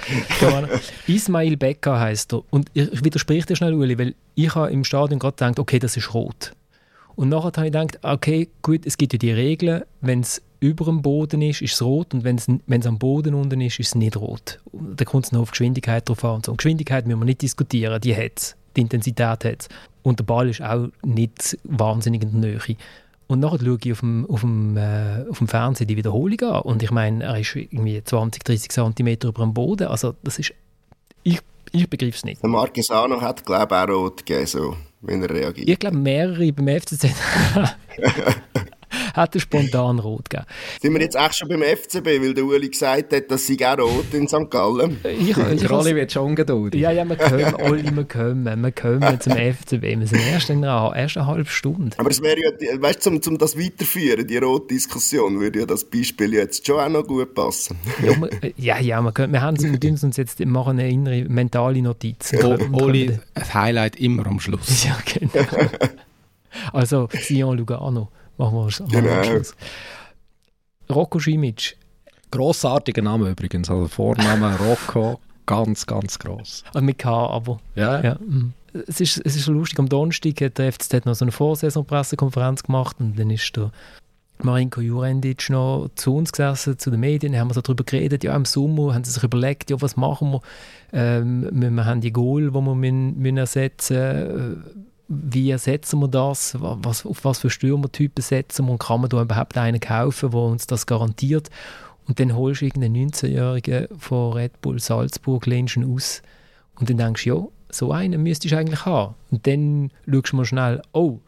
Ismail 1.08 1.58
Becker 1.58 2.00
heißt 2.00 2.34
er. 2.34 2.44
Und 2.52 2.70
ich 2.74 3.04
widerspreche 3.04 3.48
dir 3.48 3.56
schnell, 3.56 3.74
Uli, 3.74 3.98
weil 3.98 4.16
ich 4.36 4.54
habe 4.54 4.72
im 4.72 4.84
Stadion 4.84 5.20
gerade 5.20 5.36
gedacht, 5.36 5.60
okay, 5.60 5.80
das 5.80 5.98
ist 5.98 6.14
rot. 6.14 6.54
Und 7.16 7.30
nachher 7.30 7.52
habe 7.56 7.68
ich 7.68 7.72
gedacht, 7.72 8.00
okay, 8.04 8.50
gut, 8.62 8.86
es 8.86 8.98
gibt 8.98 9.14
ja 9.14 9.20
die 9.20 9.32
Regeln, 9.32 9.84
wenn 10.02 10.20
es 10.20 10.42
über 10.60 10.86
dem 10.86 11.02
Boden 11.02 11.42
ist, 11.42 11.62
ist 11.62 11.74
es 11.74 11.82
rot 11.82 12.14
und 12.14 12.24
wenn 12.24 12.38
es 12.38 12.88
am 12.88 12.98
Boden 12.98 13.34
unten 13.36 13.62
ist, 13.62 13.80
ist 13.80 13.90
es 13.90 13.96
nicht 13.96 14.18
rot. 14.18 14.60
Da 14.74 15.06
kommt 15.06 15.26
es 15.26 15.32
noch 15.32 15.42
auf 15.42 15.52
Geschwindigkeit 15.52 16.08
drauf 16.08 16.24
an. 16.26 16.36
Und 16.36 16.46
so. 16.46 16.52
Und 16.52 16.58
Geschwindigkeit 16.58 17.06
müssen 17.08 17.20
wir 17.20 17.26
nicht 17.26 17.42
diskutieren, 17.42 18.02
die 18.02 18.16
hat 18.16 18.56
Die 18.76 18.82
Intensität 18.82 19.46
hat 19.46 19.68
Und 20.04 20.20
der 20.20 20.26
Ball 20.26 20.50
ist 20.50 20.62
auch 20.62 20.88
nicht 21.04 21.58
wahnsinnig 21.64 22.24
in 22.24 22.42
der 22.42 22.52
Nähe. 22.52 22.78
Und 23.28 23.40
nachher 23.40 23.60
schaue 23.60 23.78
ich 23.84 23.92
auf 23.92 24.00
dem, 24.02 24.26
auf 24.30 24.42
dem, 24.42 24.78
äh, 24.78 25.26
auf 25.30 25.40
dem 25.40 25.48
Fernsehen 25.48 25.88
die 25.88 25.98
Wiederholung 25.98 26.40
an. 26.42 26.62
Und 26.62 26.84
ich 26.84 26.92
meine, 26.92 27.24
er 27.24 27.40
ist 27.40 27.56
irgendwie 27.56 28.04
20, 28.04 28.44
30 28.44 28.72
cm 28.72 29.08
über 29.24 29.44
dem 29.44 29.54
Boden. 29.54 29.88
Also 29.88 30.14
das 30.24 30.40
ist... 30.40 30.54
Ich, 31.24 31.40
ich 31.72 31.90
begreife 31.90 32.16
es 32.16 32.24
nicht. 32.24 32.42
Der 32.44 32.50
Marquesano 32.50 33.20
hat, 33.20 33.46
glaube 33.46 33.76
ich, 33.76 33.82
auch 33.82 33.90
rot 33.90 34.26
gegeben, 34.26 34.46
so, 34.46 34.76
wenn 35.02 35.24
er 35.24 35.30
reagiert. 35.32 35.68
Ich 35.68 35.80
glaube, 35.80 35.98
mehrere 35.98 36.52
beim 36.54 36.80
FCZ 36.80 37.08
hat 39.16 39.36
er 39.36 39.42
spontan 39.42 40.00
rot 40.00 40.30
gegeben. 40.30 40.48
Sind 40.82 40.94
wir 40.94 41.02
jetzt 41.02 41.16
echt 41.16 41.38
schon 41.38 41.48
beim 41.50 41.62
FCB, 41.64 42.06
weil 42.22 42.34
der 42.34 42.44
Uli 42.46 42.70
gesagt 42.70 43.14
hat, 43.14 43.32
dass 43.32 43.48
sie 43.48 43.64
auch 43.66 43.78
rot 43.80 44.14
in 44.14 44.28
St. 44.28 44.50
Gallen? 44.50 44.98
Ich, 45.06 45.30
ich, 45.30 45.36
Der 45.62 45.70
Rolli 45.70 45.96
wird 45.96 46.12
schon 46.12 46.28
ungeduldig. 46.32 46.80
Ja, 46.82 46.92
ja, 46.92 47.08
wir 47.08 47.16
kommen, 47.16 47.56
Olli, 47.56 47.96
wir 47.96 48.04
kommen, 48.04 48.62
wir 48.62 48.72
kommen 48.72 49.20
zum 49.22 49.34
FCB. 49.34 49.82
Wir 50.00 50.08
sind 50.08 50.22
erst 50.32 50.50
in 50.50 50.64
einer 50.64 50.92
ersten 50.96 51.26
halben 51.26 51.46
Stunde. 51.46 51.98
Aber 51.98 52.10
es 52.10 52.22
wäre 52.22 52.38
ja, 52.40 52.82
weißt 52.82 53.06
du, 53.06 53.12
um, 53.12 53.22
um 53.28 53.38
das 53.38 53.58
weiterführen, 53.58 54.28
die 54.28 54.38
rote 54.38 54.74
Diskussion, 54.74 55.40
würde 55.40 55.60
ja 55.60 55.66
das 55.66 55.84
Beispiel 55.86 56.34
jetzt 56.34 56.66
schon 56.68 56.80
auch 56.80 56.90
noch 56.90 57.06
gut 57.08 57.34
passen. 57.34 57.78
Ja, 58.04 58.12
wir, 58.20 58.30
ja, 58.58 58.80
ja 58.80 59.02
wir, 59.02 59.12
können, 59.12 59.32
wir, 59.34 59.42
haben, 59.42 59.58
wir 59.62 59.80
tun 59.80 59.98
uns 60.02 60.18
jetzt 60.18 60.40
machen 60.46 60.80
eine 60.80 60.90
innere 60.90 61.24
mentale 61.30 61.82
Notiz. 61.82 62.32
Wir 62.34 62.46
O- 62.46 62.58
können- 62.58 62.72
wir 62.74 62.82
Oli, 62.84 63.20
ein 63.36 63.54
Highlight 63.54 63.96
immer 63.98 64.28
am 64.28 64.40
Schluss. 64.40 64.84
Ja, 64.84 64.98
genau. 65.06 65.46
Also, 66.74 67.08
Sion 67.14 67.58
Lugano 67.58 68.10
machen 68.38 68.54
wir, 68.56 68.68
wir 68.68 68.82
am 68.82 68.90
Genau. 68.90 69.24
Schluss. 69.24 69.56
Rocco 70.90 71.20
Schimic, 71.20 71.78
Grossartiger 72.32 73.02
Name 73.02 73.30
übrigens. 73.30 73.70
Also 73.70 73.88
Vorname 73.88 74.58
Rocco, 74.60 75.20
ganz, 75.46 75.86
ganz 75.86 76.20
gross. 76.20 76.64
also 76.74 76.86
mit 76.86 77.00
K, 77.00 77.10
aber 77.10 77.60
Ja, 77.76 78.02
Ja, 78.02 78.16
mm. 78.16 78.54
es, 78.88 79.00
ist, 79.02 79.22
es 79.26 79.36
ist 79.36 79.48
lustig, 79.48 79.80
am 79.80 79.90
Donnerstag 79.90 80.42
hat 80.42 80.58
der 80.58 80.72
FCZ 80.72 81.06
noch 81.06 81.16
so 81.16 81.26
eine 81.26 81.32
Vorsaisonpressekonferenz 81.32 82.64
gemacht 82.64 82.98
und 83.00 83.18
dann 83.18 83.30
ist 83.30 83.56
der 83.56 83.72
Marinko 84.44 84.82
Jurendic 84.82 85.50
noch 85.50 85.88
zu 85.96 86.14
uns 86.18 86.32
gesessen, 86.34 86.78
zu 86.78 86.92
den 86.92 87.00
Medien, 87.00 87.32
dann 87.32 87.42
haben 87.42 87.50
wir 87.50 87.54
so 87.54 87.62
darüber 87.62 87.86
geredet, 87.86 88.24
ja 88.26 88.36
im 88.36 88.44
Sommer 88.44 88.94
haben 88.94 89.06
sie 89.06 89.12
sich 89.12 89.24
überlegt, 89.24 89.70
ja 89.70 89.82
was 89.82 89.96
machen 89.96 90.32
wir, 90.34 90.42
ähm, 90.92 91.48
wir, 91.54 91.72
wir 91.72 91.86
haben 91.86 92.02
die 92.02 92.12
Goal, 92.12 92.52
die 92.52 92.54
wir 92.54 92.76
müssen, 92.76 93.18
müssen 93.18 93.38
ersetzen 93.38 93.96
äh, 93.96 94.56
wie 95.08 95.52
ersetzen 95.52 96.00
wir 96.00 96.08
das, 96.08 96.60
Wa- 96.60 96.78
was, 96.82 97.06
auf 97.06 97.24
was 97.24 97.40
für 97.40 97.50
Stürmertypen 97.50 98.22
setzen 98.24 98.66
wir 98.66 98.72
und 98.74 98.80
kann 98.80 99.02
man 99.02 99.10
da 99.10 99.22
überhaupt 99.22 99.58
einen 99.58 99.80
kaufen, 99.80 100.32
der 100.32 100.40
uns 100.40 100.68
das 100.68 100.86
garantiert 100.86 101.50
und 102.08 102.20
dann 102.20 102.36
holst 102.36 102.62
du 102.62 102.66
irgendeinen 102.66 103.10
19-Jährigen 103.10 103.88
von 103.98 104.34
Red 104.34 104.62
Bull 104.62 104.80
Salzburg, 104.80 105.46
lehnst 105.46 105.76
ihn 105.76 105.92
aus 105.94 106.22
und 106.80 106.90
dann 106.90 106.98
denkst 106.98 107.24
du, 107.24 107.30
ja, 107.30 107.48
so 107.70 107.92
einen 107.92 108.24
müsstest 108.24 108.54
du 108.54 108.58
eigentlich 108.58 108.86
haben. 108.86 109.16
Und 109.32 109.46
dann 109.48 109.92
schaust 110.10 110.32
du 110.32 110.36
mal 110.38 110.46
schnell, 110.46 110.82
oh, 110.94 111.20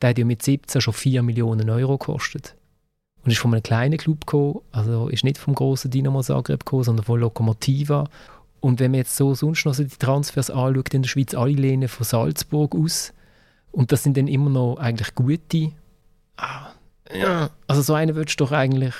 der 0.00 0.10
hat 0.10 0.18
ja 0.18 0.24
mit 0.24 0.42
17 0.42 0.80
schon 0.80 0.94
4 0.94 1.22
Millionen 1.22 1.68
Euro 1.70 1.98
gekostet. 1.98 2.54
Und 3.24 3.32
ist 3.32 3.38
von 3.38 3.52
einem 3.52 3.62
kleinen 3.62 3.98
Club 3.98 4.20
gekommen, 4.26 4.60
also 4.72 5.08
ist 5.08 5.24
nicht 5.24 5.38
vom 5.38 5.54
großen 5.54 5.90
Dynamo 5.90 6.22
Zagreb 6.22 6.64
gekommen, 6.64 6.84
sondern 6.84 7.04
von 7.04 7.18
Lokomotiva. 7.18 8.04
Und 8.60 8.78
wenn 8.78 8.92
man 8.92 8.98
jetzt 8.98 9.16
so 9.16 9.34
sonst 9.34 9.64
noch 9.64 9.74
die 9.74 9.86
Transfers 9.86 10.50
anschaut 10.50 10.94
in 10.94 11.02
der 11.02 11.08
Schweiz, 11.08 11.34
alle 11.34 11.52
lehnen 11.52 11.88
von 11.88 12.04
Salzburg 12.04 12.74
aus. 12.74 13.12
Und 13.76 13.92
das 13.92 14.02
sind 14.02 14.16
dann 14.16 14.26
immer 14.26 14.48
noch 14.48 14.76
eigentlich 14.78 15.14
gute. 15.14 15.72
Ah, 16.38 16.68
ja, 17.14 17.50
also 17.66 17.82
so 17.82 17.92
einen 17.92 18.16
würdest 18.16 18.40
du 18.40 18.44
doch 18.44 18.52
eigentlich, 18.52 18.94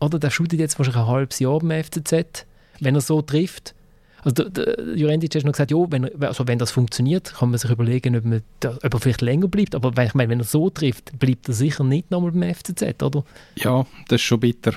oder 0.00 0.18
der 0.18 0.30
shootet 0.30 0.58
jetzt 0.58 0.78
wahrscheinlich 0.78 1.00
ein 1.02 1.06
halbes 1.06 1.38
Jahr 1.38 1.60
beim 1.60 1.84
FCZ, 1.84 2.44
wenn 2.80 2.96
er 2.96 3.00
so 3.00 3.22
trifft. 3.22 3.74
Also 4.22 4.44
der, 4.44 4.50
der 4.50 4.96
Jurendic 4.96 5.34
hat 5.34 5.44
noch 5.44 5.52
gesagt, 5.52 5.70
ja, 5.70 5.76
wenn, 5.90 6.04
er- 6.04 6.28
also 6.28 6.46
wenn 6.48 6.58
das 6.58 6.72
funktioniert, 6.72 7.32
kann 7.34 7.50
man 7.50 7.58
sich 7.58 7.70
überlegen, 7.70 8.16
ob, 8.16 8.24
man 8.24 8.42
da, 8.58 8.76
ob 8.82 8.92
er 8.94 9.00
vielleicht 9.00 9.20
länger 9.22 9.46
bleibt. 9.48 9.74
Aber 9.76 9.96
wenn, 9.96 10.08
ich 10.08 10.14
meine, 10.14 10.28
wenn 10.28 10.40
er 10.40 10.44
so 10.44 10.68
trifft, 10.70 11.16
bleibt 11.18 11.48
er 11.48 11.54
sicher 11.54 11.84
nicht 11.84 12.10
nochmal 12.10 12.32
beim 12.32 12.52
FCZ, 12.54 13.02
oder? 13.02 13.24
Ja, 13.54 13.86
das 14.08 14.16
ist 14.16 14.22
schon 14.22 14.40
bitter. 14.40 14.72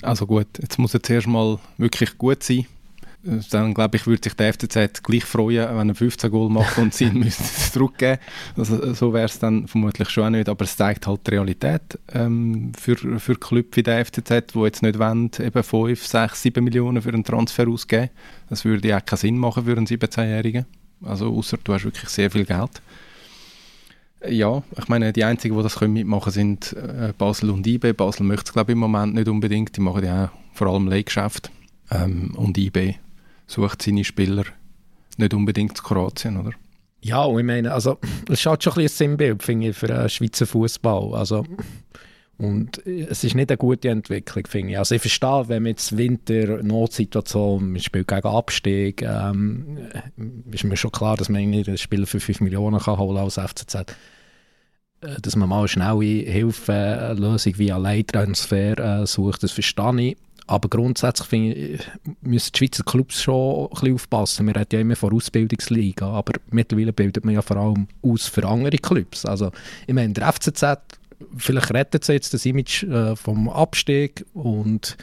Also 0.00 0.26
gut, 0.26 0.46
jetzt 0.60 0.78
muss 0.78 0.94
er 0.94 1.02
zuerst 1.02 1.26
mal 1.28 1.58
wirklich 1.76 2.16
gut 2.18 2.42
sein. 2.42 2.66
Dann 3.24 3.72
glaube 3.72 3.96
ich, 3.96 4.06
würde 4.08 4.20
sich 4.24 4.34
der 4.34 4.52
FCZ 4.52 5.04
gleich 5.04 5.24
freuen, 5.24 5.76
wenn 5.76 5.90
er 5.90 5.94
15 5.94 6.28
Goal 6.28 6.50
macht 6.50 6.76
und 6.78 6.92
sie 6.92 7.06
müsste 7.12 7.44
zurückgeben. 7.70 8.18
Also, 8.56 8.94
so 8.94 9.12
wäre 9.12 9.26
es 9.26 9.38
dann 9.38 9.68
vermutlich 9.68 10.10
schon 10.10 10.24
auch 10.24 10.30
nicht, 10.30 10.48
aber 10.48 10.64
es 10.64 10.76
zeigt 10.76 11.06
halt 11.06 11.24
die 11.26 11.30
Realität 11.30 12.00
ähm, 12.12 12.72
für, 12.76 12.96
für 12.96 13.36
Clubs 13.36 13.76
wie 13.76 13.84
der 13.84 14.04
FCZ, 14.04 14.52
die 14.54 14.58
jetzt 14.58 14.82
nicht 14.82 14.98
wollen, 14.98 15.30
eben 15.38 15.62
5, 15.62 16.04
6, 16.04 16.42
7 16.42 16.64
Millionen 16.64 17.00
für 17.00 17.10
einen 17.10 17.22
Transfer 17.22 17.68
ausgeben. 17.68 18.10
Das 18.48 18.64
würde 18.64 18.88
ja 18.88 18.98
auch 18.98 19.04
keinen 19.04 19.18
Sinn 19.18 19.38
machen 19.38 19.66
für 19.66 19.76
einen 19.76 19.86
17-Jährigen. 19.86 20.66
Also 21.04 21.32
außer 21.32 21.58
du 21.62 21.74
hast 21.74 21.84
wirklich 21.84 22.08
sehr 22.08 22.30
viel 22.30 22.44
Geld. 22.44 22.82
Ja, 24.28 24.62
ich 24.76 24.88
meine, 24.88 25.12
die 25.12 25.24
einzigen, 25.24 25.56
die 25.56 25.62
das 25.62 25.76
können 25.76 25.94
mitmachen 25.94 26.32
sind 26.32 26.72
äh, 26.72 27.12
Basel 27.16 27.50
und 27.50 27.66
IB. 27.66 27.92
Basel 27.92 28.24
möchte 28.24 28.46
es, 28.46 28.52
glaube 28.52 28.72
ich, 28.72 28.74
im 28.74 28.80
Moment 28.80 29.14
nicht 29.14 29.28
unbedingt. 29.28 29.76
Die 29.76 29.80
machen 29.80 30.04
ja 30.04 30.32
vor 30.54 30.68
allem 30.68 30.88
Leihgeschäft. 30.88 31.52
Ähm, 31.90 32.32
und 32.36 32.58
IB 32.58 32.96
sucht 33.52 33.82
seine 33.82 34.04
Spieler 34.04 34.44
nicht 35.16 35.34
unbedingt 35.34 35.76
zu 35.76 35.82
Kroatien, 35.82 36.38
oder? 36.38 36.52
Ja, 37.02 37.26
ich 37.36 37.44
meine, 37.44 37.72
also, 37.72 37.98
es 38.28 38.40
ist 38.40 38.46
halt 38.46 38.62
schon 38.62 38.74
ein, 38.74 38.82
bisschen 38.82 39.06
ein 39.06 39.10
Sinnbild, 39.10 39.42
finde 39.42 39.68
ich, 39.68 39.76
für 39.76 39.88
den 39.88 40.08
Schweizer 40.08 40.46
Fußball. 40.46 41.14
Also, 41.14 41.44
und 42.38 42.84
es 42.86 43.24
ist 43.24 43.34
nicht 43.34 43.50
eine 43.50 43.56
gute 43.56 43.88
Entwicklung, 43.88 44.46
finde 44.46 44.72
ich. 44.72 44.78
Also, 44.78 44.94
ich 44.94 45.00
verstehe, 45.00 45.48
wenn 45.48 45.64
man 45.64 45.70
jetzt 45.70 45.96
Winter, 45.96 46.62
Notsituation, 46.62 47.72
man 47.72 47.80
spielt 47.80 48.08
gegen 48.08 48.26
Abstieg, 48.26 49.02
ähm, 49.02 49.78
ist 50.50 50.64
mir 50.64 50.76
schon 50.76 50.92
klar, 50.92 51.16
dass 51.16 51.28
man 51.28 51.50
nicht 51.50 51.68
einen 51.68 51.78
Spieler 51.78 52.06
für 52.06 52.20
5 52.20 52.40
Millionen 52.40 52.80
kann 52.80 52.98
holen 52.98 53.18
als 53.18 53.34
FCZ. 53.34 53.74
Äh, 53.74 55.20
Dass 55.20 55.36
man 55.36 55.48
mal 55.48 55.58
eine 55.58 55.68
schnelle 55.68 56.04
Hilfe, 56.04 57.14
Lösung 57.18 57.58
via 57.58 57.76
Leihtransfer 57.76 59.02
äh, 59.02 59.06
sucht, 59.06 59.42
das 59.42 59.50
verstehe 59.52 60.00
ich. 60.00 60.16
Aber 60.46 60.68
grundsätzlich 60.68 61.28
finde 61.28 61.54
ich, 61.54 61.80
müssen 62.20 62.52
die 62.52 62.58
Schweizer 62.58 62.82
Clubs 62.82 63.22
schon 63.22 63.64
ein 63.64 63.70
bisschen 63.70 63.94
aufpassen. 63.94 64.46
Wir 64.46 64.56
reden 64.56 64.68
ja 64.72 64.80
immer 64.80 64.96
von 64.96 65.14
Ausbildungsliga, 65.14 66.06
aber 66.06 66.32
mittlerweile 66.50 66.92
bildet 66.92 67.24
man 67.24 67.34
ja 67.34 67.42
vor 67.42 67.56
allem 67.56 67.86
aus 68.02 68.26
für 68.26 68.46
andere 68.46 68.78
Clubs. 68.78 69.24
Also, 69.24 69.52
ich 69.86 69.94
meine, 69.94 70.12
der 70.12 70.32
FCZ, 70.32 70.64
vielleicht 71.36 71.72
rettet 71.72 72.04
sie 72.04 72.14
jetzt 72.14 72.34
das 72.34 72.44
Image 72.44 72.82
äh, 72.84 73.14
vom 73.14 73.48
Abstieg 73.48 74.24
und 74.34 74.96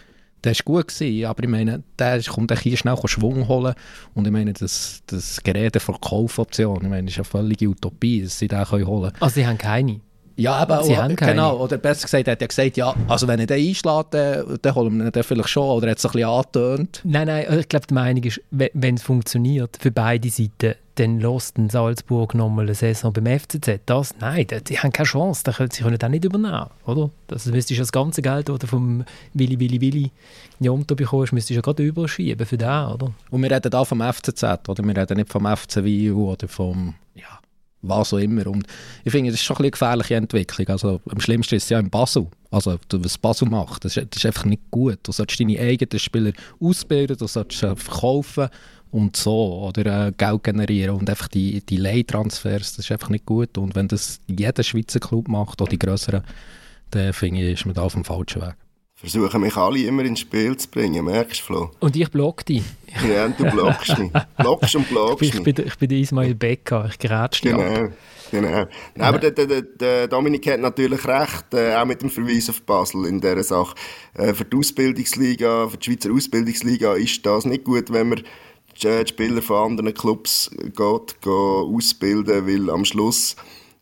der 0.44 0.54
war 0.54 0.62
gut 0.64 0.88
gewesen, 0.88 1.26
aber 1.26 1.44
ich 1.44 1.50
meine, 1.50 1.84
der 1.98 2.22
kommt 2.24 2.58
hier 2.60 2.78
schnell 2.78 2.98
Schwung 3.06 3.48
holen 3.48 3.76
und 4.14 4.26
ich 4.26 4.32
meine, 4.32 4.54
das, 4.54 5.02
das 5.08 5.42
Gerede 5.44 5.80
von 5.80 6.00
Kaufoption, 6.00 6.84
ich 6.84 6.90
meine, 6.90 7.04
das 7.04 7.14
ist 7.14 7.18
eine 7.18 7.26
völlige 7.26 7.68
Utopie, 7.68 8.24
dass 8.24 8.40
sie 8.40 8.48
den 8.48 8.64
können 8.64 8.88
holen 8.88 9.12
Also 9.20 9.36
sie 9.36 9.48
haben 9.48 9.58
keine. 9.58 10.00
Ja, 10.40 10.54
aber 10.54 10.84
Sie 10.84 10.98
haben 10.98 11.16
keine. 11.16 11.34
genau. 11.34 11.58
Oder 11.58 11.78
besser 11.78 12.04
gesagt, 12.04 12.28
er 12.28 12.32
hat 12.34 12.42
ja 12.42 12.48
gesagt, 12.48 12.78
ja, 12.78 12.96
also 13.08 13.28
wenn 13.28 13.40
er 13.40 13.46
den 13.48 13.68
einschlägt, 13.68 14.14
dann, 14.14 14.58
dann 14.62 14.76
holen 14.76 14.98
wir 14.98 15.06
ihn 15.06 15.12
dann 15.12 15.24
vielleicht 15.24 15.50
schon. 15.50 15.64
Oder 15.70 15.88
er 15.88 15.92
hat 15.92 15.98
es 16.00 16.06
ein 16.06 16.12
bisschen 16.12 16.30
angetönt. 16.30 17.02
Nein, 17.04 17.28
nein, 17.28 17.46
also 17.48 17.60
ich 17.60 17.70
glaube, 17.70 17.88
die 17.88 17.94
Meinung 17.94 18.24
ist, 18.24 18.42
we- 18.52 18.72
wenn 18.74 18.96
es 18.96 19.04
funktioniert 19.04 19.78
für 19.80 19.92
beide 19.92 20.30
Seiten, 20.30 20.76
dann 20.96 21.20
lässt 21.22 21.56
den 21.58 21.70
Salzburg 21.70 22.36
nochmal 22.36 22.66
eine 22.66 22.76
Saison 22.76 23.14
beim 23.14 23.26
FCZ. 23.40 23.80
Das, 23.86 24.16
nein, 24.20 24.46
die, 24.48 24.62
die 24.62 24.80
haben 24.80 24.92
keine 24.92 25.08
Chance, 25.08 25.44
die 25.46 25.52
können, 25.54 25.72
sie 25.72 25.84
können 25.84 25.98
das 25.98 26.10
nicht 26.10 26.26
übernehmen, 26.26 26.66
oder? 26.86 27.10
Das 27.28 27.46
müsstest 27.46 27.78
du 27.80 27.82
das 27.84 27.92
ganze 27.94 28.22
Geld, 28.22 28.50
das 28.50 28.60
du 28.60 28.68
vom 28.68 29.06
Willi 29.34 29.58
Willi 29.60 29.80
Willi 29.80 30.12
Jonto 30.60 30.96
bekommst, 30.96 31.32
müsstest 31.32 31.52
du 31.52 31.54
ja 31.56 31.62
gerade 31.62 31.84
überschieben 31.84 32.46
für 32.46 32.58
den, 32.58 32.68
oder? 32.68 33.14
Und 33.32 33.42
wir 33.42 33.50
reden 33.50 33.72
da 33.72 33.86
vom 33.86 34.02
FCZ, 34.02 34.44
oder? 34.68 34.84
Wir 34.84 34.98
reden 34.98 35.16
nicht 35.18 35.30
vom 35.32 35.46
FC 35.46 35.86
Wiel 35.86 36.12
oder 36.12 36.50
vom, 36.50 36.96
ja, 37.16 37.39
was 37.82 38.14
auch 38.14 38.18
immer. 38.18 38.48
Und 38.48 38.66
ich 39.04 39.12
finde, 39.12 39.32
das 39.32 39.40
ist 39.40 39.46
schon 39.46 39.58
eine 39.58 39.72
gefährliche 39.72 40.16
Entwicklung. 40.16 40.68
Also, 40.68 41.02
am 41.10 41.20
schlimmsten 41.20 41.56
ist 41.56 41.64
es 41.64 41.70
ja 41.70 41.80
in 41.80 41.90
Basel. 41.90 42.28
Also, 42.52 42.78
was 42.92 43.18
Basel 43.18 43.50
macht, 43.50 43.86
das 43.86 43.98
ist, 43.98 44.08
das 44.12 44.18
ist 44.18 44.26
einfach 44.26 44.46
nicht 44.46 44.64
gut. 44.72 45.00
Du 45.04 45.12
solltest 45.12 45.40
deine 45.40 45.60
eigenen 45.60 46.00
Spieler 46.00 46.32
ausbilden, 46.60 47.18
du 47.18 47.28
solltest 47.28 47.62
sie 47.62 47.76
verkaufen 47.76 48.50
und 48.92 49.16
so, 49.16 49.68
oder 49.68 50.08
äh, 50.08 50.12
Geld 50.12 50.44
generieren 50.44 50.96
und 50.96 51.10
einfach 51.10 51.28
die, 51.28 51.62
die 51.62 51.78
Leihtransfers, 51.78 52.76
das 52.76 52.86
ist 52.86 52.92
einfach 52.92 53.10
nicht 53.10 53.26
gut. 53.26 53.58
Und 53.58 53.76
wenn 53.76 53.88
das 53.88 54.20
jeder 54.28 54.64
Schweizer 54.64 55.00
Club 55.00 55.28
macht, 55.28 55.62
oder 55.62 55.70
die 55.70 55.80
grösseren, 55.80 56.24
dann 56.92 57.14
finde 57.14 57.42
ich, 57.42 57.60
ist 57.60 57.66
man 57.66 57.76
da 57.76 57.84
auf 57.84 57.94
dem 57.94 58.04
falschen 58.04 58.42
Weg. 58.42 58.56
Versuchen 59.02 59.40
mich 59.42 59.56
alle 59.56 59.80
immer 59.80 60.04
ins 60.04 60.20
Spiel 60.20 60.58
zu 60.58 60.68
bringen, 60.68 61.06
merkst 61.06 61.40
du, 61.40 61.46
Flo? 61.46 61.72
Und 61.80 61.96
ich 61.96 62.10
block 62.12 62.46
dich. 62.46 62.64
Ja, 63.08 63.30
du 63.30 63.46
blockst 63.50 63.98
mich. 63.98 64.12
Blockst 64.38 64.76
und 64.76 64.90
blockst 64.90 65.22
Ich 65.22 65.34
mich. 65.36 65.44
bin, 65.44 65.56
der- 65.56 65.66
ich 65.68 65.78
bin 65.78 65.88
der 65.88 65.98
Ismail 66.00 66.36
Becker, 66.36 66.90
ich 66.92 67.00
grätsch 67.00 67.42
dich 67.42 67.54
ab. 67.54 67.60
Genau. 67.62 67.90
Genau. 68.32 68.50
Nein, 68.50 68.68
aber 68.98 69.18
der, 69.18 69.32
der, 69.32 69.62
der, 69.62 70.08
Dominik 70.08 70.46
hat 70.52 70.60
natürlich 70.60 71.04
recht, 71.08 71.46
äh, 71.54 71.76
auch 71.76 71.86
mit 71.86 72.02
dem 72.02 72.10
Verweis 72.12 72.50
auf 72.50 72.62
Basel 72.62 73.06
in 73.06 73.20
dieser 73.20 73.42
Sache. 73.42 73.74
Äh, 74.14 74.34
für 74.36 74.46
die 74.46 74.56
Ausbildungsliga, 74.58 75.68
für 75.70 75.78
die 75.78 75.86
Schweizer 75.86 76.12
Ausbildungsliga 76.12 76.94
ist 76.96 77.26
das 77.26 77.46
nicht 77.46 77.64
gut, 77.64 77.92
wenn 77.92 78.10
man 78.10 78.22
die 78.82 78.88
äh, 78.88 79.04
die 79.04 79.10
Spieler 79.10 79.42
von 79.42 79.72
anderen 79.72 79.94
Clubs 79.94 80.52
geht, 80.56 80.76
geht 80.76 81.28
ausbilden, 81.28 82.46
weil 82.48 82.70
am 82.70 82.86
Schluss 82.86 83.36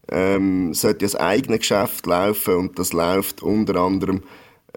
ähm, 0.10 0.74
sollte 0.74 1.06
ja 1.06 1.12
das 1.12 1.16
eigene 1.16 1.60
Geschäft 1.60 2.06
laufen 2.06 2.56
und 2.56 2.80
das 2.80 2.94
läuft 2.94 3.44
unter 3.44 3.76
anderem 3.82 4.24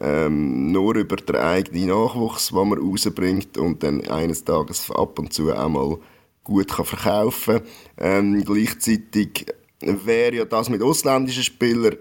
ähm, 0.00 0.72
nur 0.72 0.96
über 0.96 1.16
den 1.16 1.36
eigenen 1.36 1.88
Nachwuchs, 1.88 2.48
den 2.48 2.68
man 2.68 2.78
rausbringt 2.78 3.58
und 3.58 3.82
dann 3.82 4.06
eines 4.08 4.44
Tages 4.44 4.90
ab 4.90 5.18
und 5.18 5.32
zu 5.32 5.52
auch 5.52 5.68
mal 5.68 5.98
gut 6.42 6.68
kann 6.68 6.86
verkaufen 6.86 7.60
kann. 7.60 7.66
Ähm, 7.98 8.44
gleichzeitig 8.44 9.46
wäre 9.80 10.36
ja 10.36 10.44
das 10.44 10.70
mit 10.70 10.82
ausländischen 10.82 11.42
Spielern 11.42 11.96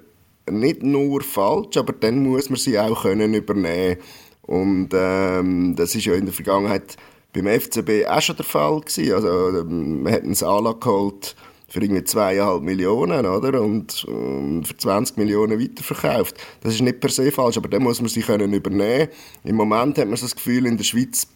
nicht 0.49 0.81
nur 0.81 1.21
falsch, 1.21 1.77
aber 1.77 1.93
dann 1.93 2.23
muss 2.23 2.49
man 2.49 2.57
sie 2.57 2.79
auch 2.79 3.03
können 3.03 3.33
übernehmen. 3.33 3.97
Und 4.43 4.89
ähm, 4.93 5.75
das 5.75 5.93
ist 5.93 6.05
ja 6.05 6.15
in 6.15 6.25
der 6.25 6.33
Vergangenheit 6.33 6.97
beim 7.33 7.47
FCB 7.47 8.07
auch 8.07 8.21
schon 8.21 8.37
der 8.37 8.45
Fall 8.45 8.81
gewesen. 8.81 9.13
Also 9.13 9.59
ähm, 9.59 10.03
man 10.03 10.13
hat 10.13 10.23
einen 10.23 10.33
Sala 10.33 10.71
geholt 10.73 11.35
für 11.69 11.81
irgendwie 11.81 12.03
zweieinhalb 12.03 12.63
Millionen, 12.63 13.25
oder? 13.25 13.61
Und, 13.61 14.03
und 14.05 14.65
für 14.65 14.77
20 14.77 15.17
Millionen 15.17 15.59
weiterverkauft. 15.59 16.35
Das 16.61 16.73
ist 16.73 16.81
nicht 16.81 16.99
per 16.99 17.09
se 17.09 17.31
falsch, 17.31 17.57
aber 17.57 17.69
dann 17.69 17.83
muss 17.83 18.01
man 18.01 18.09
sie 18.09 18.21
können 18.21 18.53
übernehmen. 18.53 19.09
Im 19.43 19.55
Moment 19.55 19.97
hat 19.97 20.07
man 20.07 20.19
das 20.19 20.35
Gefühl, 20.35 20.65
in 20.65 20.77
der 20.77 20.83
Schweiz 20.83 21.27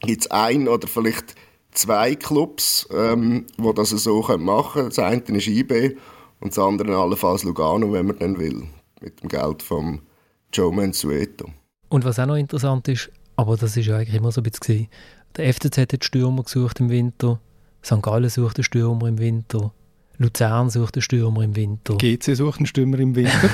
gibt 0.00 0.22
es 0.22 0.30
ein 0.30 0.68
oder 0.68 0.86
vielleicht 0.86 1.34
zwei 1.72 2.14
Clubs, 2.14 2.88
ähm, 2.92 3.46
das 3.74 3.90
so 3.90 4.22
machen 4.38 4.72
können. 4.72 4.88
Das 4.88 4.98
eine 4.98 5.20
ist 5.20 5.46
IB 5.46 5.96
und 6.40 6.56
das 6.56 6.58
andere 6.58 6.96
allenfalls 6.96 7.44
Lugano, 7.44 7.92
wenn 7.92 8.06
man 8.06 8.18
dann 8.18 8.38
will, 8.38 8.64
mit 9.00 9.22
dem 9.22 9.28
Geld 9.28 9.62
von 9.62 10.00
Joe 10.52 10.74
Mansueto. 10.74 11.50
Und 11.88 12.04
was 12.04 12.18
auch 12.18 12.26
noch 12.26 12.36
interessant 12.36 12.88
ist, 12.88 13.10
aber 13.36 13.56
das 13.56 13.76
ist 13.76 13.86
ja 13.86 13.96
eigentlich 13.96 14.14
immer 14.14 14.32
so 14.32 14.40
ein 14.40 14.50
bisschen 14.50 14.88
der 15.36 15.52
FCZ 15.52 15.78
hat 15.78 16.04
Stürmer 16.04 16.42
gesucht 16.42 16.80
im 16.80 16.88
Winter, 16.88 17.40
St. 17.86 18.02
Gallen 18.02 18.28
sucht 18.28 18.58
einen 18.58 18.64
Stürmer 18.64 19.06
im 19.06 19.18
Winter, 19.18 19.72
Luzern 20.18 20.70
sucht 20.70 20.96
einen 20.96 21.02
Stürmer 21.02 21.42
im 21.42 21.54
Winter. 21.54 21.96
GC 21.96 22.34
sucht 22.34 22.58
einen 22.58 22.66
Stürmer 22.66 22.98
im 22.98 23.14
Winter. 23.14 23.50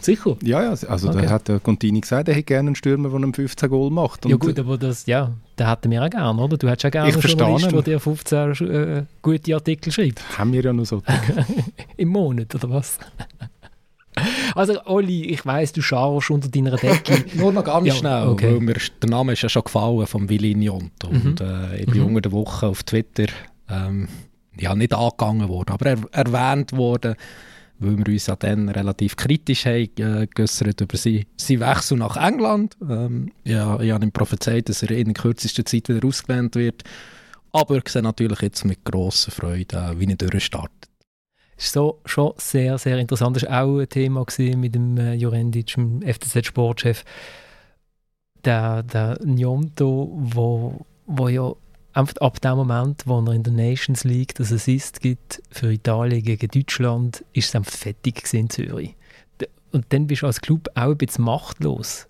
Sicher? 0.00 0.36
Ja, 0.42 0.62
ja. 0.62 0.70
Also 0.70 1.08
okay. 1.08 1.22
da 1.22 1.30
hat 1.30 1.48
der 1.48 1.60
Contini 1.60 2.00
gesagt, 2.00 2.28
er 2.28 2.34
hätte 2.34 2.44
gerne 2.44 2.68
einen 2.68 2.74
Stürmer, 2.74 3.08
der 3.08 3.16
einem 3.16 3.32
15 3.32 3.70
Goal 3.70 3.90
macht. 3.90 4.24
Und 4.24 4.32
ja 4.32 4.36
gut, 4.36 4.58
aber 4.58 4.76
das, 4.76 5.06
ja, 5.06 5.32
den 5.58 5.68
hätten 5.68 5.90
wir 5.90 6.04
auch 6.04 6.10
gerne, 6.10 6.42
oder? 6.42 6.56
Du 6.56 6.68
hättest 6.68 6.86
auch 6.86 6.90
gerne 6.90 7.12
einen 7.12 7.20
Journalist, 7.20 7.72
der 7.72 7.82
dir 7.82 8.00
15 8.00 8.50
äh, 8.66 9.02
gute 9.22 9.54
Artikel 9.54 9.92
schreibt. 9.92 10.38
Haben 10.38 10.52
wir 10.52 10.62
ja 10.62 10.72
noch 10.72 10.84
so. 10.84 11.02
Im 11.96 12.08
Monat, 12.08 12.54
oder 12.54 12.70
was? 12.70 12.98
Also 14.56 14.74
Olli, 14.86 15.26
ich 15.26 15.46
weiss, 15.46 15.72
du 15.72 15.82
scharfst 15.82 16.30
unter 16.30 16.48
deiner 16.48 16.76
Decke. 16.76 17.24
Nur 17.38 17.52
noch 17.52 17.64
ganz 17.64 17.86
ja, 17.86 17.94
schnell, 17.94 18.26
okay. 18.26 18.52
weil 18.52 18.60
mir 18.60 18.74
der 18.74 19.08
Name 19.08 19.32
ist 19.32 19.42
ja 19.42 19.48
schon 19.48 19.62
gefallen 19.62 20.06
vom 20.06 20.28
Willi 20.28 20.54
Nyont. 20.54 21.04
Und 21.04 21.40
mhm. 21.40 21.46
äh, 21.46 21.80
ich 21.80 21.86
bin 21.86 22.00
mhm. 22.00 22.08
unter 22.08 22.22
der 22.22 22.32
Woche 22.32 22.66
auf 22.66 22.82
Twitter 22.82 23.26
ähm, 23.70 24.08
ja, 24.58 24.74
nicht 24.74 24.92
angegangen 24.92 25.48
worden, 25.48 25.72
aber 25.72 25.86
er, 25.86 25.98
erwähnt 26.12 26.72
worden, 26.72 27.14
weil 27.78 27.96
wir 27.96 28.12
uns 28.12 28.26
ja 28.26 28.36
dann 28.36 28.68
relativ 28.68 29.16
kritisch 29.16 29.64
haben 29.64 29.90
äh, 29.98 30.24
über 30.24 30.46
seinen 30.46 31.26
sein 31.36 31.60
Wechsel 31.60 31.98
nach 31.98 32.16
England. 32.16 32.76
Ähm, 32.82 33.32
ja, 33.44 33.80
ich 33.80 33.90
habe 33.90 34.04
ihm 34.04 34.12
prophezeit, 34.12 34.68
dass 34.68 34.82
er 34.82 34.90
in 34.90 35.14
kürzester 35.14 35.64
Zeit 35.64 35.88
wieder 35.88 36.06
ausgelehnt 36.06 36.56
wird. 36.56 36.84
Aber 37.52 37.76
ich 37.76 37.88
sehe 37.88 38.02
natürlich 38.02 38.42
jetzt 38.42 38.64
mit 38.64 38.84
grosser 38.84 39.30
Freude, 39.30 39.76
äh, 39.76 39.98
wie 39.98 40.08
er 40.08 40.16
durchstartet. 40.16 40.90
Das 41.56 41.66
ist 41.66 41.72
so 41.72 42.00
schon 42.04 42.32
sehr, 42.36 42.78
sehr 42.78 42.98
interessant. 42.98 43.36
Das 43.36 43.42
war 43.44 43.64
auch 43.64 43.80
ein 43.80 43.88
Thema 43.88 44.24
mit 44.56 44.74
dem 44.74 44.96
äh, 44.96 45.14
Jurendic, 45.14 45.74
dem 45.74 46.00
FCZ-Sportchef. 46.02 47.04
Der, 48.44 48.82
der 48.82 49.18
Njomto, 49.22 50.10
wo, 50.14 50.86
wo 51.06 51.28
ja 51.28 51.52
ab 51.92 52.40
dem 52.40 52.56
Moment, 52.56 53.06
wo 53.06 53.20
er 53.20 53.32
in 53.32 53.42
der 53.42 53.52
Nations 53.52 54.04
League 54.04 54.34
das 54.34 54.52
Assist 54.52 55.00
gibt 55.00 55.42
für 55.50 55.72
Italien 55.72 56.22
gegen 56.22 56.48
Deutschland, 56.48 57.24
ist 57.32 57.54
es 57.54 57.68
fertig 57.68 58.32
in 58.32 58.50
Zürich. 58.50 58.96
Und 59.72 59.86
dann 59.90 60.06
bist 60.06 60.22
du 60.22 60.26
als 60.26 60.40
Club 60.40 60.68
auch 60.74 60.90
ein 60.90 60.96
bisschen 60.96 61.24
machtlos. 61.24 62.06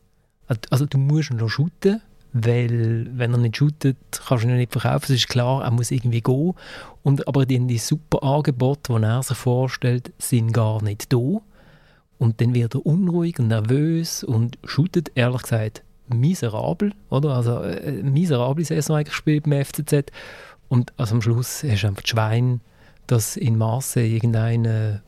Also 0.70 0.86
du 0.86 0.98
musst 0.98 1.30
ihn 1.30 1.36
noch 1.36 1.48
shooten, 1.48 2.00
weil 2.32 3.08
wenn 3.12 3.32
er 3.32 3.38
nicht 3.38 3.56
shootet, 3.56 3.96
kannst 4.26 4.44
du 4.44 4.48
ihn 4.48 4.56
nicht 4.56 4.72
verkaufen. 4.72 5.04
Es 5.04 5.10
ist 5.10 5.28
klar, 5.28 5.62
er 5.64 5.70
muss 5.70 5.90
irgendwie 5.90 6.20
gehen. 6.20 6.54
Und, 7.02 7.26
aber 7.28 7.46
die, 7.46 7.58
die 7.66 7.78
super 7.78 8.22
Angebote, 8.22 8.94
die 8.94 9.02
er 9.02 9.22
sich 9.22 9.36
vorstellt, 9.36 10.12
sind 10.18 10.52
gar 10.52 10.82
nicht 10.82 11.12
da. 11.12 11.40
Und 12.18 12.40
dann 12.40 12.54
wird 12.54 12.74
er 12.74 12.84
unruhig 12.84 13.38
und 13.38 13.48
nervös 13.48 14.24
und 14.24 14.58
shootet, 14.64 15.12
ehrlich 15.14 15.42
gesagt, 15.42 15.82
miserabel, 16.14 16.92
oder? 17.08 17.30
Also 17.30 17.62
äh, 17.62 18.02
miserable 18.02 18.64
Saison 18.64 18.96
eigentlich 18.96 19.08
gespielt 19.08 19.44
beim 19.44 19.64
FCZ. 19.64 20.10
Und 20.68 20.92
also 20.96 21.16
am 21.16 21.22
Schluss 21.22 21.64
hast 21.64 21.82
du 21.82 21.88
einfach 21.88 22.02
das 22.02 22.10
Schwein, 22.10 22.60
dass 23.06 23.36
in 23.36 23.58
Marseille 23.58 24.08
irgendein 24.08 24.64
äh, 24.64 25.00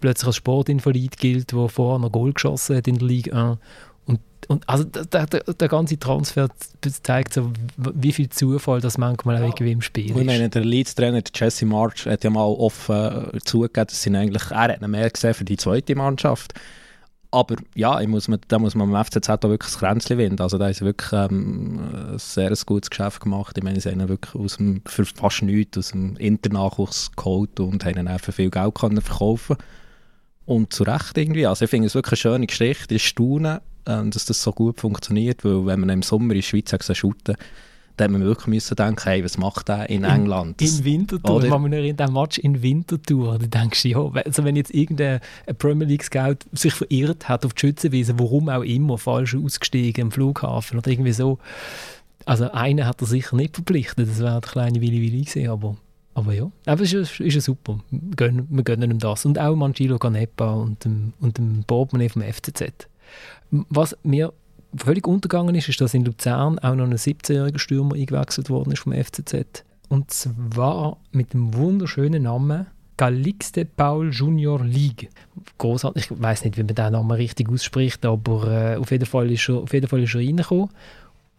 plötzlich 0.00 0.26
als 0.26 0.36
Sportinvalid 0.36 1.18
gilt, 1.18 1.52
der 1.52 1.68
vorher 1.68 1.98
noch 1.98 2.12
Goal 2.12 2.32
geschossen 2.32 2.76
hat 2.76 2.88
in 2.88 2.98
der 2.98 3.08
Liga 3.08 3.50
1 3.50 3.58
und, 4.08 4.20
und 4.48 4.68
also 4.68 4.84
der, 4.84 5.26
der, 5.26 5.40
der, 5.40 5.68
ganze 5.68 5.98
Transfer 5.98 6.48
zeigt 7.02 7.34
so, 7.34 7.52
wie 7.76 8.12
viel 8.12 8.30
Zufall 8.30 8.80
das 8.80 8.96
manchmal 8.96 9.36
auch 9.36 9.48
irgendwie 9.48 9.72
im 9.72 9.82
Spiel 9.82 10.06
ist. 10.06 10.16
Ich 10.16 10.24
meine, 10.24 10.48
der 10.48 10.64
Leeds-Trainer 10.64 11.22
Jesse 11.34 11.66
March 11.66 12.06
hat 12.06 12.24
ja 12.24 12.30
mal 12.30 12.44
offen 12.46 13.34
äh, 13.34 13.38
zugegeben, 13.44 13.86
dass 13.86 14.06
eigentlich, 14.06 14.50
er 14.50 14.72
hat 14.72 14.88
mehr 14.88 15.10
gesehen 15.10 15.34
für 15.34 15.44
die 15.44 15.58
zweite 15.58 15.94
Mannschaft 15.94 16.54
aber 17.30 17.56
ja, 17.74 18.00
muss, 18.06 18.28
da 18.48 18.58
muss 18.58 18.74
man 18.74 18.94
am 18.94 19.04
FCZ 19.04 19.28
auch 19.28 19.42
wirklich 19.42 19.70
das 19.72 19.78
Kränzchen 19.78 20.16
winden. 20.18 20.40
Also 20.40 20.56
da 20.56 20.68
ist 20.68 20.80
wirklich 20.80 21.12
ähm, 21.12 21.78
ein 22.12 22.18
sehr 22.18 22.52
gutes 22.64 22.88
Geschäft 22.88 23.20
gemacht. 23.20 23.56
Ich 23.58 23.64
meine, 23.64 23.80
sie 23.80 23.90
haben 23.90 24.08
wirklich 24.08 24.34
aus 24.34 24.56
dem, 24.56 24.82
für 24.86 25.04
fast 25.04 25.42
nichts 25.42 25.76
aus 25.76 25.90
dem 25.90 26.16
Internachwuchs 26.16 27.12
geholt 27.16 27.60
und 27.60 27.84
haben 27.84 27.98
ihn 27.98 28.18
für 28.18 28.32
viel 28.32 28.50
Geld 28.50 28.74
können 28.74 29.02
verkaufen 29.02 29.56
Und 30.46 30.72
zu 30.72 30.84
Recht 30.84 31.18
irgendwie. 31.18 31.46
Also 31.46 31.66
ich 31.66 31.70
finde 31.70 31.88
es 31.88 31.94
wirklich 31.94 32.24
eine 32.24 32.32
schöne 32.32 32.46
Geschichte. 32.46 32.94
Ich 32.94 33.06
staune, 33.06 33.60
äh, 33.84 34.08
dass 34.08 34.24
das 34.24 34.42
so 34.42 34.52
gut 34.52 34.80
funktioniert, 34.80 35.44
weil 35.44 35.66
wenn 35.66 35.80
man 35.80 35.90
im 35.90 36.02
Sommer 36.02 36.32
in 36.32 36.40
der 36.40 36.42
Schweiz 36.42 36.72
shooten 36.96 37.36
da 37.98 38.04
hat 38.04 38.10
man 38.10 38.22
wirklich 38.22 38.46
müssen 38.46 38.76
denken, 38.76 39.02
hey, 39.04 39.24
was 39.24 39.36
macht 39.36 39.68
der 39.68 39.90
in 39.90 40.04
England? 40.04 40.62
In, 40.62 40.68
in 40.68 40.84
Winterthur, 40.84 41.36
Oder? 41.36 41.58
man 41.58 41.72
in 41.72 41.96
diesem 41.96 42.14
Match 42.14 42.38
in 42.38 42.62
Winterthur, 42.62 43.38
da 43.38 43.46
denkst 43.46 43.82
du, 43.82 43.88
ja, 43.88 44.10
also 44.24 44.44
wenn 44.44 44.56
jetzt 44.56 44.72
irgendein 44.72 45.20
Premier 45.58 45.86
League 45.86 46.04
Scout 46.04 46.38
sich 46.52 46.72
verirrt 46.72 47.28
hat 47.28 47.44
auf 47.44 47.54
die 47.54 47.60
Schützenwiese, 47.60 48.18
warum 48.18 48.48
auch 48.48 48.62
immer, 48.62 48.98
falsch 48.98 49.34
ausgestiegen 49.34 50.04
am 50.04 50.12
Flughafen 50.12 50.78
oder 50.78 50.90
irgendwie 50.90 51.12
so, 51.12 51.38
also 52.24 52.50
einen 52.52 52.86
hat 52.86 53.00
er 53.00 53.06
sicher 53.06 53.36
nicht 53.36 53.56
verpflichtet, 53.56 54.08
das 54.08 54.20
wäre 54.20 54.40
der 54.40 54.50
kleine 54.50 54.80
Willi 54.80 55.02
Willi 55.02 55.22
gewesen, 55.22 55.48
aber 55.48 55.76
aber 56.14 56.32
ja, 56.32 56.50
aber 56.66 56.82
es 56.82 56.92
ist, 56.92 57.20
ist 57.20 57.44
super. 57.44 57.78
Wir 57.92 58.16
gönnen, 58.16 58.48
wir 58.50 58.64
gönnen 58.64 58.90
ihm 58.90 58.98
das. 58.98 59.24
Und 59.24 59.38
auch 59.38 59.54
Mangilo 59.54 59.98
Canepa 59.98 60.52
und 60.52 60.84
dem, 60.84 61.12
und 61.20 61.38
dem 61.38 61.62
Portemonnaie 61.64 62.08
vom 62.08 62.22
FCZ. 62.22 62.88
Was 63.50 63.96
mir 64.02 64.32
völlig 64.76 65.06
untergegangen 65.06 65.54
ist, 65.54 65.68
ist, 65.68 65.80
dass 65.80 65.94
in 65.94 66.04
Luzern 66.04 66.58
auch 66.58 66.74
noch 66.74 66.84
ein 66.84 66.94
17-jähriger 66.94 67.58
Stürmer 67.58 67.94
eingewechselt 67.94 68.50
worden 68.50 68.72
ist 68.72 68.80
vom 68.80 68.92
FCZ. 68.92 69.64
Und 69.88 70.10
zwar 70.10 70.98
mit 71.12 71.32
dem 71.32 71.54
wunderschönen 71.54 72.24
Namen 72.24 72.66
Calixte 72.96 73.64
Paul 73.64 74.10
Junior 74.10 74.62
League. 74.64 75.08
Großartig, 75.56 76.10
ich 76.10 76.20
weiß 76.20 76.44
nicht, 76.44 76.58
wie 76.58 76.64
man 76.64 76.74
den 76.74 76.92
Namen 76.92 77.12
richtig 77.12 77.48
ausspricht, 77.48 78.04
aber 78.04 78.50
äh, 78.50 78.76
auf, 78.76 78.90
jeden 78.90 79.06
Fall 79.06 79.30
ist 79.30 79.48
er, 79.48 79.58
auf 79.58 79.72
jeden 79.72 79.86
Fall 79.86 80.02
ist 80.02 80.14
er 80.14 80.20
reingekommen. 80.20 80.68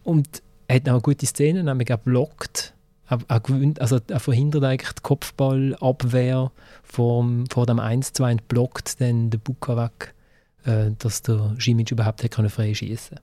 Und 0.02 0.42
er 0.66 0.76
hat 0.76 0.88
auch 0.88 1.02
gute 1.02 1.26
Szenen, 1.26 1.66
nämlich 1.66 1.90
er 1.90 1.98
blockt, 1.98 2.74
er, 3.08 3.40
gewinnt, 3.40 3.80
also 3.80 3.98
er 4.08 4.20
verhindert 4.20 4.64
eigentlich 4.64 4.92
die 4.92 5.02
Kopfballabwehr 5.02 6.50
vor, 6.82 7.28
vor 7.50 7.66
dem 7.66 7.78
1-2 7.78 8.30
und 8.30 8.48
blockt 8.48 9.00
dann 9.00 9.30
den 9.30 9.40
Buka 9.40 9.76
weg 9.76 10.14
äh, 10.64 10.90
dass 10.98 11.22
der 11.22 11.54
Simic 11.58 11.90
überhaupt 11.90 12.22
hätte 12.22 12.48
frei 12.48 12.74
schießen 12.74 13.18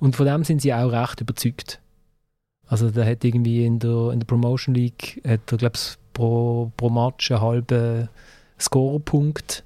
Und 0.00 0.16
von 0.16 0.26
dem 0.26 0.44
sind 0.44 0.62
sie 0.62 0.74
auch 0.74 0.92
recht 0.92 1.20
überzeugt. 1.20 1.80
Also 2.66 2.90
der 2.90 3.06
hat 3.06 3.24
irgendwie 3.24 3.66
in 3.66 3.78
der, 3.78 4.10
in 4.12 4.20
der 4.20 4.26
Promotion 4.26 4.74
League, 4.74 5.20
hat 5.26 5.52
er, 5.52 5.58
glaube 5.58 5.76
ich, 5.76 5.96
pro, 6.12 6.72
pro 6.76 6.88
Match 6.90 7.30
einen 7.30 7.40
halben 7.40 8.08
Scorerpunkt 8.58 9.64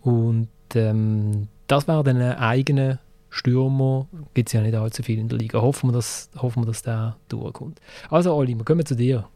und 0.00 0.48
ähm, 0.74 1.48
das 1.66 1.88
wäre 1.88 2.04
dann 2.04 2.16
ein 2.16 2.38
eigener 2.38 3.00
Stürmer, 3.28 4.06
gibt 4.34 4.48
es 4.48 4.52
ja 4.54 4.62
nicht 4.62 4.74
allzu 4.74 5.02
viel 5.02 5.18
in 5.18 5.28
der 5.28 5.38
Liga. 5.38 5.60
Hoffen 5.60 5.90
wir, 5.90 5.92
dass, 5.92 6.30
hoffen 6.38 6.62
wir, 6.62 6.66
dass 6.66 6.82
der 6.82 7.16
durchkommt. 7.28 7.80
Also 8.08 8.34
Oli, 8.34 8.54
wir 8.54 8.64
kommen 8.64 8.86
zu 8.86 8.94
dir. 8.94 9.28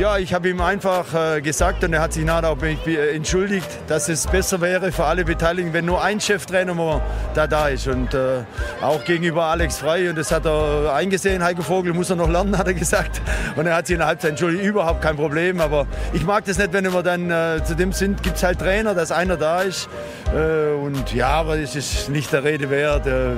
Ja, 0.00 0.16
ich 0.16 0.32
habe 0.32 0.48
ihm 0.48 0.62
einfach 0.62 1.12
äh, 1.12 1.42
gesagt 1.42 1.84
und 1.84 1.92
er 1.92 2.00
hat 2.00 2.14
sich 2.14 2.24
nachher 2.24 2.48
auch 2.48 2.62
äh, 2.62 3.14
entschuldigt, 3.14 3.68
dass 3.86 4.08
es 4.08 4.26
besser 4.26 4.62
wäre 4.62 4.92
für 4.92 5.04
alle 5.04 5.26
Beteiligten, 5.26 5.74
wenn 5.74 5.84
nur 5.84 6.02
ein 6.02 6.18
Cheftrainer 6.18 7.02
da 7.34 7.46
da 7.46 7.68
ist. 7.68 7.86
Und 7.86 8.14
äh, 8.14 8.44
auch 8.80 9.04
gegenüber 9.04 9.44
Alex 9.44 9.76
Frey. 9.76 10.08
Und 10.08 10.16
das 10.16 10.32
hat 10.32 10.46
er 10.46 10.94
eingesehen. 10.94 11.44
Heiko 11.44 11.60
Vogel 11.60 11.92
muss 11.92 12.08
er 12.08 12.16
noch 12.16 12.30
lernen, 12.30 12.56
hat 12.58 12.66
er 12.66 12.72
gesagt. 12.72 13.20
Und 13.56 13.66
er 13.66 13.74
hat 13.74 13.88
sich 13.88 13.92
in 13.92 13.98
der 13.98 14.06
Halbzeit 14.06 14.30
entschuldigt. 14.30 14.64
Überhaupt 14.64 15.02
kein 15.02 15.16
Problem. 15.16 15.60
Aber 15.60 15.86
ich 16.14 16.24
mag 16.24 16.46
das 16.46 16.56
nicht, 16.56 16.72
wenn 16.72 16.90
wir 16.90 17.02
dann 17.02 17.30
äh, 17.30 17.62
zu 17.62 17.76
dem 17.76 17.92
sind, 17.92 18.22
gibt 18.22 18.36
es 18.36 18.42
halt 18.42 18.58
Trainer, 18.58 18.94
dass 18.94 19.12
einer 19.12 19.36
da 19.36 19.60
ist. 19.60 19.90
Äh, 20.34 20.72
und 20.82 21.12
ja, 21.12 21.28
aber 21.28 21.58
es 21.58 21.76
ist 21.76 22.08
nicht 22.08 22.32
der 22.32 22.42
Rede 22.42 22.70
wert. 22.70 23.06
Äh, 23.06 23.32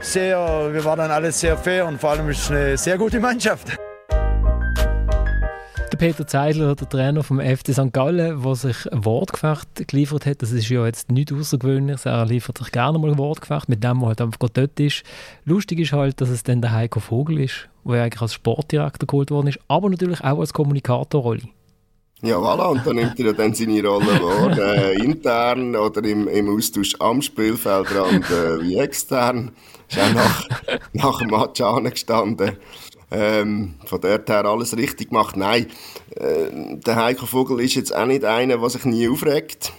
sehr, 0.00 0.36
wir 0.72 0.84
waren 0.84 0.98
dann 0.98 1.12
alles 1.12 1.38
sehr 1.38 1.56
fair 1.56 1.86
und 1.86 2.00
vor 2.00 2.10
allem 2.10 2.28
ist 2.28 2.42
es 2.42 2.50
eine 2.50 2.76
sehr 2.76 2.98
gute 2.98 3.20
Mannschaft. 3.20 3.78
Der 5.96 6.08
Peter 6.08 6.26
Zeidler, 6.26 6.74
der 6.74 6.90
Trainer 6.90 7.22
vom 7.22 7.40
FC 7.40 7.72
St. 7.72 7.90
Gallen, 7.90 8.42
der 8.42 8.54
sich 8.54 8.92
ein 8.92 9.06
Wortgefecht 9.06 9.88
geliefert 9.88 10.26
hat, 10.26 10.42
das 10.42 10.52
ist 10.52 10.68
ja 10.68 10.84
jetzt 10.84 11.10
nichts 11.10 11.32
Außergewöhnliches, 11.32 12.04
er 12.04 12.26
liefert 12.26 12.58
sich 12.58 12.70
gerne 12.70 12.98
mal 12.98 13.12
ein 13.12 13.16
Wortgefecht 13.16 13.70
mit 13.70 13.82
dem, 13.82 14.00
der 14.00 14.08
halt 14.08 14.20
einfach 14.20 14.50
dort 14.52 14.78
ist. 14.78 15.04
Lustig 15.46 15.80
ist 15.80 15.94
halt, 15.94 16.20
dass 16.20 16.28
es 16.28 16.42
dann 16.42 16.60
der 16.60 16.72
Heiko 16.72 17.00
Vogel 17.00 17.40
ist, 17.40 17.70
der 17.86 18.02
eigentlich 18.02 18.20
als 18.20 18.34
Sportdirektor 18.34 19.06
geholt 19.06 19.30
worden 19.30 19.46
ist, 19.46 19.58
aber 19.68 19.88
natürlich 19.88 20.22
auch 20.22 20.38
als 20.38 20.52
Kommunikatorrolle. 20.52 21.44
Ja, 22.20 22.36
voilà, 22.36 22.66
und 22.72 22.86
dann 22.86 22.96
nimmt 22.96 23.18
er 23.18 23.32
dann 23.32 23.54
seine 23.54 23.82
Rolle 23.82 24.20
wahr, 24.20 24.58
äh, 24.76 25.02
intern 25.02 25.74
oder 25.76 26.04
im, 26.04 26.28
im 26.28 26.54
Austausch 26.54 26.94
am 26.98 27.22
Spielfeldrand 27.22 28.30
äh, 28.30 28.60
wie 28.60 28.76
extern. 28.76 29.52
Ist 29.88 29.98
auch 29.98 30.12
nach, 30.12 30.48
nach 30.92 31.18
dem 31.20 31.28
Match 31.28 31.60
angestanden. 31.62 32.58
Ähm, 33.10 33.74
von 33.84 34.00
dort 34.00 34.28
her 34.28 34.44
alles 34.44 34.76
richtig 34.76 35.10
gemacht. 35.10 35.36
Nein, 35.36 35.66
äh, 36.16 36.76
der 36.76 36.96
Heiko 36.96 37.26
Vogel 37.26 37.60
ist 37.60 37.74
jetzt 37.74 37.94
auch 37.94 38.06
nicht 38.06 38.24
einer, 38.24 38.58
der 38.58 38.70
sich 38.70 38.84
nie 38.84 39.08
aufregt, 39.08 39.72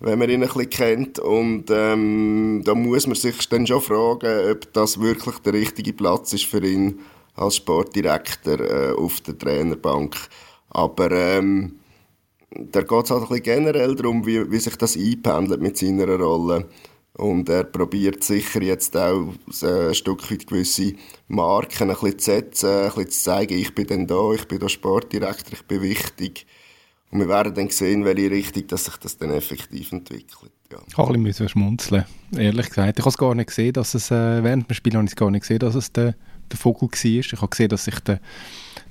wenn 0.00 0.18
man 0.18 0.28
ihn 0.28 0.42
ein 0.42 0.48
bisschen 0.48 0.70
kennt. 0.70 1.18
Und 1.20 1.66
ähm, 1.70 2.62
da 2.64 2.74
muss 2.74 3.06
man 3.06 3.14
sich 3.14 3.48
dann 3.48 3.66
schon 3.66 3.80
fragen, 3.80 4.50
ob 4.50 4.72
das 4.72 5.00
wirklich 5.00 5.38
der 5.38 5.52
richtige 5.52 5.92
Platz 5.92 6.32
ist 6.32 6.46
für 6.46 6.64
ihn 6.64 7.00
als 7.36 7.56
Sportdirektor 7.56 8.60
äh, 8.60 8.92
auf 8.92 9.20
der 9.20 9.38
Trainerbank. 9.38 10.16
Aber 10.70 11.12
ähm, 11.12 11.78
da 12.50 12.82
geht 12.82 13.04
es 13.04 13.10
halt 13.10 13.22
ein 13.22 13.28
bisschen 13.28 13.42
generell 13.42 13.94
darum, 13.94 14.26
wie, 14.26 14.50
wie 14.50 14.58
sich 14.58 14.76
das 14.76 14.96
einpendelt 14.96 15.60
mit 15.60 15.78
seiner 15.78 16.08
Rolle. 16.18 16.66
Und 17.14 17.48
er 17.48 17.64
probiert 17.64 18.22
sicher 18.22 18.62
jetzt 18.62 18.96
auch 18.96 19.32
ein 19.62 19.94
Stück 19.94 20.30
weit 20.30 20.46
gewisse 20.46 20.92
Marken 21.26 21.90
ein 21.90 21.96
bisschen 21.96 22.18
zu 22.18 22.24
setzen, 22.24 22.68
ein 22.68 22.84
bisschen 22.86 23.10
zu 23.10 23.22
zeigen, 23.22 23.58
ich 23.58 23.74
bin 23.74 23.86
dann 23.88 24.06
da, 24.06 24.32
ich 24.32 24.46
bin 24.46 24.60
da 24.60 24.68
Sportdirektor, 24.68 25.54
ich 25.54 25.62
bin 25.62 25.82
wichtig. 25.82 26.46
Und 27.10 27.20
wir 27.20 27.28
werden 27.28 27.54
dann 27.54 27.70
sehen, 27.70 28.04
welche 28.04 28.30
Richtung 28.30 28.66
dass 28.68 28.84
sich 28.84 28.96
das 28.98 29.16
dann 29.16 29.30
effektiv 29.30 29.90
entwickelt. 29.92 30.52
Ja. 30.70 30.78
Ich 30.86 30.96
habe 30.96 31.14
ein 31.14 31.24
bisschen 31.24 31.48
schmunzeln, 31.48 32.04
ehrlich 32.36 32.68
gesagt. 32.68 32.98
Ich 32.98 33.04
habe 33.04 33.08
es 33.08 33.18
gar 33.18 33.34
nicht 33.34 33.48
gesehen, 33.48 33.72
dass 33.72 33.94
es, 33.94 34.10
äh, 34.10 34.44
während 34.44 34.68
dem 34.68 34.74
Spiel 34.74 34.94
habe 34.94 35.04
ich 35.04 35.12
es 35.12 35.16
gar 35.16 35.30
nicht 35.30 35.40
gesehen, 35.40 35.58
dass 35.58 35.74
es 35.74 35.90
der, 35.90 36.14
der 36.52 36.58
Vogel 36.58 36.88
war. 36.88 37.04
Ich 37.04 37.32
habe 37.32 37.48
gesehen, 37.48 37.70
dass 37.70 37.84
sich 37.84 37.98
der 38.00 38.20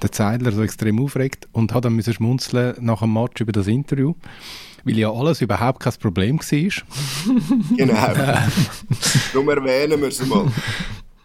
der 0.02 0.12
Zeidler 0.12 0.52
so 0.52 0.64
extrem 0.64 1.00
aufregt 1.00 1.48
und 1.52 1.74
hat 1.74 1.86
dann 1.86 2.02
schmunzeln 2.02 2.76
nach 2.80 3.00
dem 3.00 3.14
Match 3.14 3.42
über 3.42 3.52
das 3.52 3.68
Interview, 3.68 4.14
weil 4.88 4.98
ja 4.98 5.12
alles 5.12 5.42
überhaupt 5.42 5.80
kein 5.80 5.94
Problem 5.94 6.40
war. 6.40 6.48
genau. 7.78 7.94
Darum 9.34 9.50
erwähnen 9.50 10.02
wir 10.02 10.08
es 10.08 10.26
mal. 10.26 10.46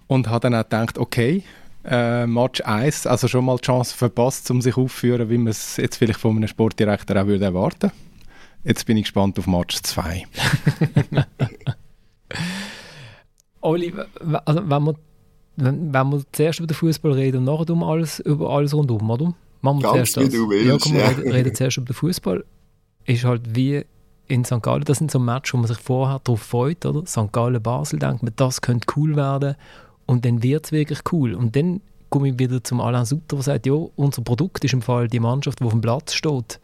Und 0.07 0.29
hat 0.29 0.45
dann 0.45 0.55
auch 0.55 0.65
gedacht, 0.65 0.99
okay, 0.99 1.43
äh, 1.85 2.27
Match 2.27 2.61
1, 2.61 3.07
also 3.07 3.29
schon 3.29 3.45
mal 3.45 3.57
die 3.57 3.63
Chance 3.63 3.97
verpasst, 3.97 4.51
um 4.51 4.61
sich 4.61 4.77
aufzuführen, 4.77 5.31
wie 5.31 5.39
man 5.39 5.49
es 5.49 5.77
jetzt 5.77 5.97
vielleicht 5.97 6.21
von 6.21 6.37
einem 6.37 6.49
Sportdirektor 6.49 7.17
auch 7.17 7.27
würde 7.27 7.45
erwarten. 7.45 7.91
Jetzt 8.65 8.87
bin 8.87 8.97
ich 8.97 9.05
gespannt 9.05 9.39
auf 9.39 9.47
Match 9.47 9.81
2. 9.83 10.25
Oli, 13.61 13.95
also 14.45 14.61
wenn 14.69 14.83
man 14.83 14.97
wenn, 15.57 15.93
wenn 15.93 16.09
wir 16.11 16.23
zuerst 16.33 16.59
über 16.61 16.67
den 16.67 16.75
Fußball 16.75 17.13
reden 17.13 17.39
und 17.39 17.45
nachher 17.45 17.71
um 17.71 17.83
alles, 17.83 18.21
über 18.21 18.51
alles 18.51 18.75
rundum, 18.75 19.09
oder? 19.11 19.35
Machen 19.61 19.83
wir 19.83 19.93
Ganz 19.93 20.13
zuerst 20.13 20.33
wie 20.33 20.37
du 20.37 20.51
willst. 20.51 20.67
Ja, 20.67 20.79
komm, 20.79 20.95
wir 20.95 21.09
reden, 21.09 21.33
reden 21.33 21.55
zuerst 21.55 21.77
über 21.77 21.87
den 21.87 21.95
Fußball. 21.95 22.45
Ist 23.05 23.25
halt 23.25 23.55
wie 23.55 23.85
in 24.29 24.45
St. 24.45 24.63
Gallen, 24.63 24.85
das 24.85 24.99
sind 24.99 25.11
so 25.11 25.19
Matches, 25.19 25.55
wo 25.55 25.59
man 25.59 25.67
sich 25.67 25.79
vorher 25.79 26.21
darauf 26.25 26.41
freut, 26.41 26.87
oder? 26.87 27.05
St. 27.07 27.33
Gallen-Basel 27.33 27.99
denkt 27.99 28.23
man, 28.23 28.33
das 28.37 28.61
könnte 28.61 28.87
cool 28.97 29.17
werden 29.17 29.57
und 30.07 30.25
dann 30.25 30.43
wird 30.43 30.67
es 30.67 30.73
wirklich 30.73 31.01
cool. 31.13 31.35
Und 31.35 31.55
dann 31.57 31.81
komme 32.09 32.29
ich 32.29 32.39
wieder 32.39 32.63
zum 32.63 32.81
Alain 32.81 33.05
Sutter, 33.05 33.37
der 33.37 33.43
sagt, 33.43 33.67
ja, 33.67 33.73
unser 33.73 34.23
Produkt 34.23 34.65
ist 34.65 34.75
im 34.75 34.83
Fall 34.83 35.09
die 35.09 35.21
Mannschaft, 35.21 35.61
die 35.61 35.65
auf 35.65 35.73
dem 35.73 35.81
Platz 35.81 36.15
steht. 36.15 36.61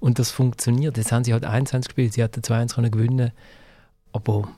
Und 0.00 0.18
das 0.18 0.30
funktioniert. 0.30 0.96
Jetzt 0.96 1.12
haben 1.12 1.24
sie 1.24 1.32
halt 1.32 1.44
1-1 1.44 1.86
gespielt, 1.86 2.12
sie 2.12 2.22
hätten 2.22 2.40
2-1 2.40 2.90
gewinnen 2.90 3.32
Aber 4.12 4.48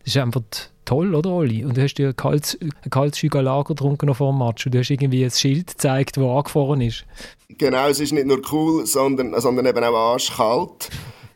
das 0.00 0.14
ist 0.14 0.16
einfach 0.18 0.42
toll, 0.88 1.14
oder 1.14 1.30
Oli? 1.30 1.64
Und 1.64 1.76
du 1.76 1.82
hast 1.82 1.94
dir 1.94 2.08
ein 2.08 2.16
kaltes, 2.16 2.58
kaltes 2.90 3.22
Lager 3.22 3.64
getrunken 3.64 4.14
vor 4.14 4.32
dem 4.32 4.38
Match 4.38 4.66
und 4.66 4.74
du 4.74 4.78
hast 4.78 4.90
irgendwie 4.90 5.24
ein 5.24 5.30
Schild 5.30 5.68
gezeigt, 5.68 6.16
das 6.16 6.24
angefahren 6.24 6.80
ist. 6.80 7.04
Genau, 7.50 7.88
es 7.88 8.00
ist 8.00 8.12
nicht 8.12 8.26
nur 8.26 8.40
cool, 8.52 8.86
sondern, 8.86 9.38
sondern 9.40 9.66
eben 9.66 9.84
auch 9.84 10.12
arschkalt 10.12 10.90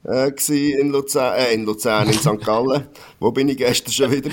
äh, 0.05 0.33
in 0.49 0.91
Luzern, 0.91 1.39
äh, 1.39 1.55
in 1.55 1.65
Luzern, 1.65 2.09
in 2.09 2.15
St. 2.15 2.41
Gallen. 2.45 2.87
Wo 3.21 3.31
bin 3.31 3.49
ich 3.49 3.57
gestern 3.57 3.93
schon 3.93 4.11
wieder 4.11 4.31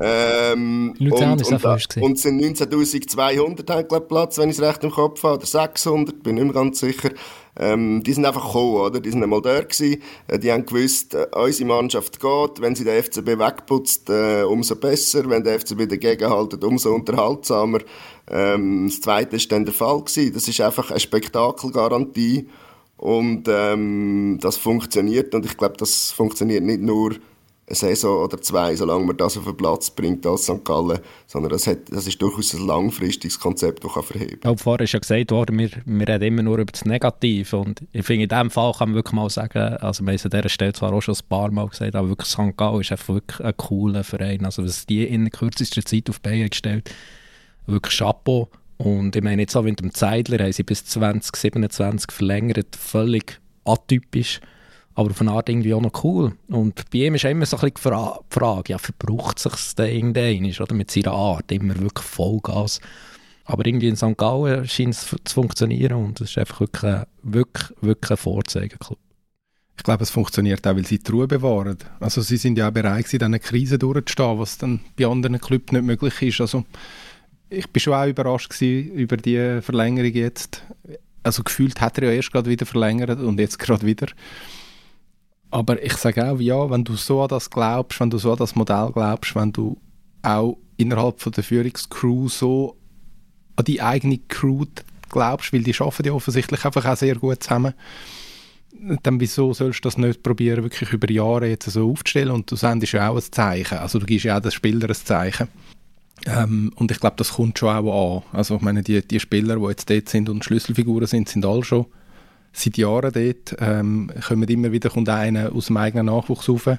ähm, 0.00 0.94
Luzern 0.98 1.32
und, 1.32 1.40
ist 1.40 1.52
auch 1.52 1.60
frisch 1.60 1.86
Und 2.00 2.12
es 2.12 2.22
sind 2.22 2.40
19.200 2.40 3.70
haben, 3.72 4.08
Platz, 4.08 4.38
wenn 4.38 4.50
ich 4.50 4.58
es 4.58 4.62
recht 4.62 4.84
im 4.84 4.90
Kopf 4.90 5.22
habe, 5.22 5.36
oder 5.36 5.46
600, 5.46 6.22
bin 6.22 6.34
nicht 6.34 6.44
mehr 6.44 6.54
ganz 6.54 6.80
sicher. 6.80 7.10
Ähm, 7.58 8.02
die 8.02 8.12
sind 8.12 8.24
einfach 8.24 8.46
gekommen, 8.46 8.76
oder? 8.76 9.00
Die 9.00 9.10
sind 9.10 9.22
einmal 9.22 9.42
da 9.42 9.60
gewesen. 9.60 10.02
Äh, 10.28 10.38
die 10.38 10.52
haben 10.52 10.66
gewusst, 10.66 11.14
äh, 11.14 11.26
unsere 11.34 11.68
Mannschaft 11.68 12.20
geht. 12.20 12.60
Wenn 12.60 12.74
sie 12.74 12.84
den 12.84 13.02
FCB 13.02 13.38
wegputzt, 13.38 14.08
äh, 14.10 14.42
umso 14.42 14.76
besser. 14.76 15.28
Wenn 15.28 15.44
der 15.44 15.54
FCB 15.58 15.86
dagegen 15.86 16.30
haltet, 16.30 16.62
umso 16.64 16.94
unterhaltsamer. 16.94 17.80
Ähm, 18.28 18.86
das 18.88 19.00
Zweite 19.00 19.36
ist 19.36 19.50
dann 19.50 19.64
der 19.64 19.74
Fall 19.74 20.00
gewesen. 20.00 20.32
Das 20.32 20.46
ist 20.48 20.60
einfach 20.60 20.90
eine 20.90 21.00
Spektakelgarantie. 21.00 22.48
Und 22.96 23.48
ähm, 23.48 24.38
das 24.40 24.56
funktioniert. 24.56 25.34
Und 25.34 25.46
ich 25.46 25.56
glaube, 25.56 25.76
das 25.78 26.12
funktioniert 26.12 26.62
nicht 26.62 26.82
nur 26.82 27.16
eine 27.70 27.76
Saison 27.76 28.24
oder 28.24 28.40
zwei, 28.42 28.74
solange 28.74 29.04
man 29.06 29.16
das 29.16 29.38
auf 29.38 29.44
den 29.44 29.56
Platz 29.56 29.90
bringt 29.90 30.26
als 30.26 30.44
St. 30.44 30.64
Gallen, 30.64 30.98
sondern 31.26 31.52
das, 31.52 31.66
hat, 31.66 31.78
das 31.90 32.06
ist 32.06 32.20
durchaus 32.20 32.52
ein 32.54 32.66
langfristiges 32.66 33.38
Konzept, 33.38 33.84
das 33.84 33.94
kann 33.94 34.02
verheben 34.02 34.40
kann. 34.40 34.58
Vorher 34.58 34.84
ist 34.84 34.92
ja 34.92 34.98
gesagt 34.98 35.30
worden, 35.30 35.58
wir, 35.58 35.70
wir 35.84 36.08
reden 36.08 36.24
immer 36.24 36.42
nur 36.42 36.58
über 36.58 36.72
das 36.72 36.84
Negative 36.84 37.56
und 37.56 37.82
ich 37.92 38.04
finde, 38.04 38.24
in 38.24 38.28
diesem 38.28 38.50
Fall 38.50 38.72
kann 38.72 38.90
man 38.90 38.96
wirklich 38.96 39.14
mal 39.14 39.30
sagen, 39.30 39.58
also 39.58 40.02
wir 40.02 40.08
haben 40.08 40.16
es 40.16 40.24
an 40.24 40.30
dieser 40.30 40.48
Stelle 40.48 40.72
zwar 40.72 40.92
auch 40.92 41.00
schon 41.00 41.14
ein 41.14 41.28
paar 41.28 41.50
Mal 41.50 41.68
gesagt, 41.68 41.94
aber 41.94 42.08
wirklich 42.08 42.28
St. 42.28 42.56
Gallen 42.56 42.80
ist 42.80 42.90
einfach 42.90 43.14
wirklich 43.14 43.40
ein 43.40 43.56
cooler 43.56 44.04
Verein, 44.04 44.44
also 44.44 44.64
was 44.64 44.86
die 44.86 45.04
in 45.04 45.30
kürzester 45.30 45.84
Zeit 45.84 46.10
auf 46.10 46.18
die 46.18 46.28
Beine 46.28 46.48
gestellt 46.50 46.90
wirklich 47.66 47.98
Chapeau 47.98 48.48
und 48.78 49.14
ich 49.14 49.22
meine, 49.22 49.42
jetzt 49.42 49.56
auch 49.56 49.62
mit 49.62 49.80
dem 49.80 49.92
Zeidler 49.92 50.42
haben 50.42 50.52
sie 50.52 50.62
bis 50.62 50.86
2027 50.86 52.10
verlängert, 52.10 52.76
völlig 52.76 53.38
atypisch, 53.64 54.40
aber 54.94 55.10
auf 55.10 55.20
eine 55.20 55.32
Art 55.32 55.48
irgendwie 55.48 55.74
auch 55.74 55.80
noch 55.80 56.04
cool. 56.04 56.32
Und 56.48 56.90
bei 56.90 56.98
ihm 56.98 57.14
ist 57.14 57.24
immer 57.24 57.46
so 57.46 57.56
ein 57.56 57.72
bisschen 57.72 57.92
die 57.92 58.34
Frage, 58.34 58.72
ja, 58.72 58.78
verbraucht 58.78 59.38
sich 59.38 59.52
das 59.52 59.74
denn 59.74 60.14
irgendwann, 60.14 60.62
oder 60.62 60.74
mit 60.74 60.90
seiner 60.90 61.12
Art, 61.12 61.50
immer 61.52 61.78
wirklich 61.78 62.06
Vollgas. 62.06 62.80
Aber 63.44 63.66
irgendwie 63.66 63.88
in 63.88 63.96
St. 63.96 64.16
Gallen 64.16 64.66
scheint 64.68 64.94
es 64.94 65.16
zu 65.24 65.34
funktionieren 65.34 66.04
und 66.04 66.20
es 66.20 66.30
ist 66.30 66.38
einfach 66.38 66.60
wirklich, 66.60 66.92
ein, 66.92 67.06
wirklich, 67.22 67.72
wirklich 67.80 68.10
ein 68.10 68.16
Vorzeigeklub. 68.16 68.98
Ich 69.76 69.82
glaube, 69.82 70.02
es 70.02 70.10
funktioniert 70.10 70.66
auch, 70.66 70.76
weil 70.76 70.86
sie 70.86 70.98
die 70.98 71.10
Ruhe 71.10 71.26
bewahren. 71.26 71.78
Also 72.00 72.20
sie 72.20 72.36
sind 72.36 72.58
ja 72.58 72.68
auch 72.68 72.72
bereit, 72.72 73.12
in 73.14 73.18
diesen 73.18 73.40
Krisen 73.40 73.78
durchzustehen, 73.78 74.38
was 74.38 74.58
dann 74.58 74.80
bei 74.96 75.06
anderen 75.06 75.40
Clubs 75.40 75.72
nicht 75.72 75.84
möglich 75.84 76.20
ist. 76.20 76.40
Also 76.42 76.64
ich 77.48 77.66
bin 77.70 77.80
schon 77.80 77.94
auch 77.94 78.06
überrascht 78.06 78.60
über 78.60 79.16
die 79.16 79.60
Verlängerung 79.62 80.12
jetzt. 80.12 80.62
Also 81.22 81.42
gefühlt 81.42 81.80
hat 81.80 81.98
er 81.98 82.04
ja 82.04 82.12
erst 82.12 82.30
gerade 82.30 82.50
wieder 82.50 82.66
verlängert 82.66 83.18
und 83.20 83.40
jetzt 83.40 83.58
gerade 83.58 83.86
wieder. 83.86 84.06
Aber 85.50 85.82
ich 85.82 85.94
sage 85.94 86.30
auch, 86.30 86.38
ja, 86.40 86.70
wenn 86.70 86.84
du 86.84 86.94
so 86.94 87.22
an 87.22 87.28
das 87.28 87.50
glaubst, 87.50 87.98
wenn 88.00 88.10
du 88.10 88.18
so 88.18 88.32
an 88.32 88.38
das 88.38 88.54
Modell 88.54 88.90
glaubst, 88.92 89.34
wenn 89.34 89.52
du 89.52 89.76
auch 90.22 90.58
innerhalb 90.76 91.20
von 91.20 91.32
der 91.32 91.44
Führungscrew 91.44 92.28
so 92.28 92.76
an 93.56 93.64
die 93.64 93.82
eigene 93.82 94.18
Crew 94.28 94.64
glaubst, 95.08 95.52
weil 95.52 95.62
die 95.62 95.74
arbeiten 95.78 96.06
ja 96.06 96.12
offensichtlich 96.12 96.64
einfach 96.64 96.86
auch 96.86 96.96
sehr 96.96 97.16
gut 97.16 97.42
zusammen, 97.42 97.74
dann 99.02 99.20
wieso 99.20 99.52
sollst 99.52 99.80
du 99.80 99.88
das 99.88 99.98
nicht 99.98 100.22
probieren, 100.22 100.62
wirklich 100.62 100.92
über 100.92 101.10
Jahre 101.10 101.48
jetzt 101.48 101.68
so 101.68 101.90
aufzustellen 101.90 102.30
und 102.30 102.50
du 102.50 102.56
sendest 102.56 102.92
ja 102.92 103.10
auch 103.10 103.16
ein 103.16 103.32
Zeichen, 103.32 103.78
also 103.78 103.98
du 103.98 104.06
gibst 104.06 104.24
ja 104.24 104.38
auch 104.38 104.42
den 104.42 104.52
Spieler 104.52 104.88
ein 104.88 104.94
Zeichen. 104.94 105.48
Ähm, 106.26 106.70
und 106.76 106.90
ich 106.90 107.00
glaube, 107.00 107.16
das 107.16 107.32
kommt 107.32 107.58
schon 107.58 107.88
auch 107.88 108.22
an. 108.32 108.38
Also 108.38 108.56
ich 108.56 108.60
meine, 108.60 108.82
die, 108.82 109.06
die 109.06 109.20
Spieler, 109.20 109.56
die 109.56 109.66
jetzt 109.66 109.88
dort 109.88 110.08
sind 110.08 110.28
und 110.28 110.44
Schlüsselfiguren 110.44 111.06
sind, 111.06 111.28
sind 111.28 111.46
alle 111.46 111.64
schon 111.64 111.86
seit 112.52 112.76
Jahren 112.76 113.12
dort. 113.12 113.56
Ähm, 113.60 114.10
kommen 114.26 114.48
immer 114.48 114.72
wieder 114.72 114.90
kommt 114.90 115.08
einer 115.08 115.52
aus 115.54 115.66
dem 115.66 115.76
eigenen 115.76 116.06
Nachwuchs 116.06 116.48
rauf. 116.48 116.70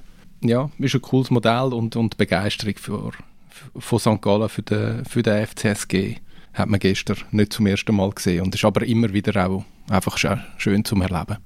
Ja, 0.41 0.69
ist 0.80 0.95
ein 0.95 1.01
cooles 1.01 1.30
Modell 1.30 1.74
und, 1.74 1.95
und 1.95 2.17
Begeisterung 2.17 2.76
für, 2.78 3.11
von 3.78 3.99
St. 3.99 4.22
Gallen 4.22 4.49
für 4.49 4.63
den, 4.63 5.05
für 5.05 5.22
den 5.22 5.45
FCSG 5.45 6.15
hat 6.53 6.69
man 6.69 6.80
gestern 6.80 7.17
nicht 7.32 7.53
zum 7.53 7.67
ersten 7.67 7.95
Mal 7.95 8.09
gesehen 8.11 8.43
und 8.43 8.55
ist 8.55 8.65
aber 8.65 8.86
immer 8.86 9.13
wieder 9.13 9.47
auch 9.47 9.63
einfach 9.89 10.17
schön 10.57 10.84
zum 10.84 11.01
Erleben. 11.01 11.38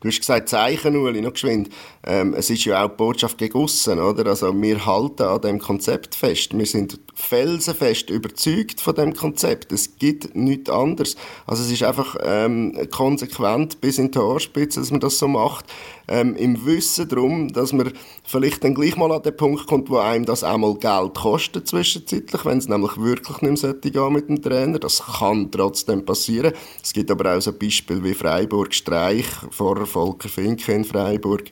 Du 0.00 0.06
hast 0.06 0.20
gesagt, 0.20 0.48
Zeichen, 0.48 0.96
Uli, 0.96 1.20
noch 1.20 1.32
geschwind. 1.32 1.70
Ähm, 2.06 2.32
es 2.34 2.50
ist 2.50 2.64
ja 2.64 2.84
auch 2.84 2.88
die 2.88 2.96
Botschaft 2.96 3.36
gegen 3.36 3.58
aussen, 3.58 3.98
oder? 3.98 4.26
Also, 4.30 4.54
wir 4.54 4.86
halten 4.86 5.24
an 5.24 5.40
dem 5.40 5.58
Konzept 5.58 6.14
fest. 6.14 6.56
Wir 6.56 6.66
sind 6.66 7.00
felsenfest 7.14 8.08
überzeugt 8.08 8.80
von 8.80 8.94
dem 8.94 9.12
Konzept. 9.12 9.72
Es 9.72 9.98
gibt 9.98 10.36
nichts 10.36 10.70
anderes. 10.70 11.16
Also, 11.48 11.64
es 11.64 11.72
ist 11.72 11.82
einfach, 11.82 12.14
ähm, 12.22 12.78
konsequent 12.92 13.80
bis 13.80 13.98
in 13.98 14.12
die 14.12 14.18
Haarspitze, 14.20 14.78
dass 14.78 14.92
man 14.92 15.00
das 15.00 15.18
so 15.18 15.26
macht. 15.26 15.64
Ähm, 16.10 16.36
Im 16.36 16.64
Wissen 16.64 17.06
darum, 17.06 17.52
dass 17.52 17.74
man 17.74 17.92
vielleicht 18.24 18.64
dann 18.64 18.74
gleich 18.74 18.96
mal 18.96 19.12
an 19.12 19.22
den 19.22 19.36
Punkt 19.36 19.66
kommt, 19.66 19.90
wo 19.90 19.98
einem 19.98 20.24
das 20.24 20.42
einmal 20.42 20.74
Geld 20.74 21.14
kostet 21.14 21.68
zwischenzeitlich, 21.68 22.44
wenn 22.46 22.58
es 22.58 22.68
nämlich 22.68 22.96
wirklich 22.96 23.42
nicht 23.42 23.62
mehr 23.62 23.74
gehen 23.74 24.12
mit 24.14 24.28
dem 24.30 24.40
Trainer. 24.40 24.78
Das 24.78 25.02
kann 25.18 25.50
trotzdem 25.50 26.06
passieren. 26.06 26.54
Es 26.82 26.94
gibt 26.94 27.10
aber 27.10 27.36
auch 27.36 27.42
so 27.42 27.52
Beispiele 27.52 28.02
wie 28.02 28.14
Freiburg 28.14 28.72
Streich 28.72 29.26
vor 29.50 29.84
Volker 29.84 30.30
Finke 30.30 30.72
in 30.72 30.84
Freiburg. 30.84 31.50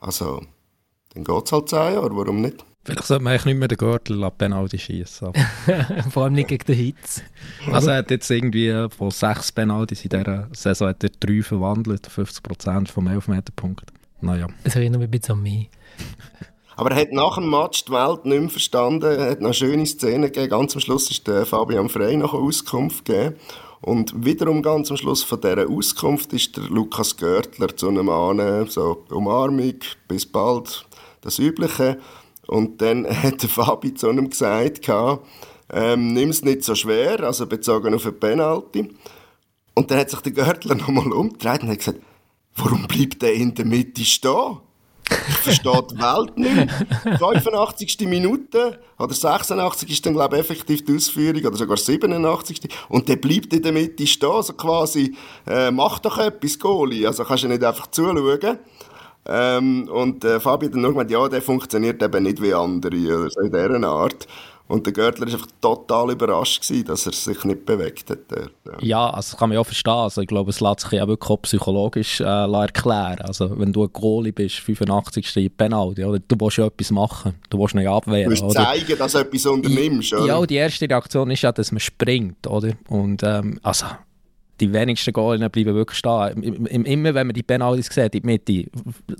Also, 0.00 0.42
dann 1.14 1.22
geht 1.22 1.44
es 1.44 1.52
halt 1.52 1.68
zehn 1.68 1.94
Jahre, 1.94 2.16
warum 2.16 2.40
nicht? 2.40 2.64
Vielleicht 2.84 3.04
sollte 3.04 3.22
man 3.22 3.32
eigentlich 3.32 3.44
nicht 3.46 3.58
mehr 3.58 3.68
den 3.68 3.78
Gürtel 3.78 4.24
ab 4.24 4.38
Penalty 4.38 4.78
schießen. 4.78 5.32
Vor 6.10 6.24
allem 6.24 6.32
nicht 6.32 6.48
gegen 6.48 6.64
den 6.64 6.74
Hitz. 6.74 7.22
Also 7.70 7.90
er 7.90 7.98
hat 7.98 8.10
jetzt 8.10 8.28
irgendwie 8.30 8.88
von 8.96 9.10
sechs 9.12 9.52
Penaltys 9.52 10.02
in 10.02 10.10
dieser 10.10 10.48
Saison 10.52 10.88
hat 10.88 11.04
er 11.04 11.10
drei 11.20 11.42
verwandelt, 11.42 12.08
50% 12.08 12.88
vom 12.88 13.06
Elfmeterpunkt. 13.06 13.92
Naja. 14.20 14.48
Es 14.64 14.74
erinnert 14.74 15.00
mich 15.00 15.08
ein 15.08 15.10
bisschen 15.12 15.34
an 15.36 15.42
mich. 15.42 15.70
Aber 16.74 16.90
er 16.90 17.02
hat 17.02 17.12
nach 17.12 17.36
dem 17.36 17.50
Match 17.50 17.84
die 17.84 17.92
Welt 17.92 18.24
nicht 18.24 18.40
mehr 18.40 18.50
verstanden. 18.50 19.04
Er 19.04 19.30
hat 19.30 19.40
noch 19.40 19.48
eine 19.48 19.54
schöne 19.54 19.86
Szene 19.86 20.26
gegeben. 20.30 20.50
Ganz 20.50 20.74
am 20.74 20.80
Schluss 20.80 21.10
ist 21.10 21.26
der 21.26 21.46
Fabian 21.46 21.88
Frey 21.88 22.16
noch 22.16 22.34
eine 22.34 22.42
Auskunft 22.42 23.04
gegeben. 23.04 23.36
Und 23.80 24.24
wiederum 24.24 24.62
ganz 24.62 24.90
am 24.90 24.96
Schluss 24.96 25.22
von 25.22 25.40
dieser 25.40 25.68
Auskunft 25.68 26.32
ist 26.32 26.56
der 26.56 26.64
Lukas 26.64 27.16
Görtler 27.16 27.76
zu 27.76 27.88
einem 27.88 28.08
Ahnen, 28.08 28.68
so 28.68 29.04
Umarmung, 29.10 29.74
bis 30.06 30.24
bald, 30.24 30.86
das 31.20 31.38
Übliche. 31.38 31.98
Und 32.52 32.82
dann 32.82 33.06
hat 33.22 33.42
der 33.42 33.48
Fabi 33.48 33.94
zu 33.94 34.10
ihm 34.10 34.28
gesagt, 34.28 34.86
ähm, 35.72 36.12
nimm 36.12 36.28
es 36.28 36.44
nicht 36.44 36.64
so 36.64 36.74
schwer, 36.74 37.20
also 37.20 37.46
bezogen 37.46 37.94
auf 37.94 38.04
eine 38.04 38.12
Penalty. 38.12 38.90
Und 39.74 39.90
dann 39.90 39.98
hat 39.98 40.10
sich 40.10 40.20
der 40.20 40.32
Görtler 40.32 40.74
nochmal 40.74 41.12
umgedreht 41.12 41.62
und 41.62 41.70
hat 41.70 41.78
gesagt, 41.78 42.00
warum 42.56 42.86
bleibt 42.86 43.22
der 43.22 43.32
in 43.32 43.54
der 43.54 43.64
Mitte 43.64 44.04
stehen? 44.04 44.58
Ich 45.28 45.36
verstehe 45.36 45.82
die 45.90 45.98
Welt 45.98 46.36
nicht 46.36 47.04
mehr. 47.04 47.18
85. 47.18 48.00
Minute 48.00 48.80
oder 48.98 49.14
86 49.14 49.90
ist 49.90 50.04
dann, 50.04 50.12
glaube 50.12 50.36
ich, 50.36 50.42
effektiv 50.42 50.84
die 50.84 50.94
Ausführung, 50.94 51.44
oder 51.44 51.56
sogar 51.56 51.78
87. 51.78 52.60
Und 52.90 53.08
der 53.08 53.16
bleibt 53.16 53.54
in 53.54 53.62
der 53.62 53.72
Mitte 53.72 54.06
stehen, 54.06 54.30
also 54.30 54.52
quasi, 54.52 55.16
äh, 55.46 55.70
mach 55.70 56.00
doch 56.00 56.18
etwas, 56.18 56.58
Goalie. 56.58 57.06
Also 57.06 57.24
kannst 57.24 57.44
du 57.44 57.48
nicht 57.48 57.64
einfach 57.64 57.86
zuschauen. 57.86 58.58
Ähm, 59.26 59.88
und 59.88 60.24
äh, 60.24 60.40
Fabi 60.40 60.66
hat 60.66 60.74
dann 60.74 60.82
nur 60.82 60.92
gemeint, 60.92 61.10
ja, 61.10 61.28
der 61.28 61.42
funktioniert 61.42 62.02
eben 62.02 62.22
nicht 62.24 62.42
wie 62.42 62.54
andere, 62.54 63.20
oder 63.20 63.30
so 63.30 63.40
in 63.40 63.52
dieser 63.52 63.88
Art. 63.88 64.26
Und 64.68 64.86
der 64.86 64.92
Görtler 64.94 65.26
war 65.26 65.34
einfach 65.34 65.48
total 65.60 66.12
überrascht, 66.12 66.62
gewesen, 66.62 66.86
dass 66.86 67.04
er 67.04 67.12
sich 67.12 67.44
nicht 67.44 67.66
bewegt 67.66 68.08
hat. 68.08 68.20
Dort, 68.28 68.52
ja. 68.64 68.72
ja, 68.80 69.10
also 69.10 69.32
das 69.32 69.36
kann 69.38 69.50
man 69.50 69.56
ja 69.56 69.64
verstehen. 69.64 69.92
Also 69.92 70.22
ich 70.22 70.28
glaube, 70.28 70.48
es 70.48 70.60
lässt 70.60 70.80
sich 70.80 70.92
ja 70.92 71.06
wirklich 71.06 71.30
auch 71.30 71.42
psychologisch 71.42 72.20
äh, 72.20 72.24
erklären. 72.24 73.18
Also 73.20 73.58
wenn 73.58 73.72
du 73.72 73.84
ein 73.84 73.92
Goalie 73.92 74.32
bist, 74.32 74.60
85. 74.60 75.50
Penalty, 75.54 76.04
oder? 76.04 76.20
du 76.20 76.36
willst 76.40 76.56
ja 76.56 76.66
etwas 76.66 76.90
machen, 76.90 77.34
du 77.50 77.58
willst 77.58 77.74
nicht 77.74 77.88
abwehren. 77.88 78.34
Du 78.34 78.44
musst 78.44 78.56
zeigen, 78.56 78.96
dass 78.96 79.12
du 79.12 79.18
etwas 79.18 79.46
unternimmst. 79.46 80.14
Oder? 80.14 80.26
Ja, 80.26 80.46
die 80.46 80.56
erste 80.56 80.88
Reaktion 80.88 81.30
ist 81.30 81.42
ja, 81.42 81.52
dass 81.52 81.70
man 81.70 81.80
springt. 81.80 82.46
Oder? 82.46 82.72
Und 82.88 83.22
ähm, 83.24 83.60
also 83.62 83.86
die 84.62 84.72
wenigsten 84.72 85.12
Goalien 85.12 85.50
bleiben 85.50 85.74
wirklich 85.74 85.98
stehen. 85.98 86.42
Immer 86.66 87.14
wenn 87.14 87.26
man 87.26 87.34
die 87.34 87.42
Penalties 87.42 87.86
sieht, 87.86 88.14
in 88.14 88.22
die 88.22 88.26
Mitte, 88.26 88.70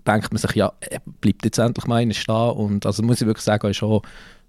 denkt 0.06 0.32
man 0.32 0.38
sich, 0.38 0.52
ja, 0.52 0.72
bleibt 1.20 1.44
jetzt 1.44 1.58
endlich 1.58 1.86
mal 1.86 1.96
einer 1.96 2.14
stehen. 2.14 2.50
Und 2.50 2.86
also 2.86 3.02
muss 3.02 3.20
ich 3.20 3.26
wirklich 3.26 3.44
sagen, 3.44 3.68
ist 3.68 3.78
schon 3.78 4.00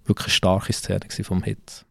wirklich 0.05 0.27
eine 0.27 0.33
starke 0.33 0.71
Szene 0.71 1.01
vom 1.23 1.43
Hitz. 1.43 1.83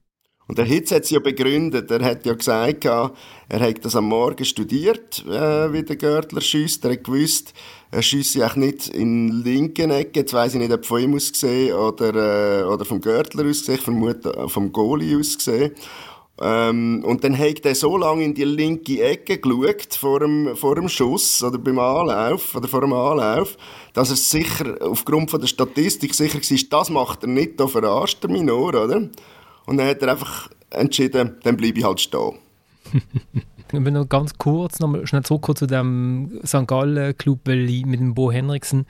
Und 0.49 0.59
der 0.59 0.67
Hitz 0.67 0.91
hat 0.91 1.05
es 1.05 1.11
ja 1.11 1.19
begründet. 1.19 1.91
Er 1.91 2.05
hat 2.05 2.27
ja 2.27 2.35
gesagt, 2.35 2.85
er 2.85 3.11
hat 3.49 3.85
das 3.85 3.97
am 3.97 4.07
Morgen 4.07 4.45
studiert, 4.45 5.25
äh, 5.27 5.73
wie 5.73 5.83
der 5.83 5.97
Görtler 5.97 6.41
schießt. 6.41 6.85
Er 6.85 6.93
hat 6.93 7.05
gewusst, 7.05 7.55
er 7.91 8.03
schießt 8.03 8.37
eigentlich 8.41 8.57
nicht 8.57 8.89
in 8.89 9.43
linken 9.43 9.91
Ecke. 9.91 10.21
Jetzt 10.21 10.35
weiss 10.35 10.55
ich 10.55 10.61
nicht, 10.61 10.73
ob 10.73 10.85
von 10.85 11.01
ihm 11.01 11.15
aus 11.15 11.33
gesehen 11.33 11.75
oder, 11.75 12.61
äh, 12.61 12.65
oder 12.65 12.85
vom 12.85 13.01
Görtler 13.01 13.47
aus 13.47 13.61
gesehen. 13.61 13.79
Vermute 13.79 14.35
äh, 14.35 14.49
vom 14.49 14.71
Goalie 14.73 15.17
aus 15.17 15.39
gesehen. 15.39 15.73
Ähm, 16.45 17.05
und 17.05 17.23
dann 17.23 17.39
hat 17.39 17.65
er 17.65 17.75
so 17.77 17.97
lange 17.97 18.25
in 18.25 18.35
die 18.35 18.43
linke 18.43 19.01
Ecke 19.01 19.39
geschaut, 19.39 19.95
vor 19.95 20.19
dem, 20.19 20.57
vor 20.57 20.75
dem 20.75 20.89
Schuss 20.89 21.43
oder 21.45 21.57
beim 21.57 21.79
Anlauf, 21.79 22.57
oder 22.57 22.67
vor 22.67 22.81
dem 22.81 22.93
Anlauf, 22.93 23.57
dass 23.93 24.11
er 24.11 24.17
sicher, 24.17 24.77
aufgrund 24.81 25.31
von 25.31 25.41
der 25.41 25.47
Statistik 25.47 26.15
sicher 26.15 26.41
war, 26.41 26.79
das 26.81 26.91
macht 26.91 27.23
er 27.23 27.29
nicht, 27.29 27.61
da 27.61 27.69
verarscht 27.69 28.25
er 28.25 28.31
mich 28.31 28.43
nur, 28.43 28.75
oder? 28.75 29.09
Und 29.67 29.77
dann 29.77 29.87
hat 29.87 30.03
er 30.03 30.11
einfach 30.13 30.51
entschieden, 30.71 31.37
dann 31.45 31.57
bleibe 31.57 31.79
ich 31.79 31.85
halt 31.85 32.01
stehen. 32.01 32.39
Ich 33.75 33.83
will 33.83 33.91
noch 33.91 34.07
ganz 34.07 34.37
kurz, 34.37 34.81
noch 34.81 34.89
mal 34.89 35.07
schnell 35.07 35.23
zurück 35.23 35.57
zu 35.57 35.67
dem 35.67 36.41
St. 36.45 36.67
Gallen-Club 36.67 37.47
mit 37.47 38.01
dem 38.01 38.13
Bo 38.13 38.31
Henriksen 38.31 38.85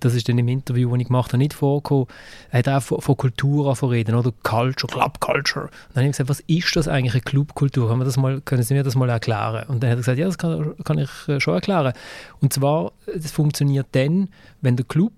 das 0.00 0.14
ist 0.14 0.28
dann 0.28 0.38
im 0.38 0.48
Interview, 0.48 0.90
das 0.90 1.00
ich 1.00 1.06
gemacht 1.06 1.32
habe, 1.32 1.38
nicht 1.38 1.54
vorgekommen. 1.54 2.06
Er 2.50 2.58
hat 2.60 2.68
auch 2.68 2.82
von, 2.82 3.00
von 3.00 3.16
Kultur 3.16 3.76
reden, 3.90 4.14
oder? 4.14 4.32
Culture, 4.42 4.92
Club 4.92 5.20
Culture. 5.20 5.66
Und 5.66 5.72
dann 5.94 6.02
habe 6.02 6.06
ich 6.06 6.12
gesagt, 6.12 6.30
was 6.30 6.40
ist 6.40 6.76
das 6.76 6.88
eigentlich, 6.88 7.14
eine 7.14 7.22
Clubkultur? 7.22 7.94
Mal, 7.96 8.40
können 8.42 8.62
Sie 8.62 8.74
mir 8.74 8.82
das 8.82 8.94
mal 8.94 9.08
erklären? 9.08 9.66
Und 9.68 9.82
dann 9.82 9.90
hat 9.90 9.96
er 9.96 10.00
gesagt, 10.00 10.18
ja, 10.18 10.26
das 10.26 10.38
kann, 10.38 10.74
kann 10.84 10.98
ich 10.98 11.10
äh, 11.28 11.40
schon 11.40 11.54
erklären. 11.54 11.92
Und 12.40 12.52
zwar, 12.52 12.92
das 13.06 13.30
funktioniert 13.30 13.86
dann, 13.92 14.28
wenn 14.60 14.76
der 14.76 14.86
Club 14.86 15.12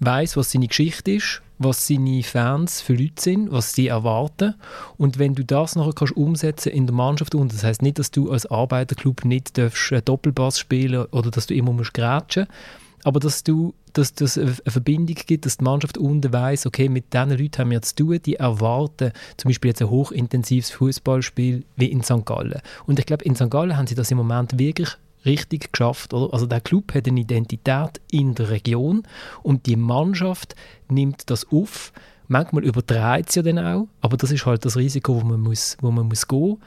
weiß, 0.00 0.36
was 0.36 0.52
seine 0.52 0.68
Geschichte 0.68 1.12
ist, 1.12 1.42
was 1.58 1.86
seine 1.86 2.22
Fans 2.22 2.80
für 2.80 2.94
Leute 2.94 3.20
sind, 3.22 3.50
was 3.50 3.72
sie 3.72 3.88
erwarten. 3.88 4.54
Und 4.98 5.18
wenn 5.18 5.34
du 5.34 5.44
das 5.44 5.76
nachher 5.76 5.92
kannst 5.94 6.16
umsetzen 6.16 6.72
in 6.72 6.86
der 6.86 6.94
Mannschaft 6.94 7.34
und 7.34 7.52
das 7.52 7.64
heißt 7.64 7.82
nicht, 7.82 7.98
dass 7.98 8.10
du 8.10 8.30
als 8.30 8.46
Arbeiterclub 8.46 9.24
nicht 9.24 9.56
darfst 9.56 9.94
Doppelpass 10.04 10.58
spielen 10.58 11.06
oder 11.06 11.30
dass 11.30 11.46
du 11.46 11.54
immer 11.54 11.72
musst 11.72 11.94
grätschen, 11.94 12.46
aber 13.06 13.20
dass 13.20 13.44
du 13.44 13.72
dass 13.92 14.12
es 14.20 14.36
eine 14.36 14.52
Verbindung 14.66 15.14
gibt, 15.14 15.46
dass 15.46 15.58
die 15.58 15.64
Mannschaft 15.64 15.96
unten 15.96 16.32
weiss, 16.32 16.66
okay, 16.66 16.88
mit 16.88 17.14
diesen 17.14 17.30
Leuten 17.30 17.58
haben 17.58 17.70
wir 17.70 17.80
zu 17.80 17.94
tun, 17.94 18.18
die 18.26 18.34
erwarten 18.34 19.12
zum 19.36 19.48
Beispiel 19.48 19.68
jetzt 19.70 19.80
ein 19.80 19.90
hochintensives 19.90 20.72
Fußballspiel 20.72 21.64
wie 21.76 21.86
in 21.86 22.02
St. 22.02 22.26
Gallen. 22.26 22.60
Und 22.84 22.98
ich 22.98 23.06
glaube, 23.06 23.24
in 23.24 23.36
St. 23.36 23.48
Gallen 23.48 23.76
haben 23.76 23.86
sie 23.86 23.94
das 23.94 24.10
im 24.10 24.18
Moment 24.18 24.58
wirklich 24.58 24.90
richtig 25.24 25.72
geschafft. 25.72 26.12
Oder? 26.12 26.34
Also 26.34 26.46
der 26.46 26.60
Club 26.60 26.92
hat 26.94 27.06
eine 27.06 27.20
Identität 27.20 28.00
in 28.10 28.34
der 28.34 28.50
Region 28.50 29.04
und 29.44 29.66
die 29.66 29.76
Mannschaft 29.76 30.56
nimmt 30.88 31.30
das 31.30 31.46
auf. 31.52 31.92
Manchmal 32.26 32.64
übertreibt 32.64 33.28
es 33.28 33.36
ja 33.36 33.42
dann 33.42 33.60
auch, 33.60 33.86
aber 34.00 34.16
das 34.16 34.32
ist 34.32 34.44
halt 34.46 34.64
das 34.64 34.76
Risiko, 34.76 35.14
wo 35.14 35.24
man 35.24 35.40
muss, 35.40 35.76
wo 35.80 35.92
man 35.92 36.08
muss 36.08 36.26
gehen. 36.26 36.58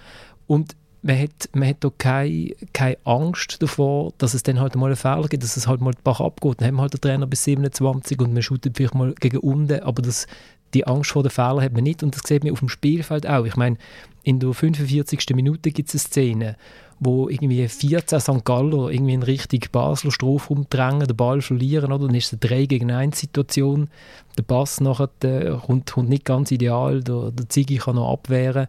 Und 0.48 0.78
man 1.02 1.18
hat, 1.20 1.50
man 1.54 1.70
hat 1.70 1.78
da 1.80 1.89
keine, 1.97 2.52
keine 2.74 2.97
Angst 3.06 3.62
davor, 3.62 4.12
dass 4.18 4.34
es 4.34 4.43
dann 4.43 4.60
halt 4.60 4.76
mal 4.76 4.88
einen 4.88 4.95
Fehler 4.95 5.28
gibt, 5.28 5.43
dass 5.43 5.58
es 5.58 5.68
halt 5.68 5.82
mal 5.82 5.93
den 5.93 6.04
Bach 6.04 6.20
abgeht. 6.20 6.56
Dann 6.60 6.68
haben 6.68 6.76
wir 6.76 6.82
halt 6.82 6.93
den 6.93 7.02
Trainer 7.02 7.28
bis 7.28 7.43
27 7.45 8.20
und 8.20 8.34
man 8.34 8.43
shootet 8.43 8.76
vielleicht 8.76 8.95
mal 8.95 9.14
gegen 9.20 9.38
unten, 9.38 9.82
aber 9.82 10.02
das, 10.02 10.28
die 10.74 10.86
Angst 10.86 11.12
vor 11.12 11.24
den 11.24 11.32
Fehlern 11.32 11.62
hat 11.62 11.74
man 11.74 11.84
nicht 11.84 12.04
und 12.04 12.16
das 12.16 12.24
sieht 12.26 12.43
man 12.43 12.52
auf 12.52 12.60
dem 12.60 12.70
Spielfeld 12.70 13.28
auch. 13.28 13.45
Ich 13.45 13.56
meine, 13.56 13.78
in 14.24 14.39
der 14.39 14.54
45. 14.54 15.26
Minute 15.34 15.72
gibt 15.72 15.88
es 15.89 15.95
eine 15.95 16.00
Szene, 16.00 16.56
wo 17.00 17.30
irgendwie 17.30 17.66
14 17.66 18.20
St. 18.20 18.43
Galler 18.43 18.89
irgendwie 18.89 19.14
in 19.14 19.24
Richtung 19.24 19.62
Basler 19.72 20.12
Strafraum 20.12 20.68
drängen, 20.70 21.08
den 21.08 21.16
Ball 21.16 21.41
verlieren, 21.41 21.93
oder? 21.93 22.08
dann 22.08 22.16
ist 22.16 22.34
es 22.34 22.34
eine 22.34 22.39
3 22.39 22.66
gegen 22.66 22.91
1 22.91 23.18
Situation, 23.18 23.89
der 24.38 24.43
Pass 24.43 24.82
nachher 24.82 25.10
der, 25.22 25.56
kommt, 25.66 25.91
kommt 25.91 26.10
nicht 26.10 26.26
ganz 26.26 26.52
ideal, 26.52 27.02
der, 27.02 27.32
der 27.32 27.47
Ziggy 27.47 27.78
kann 27.78 27.95
noch 27.95 28.12
abwehren 28.12 28.68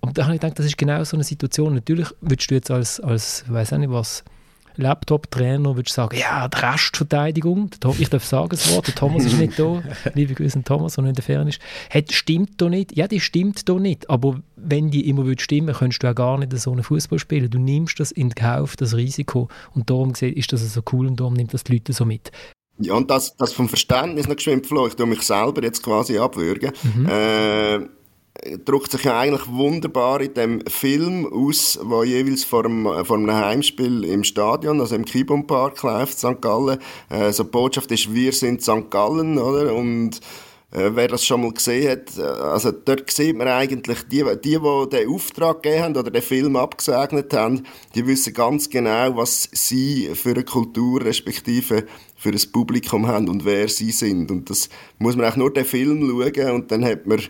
und 0.00 0.16
da 0.16 0.24
habe 0.24 0.34
ich 0.34 0.40
gedacht, 0.40 0.58
das 0.58 0.66
ist 0.66 0.78
genau 0.78 1.02
so 1.04 1.16
eine 1.16 1.24
Situation. 1.24 1.74
Natürlich 1.74 2.08
würdest 2.20 2.50
du 2.50 2.54
jetzt 2.54 2.70
als, 2.70 3.00
als 3.00 3.44
weiß 3.48 3.72
nicht 3.72 3.90
was, 3.90 4.24
Laptop-Trainer 4.78 5.76
würdest 5.76 5.94
sagen, 5.94 6.16
ja, 6.16 6.48
die 6.48 6.56
Restverteidigung, 6.56 7.70
ich 7.98 8.08
darf 8.08 8.24
sagen 8.24 8.50
das 8.50 8.72
Wort, 8.72 8.86
der 8.86 8.94
Thomas 8.94 9.24
ist 9.24 9.36
nicht 9.38 9.58
da, 9.58 9.82
liebe 10.14 10.34
Grüße 10.34 10.56
an 10.56 10.64
Thomas, 10.64 10.94
der 10.94 11.04
in 11.04 11.14
der 11.14 11.24
Ferne 11.24 11.50
ist, 11.50 11.60
hat, 11.90 12.12
stimmt 12.12 12.60
doch 12.60 12.68
nicht, 12.68 12.96
ja, 12.96 13.08
die 13.08 13.20
stimmt 13.20 13.68
doch 13.68 13.80
nicht, 13.80 14.08
aber 14.08 14.40
wenn 14.56 14.90
die 14.90 15.08
immer 15.08 15.26
würde 15.26 15.42
stimmen, 15.42 15.74
könntest 15.74 16.02
du 16.02 16.06
ja 16.06 16.12
gar 16.12 16.38
nicht 16.38 16.56
so 16.56 16.70
einen 16.70 16.84
Fußball 16.84 17.18
spielen, 17.18 17.50
du 17.50 17.58
nimmst 17.58 17.98
das 17.98 18.12
in 18.12 18.34
Kauf, 18.34 18.76
das 18.76 18.94
Risiko. 18.96 19.48
Und 19.74 19.90
darum 19.90 20.12
ist 20.14 20.52
das 20.52 20.72
so 20.72 20.82
cool 20.92 21.08
und 21.08 21.18
darum 21.18 21.34
nimmt 21.34 21.52
das 21.52 21.64
die 21.64 21.72
Leute 21.72 21.92
so 21.92 22.04
mit. 22.04 22.30
Ja, 22.80 22.94
und 22.94 23.10
das, 23.10 23.36
das 23.36 23.52
vom 23.52 23.68
Verständnis 23.68 24.28
noch 24.28 24.36
geschwind 24.36 24.64
ich 24.70 24.94
tue 24.94 25.06
mich 25.06 25.22
selber 25.22 25.62
jetzt 25.64 25.82
quasi 25.82 26.18
abwürgen, 26.18 26.72
mhm. 26.82 27.06
äh, 27.06 27.80
drückt 28.64 28.92
sich 28.92 29.04
ja 29.04 29.18
eigentlich 29.18 29.46
wunderbar 29.48 30.20
in 30.20 30.34
dem 30.34 30.66
Film 30.66 31.26
aus, 31.26 31.78
wo 31.82 32.02
jeweils 32.02 32.44
vor 32.44 32.64
einem, 32.64 33.04
vor 33.04 33.16
einem 33.16 33.32
Heimspiel 33.32 34.04
im 34.04 34.24
Stadion, 34.24 34.80
also 34.80 34.94
im 34.94 35.04
Kibon 35.04 35.46
Park 35.46 35.82
läuft, 35.82 36.18
St. 36.18 36.40
Gallen. 36.40 36.78
Äh, 37.08 37.32
so 37.32 37.44
die 37.44 37.50
Botschaft 37.50 37.90
ist, 37.92 38.12
wir 38.12 38.32
sind 38.32 38.62
St. 38.62 38.90
Gallen, 38.90 39.38
oder? 39.38 39.74
Und 39.74 40.20
äh, 40.70 40.90
wer 40.94 41.08
das 41.08 41.24
schon 41.24 41.40
mal 41.40 41.52
gesehen 41.52 41.90
hat, 41.90 42.18
äh, 42.18 42.22
also 42.22 42.70
dort 42.72 43.10
sieht 43.10 43.36
man 43.36 43.48
eigentlich, 43.48 44.02
die, 44.02 44.22
die, 44.42 44.58
die 44.58 44.88
den 44.90 45.08
Auftrag 45.08 45.62
gegeben 45.62 45.82
haben 45.82 45.96
oder 45.96 46.10
den 46.10 46.22
Film 46.22 46.56
abgesegnet 46.56 47.32
haben, 47.32 47.62
die 47.94 48.06
wissen 48.06 48.34
ganz 48.34 48.68
genau, 48.68 49.16
was 49.16 49.48
sie 49.52 50.10
für 50.14 50.30
eine 50.30 50.44
Kultur 50.44 51.02
respektive 51.02 51.86
für 52.16 52.30
ein 52.30 52.52
Publikum 52.52 53.06
haben 53.06 53.28
und 53.28 53.46
wer 53.46 53.68
sie 53.68 53.92
sind. 53.92 54.30
Und 54.30 54.50
das 54.50 54.68
muss 54.98 55.16
man 55.16 55.32
auch 55.32 55.36
nur 55.36 55.52
den 55.52 55.64
Film 55.64 56.00
schauen 56.00 56.50
und 56.50 56.70
dann 56.70 56.84
hat 56.84 57.06
man 57.06 57.20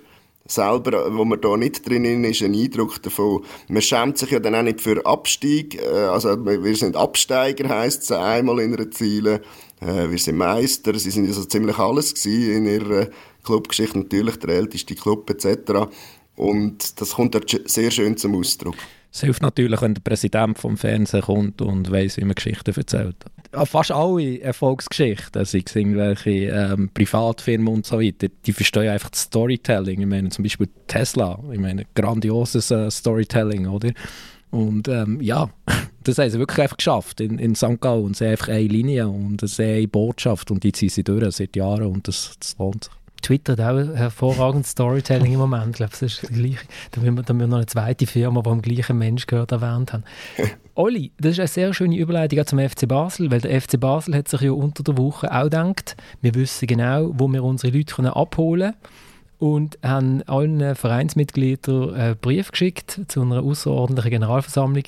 selber, 0.49 1.15
wo 1.15 1.25
man 1.25 1.41
da 1.41 1.57
nicht 1.57 1.89
drin 1.89 2.25
ist, 2.25 2.43
einen 2.43 2.55
Eindruck 2.55 3.01
davon. 3.03 3.45
Man 3.69 3.83
schämt 3.83 4.19
sich 4.19 4.31
ja 4.31 4.41
dann 4.41 4.55
auch 4.55 4.63
nicht 4.63 4.81
für 4.81 5.05
Abstieg. 5.07 5.81
Äh, 5.81 5.87
also 5.87 6.45
wir 6.45 6.77
sind 6.77 6.97
Absteiger, 6.97 7.69
heisst 7.69 8.03
es 8.03 8.13
einmal 8.13 8.61
in 8.61 8.75
einer 8.75 8.91
Ziele. 8.91 9.43
Äh, 9.81 10.11
wir 10.11 10.19
sind 10.19 10.37
Meister. 10.39 10.99
Sie 10.99 11.11
sind 11.11 11.27
ja 11.27 11.33
so 11.33 11.45
ziemlich 11.45 11.79
alles 11.79 12.15
gewesen 12.15 12.53
in 12.53 12.67
ihrer 12.67 13.09
Clubgeschichte. 13.45 13.99
Natürlich 13.99 14.37
der 14.37 14.51
älteste 14.57 14.95
Club 14.95 15.31
etc. 15.31 15.89
Und 16.35 17.01
das 17.01 17.15
kommt 17.15 17.35
dort 17.35 17.55
sehr 17.67 17.91
schön 17.91 18.17
zum 18.17 18.35
Ausdruck. 18.35 18.77
Es 19.19 19.25
hilft 19.25 19.43
natürlich, 19.43 19.83
wenn 19.83 19.95
der 19.95 20.01
Präsident 20.03 20.61
vom 20.61 20.77
Fernsehen 20.77 21.23
kommt 21.23 21.61
und 21.61 21.91
weiß, 21.91 22.19
wie 22.19 22.25
man 22.25 22.37
Geschichten 22.37 22.73
erzählt. 22.73 23.17
Fast 23.65 23.91
alle 23.91 24.41
Erfolgsgeschichten, 24.41 25.45
sei 25.45 25.65
es 25.67 25.75
irgendwelche 25.75 26.31
ähm, 26.31 26.89
Privatfirmen 26.95 27.67
und 27.67 27.85
so 27.85 27.99
weiter, 27.99 28.29
die 28.47 28.53
verstehen 28.53 28.89
einfach 28.91 29.11
das 29.11 29.23
Storytelling. 29.23 30.03
Ich 30.03 30.07
meine 30.07 30.29
zum 30.29 30.45
Beispiel 30.45 30.69
Tesla, 30.87 31.37
ich 31.51 31.59
meine 31.59 31.85
grandioses 31.97 32.71
äh, 32.71 32.89
Storytelling, 32.93 33.67
oder? 33.67 33.91
Und 34.53 34.87
ähm, 34.87 35.21
ja, 35.21 35.51
das 36.05 36.19
haben 36.19 36.31
sie 36.31 36.39
wirklich 36.39 36.61
einfach 36.63 36.77
geschafft 36.77 37.21
in, 37.21 37.41
in 37.41 37.57
St. 37.57 37.81
Gallen. 37.81 38.15
Sie 38.15 38.25
haben 38.25 38.31
einfach 38.31 38.51
eine 38.51 38.69
Linie 38.69 39.09
und 39.09 39.43
eine 39.43 39.89
Botschaft 39.89 40.53
und 40.53 40.63
die 40.63 40.71
ziehen 40.71 40.91
sie 40.91 41.03
durch 41.03 41.35
seit 41.35 41.57
Jahren 41.57 41.87
und 41.87 42.07
das, 42.07 42.37
das 42.39 42.57
lohnt 42.57 42.85
sich. 42.85 42.93
Twitter 43.23 43.53
hat 43.53 43.61
auch 43.61 43.97
hervorragendes 43.97 44.71
Storytelling 44.71 45.33
im 45.33 45.39
Moment. 45.39 45.71
Ich 45.71 45.77
glaube, 45.77 45.91
das 45.93 46.03
ist 46.03 46.23
gleich. 46.23 46.59
Da 46.93 47.01
müssen 47.01 47.17
wir, 47.17 47.23
da 47.23 47.33
müssen 47.33 47.47
wir 47.47 47.47
noch 47.49 47.57
eine 47.59 47.67
zweite 47.67 48.07
Firma, 48.07 48.43
die 48.43 48.51
am 48.51 48.63
gleichen 48.63 48.99
Mensch 48.99 49.27
gehört, 49.27 49.53
erwähnt 49.53 49.93
haben. 49.93 50.05
Olli, 50.75 51.13
das 51.19 51.33
ist 51.33 51.39
eine 51.41 51.49
sehr 51.49 51.75
schöne 51.75 51.97
Überleitung 51.97 52.47
zum 52.47 52.59
FC 52.59 52.87
Basel, 52.87 53.31
weil 53.31 53.41
der 53.41 53.61
FC 53.61 53.79
Basel 53.81 54.15
hat 54.15 54.29
sich 54.29 54.43
ja 54.43 54.53
unter 54.53 54.83
der 54.83 54.97
Woche 54.97 55.33
auch 55.33 55.45
gedacht, 55.45 55.97
wir 56.21 56.35
wissen 56.35 56.67
genau, 56.67 57.11
wo 57.15 57.29
wir 57.29 57.43
unsere 57.43 57.77
Leute 57.77 58.15
abholen 58.15 58.73
können 58.73 59.08
und 59.39 59.79
haben 59.85 60.23
allen 60.25 60.75
Vereinsmitgliedern 60.75 61.95
einen 61.95 62.17
Brief 62.17 62.51
geschickt 62.51 63.01
zu 63.09 63.23
einer 63.23 63.43
außerordentlichen 63.43 64.11
Generalversammlung, 64.11 64.85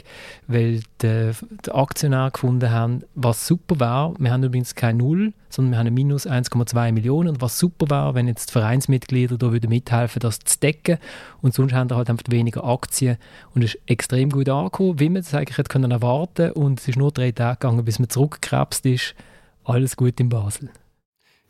weil 0.48 0.80
die, 1.03 1.30
die 1.64 1.70
Aktionäre 1.70 2.32
gefunden 2.32 2.70
haben, 2.70 3.03
was 3.14 3.46
super 3.46 3.78
wäre, 3.78 4.14
wir 4.18 4.32
haben 4.32 4.42
übrigens 4.42 4.74
kein 4.74 4.96
Null, 4.96 5.32
sondern 5.51 5.72
wir 5.72 5.78
haben 5.78 5.94
Minus 5.94 6.26
1,2 6.26 6.92
Millionen. 6.92 7.28
Und 7.28 7.40
was 7.40 7.59
super 7.59 7.90
wäre, 7.90 8.14
wenn 8.14 8.28
jetzt 8.28 8.51
die 8.51 8.53
Vereinsmitglieder 8.53 9.36
da 9.38 9.53
würden 9.53 9.68
mithelfen, 9.68 10.20
das 10.20 10.38
zu 10.40 10.59
decken. 10.59 10.98
Und 11.42 11.55
sonst 11.55 11.72
haben 11.72 11.90
wir 11.90 11.96
halt 11.96 12.11
einfach 12.11 12.24
weniger 12.28 12.64
Aktien. 12.64 13.18
Und 13.55 13.62
es 13.62 13.74
ist 13.74 13.82
extrem 13.86 14.30
gut 14.30 14.48
angekommen, 14.48 14.98
wie 14.98 15.09
man 15.09 15.22
das 15.22 15.34
eigentlich 15.34 15.59
hätte 15.59 15.68
können 15.68 15.90
erwarten. 15.90 16.53
Und 16.53 16.80
es 16.80 16.88
ist 16.88 16.98
nur 16.98 17.12
drei 17.12 17.32
Tage 17.32 17.59
gegangen, 17.59 17.84
bis 17.84 17.98
man 17.98 18.09
zurückgekrebst 18.09 18.86
ist. 18.86 19.14
Alles 19.64 19.96
gut 19.96 20.18
in 20.18 20.28
Basel. 20.28 20.70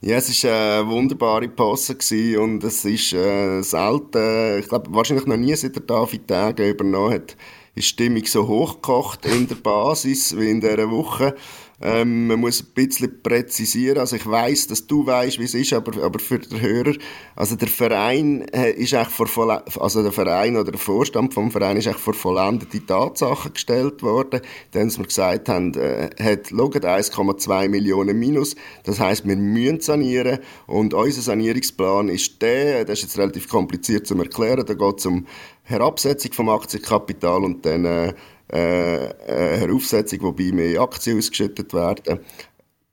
Ja, 0.02 0.16
es 0.16 0.44
war 0.44 0.80
eine 0.80 0.88
wunderbare 0.88 1.46
Pause 1.46 1.94
und 2.40 2.64
es 2.64 2.86
ist 2.86 3.12
äh, 3.12 3.60
selten, 3.60 4.58
ich 4.58 4.66
glaube 4.66 4.94
wahrscheinlich 4.94 5.26
noch 5.26 5.36
nie 5.36 5.54
seit 5.54 5.76
der 5.76 5.82
David 5.82 6.26
Tage 6.26 6.70
übernommen 6.70 7.12
hat, 7.12 7.36
ist 7.74 7.74
die 7.74 7.82
Stimmung 7.82 8.24
so 8.24 8.48
hochgekocht 8.48 9.26
in 9.26 9.46
der 9.46 9.56
Basis 9.56 10.34
wie 10.38 10.50
in 10.50 10.62
dieser 10.62 10.90
Woche. 10.90 11.34
Ähm, 11.82 12.26
man 12.26 12.40
muss 12.40 12.60
ein 12.62 12.74
bisschen 12.74 13.22
präzisieren. 13.22 13.98
Also 13.98 14.16
ich 14.16 14.26
weiß, 14.26 14.66
dass 14.66 14.86
du 14.86 15.06
weißt, 15.06 15.38
wie 15.38 15.44
es 15.44 15.54
ist, 15.54 15.72
aber, 15.72 16.02
aber 16.02 16.18
für 16.18 16.38
den 16.38 16.60
Hörer, 16.60 16.92
also 17.34 17.56
der 17.56 17.68
Verein 17.68 18.42
äh, 18.48 18.72
ist 18.72 18.92
eigentlich 18.92 19.30
vor 19.30 19.64
also 19.80 20.02
der 20.02 20.12
Verein 20.12 20.56
oder 20.56 20.72
der 20.72 20.80
Vorstand 20.80 21.32
vom 21.32 21.50
Verein 21.50 21.78
ist 21.78 21.88
vor 21.88 22.12
vollendete 22.12 22.84
Tatsachen 22.84 23.54
gestellt 23.54 24.02
worden, 24.02 24.40
denn 24.74 24.90
wir 24.94 25.06
gesagt 25.06 25.48
haben, 25.48 25.72
äh, 25.74 26.10
hat 26.22 26.48
schaut 26.48 26.84
1,2 26.84 27.68
Millionen 27.68 28.18
Minus. 28.18 28.56
Das 28.84 29.00
heißt, 29.00 29.26
wir 29.26 29.36
müssen 29.36 29.80
sanieren 29.80 30.40
und 30.66 30.92
unser 30.92 31.22
Sanierungsplan 31.22 32.08
ist 32.08 32.42
der. 32.42 32.84
Das 32.84 32.98
ist 32.98 33.04
jetzt 33.04 33.18
relativ 33.18 33.48
kompliziert 33.48 34.06
zu 34.06 34.16
erklären. 34.18 34.66
Da 34.66 34.74
geht 34.74 34.98
es 34.98 35.06
um 35.06 35.26
Herabsetzung 35.62 36.32
vom 36.32 36.48
Aktienkapital 36.50 37.44
und 37.44 37.64
dann 37.64 37.84
äh, 37.84 38.14
äh, 38.52 39.62
eine 39.62 39.72
Aufsetzung, 39.72 40.22
wobei 40.22 40.50
mehr 40.52 40.80
Aktien 40.80 41.18
ausgeschüttet 41.18 41.72
werden. 41.72 42.20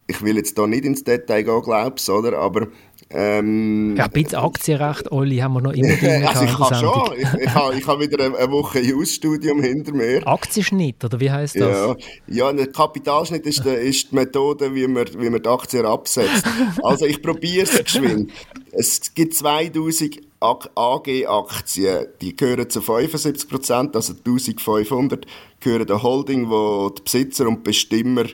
Ich 0.08 0.22
will 0.22 0.38
jetzt 0.38 0.58
da 0.58 0.66
nicht 0.66 0.86
ins 0.86 1.04
Detail 1.04 1.44
gehen, 1.44 1.62
glaubst 1.62 2.10
oder? 2.10 2.38
Aber 2.38 2.68
ähm, 3.10 3.96
ja, 3.96 4.06
ein 4.06 4.12
bisschen 4.12 4.36
Aktienrecht, 4.40 5.12
Olli, 5.12 5.38
haben 5.38 5.54
wir 5.54 5.62
noch 5.62 5.72
immer 5.72 5.96
drin. 5.96 6.26
also 6.26 6.44
ich 6.44 6.60
habe 6.60 6.76
schon. 6.76 7.14
Ich, 7.18 7.42
ich, 7.42 7.54
habe, 7.54 7.76
ich 7.76 7.88
habe 7.88 8.02
wieder 8.02 8.26
eine, 8.26 8.52
Woche 8.52 8.80
Jus-Studium 8.80 9.62
hinter 9.62 9.94
mir. 9.94 10.28
Aktienschnitt, 10.28 11.04
oder 11.06 11.20
wie 11.20 11.32
heißt 11.32 11.56
das? 11.56 11.96
Ja, 12.28 12.48
ja 12.50 12.54
der 12.54 12.68
Kapitalschnitt 12.68 13.46
ist, 13.46 13.64
die, 13.64 13.70
ist 13.70 14.12
die 14.12 14.16
Methode, 14.16 14.76
wie 14.76 14.88
man, 14.88 15.06
wie 15.18 15.30
man 15.30 15.42
die 15.42 15.50
Aktien 15.50 15.86
absetzt. 15.86 16.46
Also 16.84 17.06
ich 17.06 17.22
probiere 17.22 17.64
es 17.66 17.82
geschwind. 17.82 18.32
Es 18.72 19.14
gibt 19.14 19.34
2000 19.36 20.20
AG-Aktien, 20.40 22.08
die 22.22 22.36
gehören 22.36 22.70
zu 22.70 22.82
75 22.82 23.50
Prozent, 23.50 23.96
also 23.96 24.14
1500 24.14 25.26
gehören 25.60 25.88
der 25.88 26.04
Holding, 26.04 26.50
wo 26.50 26.90
die 26.90 27.02
Besitzer 27.02 27.48
und 27.48 27.64
Bestimmer 27.64 28.26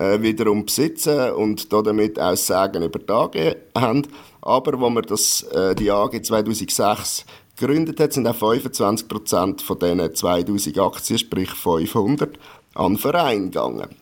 äh, 0.00 0.22
wiederum 0.22 0.64
besitzen 0.64 1.32
und 1.32 1.70
damit 1.72 2.18
auch 2.18 2.36
Sagen 2.36 2.82
über 2.82 3.00
AG 3.14 3.56
haben. 3.76 4.06
Aber 4.40 4.80
wo 4.80 4.88
man 4.88 5.04
das, 5.04 5.42
äh, 5.42 5.74
die 5.74 5.90
AG 5.90 6.22
2006 6.22 7.26
gegründet 7.54 8.00
hat, 8.00 8.14
sind 8.14 8.26
auch 8.26 8.34
25 8.34 9.06
Prozent 9.06 9.62
von 9.62 9.78
diesen 9.78 10.14
2000 10.14 10.78
Aktien, 10.78 11.18
sprich 11.18 11.50
500, 11.50 12.38
an 12.74 12.96
Verein 12.96 13.50
gegangen. 13.50 13.99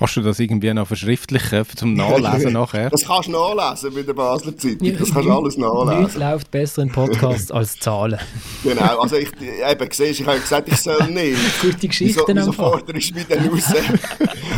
Kannst 0.00 0.16
du 0.16 0.22
das 0.22 0.38
irgendwie 0.38 0.72
noch 0.72 0.86
verschriftlichen 0.86 1.62
zum 1.76 1.92
Nachlesen 1.92 2.52
nachher? 2.54 2.88
Das 2.88 3.04
kannst 3.04 3.28
du 3.28 3.32
nachlesen 3.32 3.94
bei 3.94 4.00
der 4.00 4.14
Basler 4.14 4.56
Zeitung. 4.56 4.96
Das 4.98 5.12
kannst 5.12 5.28
du 5.28 5.32
alles 5.32 5.58
nachlesen. 5.58 6.00
Nichts 6.00 6.16
läuft 6.16 6.50
besser 6.50 6.82
in 6.82 6.90
Podcasts 6.90 7.52
als 7.52 7.78
Zahlen. 7.78 8.18
Genau, 8.64 8.98
also 8.98 9.16
ich, 9.16 9.28
eben, 9.38 9.90
siehst, 9.90 10.20
ich 10.20 10.26
habe 10.26 10.40
gesagt, 10.40 10.68
ich 10.68 10.78
soll 10.78 11.06
nicht. 11.10 11.36
Gute 11.60 11.86
Geschichten 11.86 12.22
wieso, 12.26 12.34
wieso 12.34 12.52
forderst 12.52 12.88
du 12.88 12.92
mich 12.94 13.26
denn 13.26 13.46
raus? 13.46 13.74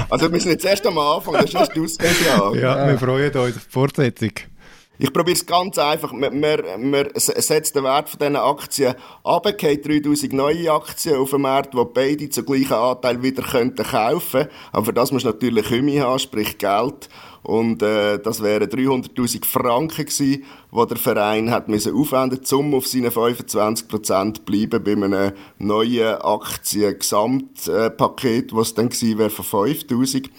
Also 0.09 0.27
wir 0.27 0.31
müssen 0.31 0.51
jetzt 0.51 0.65
erst 0.65 0.87
am 0.87 0.97
Anfang, 0.97 1.35
das 1.35 1.53
ist 1.53 1.71
die 1.75 1.81
Ausgangslage. 1.81 2.61
Ja, 2.61 2.87
wir 2.87 2.99
freuen 2.99 3.27
uns 3.27 3.37
auf 3.37 3.65
die 3.65 3.71
Fortsetzung. 3.73 4.31
Ich 5.03 5.13
probiere 5.13 5.35
es 5.35 5.45
ganz 5.45 5.77
einfach. 5.79 6.13
Man, 6.13 6.39
man, 6.39 6.61
man 6.79 7.09
setzt 7.17 7.75
den 7.75 7.83
Wert 7.83 8.09
von 8.09 8.21
diesen 8.21 8.37
Aktien 8.37 8.95
ab, 9.25 9.49
geht 9.59 9.85
3000 9.85 10.33
neue 10.33 10.71
Aktien 10.71 11.17
auf 11.17 11.31
den 11.31 11.41
Markt, 11.41 11.75
die 11.75 11.85
beide 11.93 12.31
zu 12.31 12.45
gleichen 12.45 12.75
Anteil 12.75 13.21
wieder 13.21 13.43
könnten 13.43 13.83
kaufen 13.83 14.47
Aber 14.71 14.85
für 14.85 14.93
das 14.93 15.11
musst 15.11 15.25
du 15.25 15.31
natürlich 15.31 15.67
Kümme 15.67 16.03
haben, 16.03 16.21
sprich 16.21 16.57
Geld. 16.57 17.09
Und 17.43 17.83
äh, 17.83 18.21
das 18.21 18.45
wären 18.45 18.71
300'000 18.71 19.45
Franken 19.45 20.05
gewesen, 20.05 20.45
die 20.71 20.87
der 20.87 20.97
Verein 20.97 21.51
hat 21.51 21.67
müssen 21.67 21.97
aufwenden 21.97 22.39
musste, 22.39 22.57
um 22.57 22.73
auf 22.73 22.87
seinen 22.87 23.11
25% 23.11 24.43
bleiben 24.43 24.85
bei 24.85 24.93
einem 24.93 25.33
neuen 25.59 26.15
Aktien-Gesamtpaket, 26.15 28.55
was 28.55 28.75
dann 28.75 28.89
gewesen 28.89 29.19
wäre 29.19 29.31
von 29.31 29.67
5'000. 29.67 30.31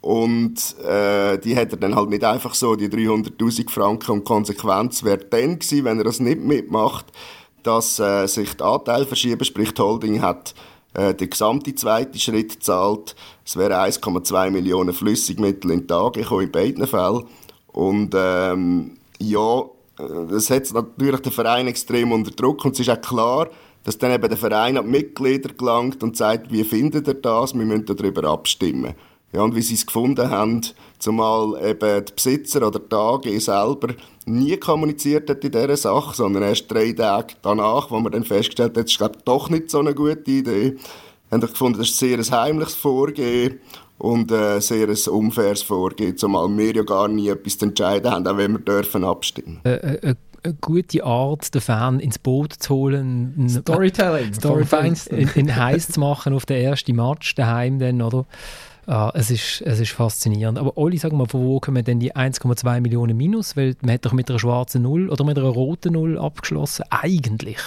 Und 0.00 0.78
äh, 0.80 1.38
die 1.38 1.54
hätte 1.54 1.76
er 1.76 1.80
dann 1.80 1.94
halt 1.94 2.08
nicht 2.08 2.24
einfach 2.24 2.54
so, 2.54 2.74
die 2.74 2.88
300'000 2.88 3.70
Franken. 3.70 4.12
Und 4.12 4.24
Konsequenz 4.24 5.04
wäre 5.04 5.18
dann 5.18 5.58
gewesen, 5.58 5.84
wenn 5.84 5.98
er 5.98 6.04
das 6.04 6.20
nicht 6.20 6.40
mitmacht, 6.40 7.06
dass 7.62 7.98
äh, 7.98 8.26
sich 8.26 8.56
die 8.56 8.62
Anteile 8.62 9.06
verschieben, 9.06 9.44
sprich 9.44 9.74
die 9.74 9.82
Holding 9.82 10.22
hat 10.22 10.54
äh, 10.94 11.14
den 11.14 11.30
gesamten 11.30 11.76
zweiten 11.76 12.18
Schritt 12.18 12.54
gezahlt. 12.54 13.14
Es 13.44 13.56
wären 13.56 13.72
1,2 13.72 14.50
Millionen 14.50 14.92
Flüssigmittel 14.92 15.70
in 15.70 15.86
Tage 15.86 16.22
gekommen, 16.22 16.46
in 16.46 16.52
beiden 16.52 16.86
Fällen. 16.86 17.24
Und 17.68 18.14
ähm, 18.16 18.96
ja, 19.18 19.64
das 19.96 20.46
setzt 20.46 20.74
natürlich 20.74 21.20
den 21.20 21.32
Verein 21.32 21.66
extrem 21.66 22.12
unter 22.12 22.30
Druck. 22.30 22.64
Und 22.64 22.72
es 22.72 22.80
ist 22.80 22.90
auch 22.90 23.00
klar, 23.00 23.48
dass 23.84 23.98
dann 23.98 24.12
eben 24.12 24.28
der 24.28 24.36
Verein 24.36 24.76
an 24.76 24.84
die 24.86 24.90
Mitglieder 24.90 25.52
gelangt 25.54 26.02
und 26.02 26.16
sagt, 26.16 26.52
wie 26.52 26.64
findet 26.64 27.06
ihr 27.06 27.14
das? 27.14 27.54
Wir 27.54 27.64
müssen 27.64 27.86
darüber 27.86 28.28
abstimmen. 28.28 28.94
Ja, 29.32 29.42
und 29.42 29.54
wie 29.54 29.62
sie 29.62 29.74
es 29.74 29.86
gefunden 29.86 30.28
haben, 30.28 30.60
zumal 30.98 31.54
eben 31.64 32.04
die 32.04 32.12
Besitzer 32.12 32.66
oder 32.66 32.80
die 32.80 32.94
AG 32.94 33.40
selber 33.40 33.94
nie 34.26 34.56
kommuniziert 34.56 35.30
hat 35.30 35.44
in 35.44 35.52
dieser 35.52 35.76
Sache, 35.76 36.16
sondern 36.16 36.42
erst 36.42 36.70
drei 36.70 36.92
Tage 36.92 37.34
danach, 37.42 37.90
wo 37.90 38.00
man 38.00 38.12
dann 38.12 38.24
festgestellt 38.24 38.76
hat, 38.76 38.84
das 38.84 38.90
ist 38.90 38.98
glaube 38.98 39.18
doch 39.24 39.48
nicht 39.48 39.70
so 39.70 39.78
eine 39.78 39.94
gute 39.94 40.30
Idee, 40.30 40.76
haben 41.30 41.40
gefunden, 41.40 41.78
das 41.78 41.90
ist 41.90 42.02
ein 42.02 42.22
sehr 42.22 42.40
heimliches 42.40 42.74
Vorgehen 42.74 43.60
und 43.98 44.32
ein 44.32 44.60
sehr 44.60 44.88
unfaires 45.12 45.62
Vorgehen, 45.62 46.16
zumal 46.16 46.48
wir 46.56 46.74
ja 46.74 46.82
gar 46.82 47.06
nie 47.06 47.28
etwas 47.28 47.58
zu 47.58 47.66
entscheiden 47.66 48.10
haben, 48.10 48.26
auch 48.26 48.36
wenn 48.36 48.52
wir 48.52 48.60
dürfen 48.60 49.04
abstimmen. 49.04 49.60
Äh, 49.64 49.74
äh, 49.74 50.14
eine 50.42 50.54
gute 50.54 51.04
Art, 51.04 51.54
den 51.54 51.60
Fan 51.60 52.00
ins 52.00 52.18
Boot 52.18 52.54
zu 52.54 52.74
holen. 52.74 53.34
Ein, 53.36 53.48
Storytelling. 53.48 54.32
Storytelling 54.32 54.96
in, 55.10 55.28
in 55.34 55.54
heiß 55.54 55.88
zu 55.88 56.00
machen 56.00 56.32
auf 56.32 56.46
den 56.46 56.62
ersten 56.62 56.96
Match 56.96 57.34
daheim 57.34 57.78
dann, 57.78 58.00
oder? 58.00 58.26
Ah, 58.86 59.12
es, 59.14 59.30
ist, 59.30 59.62
es 59.62 59.80
ist 59.80 59.92
faszinierend. 59.92 60.58
Aber 60.58 60.76
Olli, 60.76 60.98
sag 60.98 61.12
mal, 61.12 61.26
von 61.26 61.44
wo 61.44 61.60
kommen 61.60 61.84
denn 61.84 62.00
die 62.00 62.14
1,2 62.14 62.80
Millionen 62.80 63.16
Minus? 63.16 63.56
Weil 63.56 63.76
man 63.82 63.94
hat 63.94 64.06
doch 64.06 64.12
mit 64.12 64.28
einer 64.30 64.38
schwarzen 64.38 64.82
Null 64.82 65.08
oder 65.08 65.24
mit 65.24 65.38
einer 65.38 65.48
roten 65.48 65.92
Null 65.92 66.18
abgeschlossen. 66.18 66.84
Eigentlich. 66.90 67.58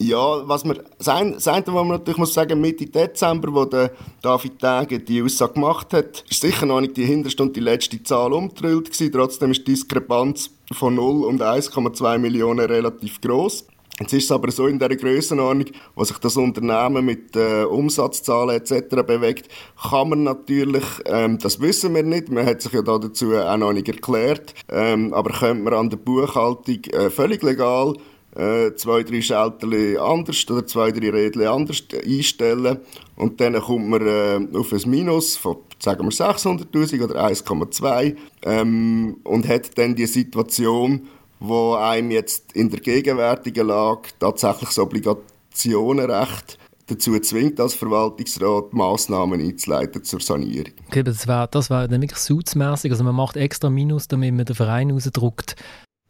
Ja, 0.00 0.46
was 0.46 0.62
das 0.62 1.08
eine, 1.08 1.32
das 1.32 1.48
eine, 1.48 1.66
was 1.66 1.74
man 1.74 1.88
natürlich 1.88 2.18
muss 2.18 2.32
sagen, 2.32 2.60
Mitte 2.60 2.86
Dezember, 2.86 3.52
wo 3.52 3.64
der 3.64 3.90
David 4.22 4.60
Tage 4.60 5.00
die 5.00 5.20
Aussage 5.20 5.54
gemacht 5.54 5.92
hat, 5.92 6.24
ist 6.30 6.40
sicher 6.40 6.66
noch 6.66 6.80
nicht 6.80 6.96
die 6.96 7.04
hinterste 7.04 7.42
und 7.42 7.56
die 7.56 7.60
letzte 7.60 8.00
Zahl 8.04 8.32
umgedrillt 8.32 8.92
gewesen. 8.92 9.10
Trotzdem 9.10 9.50
ist 9.50 9.66
die 9.66 9.72
Diskrepanz 9.72 10.50
von 10.72 10.94
0 10.94 11.24
und 11.24 11.42
1,2 11.42 12.18
Millionen 12.18 12.66
relativ 12.66 13.20
groß. 13.20 13.66
Jetzt 14.00 14.12
ist 14.12 14.24
es 14.24 14.30
aber 14.30 14.50
so 14.52 14.68
in 14.68 14.78
der 14.78 14.94
Grössenordnung, 14.96 15.66
wo 15.96 16.04
sich 16.04 16.18
das 16.18 16.36
Unternehmen 16.36 17.04
mit 17.04 17.34
äh, 17.34 17.64
Umsatzzahlen 17.64 18.56
etc. 18.56 19.02
bewegt, 19.04 19.48
kann 19.90 20.10
man 20.10 20.22
natürlich, 20.22 20.84
ähm, 21.06 21.38
das 21.38 21.60
wissen 21.60 21.94
wir 21.94 22.04
nicht, 22.04 22.30
man 22.30 22.46
hat 22.46 22.62
sich 22.62 22.72
ja 22.72 22.82
da 22.82 22.98
dazu 22.98 23.34
auch 23.34 23.56
noch 23.56 23.72
nicht 23.72 23.88
erklärt, 23.88 24.54
ähm, 24.68 25.12
aber 25.12 25.30
könnte 25.30 25.64
man 25.64 25.74
an 25.74 25.90
der 25.90 25.96
Buchhaltung 25.96 26.84
äh, 26.92 27.10
völlig 27.10 27.42
legal 27.42 27.94
äh, 28.36 28.72
zwei, 28.76 29.02
drei 29.02 29.20
Schalterli 29.20 29.96
anders 29.96 30.48
oder 30.48 30.64
zwei, 30.64 30.92
drei 30.92 31.10
Rädchen 31.10 31.48
anders 31.48 31.82
einstellen 32.04 32.78
und 33.16 33.40
dann 33.40 33.60
kommt 33.60 33.88
man 33.88 34.06
äh, 34.06 34.38
auf 34.56 34.72
ein 34.72 34.90
Minus 34.90 35.36
von 35.36 35.56
sagen 35.80 36.04
wir 36.04 36.10
600'000 36.10 37.04
oder 37.04 37.24
1,2 37.24 38.16
ähm, 38.42 39.16
und 39.24 39.48
hat 39.48 39.78
dann 39.78 39.94
die 39.94 40.06
Situation, 40.06 41.06
wo 41.40 41.74
einem 41.74 42.10
jetzt 42.10 42.52
in 42.52 42.70
der 42.70 42.80
gegenwärtigen 42.80 43.66
Lage 43.66 44.08
tatsächlich 44.18 44.68
das 44.68 44.78
Obligationenrecht 44.78 46.58
dazu 46.88 47.18
zwingt, 47.20 47.60
als 47.60 47.74
Verwaltungsrat 47.74 48.72
Massnahmen 48.72 49.40
einzuleiten 49.40 50.02
zur 50.04 50.20
Sanierung. 50.20 50.72
Okay, 50.88 51.02
das 51.02 51.26
wäre 51.26 51.48
das 51.50 51.70
wär 51.70 51.86
dann 51.86 52.00
wirklich 52.00 52.18
suitsmässig. 52.18 52.90
Also 52.90 53.04
man 53.04 53.14
macht 53.14 53.36
extra 53.36 53.70
Minus, 53.70 54.08
damit 54.08 54.34
man 54.34 54.46
den 54.46 54.56
Verein 54.56 54.90
rausdruckt. 54.90 55.54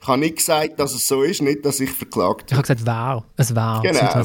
Ich 0.01 0.07
habe 0.07 0.21
nicht 0.21 0.37
gesagt, 0.37 0.79
dass 0.79 0.95
es 0.95 1.09
so 1.09 1.23
ist, 1.25 1.43
nicht, 1.43 1.65
dass 1.65 1.81
ich 1.81 1.91
verklagt 1.91 2.45
Ich 2.47 2.57
habe 2.57 2.63
gesagt, 2.63 2.87
wer. 2.87 3.25
Es 3.37 3.55
wäre. 3.55 3.83
Genau. 3.83 4.23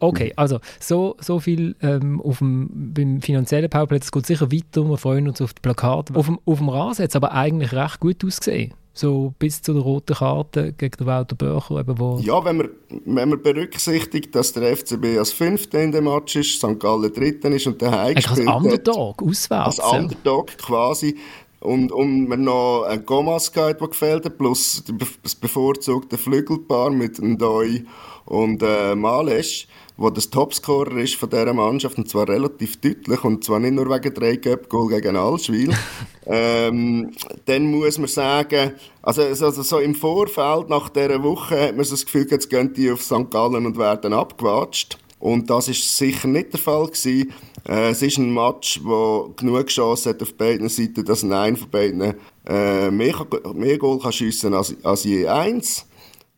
Okay, 0.00 0.32
also 0.34 0.58
so, 0.80 1.16
so 1.20 1.38
viel 1.38 1.76
ähm, 1.80 2.20
auf 2.20 2.38
dem, 2.38 2.68
beim 2.92 3.22
finanziellen 3.22 3.70
Powerplay. 3.70 3.98
Es 3.98 4.10
geht 4.10 4.26
sicher 4.26 4.50
weiter. 4.50 4.84
Wir 4.88 4.96
freuen 4.98 5.28
uns 5.28 5.40
auf 5.40 5.54
die 5.54 5.60
Plakate. 5.60 6.14
Auf 6.16 6.26
dem, 6.26 6.40
auf 6.44 6.58
dem 6.58 6.68
Rasen 6.68 7.04
hat 7.04 7.10
es 7.10 7.16
aber 7.16 7.30
eigentlich 7.30 7.72
recht 7.72 8.00
gut 8.00 8.24
ausgesehen. 8.24 8.74
So 8.96 9.34
bis 9.40 9.60
zu 9.60 9.72
der 9.72 9.82
roten 9.82 10.14
Karte 10.14 10.72
gegen 10.72 10.96
den 10.96 11.06
Walter 11.06 11.34
Börcher. 11.34 11.80
Eben, 11.80 11.98
wo 11.98 12.18
Ja, 12.22 12.44
wenn 12.44 12.58
man, 12.58 12.68
wenn 13.04 13.28
man 13.28 13.42
berücksichtigt, 13.42 14.34
dass 14.34 14.52
der 14.52 14.76
FCB 14.76 15.18
als 15.18 15.32
Fünfter 15.32 15.82
in 15.82 15.90
dem 15.90 16.04
Match 16.04 16.36
ist, 16.36 16.58
St. 16.58 16.78
Gallen 16.78 17.12
Dritter 17.12 17.50
ist 17.50 17.66
und 17.66 17.82
daheim 17.82 18.06
eigentlich 18.06 18.28
als 18.28 18.36
gespielt 18.36 18.48
hat. 18.48 18.62
Underdog, 18.62 19.22
auswärts. 19.22 19.80
Als. 19.80 20.02
Underdog 20.02 20.56
quasi. 20.58 21.16
Und, 21.64 21.92
und 21.92 22.28
man 22.28 22.44
noch 22.44 22.82
einen 22.82 23.06
Gomas 23.06 23.50
gehabt, 23.50 23.80
gefällt 23.80 24.26
hat, 24.26 24.36
plus 24.36 24.84
das 25.22 25.34
bevorzugte 25.34 26.18
Flügelpaar 26.18 26.90
mit 26.90 27.18
Ndoi 27.18 27.84
und 28.26 28.62
äh, 28.62 28.94
Males, 28.94 29.66
wo 29.96 30.10
das 30.10 30.28
Topscorer 30.28 30.98
ist 30.98 31.14
von 31.14 31.30
dieser 31.30 31.54
Mannschaft, 31.54 31.96
und 31.96 32.08
zwar 32.08 32.28
relativ 32.28 32.80
deutlich, 32.80 33.24
und 33.24 33.44
zwar 33.44 33.60
nicht 33.60 33.72
nur 33.72 33.88
wegen 33.88 34.12
drei 34.12 34.36
Göpp-Goal 34.36 34.88
gegen 34.88 35.16
Allschwil. 35.16 35.72
ähm, 36.26 37.12
dann 37.46 37.70
muss 37.70 37.98
man 37.98 38.08
sagen, 38.08 38.72
also, 39.00 39.22
also 39.22 39.50
so 39.62 39.78
im 39.78 39.94
Vorfeld, 39.94 40.68
nach 40.68 40.90
dieser 40.90 41.22
Woche, 41.22 41.68
hat 41.68 41.76
man 41.76 41.84
so 41.84 41.94
das 41.94 42.04
Gefühl, 42.04 42.26
jetzt 42.30 42.50
gehen 42.50 42.74
die 42.74 42.90
auf 42.90 43.02
St. 43.02 43.30
Gallen 43.30 43.64
und 43.64 43.78
werden 43.78 44.12
abgewatscht. 44.12 44.98
Und 45.24 45.48
das 45.48 45.68
ist 45.68 45.96
sicher 45.96 46.28
nicht 46.28 46.52
der 46.52 46.60
Fall 46.60 46.84
gewesen. 46.84 47.32
Äh, 47.66 47.92
es 47.92 48.02
ist 48.02 48.18
ein 48.18 48.34
Match, 48.34 48.78
wo 48.84 49.32
genug 49.34 49.68
Chance 49.68 50.10
hat 50.10 50.20
auf 50.20 50.34
beiden 50.34 50.68
Seiten, 50.68 51.02
dass 51.02 51.24
ein 51.24 51.56
von 51.56 51.70
beiden 51.70 52.14
äh, 52.46 52.90
mehr, 52.90 53.26
mehr 53.54 53.78
Goal 53.78 53.98
kann 53.98 54.12
schiessen 54.12 54.52
als, 54.52 54.76
als 54.84 55.04
je 55.04 55.26
eins. 55.26 55.86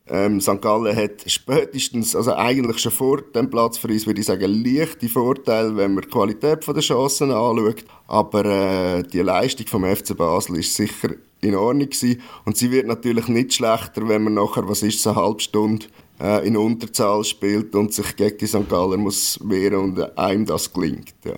Ähm, 0.07 0.41
St. 0.41 0.63
Gallen 0.63 0.95
hat 0.95 1.25
spätestens, 1.27 2.15
also 2.15 2.37
eigentlich 2.37 2.79
schon 2.79 2.93
vor 2.93 3.23
dem 3.23 3.51
Platz 3.51 3.77
für 3.77 3.89
uns, 3.89 4.07
würde 4.07 4.21
ich 4.21 4.27
sagen, 4.27 4.65
leichte 4.65 5.09
Vorteile, 5.09 5.77
wenn 5.77 5.95
man 5.95 6.05
die 6.05 6.11
Qualität 6.11 6.65
der 6.65 6.81
Chancen 6.81 7.33
anschaut. 7.33 7.85
Aber 8.07 8.45
äh, 8.45 9.03
die 9.03 9.19
Leistung 9.19 9.67
vom 9.67 9.85
FC 9.85 10.17
Basel 10.17 10.59
ist 10.59 10.77
sicher 10.77 11.09
in 11.41 11.57
Ordnung 11.57 11.91
gewesen. 11.91 12.23
Und 12.45 12.57
sie 12.57 12.71
wird 12.71 12.87
natürlich 12.87 13.27
nicht 13.27 13.53
schlechter, 13.53 14.07
wenn 14.07 14.23
man 14.23 14.35
nachher, 14.35 14.69
was 14.69 14.85
ist, 14.85 15.03
so 15.03 15.11
eine 15.11 15.19
halbe 15.19 15.41
Stunde 15.41 15.87
äh, 16.21 16.47
in 16.47 16.57
Unterzahl 16.57 17.25
spielt 17.25 17.75
und 17.75 17.93
sich 17.93 18.17
gegen 18.17 18.39
die 18.39 18.47
St. 18.47 18.69
Galler 18.69 18.97
muss 18.97 19.39
wehren 19.43 19.97
und 19.97 20.19
einem 20.19 20.47
das 20.47 20.73
gelingt. 20.73 21.15
Ja, 21.25 21.35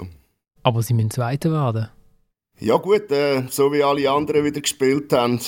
Aber 0.63 0.83
sie 0.83 0.95
müssen 0.95 1.11
Zweiter 1.11 1.51
werden. 1.51 1.89
ja 2.61 2.77
gut, 2.77 3.11
äh, 3.11 3.45
so 3.51 3.73
wie 3.73 3.83
alle 3.83 4.11
anderen 4.11 4.45
wieder 4.45 4.61
gespielt 4.61 5.13
haben, 5.13 5.41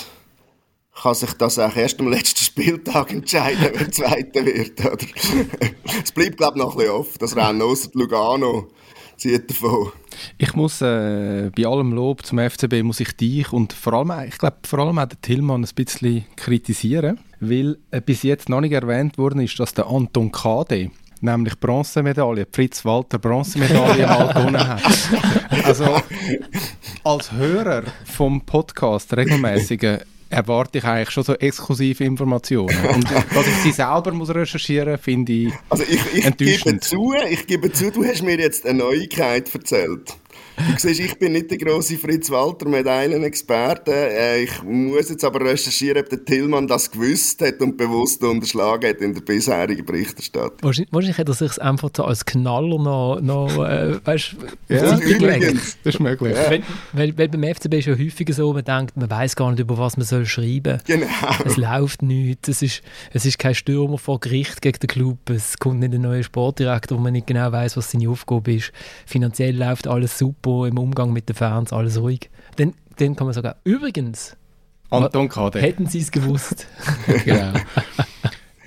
kann 1.02 1.14
sich 1.14 1.32
das 1.34 1.58
auch 1.58 1.74
erst 1.76 2.00
am 2.00 2.08
letzten 2.08 2.40
Spieltag 2.44 3.10
entscheiden, 3.12 3.70
wer 3.74 3.90
Zweiter 3.90 4.44
wird. 4.44 4.80
Oder? 4.80 4.96
es 6.04 6.12
bleibt, 6.12 6.36
glaube 6.36 6.58
ich, 6.58 6.64
noch 6.64 6.72
ein 6.72 6.78
bisschen 6.78 6.92
offen. 6.92 7.18
Das 7.20 7.36
Rennen 7.36 7.62
ausser 7.62 7.90
Lugano 7.94 8.68
zieht 9.16 9.50
davon. 9.50 9.92
Ich 10.38 10.54
muss 10.54 10.80
äh, 10.80 11.50
bei 11.56 11.66
allem 11.66 11.92
Lob 11.92 12.24
zum 12.24 12.38
FCB 12.38 12.82
muss 12.82 13.00
ich 13.00 13.16
dich 13.16 13.52
und 13.52 13.72
vor 13.72 13.94
allem, 13.94 14.12
ich 14.28 14.38
glaube 14.38 14.58
vor 14.64 14.78
allem 14.80 14.98
auch 14.98 15.06
den 15.06 15.20
Tillmann 15.20 15.64
ein 15.64 15.74
bisschen 15.74 16.24
kritisieren, 16.36 17.18
weil 17.40 17.78
äh, 17.90 18.00
bis 18.00 18.22
jetzt 18.22 18.48
noch 18.48 18.60
nicht 18.60 18.72
erwähnt 18.72 19.18
worden 19.18 19.40
ist, 19.40 19.58
dass 19.58 19.74
der 19.74 19.86
Anton 19.86 20.32
Kade 20.32 20.90
nämlich 21.20 21.58
Bronzemedaille, 21.58 22.46
Fritz 22.50 22.84
Walter 22.84 23.18
Bronzemedaille 23.18 24.06
mal 24.06 24.32
gewonnen 24.32 24.68
hat. 24.68 24.82
Also 25.64 26.00
als 27.04 27.32
Hörer 27.32 27.82
vom 28.04 28.40
Podcast 28.42 29.14
regelmäßigen 29.16 30.00
erwarte 30.30 30.78
ich 30.78 30.84
eigentlich 30.84 31.10
schon 31.10 31.24
so 31.24 31.34
exklusive 31.34 32.04
Informationen. 32.04 32.76
Und 32.94 33.04
dass 33.10 33.46
ich 33.46 33.56
sie 33.56 33.72
selber 33.72 34.12
muss 34.12 34.32
recherchieren 34.34 34.92
muss, 34.92 35.00
finde 35.00 35.32
ich 35.32 35.52
Also 35.68 35.82
ich, 35.82 35.90
ich 35.90 36.12
gebe 36.12 36.26
enttäuschend. 36.26 36.84
zu, 36.84 37.12
ich 37.28 37.46
gebe 37.46 37.72
zu, 37.72 37.90
du 37.90 38.04
hast 38.04 38.22
mir 38.22 38.38
jetzt 38.38 38.64
eine 38.64 38.78
Neuigkeit 38.78 39.52
erzählt. 39.52 40.16
Du 40.68 40.78
siehst, 40.78 41.00
ich 41.00 41.18
bin 41.18 41.32
nicht 41.32 41.50
der 41.50 41.58
große 41.58 41.96
Fritz 41.96 42.30
Walter 42.30 42.68
Medaillen-Experte. 42.68 43.92
Äh, 43.92 44.44
ich 44.44 44.62
muss 44.62 45.08
jetzt 45.08 45.24
aber 45.24 45.40
recherchieren, 45.40 46.02
ob 46.02 46.08
der 46.08 46.24
Tillmann 46.24 46.66
das 46.66 46.90
gewusst 46.90 47.40
hat 47.42 47.60
und 47.60 47.76
bewusst 47.76 48.22
unterschlagen 48.22 48.88
hat 48.88 49.00
in 49.00 49.14
der 49.14 49.20
bisherigen 49.20 49.84
Berichterstattung. 49.84 50.58
Wahrscheinlich, 50.62 50.92
wahrscheinlich 50.92 51.18
hat 51.18 51.28
er 51.28 51.34
sich 51.34 51.62
einfach 51.62 51.90
so 51.96 52.04
als 52.04 52.24
Knaller 52.24 52.78
noch, 52.78 53.20
noch 53.20 53.64
äh, 53.64 54.04
weißt, 54.04 54.36
Ja, 54.68 54.98
übrigens. 54.98 55.78
Das 55.84 55.94
ist 55.94 56.00
möglich. 56.00 56.36
Weil, 56.36 56.62
weil, 56.92 57.18
weil 57.18 57.28
beim 57.28 57.54
FCB 57.54 57.74
ist 57.74 57.86
ja 57.86 57.98
häufiger 57.98 58.32
so, 58.34 58.52
man 58.52 58.64
denkt, 58.64 58.96
man 58.96 59.10
weiß 59.10 59.36
gar 59.36 59.50
nicht, 59.50 59.60
über 59.60 59.78
was 59.78 59.96
man 59.96 60.06
soll 60.06 60.26
schreiben 60.26 60.80
Genau. 60.86 61.06
Es 61.44 61.56
läuft 61.56 62.02
nichts, 62.02 62.48
es 62.48 62.62
ist, 62.62 62.82
es 63.12 63.24
ist 63.26 63.38
kein 63.38 63.54
Stürmer 63.54 63.98
vor 63.98 64.20
Gericht 64.20 64.60
gegen 64.62 64.78
den 64.78 64.88
Club, 64.88 65.30
es 65.30 65.58
kommt 65.58 65.80
nicht 65.80 65.94
ein 65.94 66.00
neuer 66.00 66.22
Sportdirektor, 66.22 66.98
wo 66.98 67.02
man 67.02 67.12
nicht 67.12 67.26
genau 67.26 67.50
weiß, 67.52 67.76
was 67.76 67.90
seine 67.90 68.08
Aufgabe 68.08 68.54
ist. 68.54 68.72
Finanziell 69.06 69.56
läuft 69.56 69.86
alles 69.86 70.18
super, 70.18 70.49
im 70.66 70.78
Umgang 70.78 71.12
mit 71.12 71.28
den 71.28 71.36
Fans 71.36 71.72
alles 71.72 72.00
ruhig. 72.00 72.30
Dann, 72.56 72.74
dann 72.96 73.16
kann 73.16 73.26
man 73.26 73.34
sagen, 73.34 73.52
übrigens, 73.64 74.36
Anton 74.90 75.28
Kade. 75.28 75.60
hätten 75.60 75.86
sie 75.86 76.00
es 76.00 76.10
gewusst. 76.10 76.66
genau. 77.24 77.52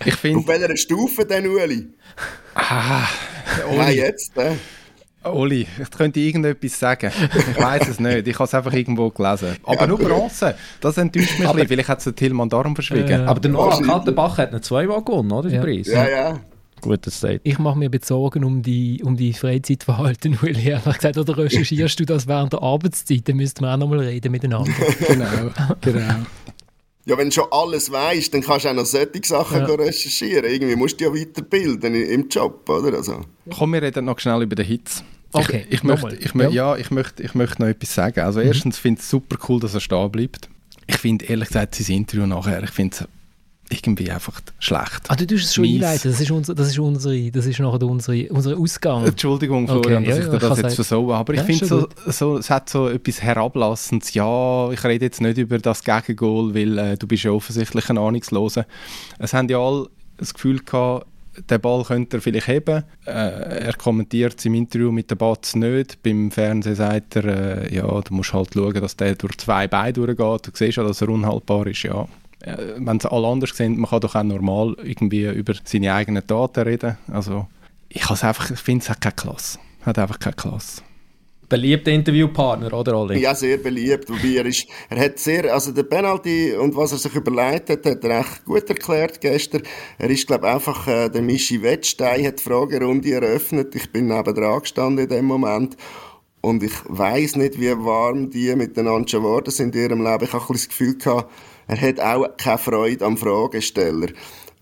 Ich 0.05 0.13
Auf 0.13 0.19
finde, 0.19 0.47
welcher 0.47 0.75
Stufe 0.77 1.25
denn, 1.25 1.47
Uli? 1.47 1.87
ah, 2.55 3.03
Oli, 3.69 3.93
jetzt, 3.97 4.37
äh? 4.37 4.51
Oli, 5.25 5.65
ich 5.81 5.89
könnte 5.91 6.19
irgendetwas 6.19 6.77
sagen. 6.79 7.11
Ich 7.33 7.57
weiß 7.61 7.87
es 7.87 7.99
nicht. 7.99 8.27
Ich 8.27 8.35
habe 8.35 8.43
es 8.43 8.53
einfach 8.53 8.73
irgendwo 8.73 9.09
gelesen. 9.09 9.55
Aber 9.63 9.87
nur 9.87 9.97
Bronze. 9.97 10.55
Das 10.81 10.97
enttäuscht 10.97 11.39
mich 11.39 11.47
ein 11.47 11.53
bisschen. 11.53 11.67
Vielleicht 11.69 11.87
hat 11.89 11.99
es 11.99 12.03
der 12.03 12.15
Tillmann 12.15 12.49
darum 12.49 12.75
verschwiegen. 12.75 13.07
Ja. 13.09 13.25
Aber 13.27 13.39
der 13.39 13.51
Noah. 13.51 13.81
Kattenbach 13.81 14.37
hat 14.37 14.51
ihn 14.51 14.61
zweimal 14.61 15.01
gewonnen, 15.01 15.31
oder? 15.31 15.47
Den 15.49 15.55
Ja. 15.55 15.61
Preis. 15.61 15.87
Ja, 15.87 16.09
ja. 16.09 16.39
Gut, 16.83 17.07
das 17.07 17.19
sagt. 17.19 17.41
Ich 17.43 17.57
mache 17.59 17.77
mir 17.77 17.89
jetzt 17.91 18.07
Sorgen 18.07 18.43
um 18.43 18.61
die, 18.61 19.01
um 19.03 19.15
die 19.17 19.33
Freizeitverhalten, 19.33 20.37
Uli. 20.43 20.67
Ehrlich 20.69 20.95
gesagt, 20.95 21.17
oder 21.17 21.37
recherchierst 21.37 21.99
du 21.99 22.05
das 22.05 22.27
während 22.27 22.53
der 22.53 22.61
Arbeitszeit? 22.61 23.27
Dann 23.27 23.37
müssten 23.37 23.61
wir 23.63 23.73
auch 23.73 23.77
nochmal 23.77 23.99
reden 24.01 24.31
miteinander. 24.31 24.71
genau. 25.07 25.25
genau. 25.81 26.15
Ja, 27.05 27.17
wenn 27.17 27.29
du 27.29 27.33
schon 27.33 27.45
alles 27.51 27.91
weißt, 27.91 28.33
dann 28.33 28.41
kannst 28.41 28.65
du 28.65 28.69
auch 28.69 28.73
noch 28.75 28.85
solche 28.85 29.21
Sachen 29.25 29.59
Ja. 29.61 29.65
recherchieren. 29.75 30.45
Irgendwie 30.45 30.75
musst 30.75 31.01
du 31.01 31.09
dich 31.11 31.21
ja 31.21 31.27
weiterbilden 31.27 31.95
im 31.95 32.29
Job, 32.29 32.69
oder? 32.69 32.97
Also. 32.97 33.25
Komm, 33.57 33.73
wir 33.73 33.81
reden 33.81 34.05
noch 34.05 34.19
schnell 34.19 34.41
über 34.41 34.55
den 34.55 34.65
Hits. 34.65 35.03
Okay, 35.33 35.65
ich, 35.67 35.75
ich 35.75 35.83
möchte, 35.83 36.15
ich, 36.15 36.31
mö- 36.31 36.49
ja. 36.49 36.75
ich, 36.77 36.91
möchte, 36.91 37.23
ich 37.23 37.33
möchte 37.33 37.61
noch 37.61 37.67
etwas 37.69 37.93
sagen. 37.95 38.19
Also 38.21 38.39
Mhm. 38.39 38.45
erstens 38.47 38.77
finde 38.77 38.99
ich 38.99 39.03
es 39.05 39.09
super 39.09 39.37
cool, 39.49 39.59
dass 39.59 39.73
er 39.73 39.79
stehen 39.81 40.11
bleibt. 40.11 40.47
Ich 40.85 40.97
finde 40.97 41.25
ehrlich 41.25 41.47
gesagt 41.47 41.75
sein 41.75 41.95
Interview 41.97 42.25
nachher, 42.25 42.61
ich 42.63 42.69
finde 42.69 42.95
es 42.95 43.07
irgendwie 43.69 44.11
einfach 44.11 44.39
schlecht. 44.59 45.01
Ah, 45.07 45.15
du 45.15 45.25
tust 45.25 45.45
es 45.45 45.53
schon 45.55 45.63
Mies. 45.63 45.75
einleiten. 45.81 46.11
Das 46.11 46.21
ist, 46.21 46.29
unser, 46.31 46.53
das 46.53 46.67
ist 46.69 46.79
unsere, 46.79 47.31
das 47.31 47.45
ist 47.45 47.59
nachher 47.59 47.81
unsere, 47.83 48.27
unser 48.29 48.57
Ausgang. 48.57 49.05
Entschuldigung, 49.05 49.63
Okay, 49.69 49.73
Florian, 49.81 50.03
dass 50.03 50.17
ja, 50.17 50.19
ich 50.19 50.25
ja, 50.25 50.29
dir 50.31 50.35
ich 50.35 50.41
das 50.41 50.49
jetzt 50.49 50.61
sagen- 50.61 50.75
versaue, 50.75 51.15
aber 51.15 51.33
ich 51.33 51.39
Ja, 51.39 51.45
finde 51.45 51.67
schon 51.67 51.87
so, 52.05 52.11
so, 52.11 52.37
es 52.37 52.49
hat 52.49 52.69
so 52.69 52.87
etwas 52.89 53.21
Herablassendes. 53.21 54.13
Ja, 54.13 54.69
ich 54.71 54.83
rede 54.83 55.05
jetzt 55.05 55.21
nicht 55.21 55.37
über 55.37 55.57
das 55.57 55.83
Gegengol, 55.83 56.53
weil 56.53 56.77
äh, 56.77 56.97
du 56.97 57.07
bist 57.07 57.23
ja 57.23 57.31
offensichtlich 57.31 57.89
ein 57.89 57.97
Ahnungsloser. 57.97 58.65
Es 59.17 59.33
haben 59.33 59.49
ja 59.49 59.57
alle 59.59 59.87
das 60.17 60.33
Gefühl 60.33 60.59
gehabt, 60.59 61.07
den 61.49 61.59
Ball 61.59 61.83
könnte 61.83 62.17
er 62.17 62.21
vielleicht 62.21 62.47
heben. 62.47 62.83
Äh, 63.07 63.11
er 63.11 63.73
kommentiert 63.73 64.35
es 64.37 64.45
im 64.45 64.53
Interview 64.53 64.91
mit 64.91 65.09
der 65.09 65.15
Batz 65.15 65.55
nicht. 65.55 66.03
Beim 66.03 66.29
Fernsehen 66.29 66.75
sagt 66.75 67.15
er, 67.15 67.23
äh, 67.63 67.75
ja, 67.75 67.87
du 68.01 68.13
musst 68.13 68.33
halt 68.33 68.53
schauen, 68.53 68.73
dass 68.75 68.95
der 68.97 69.15
durch 69.15 69.35
zwei 69.39 69.67
Beine 69.67 69.93
durchgeht. 69.93 70.19
Du 70.19 70.51
siehst 70.53 70.77
ja, 70.77 70.83
dass 70.83 71.01
er 71.01 71.09
unhaltbar 71.09 71.65
ist, 71.65 71.81
ja. 71.81 72.07
Wenn 72.45 72.97
es 72.97 73.05
alle 73.05 73.27
anders 73.27 73.55
sehen, 73.55 73.79
man 73.79 73.89
kann 73.89 74.01
doch 74.01 74.15
auch 74.15 74.23
normal 74.23 74.75
irgendwie 74.83 75.25
über 75.29 75.53
seine 75.63 75.93
eigenen 75.93 76.25
Daten 76.27 76.61
reden. 76.61 76.97
Also, 77.11 77.47
ich, 77.89 78.09
has 78.09 78.23
einfach- 78.23 78.51
ich 78.51 78.59
finde, 78.59 78.83
es 78.83 78.89
hat 78.89 79.01
keine 79.01 79.15
Klasse. 79.15 79.59
Hat 79.83 79.97
einfach 79.97 80.19
keine 80.19 80.35
Klasse. 80.35 80.81
Beliebter 81.49 81.91
Interviewpartner, 81.91 82.73
oder 82.73 82.97
Oli? 82.97 83.19
Ja, 83.19 83.35
sehr 83.35 83.57
beliebt. 83.57 84.09
Wobei 84.09 84.37
er 84.37 84.45
ist, 84.45 84.65
er 84.89 84.99
hat 85.05 85.19
sehr, 85.19 85.53
also 85.53 85.71
der 85.71 85.83
Penalty 85.83 86.53
und 86.53 86.75
was 86.75 86.93
er 86.93 86.97
sich 86.97 87.13
überlegt 87.13 87.69
hat, 87.69 87.85
hat 87.85 88.03
er 88.03 88.19
echt 88.21 88.45
gut 88.45 88.67
erklärt 88.67 89.21
gestern. 89.21 89.61
Er 89.99 90.09
ist, 90.09 90.25
glaube 90.25 90.47
einfach, 90.47 90.87
äh, 90.87 91.09
der 91.09 91.21
Michi 91.21 91.61
Wettstein 91.61 92.25
hat 92.25 92.39
die 92.39 92.43
Fragerunde 92.43 93.11
eröffnet. 93.11 93.75
Ich 93.75 93.91
bin 93.91 94.07
neben 94.07 94.33
dran 94.33 94.61
gestanden 94.61 95.03
in 95.03 95.09
dem 95.09 95.25
Moment. 95.25 95.77
Und 96.41 96.63
ich 96.63 96.73
weiß 96.85 97.35
nicht, 97.35 97.59
wie 97.59 97.71
warm 97.71 98.29
die 98.31 98.55
miteinander 98.55 99.05
geworden 99.19 99.51
sind 99.51 99.75
in 99.75 99.83
ihrem 99.83 100.03
Leben. 100.03 100.23
Ich 100.23 100.33
habe 100.33 100.43
ein 100.43 100.47
bisschen 100.47 100.55
das 100.55 100.69
Gefühl 100.69 100.97
gehabt, 100.97 101.31
er 101.67 101.81
hat 101.81 101.99
auch 101.99 102.27
keine 102.37 102.57
Freude 102.57 103.05
am 103.05 103.17
Fragesteller. 103.17 104.07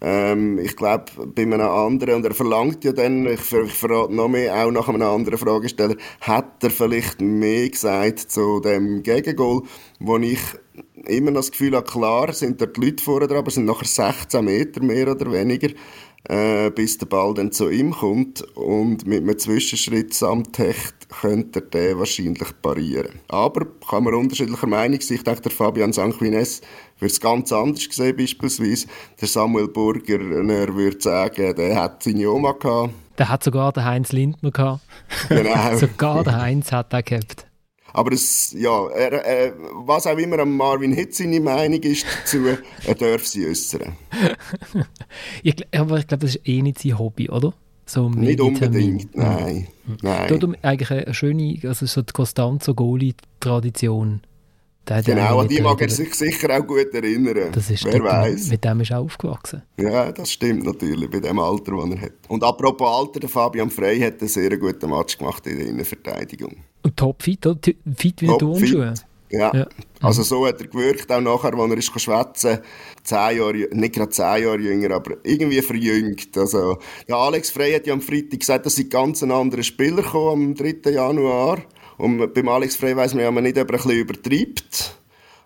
Ähm, 0.04 0.58
ich 0.58 0.76
glaube, 0.76 1.06
bei 1.28 1.44
einem 1.44 1.62
anderen, 1.62 2.16
und 2.16 2.26
er 2.26 2.34
verlangt 2.34 2.84
ja 2.84 2.92
dann, 2.92 3.28
ich, 3.28 3.52
ich 3.52 3.74
verrate 3.74 4.14
noch 4.14 4.30
mehr, 4.30 4.56
auch 4.56 4.72
nach 4.72 4.90
einem 4.90 5.04
anderen 5.04 5.38
Fragesteller, 5.38 5.96
hat 6.22 6.64
er 6.64 6.72
vielleicht 6.72 7.22
mehr 7.22 7.70
gesagt 7.70 8.20
zu 8.32 8.60
dem 8.62 9.04
Gegengol, 9.04 9.62
wo 10.00 10.18
ich 10.18 10.40
immer 11.06 11.30
noch 11.30 11.42
das 11.42 11.52
Gefühl 11.52 11.76
habe, 11.76 11.86
klar 11.86 12.34
sind 12.34 12.60
dort 12.62 12.78
die 12.78 12.82
Leute 12.82 13.04
vorne 13.04 13.28
dran, 13.28 13.38
aber 13.38 13.50
es 13.50 13.56
sind 13.56 13.66
nachher 13.66 13.86
16 13.86 14.44
Meter 14.44 14.82
mehr 14.82 15.08
oder 15.08 15.32
weniger, 15.32 15.70
äh, 16.30 16.72
bis 16.72 16.98
der 16.98 17.08
Ball 17.08 17.34
dann 17.34 17.52
zu 17.52 17.70
ihm 17.70 17.92
kommt 17.92 18.42
und 18.56 19.06
mit 19.06 19.22
einem 19.22 19.38
Zwischenschritt 19.38 20.14
samt 20.14 20.58
Hecht 20.60 21.10
könnte 21.22 21.60
er 21.60 21.66
den 21.66 22.00
wahrscheinlich 22.00 22.50
parieren. 22.62 23.20
Aber 23.28 23.68
kann 23.90 24.04
man 24.04 24.14
unterschiedlicher 24.14 24.68
Meinung 24.68 25.02
sein. 25.02 25.18
Ich 25.18 25.24
denke, 25.24 25.42
der 25.42 25.52
Fabian 25.52 25.94
Sanquines 25.94 26.62
würde 27.02 27.12
es 27.12 27.20
ganz 27.20 27.52
anders 27.52 27.88
sehen, 27.90 28.16
beispielsweise. 28.16 28.88
Der 29.20 29.28
Samuel 29.28 29.68
Burger, 29.68 30.22
er 30.22 30.76
würde 30.76 31.02
sagen, 31.02 31.56
der 31.56 31.76
hat 31.76 32.04
seine 32.04 32.30
Oma 32.30 32.52
gehabt. 32.54 32.94
Der 33.18 33.30
hat 33.30 33.44
sogar 33.44 33.74
den 33.74 33.86
Heinz 33.86 34.12
Lindner 34.12 34.52
gehabt. 34.52 34.82
Genau. 35.30 35.76
Sogar 35.78 36.24
der 36.24 36.42
Heinz 36.42 36.72
hat 36.72 36.94
den 36.94 37.04
gehabt. 37.04 37.48
Aber 37.94 38.14
es, 38.14 38.56
ja, 38.58 38.88
er, 38.88 39.26
äh, 39.26 39.52
was 39.86 40.08
auch 40.08 40.18
immer 40.18 40.46
Marvin 40.46 40.94
Hitz 40.94 41.18
seine 41.18 41.42
Meinung 41.42 41.82
ist 41.82 42.06
dazu, 42.06 42.38
er 42.86 42.96
darf 42.96 43.26
sie 43.26 43.48
äußern. 43.48 43.98
Ich, 45.44 45.56
aber 45.76 46.00
ich 46.00 46.08
glaube, 46.08 46.26
das 46.26 46.36
ist 46.36 46.48
eh 46.48 46.62
nicht 46.62 46.80
sein 46.80 46.98
Hobby, 46.98 47.30
oder? 47.30 47.54
So 47.86 48.10
Nicht 48.10 48.40
unbedingt, 48.40 49.14
nein. 49.16 49.68
nein. 50.02 50.30
Darum 50.30 50.56
eigentlich 50.62 50.92
eine 50.92 51.14
schöne, 51.14 51.60
also 51.64 51.86
so 51.86 52.02
die 52.02 52.14
Costanzo-Goli-Tradition. 52.14 54.22
Der 54.88 55.04
Genau, 55.04 55.40
an 55.40 55.48
die 55.48 55.62
mag 55.62 55.80
er 55.80 55.90
sich 55.90 56.14
sicher 56.16 56.50
auch 56.58 56.66
gut 56.66 56.94
erinnern. 56.94 57.52
Das 57.52 57.70
ist 57.70 57.86
Wer 57.86 58.04
weiß. 58.04 58.50
Mit 58.50 58.64
dem 58.64 58.82
ist 58.82 58.92
er 58.92 59.00
aufgewachsen. 59.00 59.62
Ja, 59.78 60.12
das 60.12 60.32
stimmt 60.32 60.64
natürlich, 60.64 61.10
bei 61.10 61.20
dem 61.20 61.38
Alter, 61.38 61.74
das 61.78 61.90
er 61.92 62.02
hat. 62.02 62.12
Und 62.28 62.44
apropos 62.44 62.90
Alter, 62.90 63.20
der 63.20 63.30
Fabian 63.30 63.70
Frey 63.70 64.00
hat 64.00 64.20
einen 64.20 64.28
sehr 64.28 64.58
guten 64.58 64.90
Match 64.90 65.18
gemacht 65.18 65.46
in 65.46 65.58
der 65.60 65.68
Innenverteidigung. 65.68 66.56
Und 66.82 66.98
topfit, 66.98 67.46
oder? 67.46 67.60
Fit 67.96 68.22
wie 68.22 68.26
Top 68.26 68.58
fit. 68.58 68.72
Turnschuhe. 68.72 68.94
Ja. 69.30 69.56
Ja. 69.56 69.68
Also 70.02 70.24
so 70.24 70.46
hat 70.46 70.60
er 70.60 70.68
gewirkt, 70.68 71.10
auch 71.12 71.22
nachher, 71.22 71.54
als 71.54 71.72
er 71.72 71.78
ist 71.78 72.02
schwätzen 72.02 72.60
zehn 73.04 73.38
Jahre, 73.38 73.68
nicht 73.72 73.96
gerade 73.96 74.10
zehn 74.10 74.44
Jahre 74.44 74.60
jünger, 74.60 74.96
aber 74.96 75.18
irgendwie 75.24 75.62
verjüngt. 75.62 76.38
Also, 76.38 76.80
ja, 77.08 77.16
Alex 77.16 77.50
Frey 77.50 77.74
hat 77.74 77.88
ja 77.88 77.94
am 77.94 78.02
Freitag 78.02 78.40
gesagt, 78.40 78.66
dass 78.66 78.76
sie 78.76 78.90
ganz 78.90 79.24
ein 79.24 79.32
anderer 79.32 79.64
Spieler 79.64 80.02
gekommen 80.02 80.50
am 80.50 80.56
3. 80.56 80.92
Januar. 80.92 81.60
Und 82.02 82.34
beim 82.34 82.50
Alex 82.50 82.76
Frey 82.76 82.96
weiss 82.98 83.14
man 83.14 83.24
ja 83.24 83.32
nicht, 83.32 83.60
ob 83.60 83.70
er 83.70 83.76
ein 83.76 83.84
bisschen 83.84 83.92
übertreibt. 83.92 84.98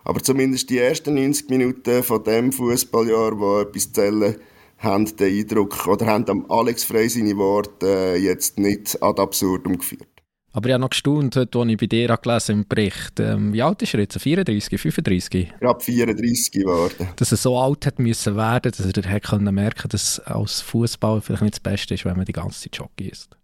Aber 0.04 0.22
zumindest 0.22 0.70
die 0.70 0.78
ersten 0.78 1.14
90 1.14 1.50
Minuten 1.50 2.02
von 2.02 2.24
dem 2.24 2.50
Fußballjahr, 2.50 3.38
wo 3.38 3.60
etwas 3.60 3.92
zählen, 3.92 4.36
haben 4.78 5.16
den 5.16 5.38
Eindruck, 5.38 5.86
oder 5.86 6.06
haben 6.06 6.28
am 6.30 6.50
Alex 6.50 6.84
Frey 6.84 7.10
seine 7.10 7.36
Worte 7.36 7.86
äh, 7.86 8.16
jetzt 8.16 8.58
nicht 8.58 9.02
ad 9.02 9.20
absurdum 9.20 9.76
geführt. 9.76 10.08
Aber 10.52 10.68
ich 10.68 10.72
habe 10.72 10.80
noch 10.80 10.90
gestaunt, 10.90 11.36
als 11.36 11.48
ich 11.52 11.76
bei 11.76 11.86
dir 11.86 12.16
gelesen 12.16 12.52
im 12.52 12.66
Bericht. 12.66 13.20
Ähm, 13.20 13.52
wie 13.52 13.60
alt 13.60 13.82
ist 13.82 13.92
er 13.92 14.00
jetzt? 14.00 14.18
34, 14.18 14.80
35? 14.80 15.52
Gerade 15.60 15.84
34 15.84 16.52
geworden. 16.52 17.08
Dass 17.16 17.32
er 17.32 17.36
so 17.36 17.58
alt 17.58 17.84
hat 17.84 17.98
müssen 17.98 18.36
werden, 18.36 18.72
dass 18.74 18.86
er 18.86 19.20
können 19.20 19.54
merken, 19.54 19.90
dass 19.90 20.20
als 20.20 20.62
Fußball 20.62 21.20
vielleicht 21.20 21.42
nicht 21.42 21.54
das 21.56 21.60
Beste 21.60 21.92
ist, 21.92 22.06
wenn 22.06 22.16
man 22.16 22.24
die 22.24 22.32
ganze 22.32 22.62
Zeit 22.62 22.76
Jockey 22.76 23.08
ist. 23.08 23.35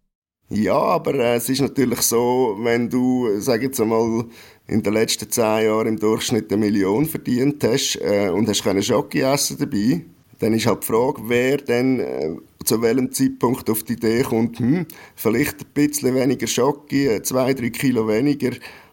Ja, 0.54 0.74
aber 0.74 1.14
äh, 1.14 1.36
es 1.36 1.48
ist 1.48 1.62
natürlich 1.62 2.02
so, 2.02 2.58
wenn 2.60 2.90
du, 2.90 3.40
sag 3.40 3.62
jetzt 3.62 3.80
einmal, 3.80 4.26
in 4.66 4.82
den 4.82 4.92
letzten 4.92 5.30
zehn 5.30 5.64
Jahren 5.64 5.86
im 5.86 5.98
Durchschnitt 5.98 6.52
eine 6.52 6.60
Million 6.60 7.06
verdient 7.06 7.64
hast 7.64 7.98
äh, 8.02 8.28
und 8.28 8.46
hast 8.48 8.62
keine 8.62 8.82
Schoki 8.82 9.20
essen 9.20 9.56
dabei, 9.58 10.02
dann 10.40 10.52
ist 10.52 10.66
halt 10.66 10.82
die 10.82 10.88
Frage, 10.88 11.22
wer 11.24 11.56
dann 11.56 12.00
äh, 12.00 12.36
zu 12.64 12.82
welchem 12.82 13.10
Zeitpunkt 13.10 13.70
auf 13.70 13.82
die 13.84 13.94
Idee 13.94 14.24
kommt, 14.24 14.58
hm, 14.58 14.84
vielleicht 15.16 15.62
ein 15.62 15.72
bisschen 15.72 16.14
weniger 16.14 16.46
Schoki, 16.46 17.06
äh, 17.06 17.22
zwei, 17.22 17.54
drei 17.54 17.70
Kilo 17.70 18.06
weniger 18.06 18.50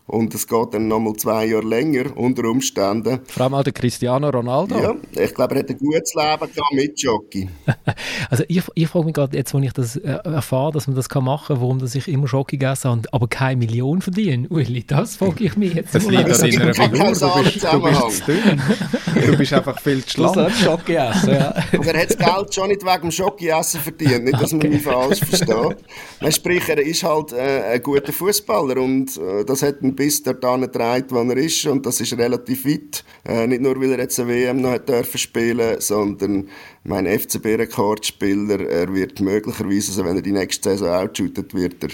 und 0.09 0.33
es 0.33 0.47
geht 0.47 0.73
dann 0.73 0.87
nochmal 0.87 1.13
zwei 1.13 1.45
Jahre 1.45 1.65
länger 1.65 2.17
unter 2.17 2.43
Umständen. 2.45 3.19
Vor 3.27 3.43
allem 3.43 3.53
auch 3.53 3.63
der 3.63 3.73
Cristiano 3.73 4.29
Ronaldo. 4.29 4.79
Ja, 4.79 4.95
ich 5.23 5.33
glaube, 5.33 5.55
er 5.55 5.59
hat 5.59 5.69
ein 5.69 5.77
gutes 5.77 6.13
Leben 6.15 6.53
gehabt 6.53 6.73
mit 6.73 7.01
Jockey. 7.01 7.49
Also 8.29 8.43
ich, 8.47 8.61
ich 8.75 8.87
frage 8.87 9.05
mich 9.05 9.13
gerade, 9.15 9.35
jetzt, 9.35 9.53
wo 9.53 9.59
ich 9.59 9.73
das 9.73 9.95
äh, 9.95 10.07
erfahre, 10.23 10.71
dass 10.71 10.85
man 10.87 10.95
das 10.95 11.09
kann 11.09 11.23
machen 11.23 11.47
kann, 11.47 11.61
warum 11.61 11.79
dass 11.79 11.95
ich 11.95 12.07
immer 12.07 12.27
Schoki 12.27 12.57
gegessen 12.57 12.91
habe, 12.91 13.01
aber 13.11 13.27
keine 13.27 13.57
Million 13.57 14.01
verdiene. 14.01 14.47
Uli, 14.49 14.83
das 14.85 15.15
frage 15.15 15.43
ich 15.45 15.57
mich 15.57 15.73
jetzt. 15.73 15.95
Das 15.95 16.05
liegt 16.05 16.29
an 16.29 16.49
deiner 16.51 16.73
Figur. 16.73 16.99
Du 16.99 17.09
bist, 17.09 17.21
du 17.21 17.59
Zusammenhang. 17.59 18.03
bist 18.07 18.25
zu 18.25 18.31
dünn. 18.31 18.61
Du 19.25 19.37
bist 19.37 19.53
einfach 19.53 19.79
viel 19.79 20.03
zu 20.03 20.11
schlank. 20.11 20.51
Jockey 20.63 20.95
essen, 20.95 21.33
ja. 21.33 21.53
Aber 21.73 21.85
er 21.93 22.01
hat 22.01 22.09
das 22.09 22.17
Geld 22.17 22.53
schon 22.53 22.67
nicht 22.69 22.83
wegen 22.83 23.01
dem 23.01 23.11
Schoki-Essen 23.11 23.79
verdient. 23.79 24.25
Nicht, 24.25 24.41
dass 24.41 24.51
man 24.53 24.69
mich 24.69 24.81
falsch 24.81 25.19
versteht. 25.19 25.77
Nein, 26.21 26.31
sprich, 26.31 26.67
er 26.69 26.79
ist 26.79 27.03
halt 27.03 27.33
äh, 27.33 27.73
ein 27.73 27.83
guter 27.83 28.13
Fußballer 28.13 28.77
und 28.77 29.17
äh, 29.17 29.45
das 29.45 29.63
hat 29.63 29.81
ihn 29.81 29.95
bis 29.95 30.23
dorthin 30.23 30.61
getragen, 30.61 31.07
wo 31.09 31.19
er 31.19 31.37
ist 31.37 31.65
und 31.65 31.85
das 31.85 32.01
ist 32.01 32.17
relativ 32.17 32.65
weit. 32.65 33.03
Äh, 33.27 33.47
nicht 33.47 33.61
nur, 33.61 33.79
weil 33.79 33.91
er 33.91 33.99
jetzt 33.99 34.19
eine 34.19 34.29
WM 34.29 34.61
noch 34.61 34.71
hat 34.71 34.89
dürfen 34.89 35.17
spielen, 35.17 35.79
sondern 35.79 36.49
mein 36.83 37.05
FCB-Rekordspieler, 37.05 38.67
er 38.67 38.93
wird 38.93 39.19
möglicherweise, 39.19 39.91
also 39.91 40.05
wenn 40.05 40.15
er 40.15 40.21
die 40.21 40.31
nächste 40.31 40.71
Saison 40.71 40.89
outshootet, 40.89 41.53
wird 41.53 41.83
er 41.83 41.89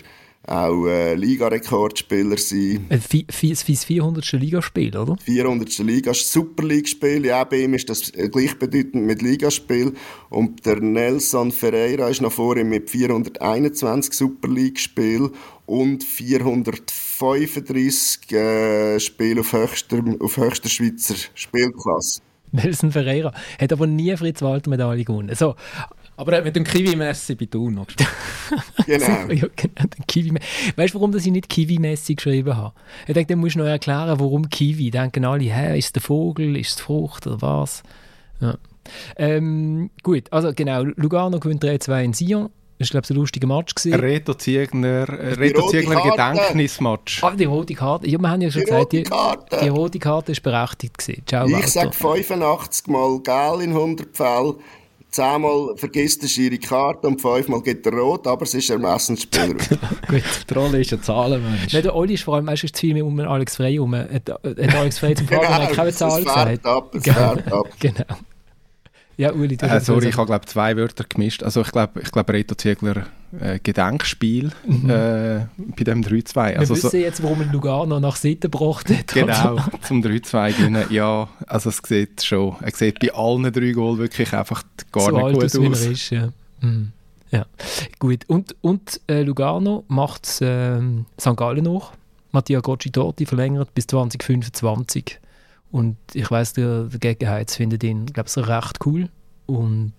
auch 0.48 0.86
äh, 0.86 1.16
Liga-Rekordspieler 1.16 2.38
sein. 2.38 2.86
Ein 2.90 3.00
vi- 3.02 3.26
vi- 3.28 3.50
Das 3.50 3.64
400. 3.86 4.32
Ligaspiel, 4.34 4.96
oder? 4.96 5.18
400. 5.24 5.78
Liga 5.80 6.14
Super 6.14 6.64
League 6.64 6.88
Spiel. 6.88 7.26
Ja, 7.26 7.44
bei 7.44 7.62
ihm 7.64 7.74
ist 7.74 7.90
das 7.90 8.10
äh, 8.12 8.30
gleichbedeutend 8.30 9.06
mit 9.06 9.22
Ligaspiel. 9.22 9.94
Und 10.30 10.66
der 10.66 10.80
Nelson 10.82 11.52
Ferreira 11.52 12.10
ist 12.10 12.22
noch 12.22 12.32
vor 12.32 12.58
ihm 12.58 12.70
mit 12.70 12.90
421 12.90 14.14
Super 14.14 14.48
League 14.50 14.80
Spiel 14.80 15.30
und 15.66 16.04
435 16.04 18.32
äh, 18.32 19.00
Spiele 19.00 19.42
auf 19.42 19.54
höchster, 19.54 20.04
auf 20.20 20.38
höchster 20.38 20.70
Schweizer 20.70 21.16
Spielklasse. 21.34 22.22
Nelson 22.52 22.92
Ferreira 22.92 23.34
hat 23.60 23.74
aber 23.74 23.88
nie 23.88 24.16
Fritz 24.16 24.42
Walter 24.42 24.70
Medaille 24.70 25.04
gewonnen. 25.04 25.36
So, 25.36 25.56
Aber 26.18 26.32
er 26.32 26.38
hat 26.40 26.46
mit 26.46 26.56
dem 26.56 26.64
Kiwi-Messi 26.64 27.36
bei 27.36 27.46
Thun 27.46 27.76
noch 27.76 27.88
gespielt. 27.88 28.10
Genau. 28.86 29.06
ja, 29.34 29.48
genau, 29.56 29.88
den 29.98 30.06
Kiwi. 30.08 30.38
Weißt 30.76 30.94
du, 30.94 31.00
warum 31.00 31.12
dass 31.12 31.26
ich 31.26 31.32
nicht 31.32 31.50
Kiwi-Messi 31.50 32.14
geschrieben 32.16 32.56
habe? 32.56 32.74
Ich 33.08 33.14
denke, 33.14 33.34
dann 33.34 33.40
musst 33.40 33.56
du 33.56 33.60
noch 33.60 33.66
erklären, 33.66 34.20
warum 34.20 34.48
Kiwi. 34.50 34.92
Denken 34.92 35.26
alle, 35.26 35.44
hä, 35.46 35.78
ist 35.78 35.86
es 35.88 35.94
der 35.94 36.02
Vogel, 36.04 36.56
ist 36.56 36.70
es 36.70 36.76
die 36.76 36.84
Frucht 36.84 37.26
oder 37.26 37.42
was? 37.42 37.82
Ja. 38.40 38.56
Ähm, 39.18 39.90
gut, 40.04 40.32
also 40.32 40.54
genau, 40.54 40.84
Lugano 40.84 41.40
gewinnt 41.40 41.64
3-2 41.64 42.04
in 42.04 42.14
Sion. 42.14 42.50
Das 42.78 42.90
war, 42.90 43.00
glaube 43.02 43.06
ich, 43.06 43.10
ein 43.12 43.16
lustiger 43.16 43.48
Match. 43.48 43.74
Gewesen. 43.74 44.00
Reto 44.00 44.34
Ziegner, 44.34 45.08
äh, 45.08 45.34
Reto 45.36 45.66
Ziegner 45.70 45.96
Karte. 45.96 46.34
Gedächtnismatch. 46.34 47.24
Ah, 47.24 47.32
die 47.32 47.46
rote 47.46 47.74
Karte. 47.74 48.08
Ja, 48.10 48.20
wir 48.20 48.30
haben 48.30 48.42
ja 48.42 48.52
schon 48.52 48.60
Die 48.60 48.66
gesagt, 48.66 48.82
rote 48.84 48.98
die, 48.98 49.04
Karte. 49.04 49.60
die 49.64 49.68
rote 49.70 50.00
Karte 50.00 50.32
ist 50.34 50.44
berechtigt 50.44 50.98
gewesen. 50.98 51.24
Ciao, 51.26 51.48
Ich 51.48 51.68
sage 51.68 51.94
85 51.94 52.88
Mal 52.88 53.20
Gel 53.22 53.62
in 53.64 53.70
100 53.72 54.16
Fällen. 54.16 54.56
Zehnmal 55.16 55.78
vergisst 55.78 56.24
der 56.24 56.28
Schiri 56.28 56.58
Karte 56.58 57.08
und 57.08 57.22
fünfmal 57.22 57.62
geht 57.62 57.86
er 57.86 57.94
rot, 57.94 58.28
aber 58.28 58.44
es 58.44 58.54
ist 58.54 58.70
Ermessensspieler. 58.70 59.54
Gut. 60.10 60.24
Die 60.50 60.54
Rolle 60.54 60.82
ist 60.82 60.92
ein 60.92 61.02
Zahlenmensch. 61.02 61.72
Nein, 61.72 61.84
der 61.84 61.96
Oli 61.96 62.16
ist 62.16 62.24
vor 62.24 62.36
allem 62.36 62.44
meistens 62.46 62.74
zu 62.74 62.82
viel 62.82 62.94
mehr 62.94 63.06
um 63.06 63.16
den 63.16 63.26
Alex 63.26 63.56
Frey 63.56 63.74
herum. 63.76 63.96
Hat, 63.96 64.10
hat 64.12 64.76
Alex 64.76 65.00
Frey 65.00 65.16
zum 65.16 65.26
Fragen, 65.30 65.44
er 65.44 65.64
hat 65.64 65.72
keine 65.72 65.94
Zahl 65.94 66.20
es 66.20 66.26
gesagt. 66.26 66.66
ab, 66.66 66.94
es 66.94 67.04
fährt 67.04 67.52
ab. 67.54 67.66
Genau. 67.80 68.04
Ja, 69.18 69.32
Uli, 69.32 69.56
du 69.56 69.66
Äh, 69.66 69.70
hast 69.70 69.86
sorry, 69.86 70.10
ich 70.10 70.18
habe 70.18 70.26
glaube 70.26 70.46
zwei 70.46 70.76
Wörter 70.76 71.06
gemischt. 71.08 71.42
Also 71.44 71.62
ich 71.62 71.72
glaube, 71.72 72.02
ich 72.02 72.12
glaube 72.12 72.34
Reto 72.34 72.54
Ziegler 72.54 73.06
äh, 73.40 73.60
Gedenkspiel 73.62 74.52
Mhm. 74.66 74.90
äh, 74.90 75.46
bei 75.58 75.84
dem 75.84 76.02
3-2. 76.04 76.36
Wir 76.52 76.60
Also 76.60 76.76
so, 76.76 76.84
wissen 76.84 77.02
jetzt, 77.02 77.22
warum 77.24 77.42
Lugano 77.52 78.00
nach 78.00 78.16
Seiten 78.16 78.42
gebracht 78.52 78.90
hat. 78.90 79.08
genau, 79.14 79.58
zum 79.82 80.02
3-2 80.02 80.54
gewinnen. 80.58 80.86
Ja, 80.90 81.28
also 81.48 81.70
es 81.70 81.82
sieht 81.86 82.24
schon, 82.24 82.56
er 82.62 82.72
sieht 82.72 83.00
bei 83.00 83.14
allen 83.14 83.52
drei 83.52 83.72
Goal 83.72 83.98
wirklich 83.98 84.34
einfach 84.34 84.64
gar 84.92 85.04
so 85.04 85.12
nicht 85.30 85.34
gut 85.54 85.72
aus, 85.72 85.86
ist. 85.86 86.10
Ja. 86.12 86.30
Mhm. 86.62 86.92
ja. 87.32 87.46
Gut. 88.00 88.24
Und, 88.28 88.56
und 88.62 89.02
äh, 89.08 89.22
Lugano 89.24 89.84
macht 89.88 90.28
ähm, 90.42 91.06
St. 91.20 91.36
Gallen 91.36 91.64
noch. 91.66 91.94
Mattia 92.32 92.60
Gocci-Torti 92.60 93.26
verlängert 93.26 93.74
bis 93.74 93.88
2025. 93.88 95.20
Und 95.72 95.98
ich 96.14 96.30
weiss, 96.32 96.54
der, 96.54 96.84
der 96.84 97.00
Gegenheiz 97.00 97.56
findet 97.56 97.84
ihn, 97.84 98.06
glaube 98.08 98.30
ich, 98.30 98.38
recht 98.48 98.78
cool. 98.86 99.10
Und 99.46 99.94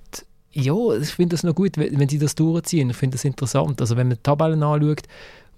ja, 0.57 0.97
ich 0.97 1.11
finde 1.11 1.35
das 1.35 1.43
noch 1.43 1.55
gut, 1.55 1.77
wenn, 1.77 1.99
wenn 1.99 2.09
sie 2.09 2.19
das 2.19 2.35
durchziehen. 2.35 2.91
Ich 2.91 2.97
finde 2.97 3.17
das 3.17 3.25
interessant. 3.25 3.81
Also 3.81 3.97
wenn 3.97 4.09
man 4.09 4.17
die 4.17 4.23
Tabellen 4.23 4.63
anschaut, 4.63 5.03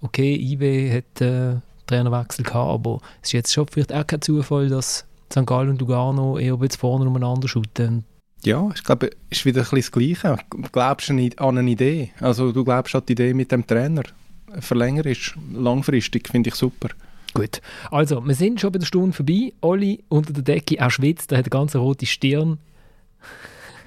okay, 0.01 0.35
IW 0.35 0.97
hat 0.97 1.21
äh, 1.21 1.55
Trainerwechsel 1.87 2.43
gehabt, 2.43 2.69
aber 2.69 2.99
es 3.21 3.29
ist 3.29 3.33
jetzt 3.33 3.53
schon 3.53 3.67
vielleicht 3.67 3.93
auch 3.93 4.05
kein 4.05 4.21
Zufall, 4.21 4.67
dass 4.67 5.05
St. 5.31 5.45
Gallen 5.45 5.69
und 5.69 5.81
Lugano 5.81 6.37
eher 6.37 6.53
ein 6.53 6.59
bisschen 6.59 6.79
vorne 6.79 7.05
umeinander 7.05 7.47
schütten. 7.47 8.03
Ja, 8.43 8.69
ich 8.73 8.83
glaube, 8.83 9.11
es 9.29 9.39
ist 9.39 9.45
wieder 9.45 9.61
ein 9.61 9.69
bisschen 9.69 9.77
das 9.77 9.91
Gleiche. 9.91 10.37
Du 10.51 10.69
glaubst 10.71 11.09
an 11.09 11.31
eine 11.39 11.69
Idee. 11.69 12.11
Also 12.19 12.51
du 12.51 12.63
glaubst 12.63 12.95
an 12.95 13.03
die 13.07 13.13
Idee 13.13 13.33
mit 13.33 13.51
dem 13.51 13.65
Trainer. 13.65 14.03
Verlängern 14.59 15.05
ist 15.05 15.35
langfristig, 15.53 16.29
finde 16.29 16.49
ich 16.49 16.55
super. 16.55 16.89
Gut, 17.33 17.61
also 17.91 18.25
wir 18.25 18.33
sind 18.33 18.59
schon 18.59 18.71
bei 18.71 18.79
der 18.79 18.87
Stunde 18.87 19.13
vorbei. 19.15 19.53
Olli 19.61 20.03
unter 20.09 20.33
der 20.33 20.43
Decke, 20.43 20.77
er 20.77 20.89
schwitzt, 20.89 21.31
er 21.31 21.37
hat 21.37 21.45
eine 21.45 21.51
ganz 21.51 21.75
rote 21.75 22.05
Stirn. 22.05 22.57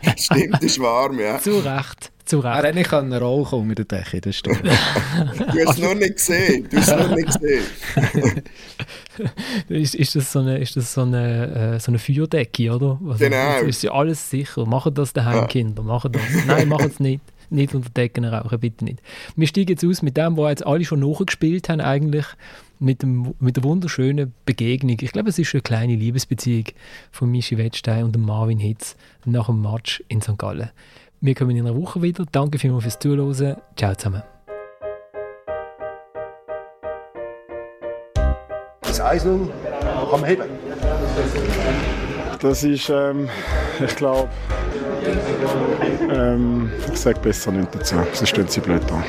Stimmt, 0.17 0.63
ist 0.63 0.79
warm, 0.81 1.19
ja. 1.21 1.39
Zu 1.39 1.59
Recht, 1.59 2.11
zu 2.25 2.39
Er 2.43 2.45
Recht. 2.57 2.65
hätte 2.65 2.79
nicht 2.79 2.91
können 2.91 3.13
rauchen 3.13 3.61
unter 3.61 3.85
der 3.85 4.01
Decke, 4.01 4.21
das 4.21 4.37
stimmt. 4.37 4.63
Du 4.63 5.67
hast 5.67 5.79
es 5.79 5.79
noch 5.79 5.95
nicht 5.95 6.15
gesehen. 6.17 6.69
Du 6.71 6.77
hast 6.77 6.89
es 6.89 6.97
noch 6.99 7.15
nicht 7.17 7.27
gesehen. 7.27 7.63
Ist, 9.69 9.95
ist 9.95 10.17
das 10.17 10.33
so 10.33 10.39
eine, 10.41 10.59
ist 10.59 10.75
das 10.77 10.93
so 10.95 11.03
eine, 11.03 11.75
äh, 11.75 11.79
so 11.81 11.91
eine 11.91 11.99
Feuerdecke, 11.99 12.71
oder? 12.75 12.99
Also, 13.07 13.19
Genau. 13.25 13.59
Ist 13.61 13.83
ja 13.83 13.93
alles 13.93 14.31
sicher. 14.31 14.65
Machen 14.67 14.95
das 14.95 15.13
daheim, 15.13 15.37
Ja. 15.41 15.47
Kinder, 15.47 15.83
machen 15.83 16.13
das. 16.13 16.23
Nein, 16.47 16.69
machen 16.69 16.91
es 16.91 16.99
nicht. 17.01 17.21
Nicht 17.51 17.75
unter 17.75 17.91
Decken 17.91 18.25
rauchen, 18.25 18.59
bitte 18.61 18.85
nicht. 18.85 19.01
Wir 19.37 19.47
steigen 19.47 19.69
jetzt 19.71 19.85
aus 19.85 20.01
mit 20.01 20.17
dem, 20.17 20.37
was 20.39 20.51
jetzt 20.51 20.67
alle 20.67 20.85
schon 20.87 21.01
nachgespielt 21.01 21.69
haben, 21.69 21.83
eigentlich 21.83 22.25
mit, 22.83 23.03
dem, 23.03 23.35
mit 23.39 23.57
der 23.57 23.65
wunderschönen 23.65 24.35
Begegnung. 24.45 24.97
Ich 25.01 25.13
glaube, 25.13 25.31
es 25.31 25.39
ist 25.39 25.55
eine 25.55 25.63
kleine 25.63 25.95
Liebesbeziehung 25.95 26.65
von 27.11 27.31
Michi 27.31 27.57
Wettstein 27.57 28.05
und 28.05 28.19
Marvin 28.19 28.59
Hitz 28.59 28.97
nach 29.25 29.47
dem 29.47 29.63
Match 29.63 30.03
in 30.09 30.21
St. 30.21 30.37
Gallen. 30.37 30.71
Wir 31.21 31.35
kommen 31.35 31.57
in 31.57 31.67
einer 31.67 31.81
Woche 31.81 32.03
wieder. 32.03 32.27
Danke 32.33 32.59
vielmals 32.59 32.83
fürs 32.83 32.99
Zuhören. 32.99 33.57
Ciao 33.77 33.95
zusammen. 33.95 34.23
Das 38.83 39.01
1-0 39.01 39.49
kann 40.11 40.21
man 40.21 40.25
heben. 40.25 40.43
Das 42.43 42.65
ist, 42.65 42.91
ähm, 42.91 43.29
ich 43.79 43.95
glaube, 43.95 44.29
ähm, 46.13 46.73
ich 46.93 46.99
sage 46.99 47.21
besser 47.21 47.53
nicht 47.53 47.73
dazu, 47.73 47.95
sonst 48.13 48.29
stehen 48.31 48.49
sie 48.49 48.59
blöd 48.59 48.83
an. 48.91 49.05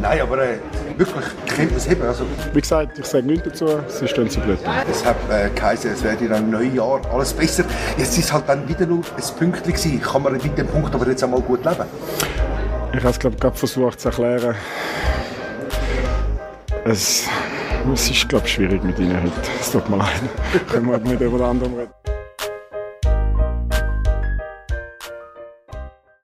Nein, 0.00 0.22
aber 0.22 0.38
äh, 0.42 0.56
wirklich, 0.96 1.26
könnte 1.46 1.72
man 1.72 1.76
es 1.76 1.90
heben. 1.90 2.02
Also, 2.04 2.24
Wie 2.54 2.60
gesagt, 2.62 2.98
ich 2.98 3.04
sage 3.04 3.26
nichts 3.26 3.48
dazu, 3.50 3.66
sonst 3.66 4.10
stehen 4.10 4.30
sie 4.30 4.40
blöd 4.40 4.58
an. 4.66 4.76
es 4.90 5.04
hat 5.04 5.16
äh, 5.30 5.50
geheißen, 5.50 5.90
es 5.90 6.02
werde 6.02 6.24
in 6.24 6.32
einem 6.32 6.50
neuen 6.50 6.74
Jahr 6.74 7.02
alles 7.12 7.34
besser. 7.34 7.64
Jetzt 7.98 8.16
ist 8.16 8.32
halt 8.32 8.48
dann 8.48 8.66
wieder 8.66 8.86
nur 8.86 9.02
ein 9.14 9.38
Pünktchen 9.38 9.70
gewesen. 9.70 10.00
Kann 10.00 10.22
man 10.22 10.32
mit 10.32 10.56
dem 10.56 10.66
Punkt 10.66 10.94
aber 10.94 11.06
jetzt 11.06 11.22
einmal 11.22 11.42
gut 11.42 11.62
leben? 11.66 11.84
Ich 12.92 13.00
habe 13.00 13.10
es, 13.10 13.18
glaube 13.18 13.36
gerade 13.36 13.58
versucht 13.58 14.00
zu 14.00 14.08
erklären. 14.08 14.54
Es, 16.86 17.28
es 17.92 18.10
ist, 18.10 18.26
glaube 18.26 18.48
schwierig 18.48 18.82
mit 18.82 18.98
ihnen 18.98 19.22
heute. 19.22 19.34
Es 19.60 19.70
tut 19.70 19.86
mir 19.90 19.98
leid. 19.98 20.22
Können 20.72 20.90
wir 20.90 20.98
mit 20.98 21.20
jemand 21.20 21.42
anderem 21.42 21.74
reden. 21.74 22.13